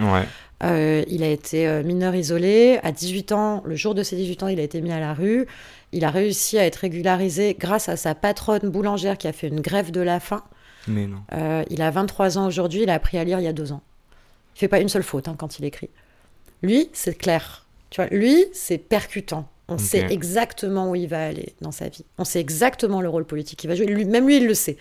il 0.61 1.23
a 1.23 1.27
été 1.27 1.83
mineur 1.83 2.15
isolé. 2.15 2.79
À 2.83 2.91
18 2.91 3.31
ans, 3.31 3.61
le 3.65 3.75
jour 3.75 3.93
de 3.93 4.03
ses 4.03 4.15
18 4.15 4.43
ans, 4.43 4.47
il 4.47 4.59
a 4.59 4.63
été 4.63 4.81
mis 4.81 4.91
à 4.91 4.99
la 4.99 5.13
rue. 5.13 5.45
Il 5.91 6.03
a 6.03 6.09
réussi 6.09 6.57
à 6.57 6.65
être 6.65 6.77
régularisé 6.77 7.55
grâce 7.59 7.89
à 7.89 7.97
sa 7.97 8.15
patronne 8.15 8.69
boulangère 8.69 9.17
qui 9.17 9.27
a 9.27 9.33
fait 9.33 9.47
une 9.47 9.61
grève 9.61 9.91
de 9.91 10.01
la 10.01 10.19
faim. 10.19 10.43
Mais 10.87 11.07
non. 11.07 11.19
il 11.69 11.81
a 11.81 11.91
23 11.91 12.37
ans 12.37 12.47
aujourd'hui, 12.47 12.83
il 12.83 12.89
a 12.89 12.95
appris 12.95 13.17
à 13.17 13.23
lire 13.23 13.39
il 13.39 13.43
y 13.43 13.47
a 13.47 13.53
deux 13.53 13.71
ans. 13.71 13.81
Il 14.55 14.59
fait 14.59 14.67
pas 14.67 14.79
une 14.79 14.89
seule 14.89 15.03
faute 15.03 15.27
hein, 15.27 15.35
quand 15.37 15.59
il 15.59 15.65
écrit. 15.65 15.89
Lui, 16.63 16.89
c'est 16.93 17.17
clair 17.17 17.62
tu 17.93 18.01
vois, 18.01 18.09
lui, 18.09 18.45
c'est 18.53 18.79
percutant. 18.79 19.47
On 19.67 19.77
sait 19.77 20.07
exactement 20.09 20.89
où 20.89 20.95
il 20.95 21.07
va 21.07 21.27
aller 21.27 21.53
dans 21.61 21.71
sa 21.71 21.89
vie. 21.89 22.03
On 22.17 22.23
sait 22.23 22.39
exactement 22.39 23.01
le 23.01 23.07
rôle 23.07 23.23
politique 23.23 23.59
qu'il 23.59 23.69
va 23.69 23.75
jouer. 23.75 23.85
Lui, 23.85 24.03
même 24.03 24.25
lui, 24.25 24.37
il 24.37 24.47
le 24.47 24.55
sait. 24.55 24.77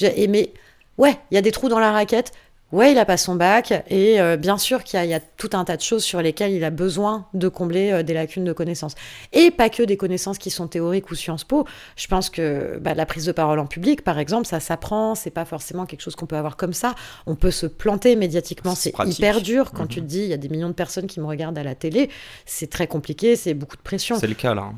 Mais 0.00 0.54
ouais, 0.96 1.18
il 1.30 1.34
y 1.34 1.36
a 1.36 1.42
des 1.42 1.52
trous 1.52 1.68
dans 1.68 1.78
la 1.78 1.92
raquette. 1.92 2.32
Ouais, 2.76 2.92
il 2.92 2.98
a 2.98 3.06
pas 3.06 3.16
son 3.16 3.36
bac 3.36 3.72
et 3.88 4.20
euh, 4.20 4.36
bien 4.36 4.58
sûr 4.58 4.84
qu'il 4.84 5.02
y, 5.02 5.14
a 5.14 5.20
tout 5.20 5.48
un 5.54 5.64
tas 5.64 5.78
de 5.78 5.80
choses 5.80 6.04
sur 6.04 6.20
lesquelles 6.20 6.52
il 6.52 6.62
a 6.62 6.68
besoin 6.68 7.24
de 7.32 7.48
combler 7.48 7.90
euh, 7.90 8.02
des 8.02 8.12
lacunes 8.12 8.44
de 8.44 8.52
connaissances. 8.52 8.94
Et 9.32 9.50
pas 9.50 9.70
que 9.70 9.82
des 9.82 9.96
connaissances 9.96 10.36
qui 10.36 10.50
sont 10.50 10.68
théoriques 10.68 11.10
ou 11.10 11.14
Sciences 11.14 11.44
Po. 11.44 11.66
Je 11.96 12.06
pense 12.06 12.28
que 12.28 12.78
bah, 12.82 12.92
la 12.92 13.06
prise 13.06 13.24
de 13.24 13.32
parole 13.32 13.60
en 13.60 13.66
public, 13.66 14.04
par 14.04 14.18
exemple, 14.18 14.46
ça 14.46 14.60
s'apprend. 14.60 15.14
C'est 15.14 15.30
pas 15.30 15.46
forcément 15.46 15.86
quelque 15.86 16.02
chose 16.02 16.16
qu'on 16.16 16.26
peut 16.26 16.36
avoir 16.36 16.58
comme 16.58 16.74
ça. 16.74 16.94
On 17.24 17.34
peut 17.34 17.50
se 17.50 17.64
planter 17.64 18.14
médiatiquement. 18.14 18.74
C'est 18.74 18.92
hyper 19.06 19.40
dur 19.40 19.72
quand 19.72 19.86
tu 19.86 20.00
mhm. 20.00 20.06
te 20.06 20.10
dis 20.10 20.20
il 20.24 20.28
y 20.28 20.34
a 20.34 20.36
des 20.36 20.50
millions 20.50 20.68
de 20.68 20.74
personnes 20.74 21.06
qui 21.06 21.18
me 21.18 21.26
regardent 21.26 21.56
à 21.56 21.64
la 21.64 21.74
télé. 21.74 22.10
C'est 22.44 22.68
très 22.68 22.88
compliqué. 22.88 23.36
C'est 23.36 23.54
beaucoup 23.54 23.78
de 23.78 23.82
pression. 23.82 24.18
C'est 24.20 24.26
le 24.26 24.34
cas 24.34 24.52
là. 24.52 24.70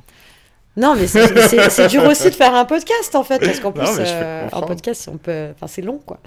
Non, 0.78 0.94
mais 0.94 1.08
c'est 1.08 1.88
dur 1.88 2.04
aussi 2.04 2.30
de 2.30 2.34
faire 2.34 2.54
un 2.54 2.64
podcast 2.64 3.14
en 3.16 3.24
fait, 3.24 3.40
parce 3.40 3.58
qu'en 3.58 3.72
plus, 3.72 3.88
euh, 3.98 4.48
en 4.52 4.62
podcast, 4.62 5.08
on 5.12 5.16
peut, 5.16 5.48
enfin, 5.54 5.66
c'est 5.66 5.82
long 5.82 6.00
quoi. 6.04 6.20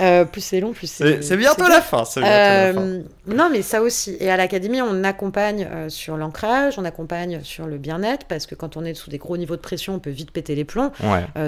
Euh, 0.00 0.24
plus 0.24 0.40
c'est 0.40 0.58
long, 0.58 0.72
plus 0.72 0.90
c'est. 0.90 1.22
C'est 1.22 1.36
bientôt 1.36 1.68
la 1.68 1.82
fin. 1.82 1.98
Bientôt 2.02 2.20
la 2.20 2.72
fin. 2.72 2.80
Euh, 2.80 3.02
non, 3.26 3.50
mais 3.52 3.60
ça 3.60 3.82
aussi. 3.82 4.16
Et 4.18 4.30
à 4.30 4.36
l'académie, 4.36 4.80
on 4.80 5.04
accompagne 5.04 5.68
sur 5.88 6.16
l'ancrage, 6.16 6.78
on 6.78 6.84
accompagne 6.84 7.40
sur 7.44 7.66
le 7.66 7.76
bien-être, 7.76 8.26
parce 8.26 8.46
que 8.46 8.54
quand 8.54 8.76
on 8.76 8.84
est 8.84 8.94
sous 8.94 9.10
des 9.10 9.18
gros 9.18 9.36
niveaux 9.36 9.56
de 9.56 9.60
pression, 9.60 9.94
on 9.94 9.98
peut 9.98 10.10
vite 10.10 10.30
péter 10.30 10.54
les 10.54 10.64
plombs, 10.64 10.90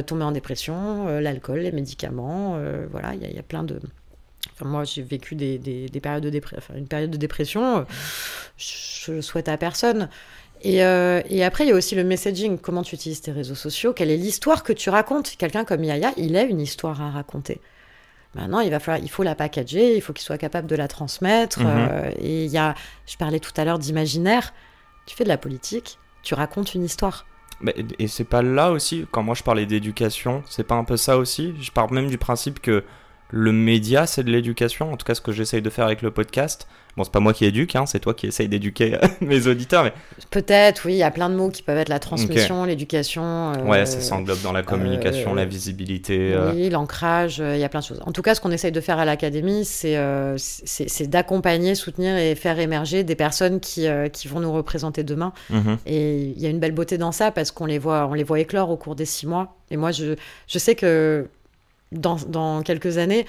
tomber 0.06 0.24
en 0.24 0.32
dépression, 0.32 1.06
l'alcool, 1.20 1.60
les 1.60 1.72
médicaments, 1.72 2.58
voilà, 2.92 3.14
il 3.14 3.34
y, 3.34 3.38
a 3.38 3.42
plein 3.42 3.62
de. 3.62 3.80
Enfin, 4.52 4.68
moi, 4.68 4.84
j'ai 4.84 5.02
vécu 5.02 5.34
des, 5.34 5.58
des, 5.58 6.00
périodes 6.00 6.26
de 6.26 6.40
enfin, 6.56 6.74
une 6.76 6.86
période 6.86 7.10
de 7.10 7.16
dépression. 7.16 7.86
je 8.58 9.12
le 9.12 9.22
souhaite 9.22 9.48
à 9.48 9.56
personne. 9.56 10.10
Et, 10.64 10.76
et, 10.78 11.44
après, 11.44 11.64
il 11.64 11.68
y 11.68 11.72
a 11.72 11.74
aussi 11.74 11.94
le 11.94 12.04
messaging. 12.04 12.58
Comment 12.58 12.82
tu 12.82 12.94
utilises 12.94 13.20
tes 13.20 13.32
réseaux 13.32 13.54
sociaux? 13.54 13.92
Quelle 13.92 14.10
est 14.10 14.16
l'histoire 14.16 14.62
que 14.62 14.72
tu 14.72 14.90
racontes? 14.90 15.36
Quelqu'un 15.36 15.64
comme 15.64 15.84
Yaya, 15.84 16.12
il 16.16 16.36
a 16.36 16.42
une 16.42 16.60
histoire 16.60 17.00
à 17.02 17.10
raconter. 17.10 17.60
Maintenant, 18.34 18.60
il 18.60 18.70
va 18.70 18.80
falloir, 18.80 19.02
il 19.02 19.10
faut 19.10 19.22
la 19.22 19.34
packager, 19.34 19.96
il 19.96 20.00
faut 20.00 20.12
qu'il 20.12 20.24
soit 20.24 20.38
capable 20.38 20.66
de 20.66 20.74
la 20.74 20.88
transmettre. 20.88 21.60
Mhm. 21.60 22.12
et 22.18 22.44
il 22.44 22.50
y 22.50 22.58
a, 22.58 22.74
je 23.06 23.16
parlais 23.16 23.40
tout 23.40 23.52
à 23.56 23.64
l'heure 23.64 23.78
d'imaginaire. 23.78 24.52
Tu 25.06 25.14
fais 25.14 25.24
de 25.24 25.28
la 25.28 25.38
politique, 25.38 25.98
tu 26.22 26.34
racontes 26.34 26.74
une 26.74 26.84
histoire. 26.84 27.26
Mais, 27.60 27.74
et 27.98 28.08
c'est 28.08 28.24
pas 28.24 28.42
là 28.42 28.72
aussi, 28.72 29.06
quand 29.10 29.22
moi 29.22 29.34
je 29.34 29.42
parlais 29.42 29.66
d'éducation, 29.66 30.42
c'est 30.48 30.64
pas 30.64 30.74
un 30.74 30.84
peu 30.84 30.96
ça 30.96 31.16
aussi? 31.18 31.54
Je 31.60 31.70
parle 31.70 31.94
même 31.94 32.08
du 32.08 32.18
principe 32.18 32.60
que 32.60 32.84
le 33.36 33.50
média, 33.50 34.06
c'est 34.06 34.22
de 34.22 34.30
l'éducation, 34.30 34.92
en 34.92 34.96
tout 34.96 35.04
cas 35.04 35.16
ce 35.16 35.20
que 35.20 35.32
j'essaye 35.32 35.60
de 35.60 35.68
faire 35.68 35.86
avec 35.86 36.02
le 36.02 36.12
podcast. 36.12 36.68
Bon, 36.96 37.02
c'est 37.02 37.10
pas 37.10 37.18
moi 37.18 37.32
qui 37.32 37.44
éduque, 37.44 37.74
hein, 37.74 37.84
c'est 37.84 37.98
toi 37.98 38.14
qui 38.14 38.28
essaye 38.28 38.46
d'éduquer 38.46 38.96
mes 39.20 39.48
auditeurs. 39.48 39.82
Mais... 39.82 39.92
Peut-être, 40.30 40.86
oui, 40.86 40.92
il 40.92 40.98
y 40.98 41.02
a 41.02 41.10
plein 41.10 41.28
de 41.28 41.34
mots 41.34 41.50
qui 41.50 41.64
peuvent 41.64 41.76
être 41.76 41.88
la 41.88 41.98
transmission, 41.98 42.64
l'éducation. 42.64 43.24
Euh, 43.24 43.64
ouais, 43.64 43.86
ça 43.86 44.00
s'englobe 44.00 44.40
dans 44.42 44.52
la 44.52 44.62
communication, 44.62 45.32
euh, 45.32 45.34
la 45.34 45.46
visibilité. 45.46 46.32
Euh. 46.32 46.52
Oui, 46.52 46.70
l'ancrage, 46.70 47.38
il 47.38 47.58
y 47.58 47.64
a 47.64 47.68
plein 47.68 47.80
de 47.80 47.84
choses. 47.84 48.00
En 48.06 48.12
tout 48.12 48.22
cas, 48.22 48.36
ce 48.36 48.40
qu'on 48.40 48.52
essaye 48.52 48.70
de 48.70 48.80
faire 48.80 49.00
à 49.00 49.04
l'académie, 49.04 49.64
c'est 49.64 49.96
d'accompagner, 51.08 51.74
soutenir 51.74 52.16
et 52.16 52.36
faire 52.36 52.60
émerger 52.60 53.02
des 53.02 53.16
personnes 53.16 53.58
qui, 53.58 53.88
qui 54.12 54.28
vont 54.28 54.38
nous 54.38 54.52
représenter 54.52 55.02
demain. 55.02 55.32
Mhm. 55.50 55.78
Et 55.86 56.32
il 56.36 56.40
y 56.40 56.46
a 56.46 56.50
une 56.50 56.60
belle 56.60 56.70
beauté 56.70 56.98
dans 56.98 57.10
ça 57.10 57.32
parce 57.32 57.50
qu'on 57.50 57.66
les 57.66 57.80
voit, 57.80 58.06
on 58.06 58.14
les 58.14 58.22
voit 58.22 58.38
éclore 58.38 58.70
au 58.70 58.76
cours 58.76 58.94
des 58.94 59.06
six 59.06 59.26
mois. 59.26 59.56
Et 59.72 59.76
moi, 59.76 59.90
je, 59.90 60.14
je 60.46 60.58
sais 60.60 60.76
que 60.76 61.26
dans, 61.94 62.62
quelques 62.62 62.98
années, 62.98 63.26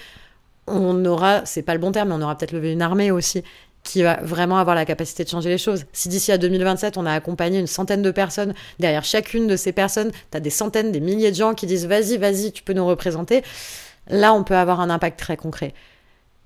on 0.68 1.06
aura, 1.06 1.46
c'est 1.46 1.62
pas 1.62 1.74
le 1.74 1.80
bon 1.80 1.92
terme, 1.92 2.10
mais 2.10 2.16
on 2.16 2.22
aura 2.22 2.38
peut-être 2.38 2.52
levé 2.52 2.72
une 2.72 2.82
armée 2.82 3.12
aussi 3.12 3.44
qui 3.84 4.02
va 4.02 4.20
vraiment 4.24 4.58
avoir 4.58 4.76
la 4.76 4.84
capacité 4.84 5.24
de 5.24 5.30
changer 5.30 5.50
les 5.50 5.60
choses. 5.60 5.86
Si 5.94 6.10
d'ici 6.10 6.32
à 6.32 6.40
2027, 6.40 6.98
on 6.98 7.06
a 7.06 7.14
accompagné 7.14 7.60
une 7.60 7.68
centaine 7.68 8.02
de 8.02 8.10
personnes, 8.10 8.56
derrière 8.80 9.04
chacune 9.04 9.46
de 9.46 9.56
ces 9.56 9.72
personnes, 9.72 10.12
tu 10.32 10.38
as 10.38 10.40
des 10.40 10.50
centaines, 10.50 10.92
des 10.92 11.00
milliers 11.00 11.30
de 11.30 11.36
gens 11.36 11.54
qui 11.54 11.68
disent 11.68 11.86
vas-y, 11.86 12.18
vas-y, 12.18 12.52
tu 12.52 12.64
peux 12.64 12.74
nous 12.74 12.86
représenter, 12.86 13.44
là, 14.08 14.34
on 14.34 14.44
peut 14.44 14.56
avoir 14.56 14.82
un 14.82 14.90
impact 14.90 15.20
très 15.20 15.38
concret. 15.38 15.74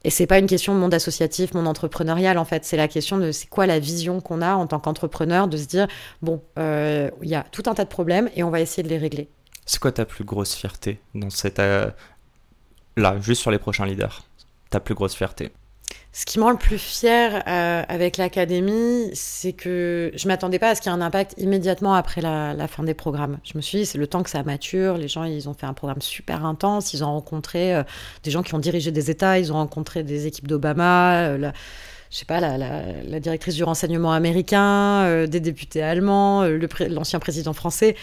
Et 0.03 0.09
c'est 0.09 0.27
pas 0.27 0.39
une 0.39 0.47
question 0.47 0.73
de 0.73 0.79
monde 0.79 0.93
associatif, 0.93 1.53
monde 1.53 1.67
entrepreneurial 1.67 2.37
en 2.37 2.45
fait, 2.45 2.63
c'est 2.63 2.77
la 2.77 2.87
question 2.87 3.17
de 3.17 3.31
c'est 3.31 3.47
quoi 3.47 3.65
la 3.65 3.79
vision 3.79 4.21
qu'on 4.21 4.41
a 4.41 4.55
en 4.55 4.65
tant 4.65 4.79
qu'entrepreneur 4.79 5.47
de 5.47 5.57
se 5.57 5.65
dire 5.65 5.87
bon, 6.21 6.41
euh, 6.57 7.09
il 7.21 7.29
y 7.29 7.35
a 7.35 7.43
tout 7.51 7.63
un 7.65 7.73
tas 7.73 7.83
de 7.83 7.89
problèmes 7.89 8.29
et 8.35 8.43
on 8.43 8.49
va 8.49 8.61
essayer 8.61 8.83
de 8.83 8.87
les 8.87 8.97
régler. 8.97 9.29
C'est 9.69 9.79
quoi 9.79 9.91
ta 9.91 10.03
plus 10.03 10.23
grosse 10.23 10.55
fierté 10.55 10.99
dans 11.13 11.29
cette. 11.29 11.59
Euh, 11.59 11.91
là, 12.97 13.17
juste 13.21 13.39
sur 13.39 13.51
les 13.51 13.59
prochains 13.59 13.85
leaders? 13.85 14.23
Ta 14.71 14.79
plus 14.79 14.95
grosse 14.95 15.13
fierté? 15.13 15.51
Ce 16.11 16.25
qui 16.25 16.39
me 16.39 16.43
rend 16.43 16.49
le 16.49 16.57
plus 16.57 16.79
fier 16.79 17.43
euh, 17.47 17.83
avec 17.87 18.17
l'académie, 18.17 19.11
c'est 19.13 19.53
que 19.53 20.11
je 20.15 20.27
m'attendais 20.27 20.57
pas 20.57 20.69
à 20.69 20.75
ce 20.75 20.81
qu'il 20.81 20.91
y 20.91 20.95
ait 20.95 20.97
un 20.97 21.01
impact 21.01 21.35
immédiatement 21.37 21.93
après 21.93 22.19
la, 22.19 22.67
fin 22.67 22.81
des 22.81 22.95
programmes. 22.95 23.37
Je 23.43 23.55
me 23.55 23.61
suis 23.61 23.77
dit, 23.77 23.85
c'est 23.85 23.99
le 23.99 24.07
temps 24.07 24.23
que 24.23 24.31
ça 24.31 24.41
mature. 24.41 24.97
Les 24.97 25.07
gens, 25.07 25.23
ils 25.23 25.47
ont 25.47 25.53
fait 25.53 25.67
un 25.67 25.73
programme 25.73 26.01
super 26.01 26.45
intense. 26.45 26.93
Ils 26.93 27.03
ont 27.03 27.11
rencontré 27.11 27.75
euh, 27.75 27.83
des 28.23 28.31
gens 28.31 28.41
qui 28.41 28.55
ont 28.55 28.59
dirigé 28.59 28.89
des 28.89 29.11
États. 29.11 29.37
Ils 29.37 29.53
ont 29.53 29.57
rencontré 29.57 30.01
des 30.01 30.25
équipes 30.25 30.47
d'Obama. 30.47 31.37
je 31.37 31.51
sais 32.09 32.25
pas, 32.25 32.39
la, 32.39 32.57
la, 32.57 33.19
directrice 33.19 33.53
du 33.53 33.63
renseignement 33.63 34.13
américain, 34.13 35.27
des 35.27 35.39
députés 35.39 35.83
allemands, 35.83 36.43
l'ancien 36.89 37.19
président 37.19 37.53
français. 37.53 37.95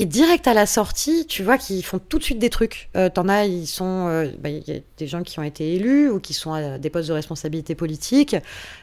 Et 0.00 0.06
direct 0.06 0.46
à 0.46 0.54
la 0.54 0.64
sortie, 0.64 1.26
tu 1.26 1.42
vois 1.42 1.58
qu'ils 1.58 1.84
font 1.84 1.98
tout 1.98 2.18
de 2.18 2.22
suite 2.22 2.38
des 2.38 2.50
trucs. 2.50 2.88
Euh, 2.94 3.08
T'en 3.08 3.28
as, 3.28 3.46
ils 3.46 3.66
sont, 3.66 4.06
euh, 4.06 4.30
bah, 4.38 4.48
y 4.48 4.70
a 4.70 4.78
des 4.96 5.06
gens 5.08 5.24
qui 5.24 5.40
ont 5.40 5.42
été 5.42 5.74
élus 5.74 6.08
ou 6.08 6.20
qui 6.20 6.34
sont 6.34 6.52
à 6.52 6.78
des 6.78 6.88
postes 6.88 7.08
de 7.08 7.14
responsabilité 7.14 7.74
politique. 7.74 8.36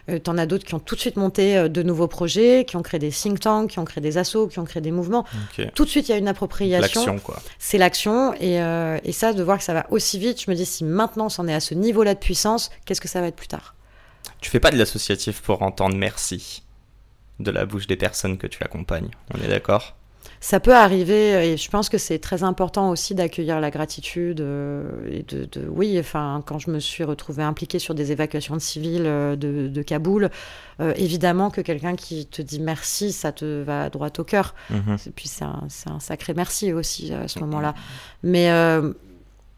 Euh, 0.10 0.20
T'en 0.20 0.38
as 0.38 0.46
d'autres 0.46 0.66
qui 0.66 0.76
ont 0.76 0.80
tout 0.80 0.96
de 0.96 1.00
suite 1.00 1.16
monté 1.16 1.70
de 1.70 1.84
nouveaux 1.84 2.10
projets, 2.10 2.66
qui 2.68 2.76
ont 2.76 2.82
créé 2.82 3.00
des 3.00 3.12
think 3.12 3.40
tanks, 3.40 3.72
qui 3.72 3.80
ont 3.80 3.86
créé 3.86 4.02
des 4.02 4.18
assos, 4.18 4.50
qui 4.50 4.60
ont 4.60 4.66
créé 4.66 4.82
des 4.82 4.92
mouvements. 4.92 5.26
Tout 5.74 5.86
de 5.86 5.90
suite, 5.90 6.10
il 6.10 6.12
y 6.12 6.16
a 6.16 6.18
une 6.18 6.28
appropriation. 6.28 6.82
L'action, 6.82 7.20
quoi. 7.20 7.42
C'est 7.60 7.78
l'action. 7.78 8.34
Et, 8.42 8.56
et 8.56 9.12
ça, 9.14 9.32
de 9.32 9.42
voir 9.42 9.58
que 9.58 9.64
ça 9.64 9.74
va 9.74 9.86
aussi 9.92 10.20
vite, 10.20 10.42
je 10.42 10.52
me 10.52 10.56
dis, 10.56 10.66
si 10.66 10.84
maintenant, 10.84 11.30
c'en 11.30 11.48
est 11.48 11.54
à 11.54 11.62
ce 11.62 11.74
niveau-là 11.74 12.14
de 12.14 12.20
puissance, 12.20 12.72
qu'est-ce 12.84 13.00
que 13.00 13.08
ça 13.08 13.22
va 13.22 13.28
être 13.28 13.38
plus 13.38 13.48
tard? 13.48 13.74
Tu 14.42 14.50
fais 14.50 14.60
pas 14.60 14.72
de 14.72 14.78
l'associatif 14.78 15.42
pour 15.42 15.62
entendre 15.62 15.96
merci 15.96 16.64
de 17.40 17.52
la 17.52 17.66
bouche 17.66 17.88
des 17.88 17.96
personnes 17.96 18.38
que 18.38 18.48
tu 18.48 18.62
accompagnes. 18.64 19.12
On 19.34 19.42
est 19.42 19.48
d'accord? 19.48 19.96
Ça 20.46 20.60
peut 20.60 20.76
arriver 20.76 21.54
et 21.54 21.58
je 21.58 21.70
pense 21.72 21.90
que 21.90 21.98
c'est 21.98 22.20
très 22.20 22.44
important 22.44 22.92
aussi 22.92 23.16
d'accueillir 23.16 23.60
la 23.60 23.72
gratitude 23.72 24.42
euh, 24.42 24.84
et 25.10 25.24
de, 25.24 25.50
oui 25.68 25.98
enfin 26.00 26.44
quand 26.46 26.60
je 26.60 26.70
me 26.70 26.80
suis 26.80 27.04
retrouvée 27.04 27.42
impliquée 27.42 27.80
sur 27.80 27.96
des 27.96 28.12
évacuations 28.12 28.54
de 28.54 28.62
civils 28.62 29.08
euh, 29.08 29.36
de, 29.36 29.82
Kaboul 29.82 30.30
euh, 30.82 30.94
évidemment 30.98 31.50
que 31.50 31.62
quelqu'un 31.62 31.96
qui 31.96 32.28
te 32.28 32.44
dit 32.44 32.60
merci 32.60 33.12
ça 33.12 33.32
te 33.32 33.64
va 33.64 33.90
droit 33.90 34.10
au 34.20 34.24
cœur. 34.24 34.54
Mhm. 34.70 34.98
et 35.08 35.10
puis 35.10 35.28
c'est 35.28 35.46
un, 35.46 35.64
un, 35.88 36.00
sacré 36.00 36.36
merci 36.36 36.74
aussi 36.74 37.12
à 37.12 37.28
ce 37.28 37.40
moment-là. 37.40 37.74
Mais 38.22 38.48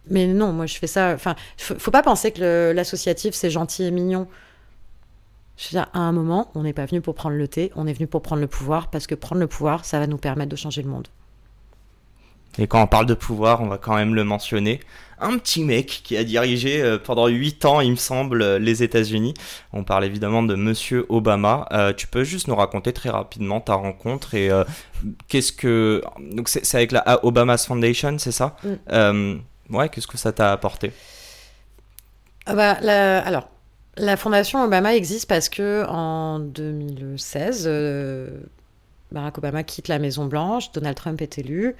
mais 0.09 0.25
non 0.25 0.53
moi 0.53 0.67
je 0.67 0.77
fais 0.77 0.87
ça 0.87 1.11
enfin 1.13 1.35
faut, 1.57 1.77
faut 1.77 1.91
pas 1.91 2.01
penser 2.01 2.31
que 2.31 2.71
l'associatif 2.73 3.35
c'est 3.35 3.49
gentil 3.49 3.83
et 3.83 3.91
mignon 3.91 4.25
je 5.57 5.65
veux 5.65 5.71
dire, 5.71 5.87
à 5.93 5.99
un 5.99 6.11
moment, 6.11 6.51
on 6.53 6.63
n'est 6.63 6.73
pas 6.73 6.85
venu 6.85 7.01
pour 7.01 7.15
prendre 7.15 7.35
le 7.35 7.47
thé, 7.47 7.71
on 7.75 7.87
est 7.87 7.93
venu 7.93 8.07
pour 8.07 8.21
prendre 8.21 8.41
le 8.41 8.47
pouvoir, 8.47 8.89
parce 8.89 9.07
que 9.07 9.15
prendre 9.15 9.41
le 9.41 9.47
pouvoir, 9.47 9.85
ça 9.85 9.99
va 9.99 10.05
nous 10.07 10.17
permettre 10.17 10.51
de 10.51 10.55
changer 10.55 10.83
le 10.83 10.89
monde. 10.89 11.07
Et 12.59 12.67
quand 12.67 12.81
on 12.81 12.87
parle 12.87 13.05
de 13.05 13.13
pouvoir, 13.13 13.61
on 13.61 13.67
va 13.67 13.77
quand 13.77 13.95
même 13.95 14.15
le 14.15 14.23
mentionner. 14.23 14.79
Un 15.19 15.37
petit 15.37 15.63
mec 15.63 16.01
qui 16.03 16.15
a 16.15 16.23
dirigé 16.23 16.81
euh, 16.81 16.97
pendant 16.97 17.27
8 17.27 17.65
ans, 17.65 17.81
il 17.81 17.91
me 17.91 17.95
semble, 17.95 18.41
euh, 18.41 18.59
les 18.59 18.83
États-Unis. 18.83 19.33
On 19.73 19.83
parle 19.83 20.05
évidemment 20.05 20.43
de 20.43 20.55
Monsieur 20.55 21.05
Obama. 21.09 21.67
Euh, 21.71 21.93
tu 21.93 22.07
peux 22.07 22.23
juste 22.23 22.47
nous 22.47 22.55
raconter 22.55 22.93
très 22.93 23.09
rapidement 23.09 23.59
ta 23.59 23.73
rencontre 23.73 24.35
et 24.35 24.49
qu'est-ce 25.27 25.51
que. 25.51 26.03
Donc, 26.19 26.49
c'est 26.49 26.75
avec 26.75 26.91
la 26.91 27.23
Obama's 27.25 27.65
Foundation, 27.65 28.17
c'est 28.19 28.31
ça? 28.31 28.55
Mm. 28.91 29.39
Ouais, 29.69 29.89
qu'est-ce 29.89 30.07
que 30.07 30.17
ça 30.17 30.31
t'a 30.31 30.51
apporté? 30.51 30.91
Ah 32.45 32.55
bah, 32.55 32.71
Alors, 33.25 33.49
la 33.97 34.17
fondation 34.17 34.63
Obama 34.63 34.95
existe 34.95 35.27
parce 35.27 35.49
que 35.49 35.85
en 35.87 36.39
2016, 36.39 37.63
euh, 37.65 38.29
Barack 39.11 39.37
Obama 39.37 39.63
quitte 39.63 39.87
la 39.87 39.99
Maison 39.99 40.25
Blanche, 40.25 40.71
Donald 40.71 40.95
Trump 40.95 41.21
est 41.21 41.37
élu. 41.37 41.75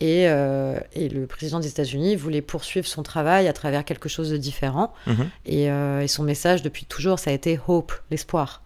Et, 0.00 0.28
euh, 0.28 0.78
et 0.92 1.08
le 1.08 1.26
président 1.26 1.58
des 1.58 1.66
États-Unis 1.66 2.14
voulait 2.14 2.40
poursuivre 2.40 2.86
son 2.86 3.02
travail 3.02 3.48
à 3.48 3.52
travers 3.52 3.84
quelque 3.84 4.08
chose 4.08 4.30
de 4.30 4.36
différent. 4.36 4.92
Mhm. 5.08 5.30
Euh, 5.48 6.00
et, 6.00 6.08
son 6.08 6.22
message 6.22 6.62
depuis 6.62 6.84
toujours, 6.84 7.18
ça 7.18 7.30
a 7.30 7.32
été 7.32 7.58
hope, 7.66 7.92
l'espoir. 8.10 8.62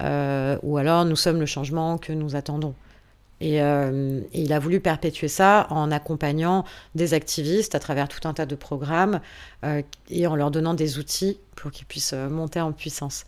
ou 0.00 0.76
alors 0.78 1.04
nous 1.04 1.16
sommes 1.16 1.38
le 1.38 1.46
changement 1.46 1.98
que 1.98 2.12
nous 2.12 2.34
attendons. 2.34 2.74
Euh, 3.42 4.20
et, 4.32 4.42
il 4.42 4.52
a 4.52 4.58
voulu 4.58 4.80
perpétuer 4.80 5.28
ça 5.28 5.66
en 5.70 5.90
accompagnant 5.90 6.64
des 6.94 7.14
activistes 7.14 7.74
à 7.74 7.78
travers 7.78 8.08
tout 8.08 8.26
un 8.28 8.34
tas 8.34 8.46
de 8.46 8.54
programmes 8.54 9.20
euh, 9.64 9.82
et 10.10 10.26
en 10.26 10.36
leur 10.36 10.50
donnant 10.50 10.74
des 10.74 10.98
outils 10.98 11.38
pour 11.56 11.70
qu'ils 11.70 11.86
puissent 11.86 12.12
euh, 12.12 12.28
monter 12.28 12.60
en 12.60 12.72
puissance. 12.72 13.24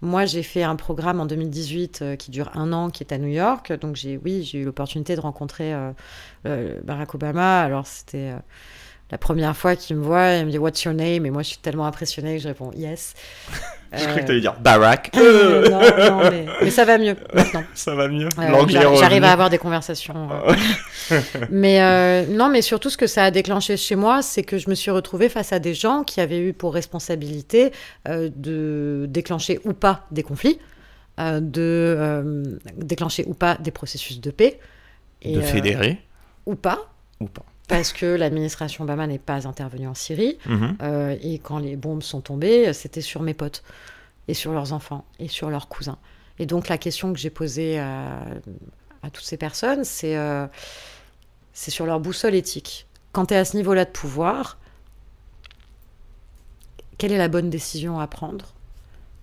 Moi, 0.00 0.24
j'ai 0.24 0.42
fait 0.42 0.64
un 0.64 0.74
programme 0.74 1.20
en 1.20 1.26
2018 1.26 2.16
qui 2.18 2.32
dure 2.32 2.50
un 2.54 2.72
an, 2.72 2.90
qui 2.90 3.04
est 3.04 3.12
à 3.12 3.18
New 3.18 3.28
York. 3.28 3.72
Donc, 3.80 3.94
j'ai, 3.94 4.16
oui, 4.16 4.42
j'ai 4.42 4.58
eu 4.58 4.64
l'opportunité 4.64 5.14
de 5.14 5.20
rencontrer 5.20 5.72
Barack 6.42 7.14
Obama. 7.14 7.60
Alors, 7.60 7.86
c'était 7.86 8.32
la 9.12 9.18
première 9.18 9.54
fois 9.54 9.76
qu'il 9.76 9.96
me 9.96 10.02
voit, 10.02 10.36
il 10.36 10.46
me 10.46 10.50
dit 10.50 10.58
What's 10.58 10.82
your 10.84 10.94
name? 10.94 11.26
Et 11.26 11.30
moi, 11.30 11.42
je 11.42 11.48
suis 11.48 11.58
tellement 11.58 11.84
impressionnée 11.84 12.36
que 12.38 12.42
je 12.42 12.48
réponds 12.48 12.72
Yes. 12.74 13.14
Je 13.94 14.04
croyais 14.04 14.20
que 14.22 14.24
tu 14.24 14.30
allais 14.30 14.40
dire 14.40 14.58
Barack. 14.58 15.10
Euh, 15.18 15.68
non, 16.08 16.22
non, 16.22 16.30
mais, 16.62 16.70
ça 16.70 16.86
va 16.86 16.96
mieux 16.96 17.14
maintenant. 17.34 17.62
ça 17.74 17.94
va 17.94 18.08
mieux. 18.08 18.30
J'arrive 18.70 19.22
à 19.22 19.32
avoir 19.32 19.50
des 19.50 19.58
conversations. 19.58 20.30
mais 21.50 21.82
euh, 21.82 22.24
non, 22.26 22.48
mais 22.48 22.62
surtout 22.62 22.88
ce 22.88 22.96
que 22.96 23.06
ça 23.06 23.24
a 23.24 23.30
déclenché 23.30 23.76
chez 23.76 23.94
moi, 23.94 24.22
c'est 24.22 24.44
que 24.44 24.56
je 24.56 24.70
me 24.70 24.74
suis 24.74 24.90
retrouvée 24.90 25.28
face 25.28 25.52
à 25.52 25.58
des 25.58 25.74
gens 25.74 26.04
qui 26.04 26.22
avaient 26.22 26.40
eu 26.40 26.54
pour 26.54 26.72
responsabilité 26.72 27.70
euh, 28.08 28.30
de 28.34 29.04
déclencher 29.10 29.60
ou 29.66 29.74
pas 29.74 30.06
des 30.10 30.22
conflits, 30.22 30.58
de 31.18 32.58
déclencher 32.78 33.26
ou 33.26 33.34
pas 33.34 33.56
des 33.56 33.72
processus 33.72 34.22
de 34.22 34.30
paix. 34.30 34.58
Et, 35.20 35.36
de 35.36 35.42
fédérer. 35.42 35.98
Ou 36.46 36.54
pas. 36.54 36.78
Ou 37.20 37.26
pas 37.26 37.44
parce 37.68 37.92
que 37.92 38.06
l'administration 38.06 38.84
Obama 38.84 39.06
n'est 39.06 39.18
pas 39.18 39.46
intervenue 39.46 39.86
en 39.86 39.94
Syrie. 39.94 40.38
Mhm. 40.46 40.76
Euh, 40.82 41.16
et 41.22 41.38
quand 41.38 41.58
les 41.58 41.76
bombes 41.76 42.02
sont 42.02 42.20
tombées, 42.20 42.72
c'était 42.72 43.00
sur 43.00 43.22
mes 43.22 43.34
potes, 43.34 43.62
et 44.28 44.34
sur 44.34 44.52
leurs 44.52 44.72
enfants, 44.72 45.04
et 45.18 45.28
sur 45.28 45.50
leurs 45.50 45.68
cousins. 45.68 45.98
Et 46.38 46.46
donc 46.46 46.68
la 46.68 46.78
question 46.78 47.12
que 47.12 47.18
j'ai 47.18 47.30
posée 47.30 47.78
à, 47.78 48.20
toutes 49.12 49.24
ces 49.24 49.36
personnes, 49.36 49.84
c'est 49.84 50.16
euh, 50.16 50.46
c'est 51.52 51.70
sur 51.70 51.86
leur 51.86 52.00
boussole 52.00 52.34
éthique. 52.34 52.86
Quand 53.12 53.26
tu 53.26 53.34
es 53.34 53.36
à 53.36 53.44
ce 53.44 53.56
niveau-là 53.56 53.84
de 53.84 53.90
pouvoir, 53.90 54.58
quelle 56.98 57.12
est 57.12 57.18
la 57.18 57.28
bonne 57.28 57.50
décision 57.50 58.00
à 58.00 58.06
prendre 58.06 58.54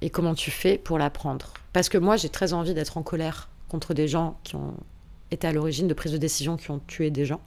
et 0.02 0.10
comment 0.10 0.36
tu 0.36 0.52
fais 0.52 0.78
pour 0.78 0.98
la 0.98 1.10
prendre? 1.10 1.54
Parce 1.74 1.90
que 1.90 1.98
moi, 1.98 2.18
j'ai 2.18 2.30
très 2.30 2.54
envie 2.54 2.74
d'être 2.74 2.98
en 2.98 3.04
colère 3.04 3.50
contre 3.68 3.94
des 3.94 4.08
gens 4.08 4.38
qui 4.44 4.56
ont 4.56 4.76
été 5.32 5.48
à 5.48 5.52
l'origine 5.52 5.88
de 5.88 5.94
prises 5.94 6.12
de 6.12 6.18
décision 6.18 6.58
qui 6.58 6.72
ont 6.72 6.80
tué 6.88 7.10
des 7.10 7.26
gens 7.26 7.42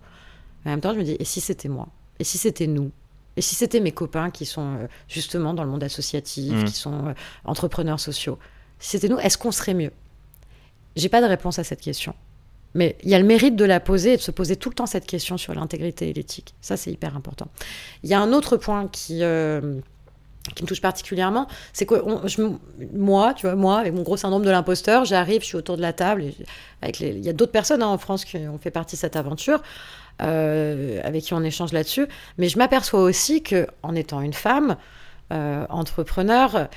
en 0.67 0.71
même 0.71 0.81
temps, 0.81 0.95
je 0.95 0.99
me 0.99 1.05
dis, 1.05 1.17
et 1.19 1.25
si 1.25 1.41
c'était 1.41 1.69
moi? 1.69 1.89
Et 2.19 2.25
si 2.25 2.39
c'était 2.39 2.67
nous? 2.67 2.91
Et 3.37 3.41
si 3.41 3.55
c'était 3.55 3.81
mes 3.81 3.93
copains 3.93 4.31
qui 4.31 4.45
sont 4.45 4.77
euh, 4.77 4.87
justement 5.09 5.55
dans 5.55 5.65
le 5.65 5.71
monde 5.71 5.83
associatif, 5.83 6.53
mmh. 6.53 6.65
qui 6.65 6.73
sont 6.73 7.09
euh, 7.09 7.15
entrepreneurs 7.45 8.01
sociaux? 8.01 8.39
Si 8.79 8.91
c'était 8.91 9.09
nous, 9.09 9.19
est-ce 9.19 9.39
qu'on 9.39 9.53
serait 9.53 9.75
mieux? 9.75 9.93
J'ai 10.97 11.09
pas 11.09 11.23
de 11.23 11.27
réponse 11.27 11.59
à 11.59 11.65
cette 11.65 11.81
question. 11.81 12.15
Mais 12.75 12.97
il 13.03 13.11
y 13.11 13.15
a 13.15 13.19
le 13.19 13.25
mérite 13.25 13.57
de 13.57 13.65
la 13.65 13.81
poser 13.81 14.15
et 14.15 14.17
de 14.17 14.23
se 14.23 14.31
poser 14.31 14.57
tout 14.57 14.71
le 14.71 14.75
temps 14.75 14.87
cette 14.87 15.07
question 15.07 15.37
sur 15.37 15.55
l'intégrité 15.55 16.09
et 16.09 16.13
l'éthique. 16.13 16.55
Ça, 16.61 16.77
c'est 16.77 16.91
hyper 16.91 17.17
important. 17.17 17.49
Il 18.03 18.11
y 18.11 18.15
a 18.15 18.21
un 18.21 18.33
autre 18.33 18.57
point 18.57 18.89
qui, 18.89 19.23
euh, 19.23 19.79
qui 20.55 20.63
me 20.63 20.69
touche 20.69 20.81
particulièrement, 20.81 21.49
c'est 21.73 21.87
que 21.87 21.95
moi, 22.95 23.35
tu 23.35 23.47
vois, 23.47 23.57
moi, 23.57 23.79
avec 23.79 23.93
mon 23.93 24.03
gros 24.03 24.17
syndrome 24.17 24.45
de 24.45 24.51
l'imposteur, 24.51 25.05
j'arrive, 25.05 25.43
je 25.43 25.47
suis 25.47 25.57
autour 25.57 25.77
de 25.77 25.83
la 25.83 25.93
table, 25.93 26.23
et 26.23 26.35
avec 26.81 26.99
les, 26.99 27.11
il 27.11 27.25
y 27.25 27.29
a 27.29 27.33
d'autres 27.33 27.53
personnes 27.53 27.83
hein, 27.83 27.89
en 27.89 27.99
France 27.99 28.25
qui 28.25 28.39
ont 28.39 28.59
fait 28.59 28.71
partie 28.71 28.97
de 28.97 29.01
cette 29.01 29.17
aventure, 29.17 29.63
euh, 30.23 31.01
avec 31.05 31.25
qui 31.25 31.35
on 31.35 31.43
échange 31.43 31.73
là-dessus, 31.73 32.07
mais 32.39 32.49
je 32.49 32.59
m'aperçois 32.59 33.01
aussi 33.01 33.43
que 33.43 33.67
en 33.83 33.95
étant 33.95 34.21
une 34.21 34.33
femme, 34.33 34.77
euh, 35.33 35.65
entrepreneur, 35.69 36.69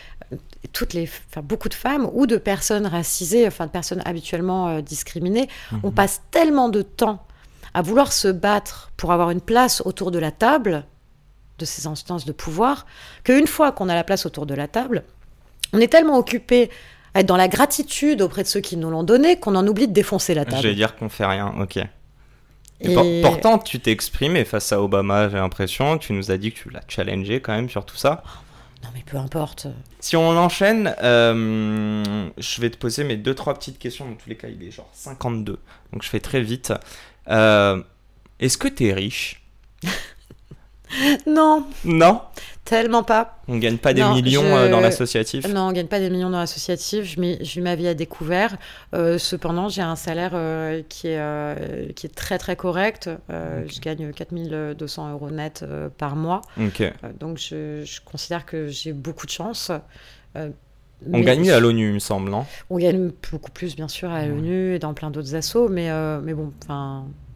toutes 0.73 0.93
les, 0.93 1.09
enfin, 1.29 1.41
beaucoup 1.41 1.69
de 1.69 1.73
femmes 1.73 2.09
ou 2.13 2.25
de 2.25 2.37
personnes 2.37 2.87
racisées, 2.87 3.45
enfin 3.45 3.65
de 3.65 3.71
personnes 3.71 4.01
habituellement 4.05 4.67
euh, 4.69 4.81
discriminées, 4.81 5.47
on 5.83 5.89
mhm. 5.89 5.93
passe 5.93 6.21
tellement 6.31 6.69
de 6.69 6.81
temps 6.81 7.25
à 7.73 7.81
vouloir 7.81 8.13
se 8.13 8.29
battre 8.29 8.91
pour 8.97 9.11
avoir 9.11 9.29
une 9.29 9.41
place 9.41 9.81
autour 9.85 10.11
de 10.11 10.19
la 10.19 10.31
table 10.31 10.85
de 11.59 11.65
ces 11.65 11.87
instances 11.87 12.25
de 12.25 12.31
pouvoir, 12.31 12.85
qu'une 13.23 13.47
fois 13.47 13.71
qu'on 13.71 13.89
a 13.89 13.95
la 13.95 14.03
place 14.03 14.25
autour 14.25 14.45
de 14.45 14.53
la 14.53 14.67
table, 14.67 15.03
on 15.73 15.79
est 15.79 15.91
tellement 15.91 16.17
occupé 16.17 16.69
à 17.13 17.19
être 17.21 17.25
dans 17.25 17.37
la 17.37 17.47
gratitude 17.47 18.21
auprès 18.21 18.43
de 18.43 18.47
ceux 18.47 18.59
qui 18.59 18.75
nous 18.75 18.89
l'ont 18.89 19.03
donné 19.03 19.39
qu'on 19.39 19.55
en 19.55 19.65
oublie 19.67 19.87
de 19.87 19.93
défoncer 19.93 20.33
la 20.33 20.45
table. 20.45 20.61
Je 20.61 20.67
vais 20.67 20.75
dire 20.75 20.95
qu'on 20.95 21.09
fait 21.09 21.25
rien, 21.25 21.53
ok. 21.59 21.79
Pourtant, 23.21 23.57
tu 23.59 23.79
t'es 23.79 23.91
exprimé 23.91 24.45
face 24.45 24.71
à 24.71 24.81
Obama, 24.81 25.29
j'ai 25.29 25.37
l'impression. 25.37 25.97
Tu 25.97 26.13
nous 26.13 26.31
as 26.31 26.37
dit 26.37 26.51
que 26.51 26.59
tu 26.59 26.69
l'as 26.69 26.83
challengé 26.87 27.41
quand 27.41 27.53
même 27.53 27.69
sur 27.69 27.85
tout 27.85 27.95
ça. 27.97 28.23
Non, 28.83 28.89
mais 28.93 29.03
peu 29.05 29.17
importe. 29.17 29.67
Si 29.99 30.15
on 30.15 30.37
enchaîne, 30.37 30.93
euh, 31.01 32.29
je 32.37 32.61
vais 32.61 32.69
te 32.69 32.77
poser 32.77 33.03
mes 33.03 33.15
deux, 33.17 33.33
trois 33.33 33.53
petites 33.55 33.79
questions. 33.79 34.07
Dans 34.07 34.15
tous 34.15 34.29
les 34.29 34.35
cas, 34.35 34.47
il 34.47 34.61
est 34.63 34.71
genre 34.71 34.89
52. 34.93 35.59
Donc 35.91 36.03
je 36.03 36.09
fais 36.09 36.19
très 36.19 36.41
vite. 36.41 36.73
Euh, 37.29 37.81
est-ce 38.39 38.57
que 38.57 38.67
tu 38.67 38.87
es 38.87 38.93
riche? 38.93 39.41
Non. 41.25 41.65
Non? 41.83 42.21
Tellement 42.65 43.03
pas. 43.03 43.37
On 43.47 43.57
gagne 43.57 43.77
pas 43.77 43.93
des 43.93 44.03
millions 44.03 44.43
euh, 44.43 44.71
dans 44.71 44.79
l'associatif 44.79 45.47
Non, 45.47 45.67
on 45.67 45.71
gagne 45.71 45.85
pas 45.85 45.99
des 45.99 46.09
millions 46.09 46.31
dans 46.31 46.39
l'associatif. 46.39 47.05
Je, 47.05 47.21
vis 47.21 47.61
ma 47.61 47.75
vie 47.75 47.87
à 47.87 47.93
découvert. 47.93 48.57
Euh, 48.95 49.19
cependant, 49.19 49.69
j'ai 49.69 49.83
un 49.83 49.95
salaire 49.95 50.31
euh, 50.33 50.81
qui, 50.89 51.09
est, 51.09 51.93
qui 51.95 52.07
est 52.07 52.15
très 52.15 52.39
très 52.39 52.55
correct. 52.55 53.07
Je 53.29 53.79
gagne 53.81 54.11
4200 54.11 55.11
euros 55.11 55.29
net 55.29 55.63
par 55.99 56.15
mois. 56.15 56.41
donc 57.19 57.37
je, 57.37 57.85
considère 58.03 58.47
que 58.47 58.67
j'ai 58.67 58.93
beaucoup 58.93 59.27
de 59.27 59.31
chance. 59.31 59.71
on 60.35 61.19
gagne 61.19 61.51
à 61.51 61.59
l'ONU, 61.59 61.89
il 61.89 61.93
me 61.93 61.99
semble, 61.99 62.31
non? 62.31 62.47
On 62.71 62.79
gagne 62.79 63.11
beaucoup 63.31 63.51
plus, 63.51 63.75
bien 63.75 63.87
sûr, 63.87 64.09
à 64.09 64.25
l'ONU 64.25 64.73
et 64.73 64.79
dans 64.79 64.95
plein 64.95 65.11
d'autres 65.11 65.35
assos, 65.35 65.69
mais, 65.69 65.91
mais 66.23 66.33
bon, 66.33 66.51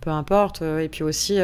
peu 0.02 0.10
importe. 0.10 0.64
Et 0.64 0.90
puis 0.90 1.04
aussi, 1.04 1.40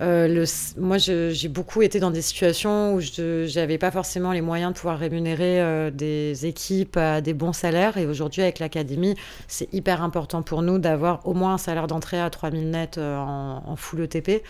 euh, 0.00 0.26
le, 0.26 0.44
moi, 0.80 0.98
j'ai 0.98 1.48
beaucoup 1.48 1.82
été 1.82 2.00
dans 2.00 2.10
des 2.10 2.22
situations 2.22 2.94
où 2.94 3.00
je 3.00 3.58
n'avais 3.58 3.78
pas 3.78 3.90
forcément 3.90 4.32
les 4.32 4.40
moyens 4.40 4.72
de 4.72 4.78
pouvoir 4.78 4.98
rémunérer 4.98 5.60
euh, 5.60 5.90
des 5.90 6.46
équipes 6.46 6.96
à 6.96 7.20
des 7.20 7.34
bons 7.34 7.52
salaires. 7.52 7.96
Et 7.96 8.06
aujourd'hui, 8.06 8.42
avec 8.42 8.58
l'académie, 8.58 9.14
c'est 9.46 9.72
hyper 9.72 10.02
important 10.02 10.42
pour 10.42 10.62
nous 10.62 10.78
d'avoir 10.78 11.26
au 11.26 11.34
moins 11.34 11.54
un 11.54 11.58
salaire 11.58 11.86
d'entrée 11.86 12.20
à 12.20 12.28
3000 12.28 12.70
net 12.70 12.98
euh, 12.98 13.16
en, 13.16 13.62
en, 13.66 13.76
full 13.76 14.02
ETP. 14.02 14.42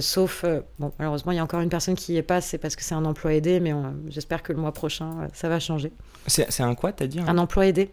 sauf, 0.00 0.44
bon, 0.78 0.92
malheureusement, 0.98 1.32
il 1.32 1.36
y 1.36 1.38
a 1.38 1.44
encore 1.44 1.60
une 1.60 1.68
personne 1.68 1.94
qui 1.94 2.14
y 2.14 2.16
est 2.16 2.22
pas, 2.22 2.40
c'est 2.40 2.58
parce 2.58 2.74
que 2.74 2.82
c'est 2.82 2.94
un 2.94 3.04
emploi 3.04 3.34
aidé, 3.34 3.60
mais 3.60 3.72
j'espère 4.08 4.42
que 4.42 4.52
le 4.52 4.58
mois 4.58 4.72
prochain, 4.72 5.28
ça 5.32 5.48
va 5.48 5.60
changer. 5.60 5.92
C'est 6.26 6.62
un 6.62 6.74
quoi, 6.74 6.92
t'as 6.92 7.06
dit 7.06 7.20
Un 7.20 7.38
emploi 7.38 7.66
aidé. 7.66 7.90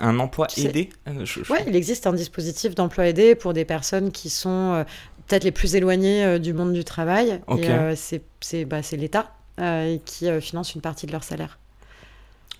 Un 0.00 0.18
emploi 0.18 0.48
aidé? 0.56 0.88
Oui, 1.06 1.58
il 1.68 1.76
existe 1.76 2.08
un 2.08 2.12
dispositif 2.12 2.74
d'emploi 2.74 3.06
aidé 3.06 3.36
pour 3.36 3.52
des 3.52 3.64
personnes 3.64 4.10
qui 4.10 4.28
sont 4.28 4.84
peut-être 5.26 5.44
les 5.44 5.52
plus 5.52 5.74
éloignés 5.76 6.24
euh, 6.24 6.38
du 6.38 6.52
monde 6.52 6.72
du 6.72 6.84
travail. 6.84 7.40
Et 7.58 7.70
euh, 7.70 7.94
c'est 7.96 8.64
bah, 8.64 8.80
l'État 8.92 9.32
euh, 9.60 9.98
qui 10.04 10.28
finance 10.40 10.74
une 10.74 10.80
partie 10.80 11.06
de 11.06 11.12
leur 11.12 11.24
salaire. 11.24 11.58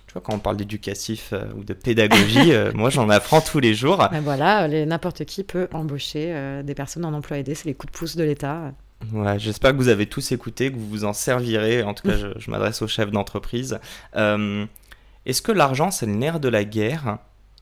Tu 0.07 0.13
vois, 0.13 0.21
quand 0.21 0.33
on 0.33 0.39
parle 0.39 0.57
d'éducatif 0.57 1.33
ou 1.57 1.63
de 1.63 1.73
pédagogie, 1.73 2.53
moi 2.73 2.89
j'en 2.89 3.09
apprends 3.09 3.41
tous 3.41 3.59
les 3.59 3.73
jours. 3.73 4.07
Ben 4.11 4.21
voilà, 4.21 4.67
n'importe 4.85 5.25
qui 5.25 5.43
peut 5.43 5.67
embaucher 5.73 6.61
des 6.63 6.75
personnes 6.75 7.05
en 7.05 7.13
emploi 7.13 7.37
aidé, 7.37 7.55
c'est 7.55 7.65
les 7.65 7.73
coups 7.73 7.91
de 7.91 7.97
pouce 7.97 8.15
de 8.15 8.23
l'État. 8.23 8.71
Ouais, 9.11 9.37
J'espère 9.39 9.71
que 9.71 9.77
vous 9.77 9.89
avez 9.89 10.05
tous 10.05 10.31
écouté, 10.31 10.71
que 10.71 10.77
vous 10.77 10.87
vous 10.87 11.05
en 11.05 11.13
servirez. 11.13 11.83
En 11.83 11.93
tout 11.93 12.07
cas, 12.07 12.15
je, 12.37 12.51
m'adresse 12.51 12.81
aux 12.81 12.87
chefs 12.87 13.11
d'entreprise. 13.11 13.79
Est-ce 14.15 15.41
que 15.41 15.51
l'argent, 15.51 15.91
c'est 15.91 16.05
le 16.05 16.13
nerf 16.13 16.39
de 16.39 16.49
la 16.49 16.63
guerre? 16.63 17.17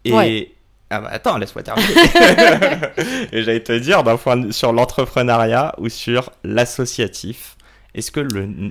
Et 0.06 0.54
ah 0.94 1.02
bah 1.02 1.10
attends, 1.12 1.38
laisse-moi 1.38 1.64
terminer. 1.64 1.88
et 3.32 3.44
j'allais 3.44 3.64
te 3.64 3.78
dire, 3.78 4.04
d'un 4.04 4.18
point 4.18 4.52
sur 4.52 4.72
l'entrepreneuriat 4.72 5.74
ou 5.80 5.90
sur 5.90 6.32
l'associatif, 6.44 7.58
est-ce 7.96 8.12
que 8.12 8.22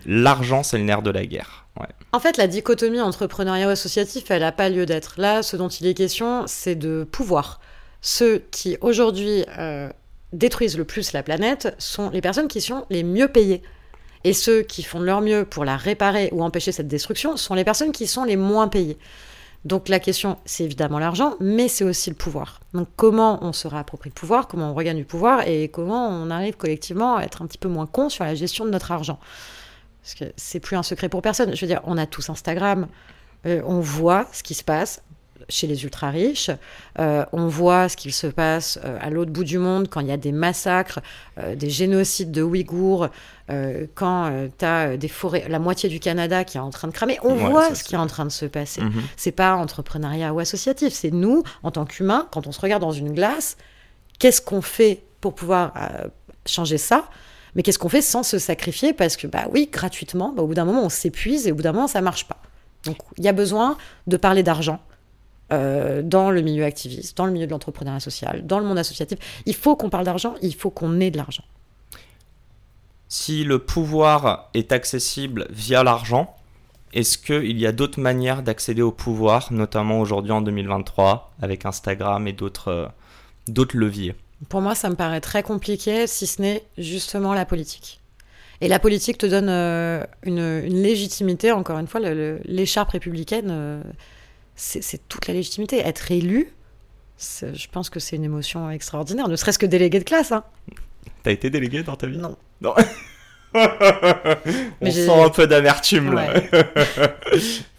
l'argent, 0.06 0.62
c'est 0.62 0.78
le 0.78 0.84
nerf 0.84 1.02
de 1.02 1.10
la 1.10 1.26
guerre? 1.26 1.66
En 2.12 2.20
fait, 2.20 2.36
la 2.36 2.46
dichotomie 2.46 3.00
entrepreneuriat 3.00 3.66
ou 3.66 3.70
associatif, 3.70 4.30
elle 4.30 4.42
n'a 4.42 4.52
pas 4.52 4.68
lieu 4.68 4.86
d'être. 4.86 5.14
Là, 5.18 5.42
ce 5.42 5.56
dont 5.56 5.68
il 5.68 5.86
est 5.86 5.94
question, 5.94 6.44
c'est 6.46 6.74
de 6.74 7.04
pouvoir. 7.10 7.60
Ceux 8.00 8.44
qui, 8.50 8.76
aujourd'hui, 8.80 9.44
euh, 9.58 9.88
détruisent 10.32 10.76
le 10.76 10.84
plus 10.84 11.12
la 11.12 11.22
planète 11.22 11.74
sont 11.78 12.10
les 12.10 12.20
personnes 12.20 12.48
qui 12.48 12.60
sont 12.60 12.84
les 12.90 13.02
mieux 13.02 13.28
payées. 13.28 13.62
Et 14.24 14.32
ceux 14.32 14.62
qui 14.62 14.82
font 14.82 15.00
de 15.00 15.04
leur 15.04 15.20
mieux 15.20 15.44
pour 15.44 15.64
la 15.64 15.76
réparer 15.76 16.28
ou 16.32 16.42
empêcher 16.42 16.70
cette 16.70 16.88
destruction 16.88 17.36
sont 17.36 17.54
les 17.54 17.64
personnes 17.64 17.92
qui 17.92 18.06
sont 18.06 18.24
les 18.24 18.36
moins 18.36 18.68
payées. 18.68 18.98
Donc 19.64 19.88
la 19.88 20.00
question, 20.00 20.38
c'est 20.44 20.64
évidemment 20.64 20.98
l'argent, 20.98 21.34
mais 21.38 21.68
c'est 21.68 21.84
aussi 21.84 22.10
le 22.10 22.16
pouvoir. 22.16 22.60
Donc 22.74 22.88
comment 22.96 23.38
on 23.44 23.52
se 23.52 23.68
réapproprie 23.68 24.10
le 24.10 24.14
pouvoir, 24.14 24.48
comment 24.48 24.72
on 24.72 24.74
regagne 24.74 24.96
du 24.96 25.04
pouvoir 25.04 25.46
et 25.46 25.68
comment 25.68 26.08
on 26.08 26.30
arrive 26.30 26.56
collectivement 26.56 27.16
à 27.16 27.22
être 27.22 27.42
un 27.42 27.46
petit 27.46 27.58
peu 27.58 27.68
moins 27.68 27.86
con 27.86 28.08
sur 28.08 28.24
la 28.24 28.34
gestion 28.34 28.64
de 28.64 28.70
notre 28.70 28.90
argent. 28.90 29.20
Parce 30.02 30.14
que 30.14 30.24
c'est 30.36 30.58
plus 30.58 30.76
un 30.76 30.82
secret 30.82 31.08
pour 31.08 31.22
personne. 31.22 31.54
Je 31.54 31.60
veux 31.60 31.68
dire, 31.68 31.80
on 31.84 31.96
a 31.96 32.06
tous 32.06 32.28
Instagram, 32.28 32.88
euh, 33.46 33.62
on 33.64 33.78
voit 33.78 34.26
ce 34.32 34.42
qui 34.42 34.54
se 34.54 34.64
passe 34.64 35.00
chez 35.48 35.66
les 35.66 35.84
ultra 35.84 36.10
riches. 36.10 36.50
Euh, 36.98 37.24
on 37.32 37.46
voit 37.48 37.88
ce 37.88 37.96
qu'il 37.96 38.12
se 38.12 38.26
passe 38.26 38.78
euh, 38.84 38.98
à 39.00 39.10
l'autre 39.10 39.30
bout 39.30 39.44
du 39.44 39.58
monde 39.58 39.88
quand 39.88 40.00
il 40.00 40.08
y 40.08 40.12
a 40.12 40.16
des 40.16 40.32
massacres, 40.32 41.00
euh, 41.38 41.54
des 41.54 41.70
génocides 41.70 42.30
de 42.30 42.42
Ouïghours, 42.42 43.08
quand 43.94 44.48
tu 44.58 44.64
as 44.64 44.96
des 44.96 45.08
forêts, 45.08 45.44
la 45.46 45.58
moitié 45.58 45.90
du 45.90 46.00
Canada 46.00 46.42
qui 46.42 46.56
est 46.56 46.60
en 46.60 46.70
train 46.70 46.88
de 46.88 46.92
cramer. 46.92 47.18
On 47.22 47.34
voit 47.34 47.74
ce 47.74 47.84
qui 47.84 47.94
est 47.94 47.98
en 47.98 48.06
train 48.06 48.24
de 48.24 48.30
se 48.30 48.46
passer. 48.46 48.80
Mhm. 48.80 49.02
C'est 49.18 49.32
pas 49.32 49.56
entrepreneuriat 49.56 50.32
ou 50.32 50.38
associatif, 50.38 50.94
c'est 50.94 51.10
nous, 51.10 51.42
en 51.62 51.70
tant 51.70 51.84
qu'humains, 51.84 52.28
quand 52.32 52.46
on 52.46 52.52
se 52.52 52.60
regarde 52.60 52.80
dans 52.80 52.92
une 52.92 53.12
glace, 53.12 53.58
qu'est-ce 54.18 54.40
qu'on 54.40 54.62
fait 54.62 55.02
pour 55.20 55.34
pouvoir 55.34 55.74
changer 56.46 56.78
ça? 56.78 57.04
Mais 57.54 57.62
qu'est-ce 57.62 57.78
qu'on 57.78 57.88
fait 57.88 58.02
sans 58.02 58.22
se 58.22 58.38
sacrifier 58.38 58.92
Parce 58.92 59.16
que, 59.16 59.26
bah 59.26 59.44
oui, 59.50 59.68
gratuitement, 59.70 60.32
bah, 60.32 60.42
au 60.42 60.46
bout 60.46 60.54
d'un 60.54 60.64
moment, 60.64 60.84
on 60.84 60.88
s'épuise 60.88 61.46
et 61.46 61.52
au 61.52 61.54
bout 61.54 61.62
d'un 61.62 61.72
moment, 61.72 61.88
ça 61.88 62.00
marche 62.00 62.26
pas. 62.26 62.38
Donc, 62.84 62.96
il 63.18 63.24
y 63.24 63.28
a 63.28 63.32
besoin 63.32 63.76
de 64.06 64.16
parler 64.16 64.42
d'argent, 64.42 64.80
euh, 65.52 66.00
dans 66.02 66.30
le 66.30 66.40
milieu 66.40 66.64
activiste, 66.64 67.16
dans 67.16 67.26
le 67.26 67.32
milieu 67.32 67.46
de 67.46 67.50
l'entrepreneuriat 67.50 68.00
social, 68.00 68.46
dans 68.46 68.58
le 68.58 68.64
monde 68.64 68.78
associatif. 68.78 69.18
Il 69.44 69.54
faut 69.54 69.76
qu'on 69.76 69.90
parle 69.90 70.04
d'argent, 70.04 70.34
il 70.40 70.54
faut 70.54 70.70
qu'on 70.70 70.98
ait 71.00 71.10
de 71.10 71.18
l'argent. 71.18 71.44
Si 73.08 73.44
le 73.44 73.58
pouvoir 73.58 74.48
est 74.54 74.72
accessible 74.72 75.46
via 75.50 75.84
l'argent, 75.84 76.34
est-ce 76.94 77.18
qu'il 77.18 77.58
y 77.58 77.66
a 77.66 77.72
d'autres 77.72 78.00
manières 78.00 78.42
d'accéder 78.42 78.80
au 78.80 78.92
pouvoir, 78.92 79.52
notamment 79.52 80.00
aujourd'hui 80.00 80.32
en 80.32 80.40
2023, 80.40 81.34
avec 81.42 81.66
Instagram 81.66 82.26
et 82.26 82.32
d'autres 82.32 82.68
euh, 82.68 83.64
leviers? 83.74 84.14
Pour 84.48 84.62
moi, 84.62 84.74
ça 84.74 84.88
me 84.88 84.94
paraît 84.94 85.20
très 85.20 85.42
compliqué, 85.42 86.06
si 86.06 86.26
ce 86.26 86.40
n'est 86.40 86.64
justement 86.78 87.34
la 87.34 87.44
politique. 87.44 88.00
Et 88.62 88.68
la 88.68 88.78
politique 88.78 89.18
te 89.18 89.26
donne 89.26 89.48
euh, 89.50 90.02
une, 90.22 90.60
légitimité, 90.60 91.52
encore 91.52 91.78
une 91.78 91.88
fois, 91.88 92.00
l'écharpe 92.00 92.90
républicaine 92.90 93.82
c'est 94.62 95.08
toute 95.08 95.26
la 95.26 95.34
légitimité. 95.34 95.78
Être 95.78 96.10
élu, 96.12 96.52
je 97.18 97.66
pense 97.70 97.90
que 97.90 98.00
c'est 98.00 98.16
une 98.16 98.24
émotion 98.24 98.70
extraordinaire, 98.70 99.28
ne 99.28 99.36
serait-ce 99.36 99.58
que 99.58 99.66
délégué 99.66 99.98
de 99.98 100.04
classe. 100.04 100.32
Hein. 100.32 100.44
T'as 101.22 101.32
été 101.32 101.50
délégué 101.50 101.82
dans 101.82 101.96
ta 101.96 102.06
vie? 102.06 102.18
Non. 102.18 102.36
Non. 102.60 102.74
On 103.54 104.90
sent 104.90 105.10
un 105.10 105.28
peu 105.28 105.46
d'amertume 105.46 106.14
là. 106.14 106.32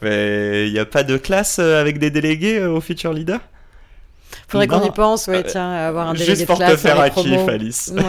Mais 0.04 0.68
il 0.68 0.74
n'y 0.74 0.80
a 0.80 0.86
pas 0.86 1.04
de 1.04 1.18
classe 1.18 1.58
euh, 1.58 1.82
avec 1.82 1.98
des 1.98 2.12
délégués 2.12 2.60
euh, 2.60 2.70
au 2.70 2.80
Future 2.80 3.12
Leader? 3.12 3.40
Faudrait 4.48 4.68
qu'on 4.68 4.84
y 4.84 4.92
pense, 4.92 5.28
ouais, 5.28 5.44
tiens, 5.44 5.72
avoir 5.72 6.10
un 6.10 6.14
délégué 6.14 6.36
Juste 6.36 6.46
pour 6.46 6.60
te 6.60 6.76
faire 6.76 7.12
kiff, 7.14 7.48
Alice. 7.48 7.94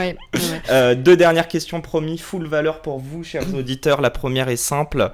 Euh, 0.70 0.94
deux 0.94 1.16
dernières 1.16 1.48
questions 1.48 1.80
promis, 1.80 2.18
full 2.18 2.46
valeur 2.46 2.80
pour 2.80 2.98
vous, 2.98 3.22
chers 3.22 3.54
auditeurs. 3.54 4.00
La 4.00 4.10
première 4.10 4.48
est 4.48 4.56
simple 4.56 5.12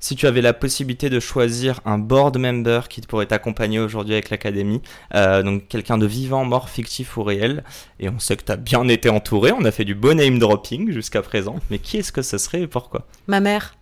si 0.00 0.16
tu 0.16 0.26
avais 0.26 0.40
la 0.40 0.52
possibilité 0.52 1.10
de 1.10 1.20
choisir 1.20 1.80
un 1.84 1.98
board 1.98 2.36
member 2.38 2.88
qui 2.88 3.00
pourrait 3.00 3.26
t'accompagner 3.26 3.78
aujourd'hui 3.78 4.14
avec 4.14 4.30
l'académie, 4.30 4.80
euh, 5.14 5.42
donc 5.42 5.68
quelqu'un 5.68 5.98
de 5.98 6.06
vivant, 6.06 6.44
mort, 6.44 6.68
fictif 6.68 7.16
ou 7.16 7.22
réel, 7.22 7.64
et 7.98 8.08
on 8.08 8.18
sait 8.18 8.36
que 8.36 8.44
tu 8.44 8.52
as 8.52 8.56
bien 8.56 8.86
été 8.88 9.08
entouré, 9.08 9.52
on 9.52 9.64
a 9.64 9.70
fait 9.70 9.84
du 9.84 9.94
bon 9.94 10.18
name 10.18 10.38
dropping 10.38 10.90
jusqu'à 10.92 11.22
présent, 11.22 11.56
mais 11.70 11.78
qui 11.78 11.98
est-ce 11.98 12.12
que 12.12 12.22
ce 12.22 12.38
serait 12.38 12.62
et 12.62 12.66
pourquoi? 12.66 13.06
Ma 13.26 13.40
mère. 13.40 13.74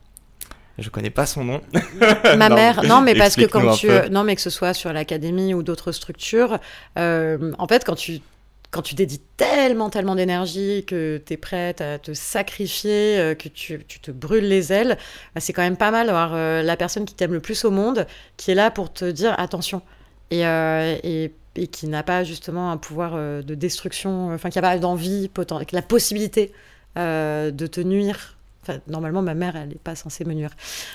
Je 0.78 0.90
connais 0.90 1.10
pas 1.10 1.24
son 1.24 1.43
nom. 1.43 1.62
Ma 2.36 2.51
mère, 2.51 2.82
non, 2.84 3.01
mais 3.01 3.14
parce 3.14 3.34
que 3.34 3.47
quand 3.47 3.74
tu, 3.76 3.88
non, 4.10 4.24
mais 4.24 4.36
que 4.36 4.43
ce 4.43 4.51
soit 4.51 4.74
sur 4.74 4.93
l'académie 4.93 5.55
ou 5.55 5.62
d'autres 5.62 5.90
structures, 5.90 6.59
euh, 6.98 7.52
en 7.59 7.66
fait, 7.66 7.82
quand 7.82 7.94
tu 7.94 8.20
quand 8.77 8.82
tu 8.82 8.94
dédies 8.94 9.23
tellement, 9.39 9.89
tellement 9.89 10.15
d'énergie, 10.15 10.85
que 10.86 11.23
tu 11.24 11.32
es 11.32 11.36
prête 11.39 11.81
à 11.81 11.98
te 11.98 12.12
sacrifier, 12.12 13.19
euh, 13.19 13.35
que 13.35 13.48
tu, 13.48 13.82
tu, 13.89 14.01
te 14.01 14.11
brûles 14.11 14.47
les 14.47 14.70
ailes, 14.73 14.98
bah, 15.35 15.40
c'est 15.40 15.55
quand 15.55 15.62
même 15.62 15.78
pas 15.78 15.90
mal 15.90 16.07
d'avoir 16.07 16.35
euh, 16.35 16.62
la 16.62 16.77
personne 16.77 17.07
qui 17.07 17.15
t'aime 17.15 17.32
le 17.32 17.40
plus 17.40 17.65
au 17.65 17.70
monde, 17.70 18.07
qui 18.36 18.51
est 18.51 18.55
là 18.55 18.70
pour 18.70 18.93
te 18.93 19.11
dire 19.11 19.35
attention. 19.39 19.81
Et, 20.31 20.40
et, 20.40 21.32
et 21.55 21.66
qui 21.69 21.86
n'a 21.86 22.03
pas 22.03 22.24
justement 22.24 22.73
un 22.73 22.77
pouvoir 22.77 23.15
de 23.15 23.55
destruction, 23.55 24.35
enfin 24.35 24.51
qui 24.51 24.59
n'a 24.59 24.62
pas 24.62 24.77
d'envie, 24.77 25.31
la 25.70 25.82
possibilité 25.82 26.53
de 26.97 27.66
te 27.66 27.81
nuire 27.81 28.36
normalement, 28.86 29.23
ma 29.23 29.35
mère, 29.35 29.57
elle 29.57 29.69
n'est 29.69 29.74
pas 29.77 29.94
censée 29.94 30.24
me 30.24 30.35
nuire. 30.35 30.51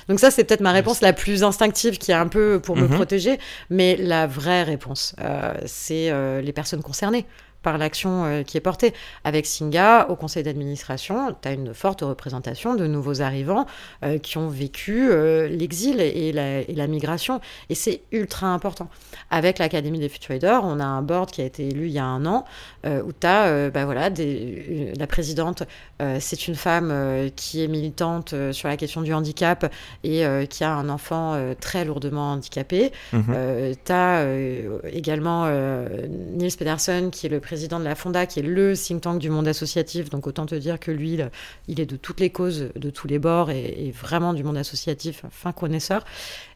Donc 0.08 0.20
ça, 0.20 0.32
c'est 0.32 0.44
peut-être 0.44 0.62
ma 0.62 0.72
réponse 0.72 1.02
la 1.02 1.14
plus 1.14 1.44
instinctive 1.44 1.98
qui 1.98 2.12
est 2.12 2.16
un 2.16 2.28
peu 2.28 2.60
pour 2.60 2.76
me 2.76 2.84
mhm. 2.84 2.96
protéger. 2.96 3.40
Mais 3.70 3.96
la 3.96 4.28
vraie 4.28 4.64
réponse, 4.64 5.16
euh, 5.22 5.54
c'est 5.66 6.12
euh, 6.12 6.42
les 6.42 6.54
personnes 6.54 6.84
concernées 6.84 7.26
par 7.62 7.78
l'action 7.78 8.26
euh, 8.26 8.44
qui 8.44 8.58
est 8.58 8.62
portée. 8.62 8.94
Avec 9.24 9.46
Singa, 9.46 10.08
au 10.10 10.16
conseil 10.16 10.44
d'administration, 10.44 11.36
tu 11.42 11.48
as 11.48 11.54
une 11.54 11.74
forte 11.74 12.02
représentation 12.02 12.76
de 12.76 12.88
nouveaux 12.88 13.22
arrivants 13.22 13.66
euh, 14.04 14.18
qui 14.18 14.38
ont 14.38 14.50
vécu 14.50 15.10
euh, 15.10 15.48
l'exil 15.48 16.00
et 16.02 16.32
la, 16.32 16.88
migration. 16.88 17.40
Et 17.70 17.76
c'est 17.76 18.02
ultra 18.12 18.48
important. 18.48 18.90
Avec 19.30 19.60
l'Académie 19.60 20.00
des 20.00 20.10
Future 20.10 20.34
Leaders, 20.34 20.64
on 20.66 20.80
a 20.80 20.86
un 20.86 21.02
board 21.02 21.32
qui 21.32 21.42
a 21.42 21.46
été 21.46 21.68
élu 21.68 21.88
il 21.88 21.94
y 21.94 22.00
a 22.00 22.06
un 22.06 22.26
an, 22.26 22.44
où 22.84 23.12
tu 23.14 23.28
as 23.28 23.70
bah 23.70 23.86
voilà, 23.86 24.10
des, 24.10 24.94
la 24.98 25.08
présidente, 25.08 25.64
c'est 26.20 26.48
une 26.48 26.56
femme 26.56 27.30
qui 27.36 27.64
est 27.64 27.68
militante 27.68 28.34
sur 28.52 28.68
la 28.68 28.78
question 28.78 29.02
du 29.02 29.14
handicap 29.14 29.72
et 30.04 30.26
qui 30.50 30.64
a 30.64 30.74
un 30.74 30.90
enfant 30.90 31.54
très 31.62 31.86
lourdement 31.86 32.32
handicapé. 32.32 32.92
Mhm. 33.14 33.76
tu 33.86 33.92
as 33.92 34.26
également 34.92 35.50
Niels 36.34 36.58
Pedersen, 36.58 37.12
qui 37.12 37.28
est 37.28 37.30
le 37.30 37.40
président 37.40 37.51
président 37.52 37.82
de 37.82 37.84
la 37.84 37.96
Fonda, 37.96 38.26
qui 38.28 38.40
est 38.40 38.44
le 38.44 38.78
think 38.78 39.02
tank 39.02 39.20
du 39.20 39.30
monde 39.30 39.46
associatif. 39.46 40.10
Donc 40.10 40.26
autant 40.26 40.46
te 40.46 40.56
dire 40.56 40.80
que 40.80 40.90
lui, 40.90 41.20
il 41.68 41.82
est 41.82 41.86
de 41.86 41.98
toutes 41.98 42.22
les 42.22 42.30
causes, 42.30 42.70
de 42.74 42.90
tous 42.90 43.10
les 43.10 43.20
bords 43.20 43.52
et, 43.52 43.92
vraiment 43.92 44.34
du 44.34 44.42
monde 44.46 44.56
associatif, 44.56 45.26
fin 45.30 45.52
connaisseur. 45.52 46.06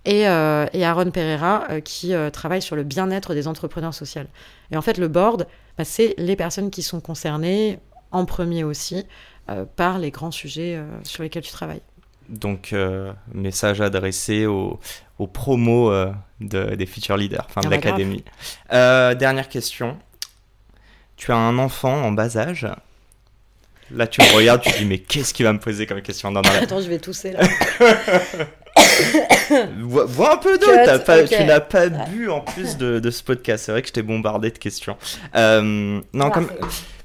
Et, 0.05 0.25
euh, 0.25 0.65
Aaron 0.73 1.11
Pereira, 1.11 1.65
euh, 1.69 1.81
qui 1.81 2.13
euh, 2.13 2.29
travaille 2.29 2.61
sur 2.61 2.77
le 2.77 2.83
bien-être 2.83 3.33
des 3.33 3.49
entrepreneurs 3.49 3.93
sociaux. 3.93 4.21
Et 4.71 4.77
en 4.77 4.81
fait, 4.81 4.97
le 4.97 5.09
board, 5.09 5.47
bah, 5.77 5.83
c'est 5.83 6.15
les 6.17 6.37
personnes 6.37 6.71
qui 6.71 6.81
sont 6.81 7.01
concernées, 7.01 7.79
en 8.11 8.23
premier 8.23 8.63
aussi, 8.63 9.05
par 9.75 9.99
les 9.99 10.11
grands 10.11 10.31
sujets 10.31 10.81
sur 11.03 11.23
lesquels 11.23 11.43
tu 11.43 11.51
travailles. 11.51 11.81
Donc, 12.29 12.73
message 13.33 13.81
adressé 13.81 14.45
aux, 14.45 14.79
promos 15.33 15.91
des 16.39 16.85
Future 16.85 17.17
Leaders, 17.17 17.45
enfin 17.49 17.59
de 17.59 17.67
ah 17.67 17.71
l'académie. 17.71 18.23
dernière 18.71 19.49
question 19.49 19.97
tu 21.17 21.31
as 21.31 21.37
un 21.37 21.57
enfant 21.57 22.03
en 22.03 22.11
bas 22.11 22.37
âge. 22.37 22.67
Là, 23.91 24.07
tu 24.07 24.21
me 24.21 24.35
regardes, 24.35 24.61
tu 24.61 24.71
te 24.71 24.77
dis, 24.79 24.85
mais 24.85 24.97
qu'est-ce 24.97 25.33
qu'il 25.33 25.45
va 25.45 25.53
me 25.53 25.59
poser 25.59 25.85
comme 25.85 26.01
question 26.01 26.31
non, 26.31 26.41
Attends, 26.41 26.81
je 26.81 26.89
vais 26.89 26.97
tousser 26.97 27.33
là. 27.33 27.41
vois, 29.79 30.33
un 30.33 30.37
peu 30.37 30.57
d'eau, 30.57 30.67
tu 30.67 31.43
n'as 31.43 31.59
pas 31.59 31.89
bu 31.89 32.29
en 32.29 32.41
plus 32.41 32.77
de, 32.77 33.11
ce 33.11 33.23
podcast. 33.23 33.65
C'est 33.65 33.71
vrai 33.71 33.83
que 33.83 33.87
je 33.87 33.93
t'ai 33.93 34.01
bombardé 34.01 34.49
de 34.49 34.57
questions. 34.57 34.97
Euh, 35.35 36.01
non, 36.13 36.31
comme, 36.31 36.49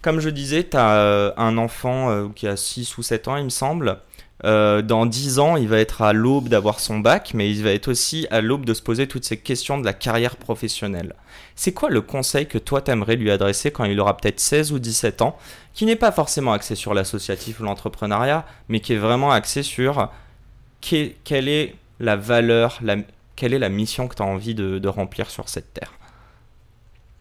comme 0.01 0.21
je 0.21 0.31
disais, 0.31 0.65
tu 0.65 0.77
as 0.77 0.95
euh, 0.95 1.33
un 1.37 1.59
enfant 1.59 2.11
euh, 2.11 2.29
qui 2.35 2.49
a 2.49 2.57
6 2.57 2.97
ou 2.97 3.03
7 3.03 3.29
ans, 3.29 3.37
il 3.37 3.45
me 3.45 3.51
semble. 3.51 3.99
Euh, 4.45 4.81
dans 4.81 5.05
10 5.05 5.39
ans, 5.39 5.57
il 5.57 5.69
va 5.69 5.79
être 5.79 6.03
à 6.03 6.13
l'aube 6.13 6.49
d'avoir 6.49 6.81
son 6.81 6.99
bac, 6.99 7.33
mais 7.35 7.51
il 7.51 7.63
va 7.63 7.73
être 7.73 7.89
aussi 7.89 8.27
à 8.31 8.41
l'aube 8.41 8.65
de 8.65 8.73
se 8.73 8.83
poser 8.83 9.07
toutes 9.07 9.25
ces 9.25 9.37
questions 9.37 9.79
de 9.79 9.85
la 9.85 9.93
carrière 9.93 10.37
professionnelle. 10.37 11.15
C'est 11.57 11.73
quoi 11.73 11.91
le 11.91 12.01
conseil 12.01 12.47
que 12.47 12.59
toi 12.59 12.81
t'aimerais 12.81 13.17
lui 13.17 13.31
adresser 13.31 13.71
quand 13.71 13.85
il 13.85 14.01
aura 14.01 14.17
peut-être 14.17 14.41
16 14.41 14.73
ou 14.73 14.79
17 14.79 15.23
ans, 15.23 15.37
qui 15.75 15.85
n'est 15.85 15.97
pas 15.97 16.13
forcément 16.13 16.53
axé 16.53 16.75
sur 16.75 16.95
l'associatif 16.95 17.61
ou 17.61 17.65
l'entrepreneuriat, 17.65 18.47
mais 18.69 18.81
qui 18.81 18.95
est 18.95 18.99
vraiment 18.99 19.31
axé 19.31 19.63
sur 19.63 20.09
quelle 20.81 21.49
est 21.49 21.75
la 21.99 22.17
valeur, 22.17 22.81
quelle 23.37 23.53
est 23.53 23.59
la 23.59 23.69
mission 23.69 24.09
que 24.09 24.15
tu 24.15 24.23
as 24.23 24.27
envie 24.27 24.55
de, 24.55 24.79
de 24.79 24.89
remplir 24.89 25.31
sur 25.31 25.51
cette 25.51 25.75
terre? 25.75 25.93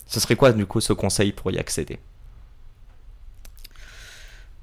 Ce 0.05 0.19
serait 0.19 0.35
quoi 0.35 0.53
du 0.53 0.65
coup 0.65 0.79
ce 0.79 0.93
conseil 0.93 1.33
pour 1.33 1.51
y 1.51 1.59
accéder? 1.59 1.99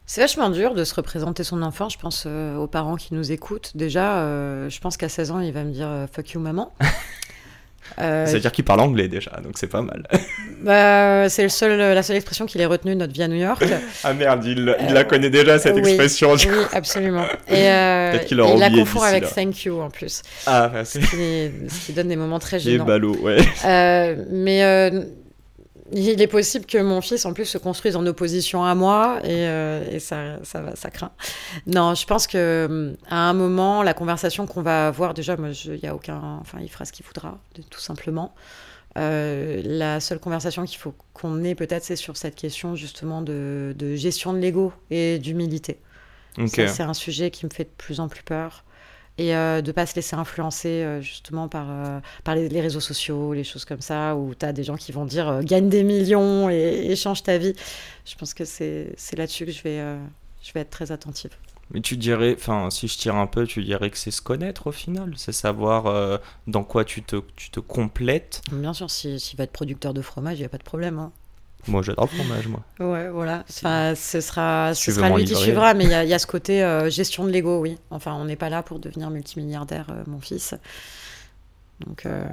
C'est 0.07 0.21
vachement 0.21 0.51
dur 0.51 0.75
de 0.75 0.85
se 0.85 0.95
représenter 0.95 1.43
son 1.43 1.63
enfant, 1.63 1.89
je 1.89 1.99
pense 1.99 2.25
euh, 2.27 2.57
aux 2.57 2.69
parents 2.69 2.95
qui 2.95 3.13
nous 3.13 3.33
écoutent. 3.33 3.73
Déjà, 3.75 4.19
euh, 4.19 4.71
je 4.71 4.79
pense 4.79 4.97
qu'à 4.97 5.09
16 5.09 5.31
ans, 5.33 5.41
il 5.41 5.53
va 5.53 5.65
me 5.65 5.73
dire 5.73 5.89
euh, 5.89 6.07
fuck 6.11 6.31
you 6.31 6.41
maman. 6.41 6.73
C'est-à-dire 7.99 8.51
qu'il 8.51 8.65
parle 8.65 8.81
anglais 8.81 9.07
déjà, 9.07 9.31
donc 9.43 9.59
c'est 9.59 9.69
pas 9.69 9.81
mal. 9.81 10.09
bah, 10.63 11.29
c'est 11.29 11.49
seul, 11.49 11.77
la 11.79 12.03
seule 12.03 12.17
expression 12.17 12.45
qu'il 12.45 12.61
ait 12.61 12.67
retenue 12.67 12.95
de 12.95 12.99
notre 13.01 13.13
vie 13.13 13.23
à 13.23 13.29
New 13.29 13.37
York. 13.37 13.65
ah 14.05 14.13
merde, 14.13 14.45
il, 14.45 14.65
la 14.65 15.05
connaît 15.05 15.31
déjà 15.31 15.59
cette 15.59 15.77
expression. 15.77 16.35
Oui, 16.35 16.47
absolument. 16.73 17.25
Et, 17.49 17.63
il 18.31 18.37
la 18.37 18.71
confond 18.71 19.03
avec 19.03 19.33
thank 19.33 19.65
you 19.65 19.81
en 19.81 19.91
plus. 19.91 20.23
Ah, 20.47 20.69
bah, 20.69 20.85
ce, 20.85 20.99
qui, 20.99 21.07
ce, 21.69 21.87
qui, 21.87 21.93
donne 21.93 22.09
des 22.09 22.17
moments 22.17 22.41
très 22.41 22.59
gênants. 22.59 22.85
Des 22.85 22.89
ballots, 22.89 23.17
ouais. 23.19 23.39
mais 24.31 24.91
il 25.93 26.21
est 26.21 26.27
possible 26.27 26.67
que 26.67 26.79
mon 26.79 27.01
fils, 27.01 27.25
en 27.25 27.33
plus, 27.33 27.45
se 27.45 27.59
construise 27.59 27.97
en 27.97 28.07
opposition 28.07 28.65
à 28.65 28.75
moi 28.75 29.21
et, 29.25 29.47
euh, 29.47 29.99
ça, 29.99 30.39
ça, 30.43 30.61
va, 30.61 30.77
ça 30.77 30.91
craint. 30.91 31.13
Non, 31.67 31.95
je 31.95 32.07
pense 32.07 32.27
que 32.27 32.97
à 33.09 33.29
un 33.29 33.33
moment, 33.33 33.83
la 33.83 33.95
conversation 33.95 34.47
qu'on 34.47 34.63
va 34.63 34.89
avoir, 34.89 35.15
déjà, 35.15 35.37
moi, 35.37 35.51
il 35.65 35.79
y 35.79 35.87
a 35.87 35.95
aucun, 35.95 36.21
enfin, 36.41 36.59
il 36.61 36.69
fera 36.69 36.85
ce 36.85 36.93
qu'il 36.93 37.05
voudra, 37.07 37.39
tout 37.71 37.81
simplement. 37.81 38.35
Euh, 38.99 39.61
la 39.65 40.01
seule 40.01 40.19
conversation 40.19 40.65
qu'il 40.65 40.79
faut 40.79 40.95
qu'on 41.13 41.45
ait 41.45 41.55
peut-être, 41.55 41.85
c'est 41.85 41.97
sur 41.97 42.17
cette 42.17 42.35
question 42.35 42.77
justement 42.77 43.21
de, 43.21 43.75
gestion 43.95 44.33
de 44.33 44.39
l'ego 44.39 44.73
et 44.91 45.19
d'humilité. 45.19 45.79
c'est 46.47 46.81
un 46.81 46.95
sujet 46.95 47.31
qui 47.31 47.45
me 47.45 47.51
fait 47.51 47.65
de 47.65 47.73
plus 47.77 48.01
en 48.01 48.09
plus 48.09 48.23
peur 48.23 48.65
et 49.19 49.35
euh, 49.35 49.63
de 49.63 49.73
pas 49.73 49.87
se 49.87 49.95
laisser 49.95 50.15
influencer 50.15 50.69
euh, 50.69 51.01
justement 51.01 51.49
par, 51.49 51.67
euh, 51.71 52.01
par 52.25 52.35
les, 52.35 52.61
réseaux 52.61 52.81
sociaux, 52.81 53.33
les 53.33 53.45
choses 53.45 53.65
comme 53.65 53.81
ça, 53.81 54.15
où 54.15 54.35
tu 54.35 54.45
as 54.45 54.53
des 54.53 54.65
gens 54.65 54.77
qui 54.77 54.93
vont 54.93 55.07
dire 55.07 55.41
gagne 55.43 55.69
des 55.69 55.83
millions 55.83 56.51
et, 56.51 56.95
change 56.97 57.23
ta 57.23 57.39
vie. 57.39 57.55
Je 58.05 58.15
pense 58.15 58.35
que 58.35 58.45
c'est 58.45 58.97
là-dessus 59.17 59.47
que 59.47 59.53
je 59.53 59.63
vais, 59.63 59.79
je 60.43 60.53
vais 60.53 60.61
être 60.61 60.71
très 60.71 60.93
attentive. 60.93 61.31
Mais 61.73 61.81
tu 61.81 61.97
dirais, 61.97 62.37
enfin, 62.39 62.71
si 62.71 62.87
je 62.87 62.97
tire 62.97 63.17
un 63.17 63.27
peu, 63.27 63.45
tu 63.47 63.63
dirais 63.65 63.91
que 63.91 63.99
c'est 63.99 64.13
se 64.13 64.23
connaître 64.23 64.69
au 64.69 64.73
final, 64.73 65.15
c'est 65.17 65.33
savoir 65.33 66.21
dans 66.47 66.65
quoi 66.65 66.85
tu 66.85 67.03
te, 67.03 67.17
tu 67.35 67.51
te 67.51 67.61
complètes. 67.61 68.43
Bien 68.53 68.73
sûr, 68.73 68.91
s'il 68.91 69.37
va 69.37 69.45
être 69.45 69.53
producteur 69.53 69.93
de 69.93 70.03
fromage, 70.03 70.39
il 70.39 70.43
n'y 70.43 70.47
a 70.47 70.51
pas 70.51 70.59
de 70.59 70.63
problème. 70.63 70.99
Hein. 70.99 71.13
Moi, 71.69 71.83
j'adore 71.83 72.09
le 72.11 72.19
fromage, 72.19 72.49
moi. 72.49 72.63
Ouais, 72.81 73.09
voilà. 73.09 73.45
Enfin, 73.49 73.95
ce 73.95 74.21
sera, 74.21 74.75
ce 74.75 74.93
sera 74.93 75.11
lui 75.11 75.25
qui 75.25 75.35
suivra, 75.35 75.75
mais 75.75 75.85
il 75.85 75.91
y, 75.91 76.15
a 76.15 76.19
ce 76.19 76.27
côté 76.27 76.63
euh, 76.63 76.91
gestion 76.91 77.25
de 77.25 77.31
l'ego, 77.31 77.61
oui. 77.61 77.79
Enfin, 77.91 78.15
on 78.15 78.25
n'est 78.25 78.37
pas 78.37 78.51
là 78.51 78.63
pour 78.63 78.79
devenir 78.79 79.11
multimilliardaire, 79.11 79.87
euh, 79.91 80.05
mon 80.07 80.21
fils. 80.21 80.55
Donc, 81.87 82.07
euh, 82.07 82.25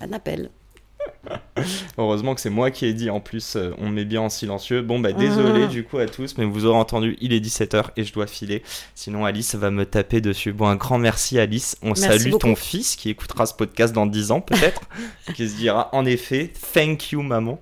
un 0.00 0.12
appel. 0.12 0.50
Heureusement 1.98 2.34
que 2.34 2.40
c'est 2.40 2.50
moi 2.50 2.70
qui 2.70 2.86
ai 2.86 2.94
dit 2.94 3.10
en 3.10 3.20
plus, 3.20 3.56
euh, 3.56 3.72
on 3.78 3.88
met 3.88 4.04
bien 4.04 4.20
en 4.20 4.28
silencieux. 4.28 4.82
Bon, 4.82 4.98
bah 4.98 5.12
désolé 5.12 5.64
ah. 5.64 5.66
du 5.66 5.84
coup 5.84 5.98
à 5.98 6.06
tous, 6.06 6.36
mais 6.38 6.44
vous 6.44 6.66
aurez 6.66 6.78
entendu, 6.78 7.16
il 7.20 7.32
est 7.32 7.40
17h 7.40 7.90
et 7.96 8.04
je 8.04 8.12
dois 8.12 8.26
filer. 8.26 8.62
Sinon, 8.94 9.24
Alice 9.24 9.54
va 9.54 9.70
me 9.70 9.86
taper 9.86 10.20
dessus. 10.20 10.52
Bon, 10.52 10.66
un 10.66 10.76
grand 10.76 10.98
merci, 10.98 11.38
Alice. 11.38 11.76
On 11.82 11.94
salue 11.94 12.32
ton 12.38 12.56
fils 12.56 12.96
qui 12.96 13.10
écoutera 13.10 13.46
ce 13.46 13.54
podcast 13.54 13.94
dans 13.94 14.06
10 14.06 14.30
ans 14.32 14.40
peut-être, 14.40 14.82
qui 15.34 15.48
se 15.48 15.56
dira 15.56 15.88
en 15.92 16.04
effet, 16.04 16.52
thank 16.74 17.12
you, 17.12 17.22
maman. 17.22 17.60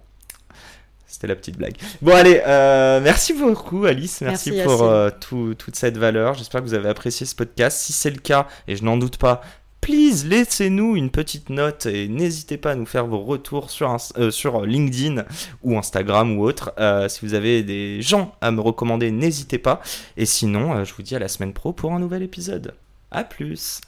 C'était 1.07 1.27
la 1.27 1.37
petite 1.37 1.59
blague. 1.59 1.77
Bon, 2.01 2.15
allez, 2.15 2.41
euh, 2.47 2.99
merci 3.03 3.35
beaucoup, 3.35 3.85
Alice. 3.85 4.23
Merci, 4.23 4.51
pour 4.65 4.83
euh, 4.83 5.11
toute 5.21 5.77
cette 5.77 5.99
valeur. 5.99 6.33
J'espère 6.35 6.63
que 6.63 6.67
vous 6.67 6.73
avez 6.75 6.89
apprécié 6.89 7.27
ce 7.27 7.35
podcast. 7.35 7.79
Si 7.79 7.93
c'est 7.93 8.11
le 8.11 8.19
cas, 8.19 8.49
et 8.67 8.77
je 8.77 8.83
n'en 8.83 8.97
doute 8.97 9.19
pas, 9.19 9.43
please 9.83 10.25
laissez-nous 10.25 10.97
une 10.97 11.11
petite 11.11 11.51
note 11.51 11.87
et 11.87 12.09
n'hésitez 12.09 12.57
pas 12.57 12.71
à 12.71 12.75
nous 12.77 12.87
faire 12.87 13.07
vos 13.07 13.21
retours 13.21 13.71
sur, 13.71 13.99
euh, 14.17 14.65
LinkedIn 14.65 15.25
ou 15.63 15.77
Instagram 15.77 16.39
ou 16.39 16.45
autre. 16.45 16.73
Euh, 16.79 17.09
si 17.09 17.27
vous 17.27 17.35
avez 17.35 17.63
des 17.63 18.01
gens 18.01 18.35
à 18.41 18.51
me 18.53 18.61
recommander, 18.61 19.11
n'hésitez 19.11 19.59
pas. 19.59 19.83
Et 20.17 20.25
sinon, 20.25 20.73
euh, 20.73 20.85
je 20.85 20.95
vous 20.95 21.03
dis 21.03 21.17
à 21.17 21.19
la 21.19 21.29
semaine 21.29 21.53
pro 21.53 21.73
pour 21.73 21.93
un 21.93 21.99
nouvel 21.99 22.23
épisode. 22.23 22.75
A 23.11 23.25
plus 23.25 23.81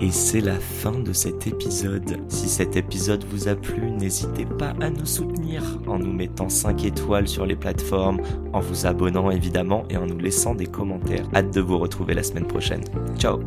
et 0.00 0.10
c'est 0.10 0.40
la 0.40 0.58
fin 0.58 0.98
de 0.98 1.12
cet 1.12 1.46
épisode. 1.46 2.18
Si 2.28 2.48
cet 2.48 2.76
épisode 2.76 3.24
vous 3.24 3.46
a 3.46 3.54
plu, 3.54 3.88
n'hésitez 3.92 4.46
pas 4.46 4.72
à 4.80 4.90
nous 4.90 5.06
soutenir 5.06 5.62
en 5.86 6.00
nous 6.00 6.12
mettant 6.12 6.48
5 6.48 6.84
étoiles 6.84 7.28
sur 7.28 7.46
les 7.46 7.54
plateformes, 7.54 8.20
en 8.52 8.58
vous 8.58 8.86
abonnant 8.86 9.30
évidemment 9.30 9.84
et 9.90 9.96
en 9.96 10.06
nous 10.06 10.18
laissant 10.18 10.56
des 10.56 10.66
commentaires. 10.66 11.28
Hâte 11.36 11.54
de 11.54 11.60
vous 11.60 11.78
retrouver 11.78 12.14
la 12.14 12.24
semaine 12.24 12.48
prochaine. 12.48 12.82
Ciao 13.16 13.38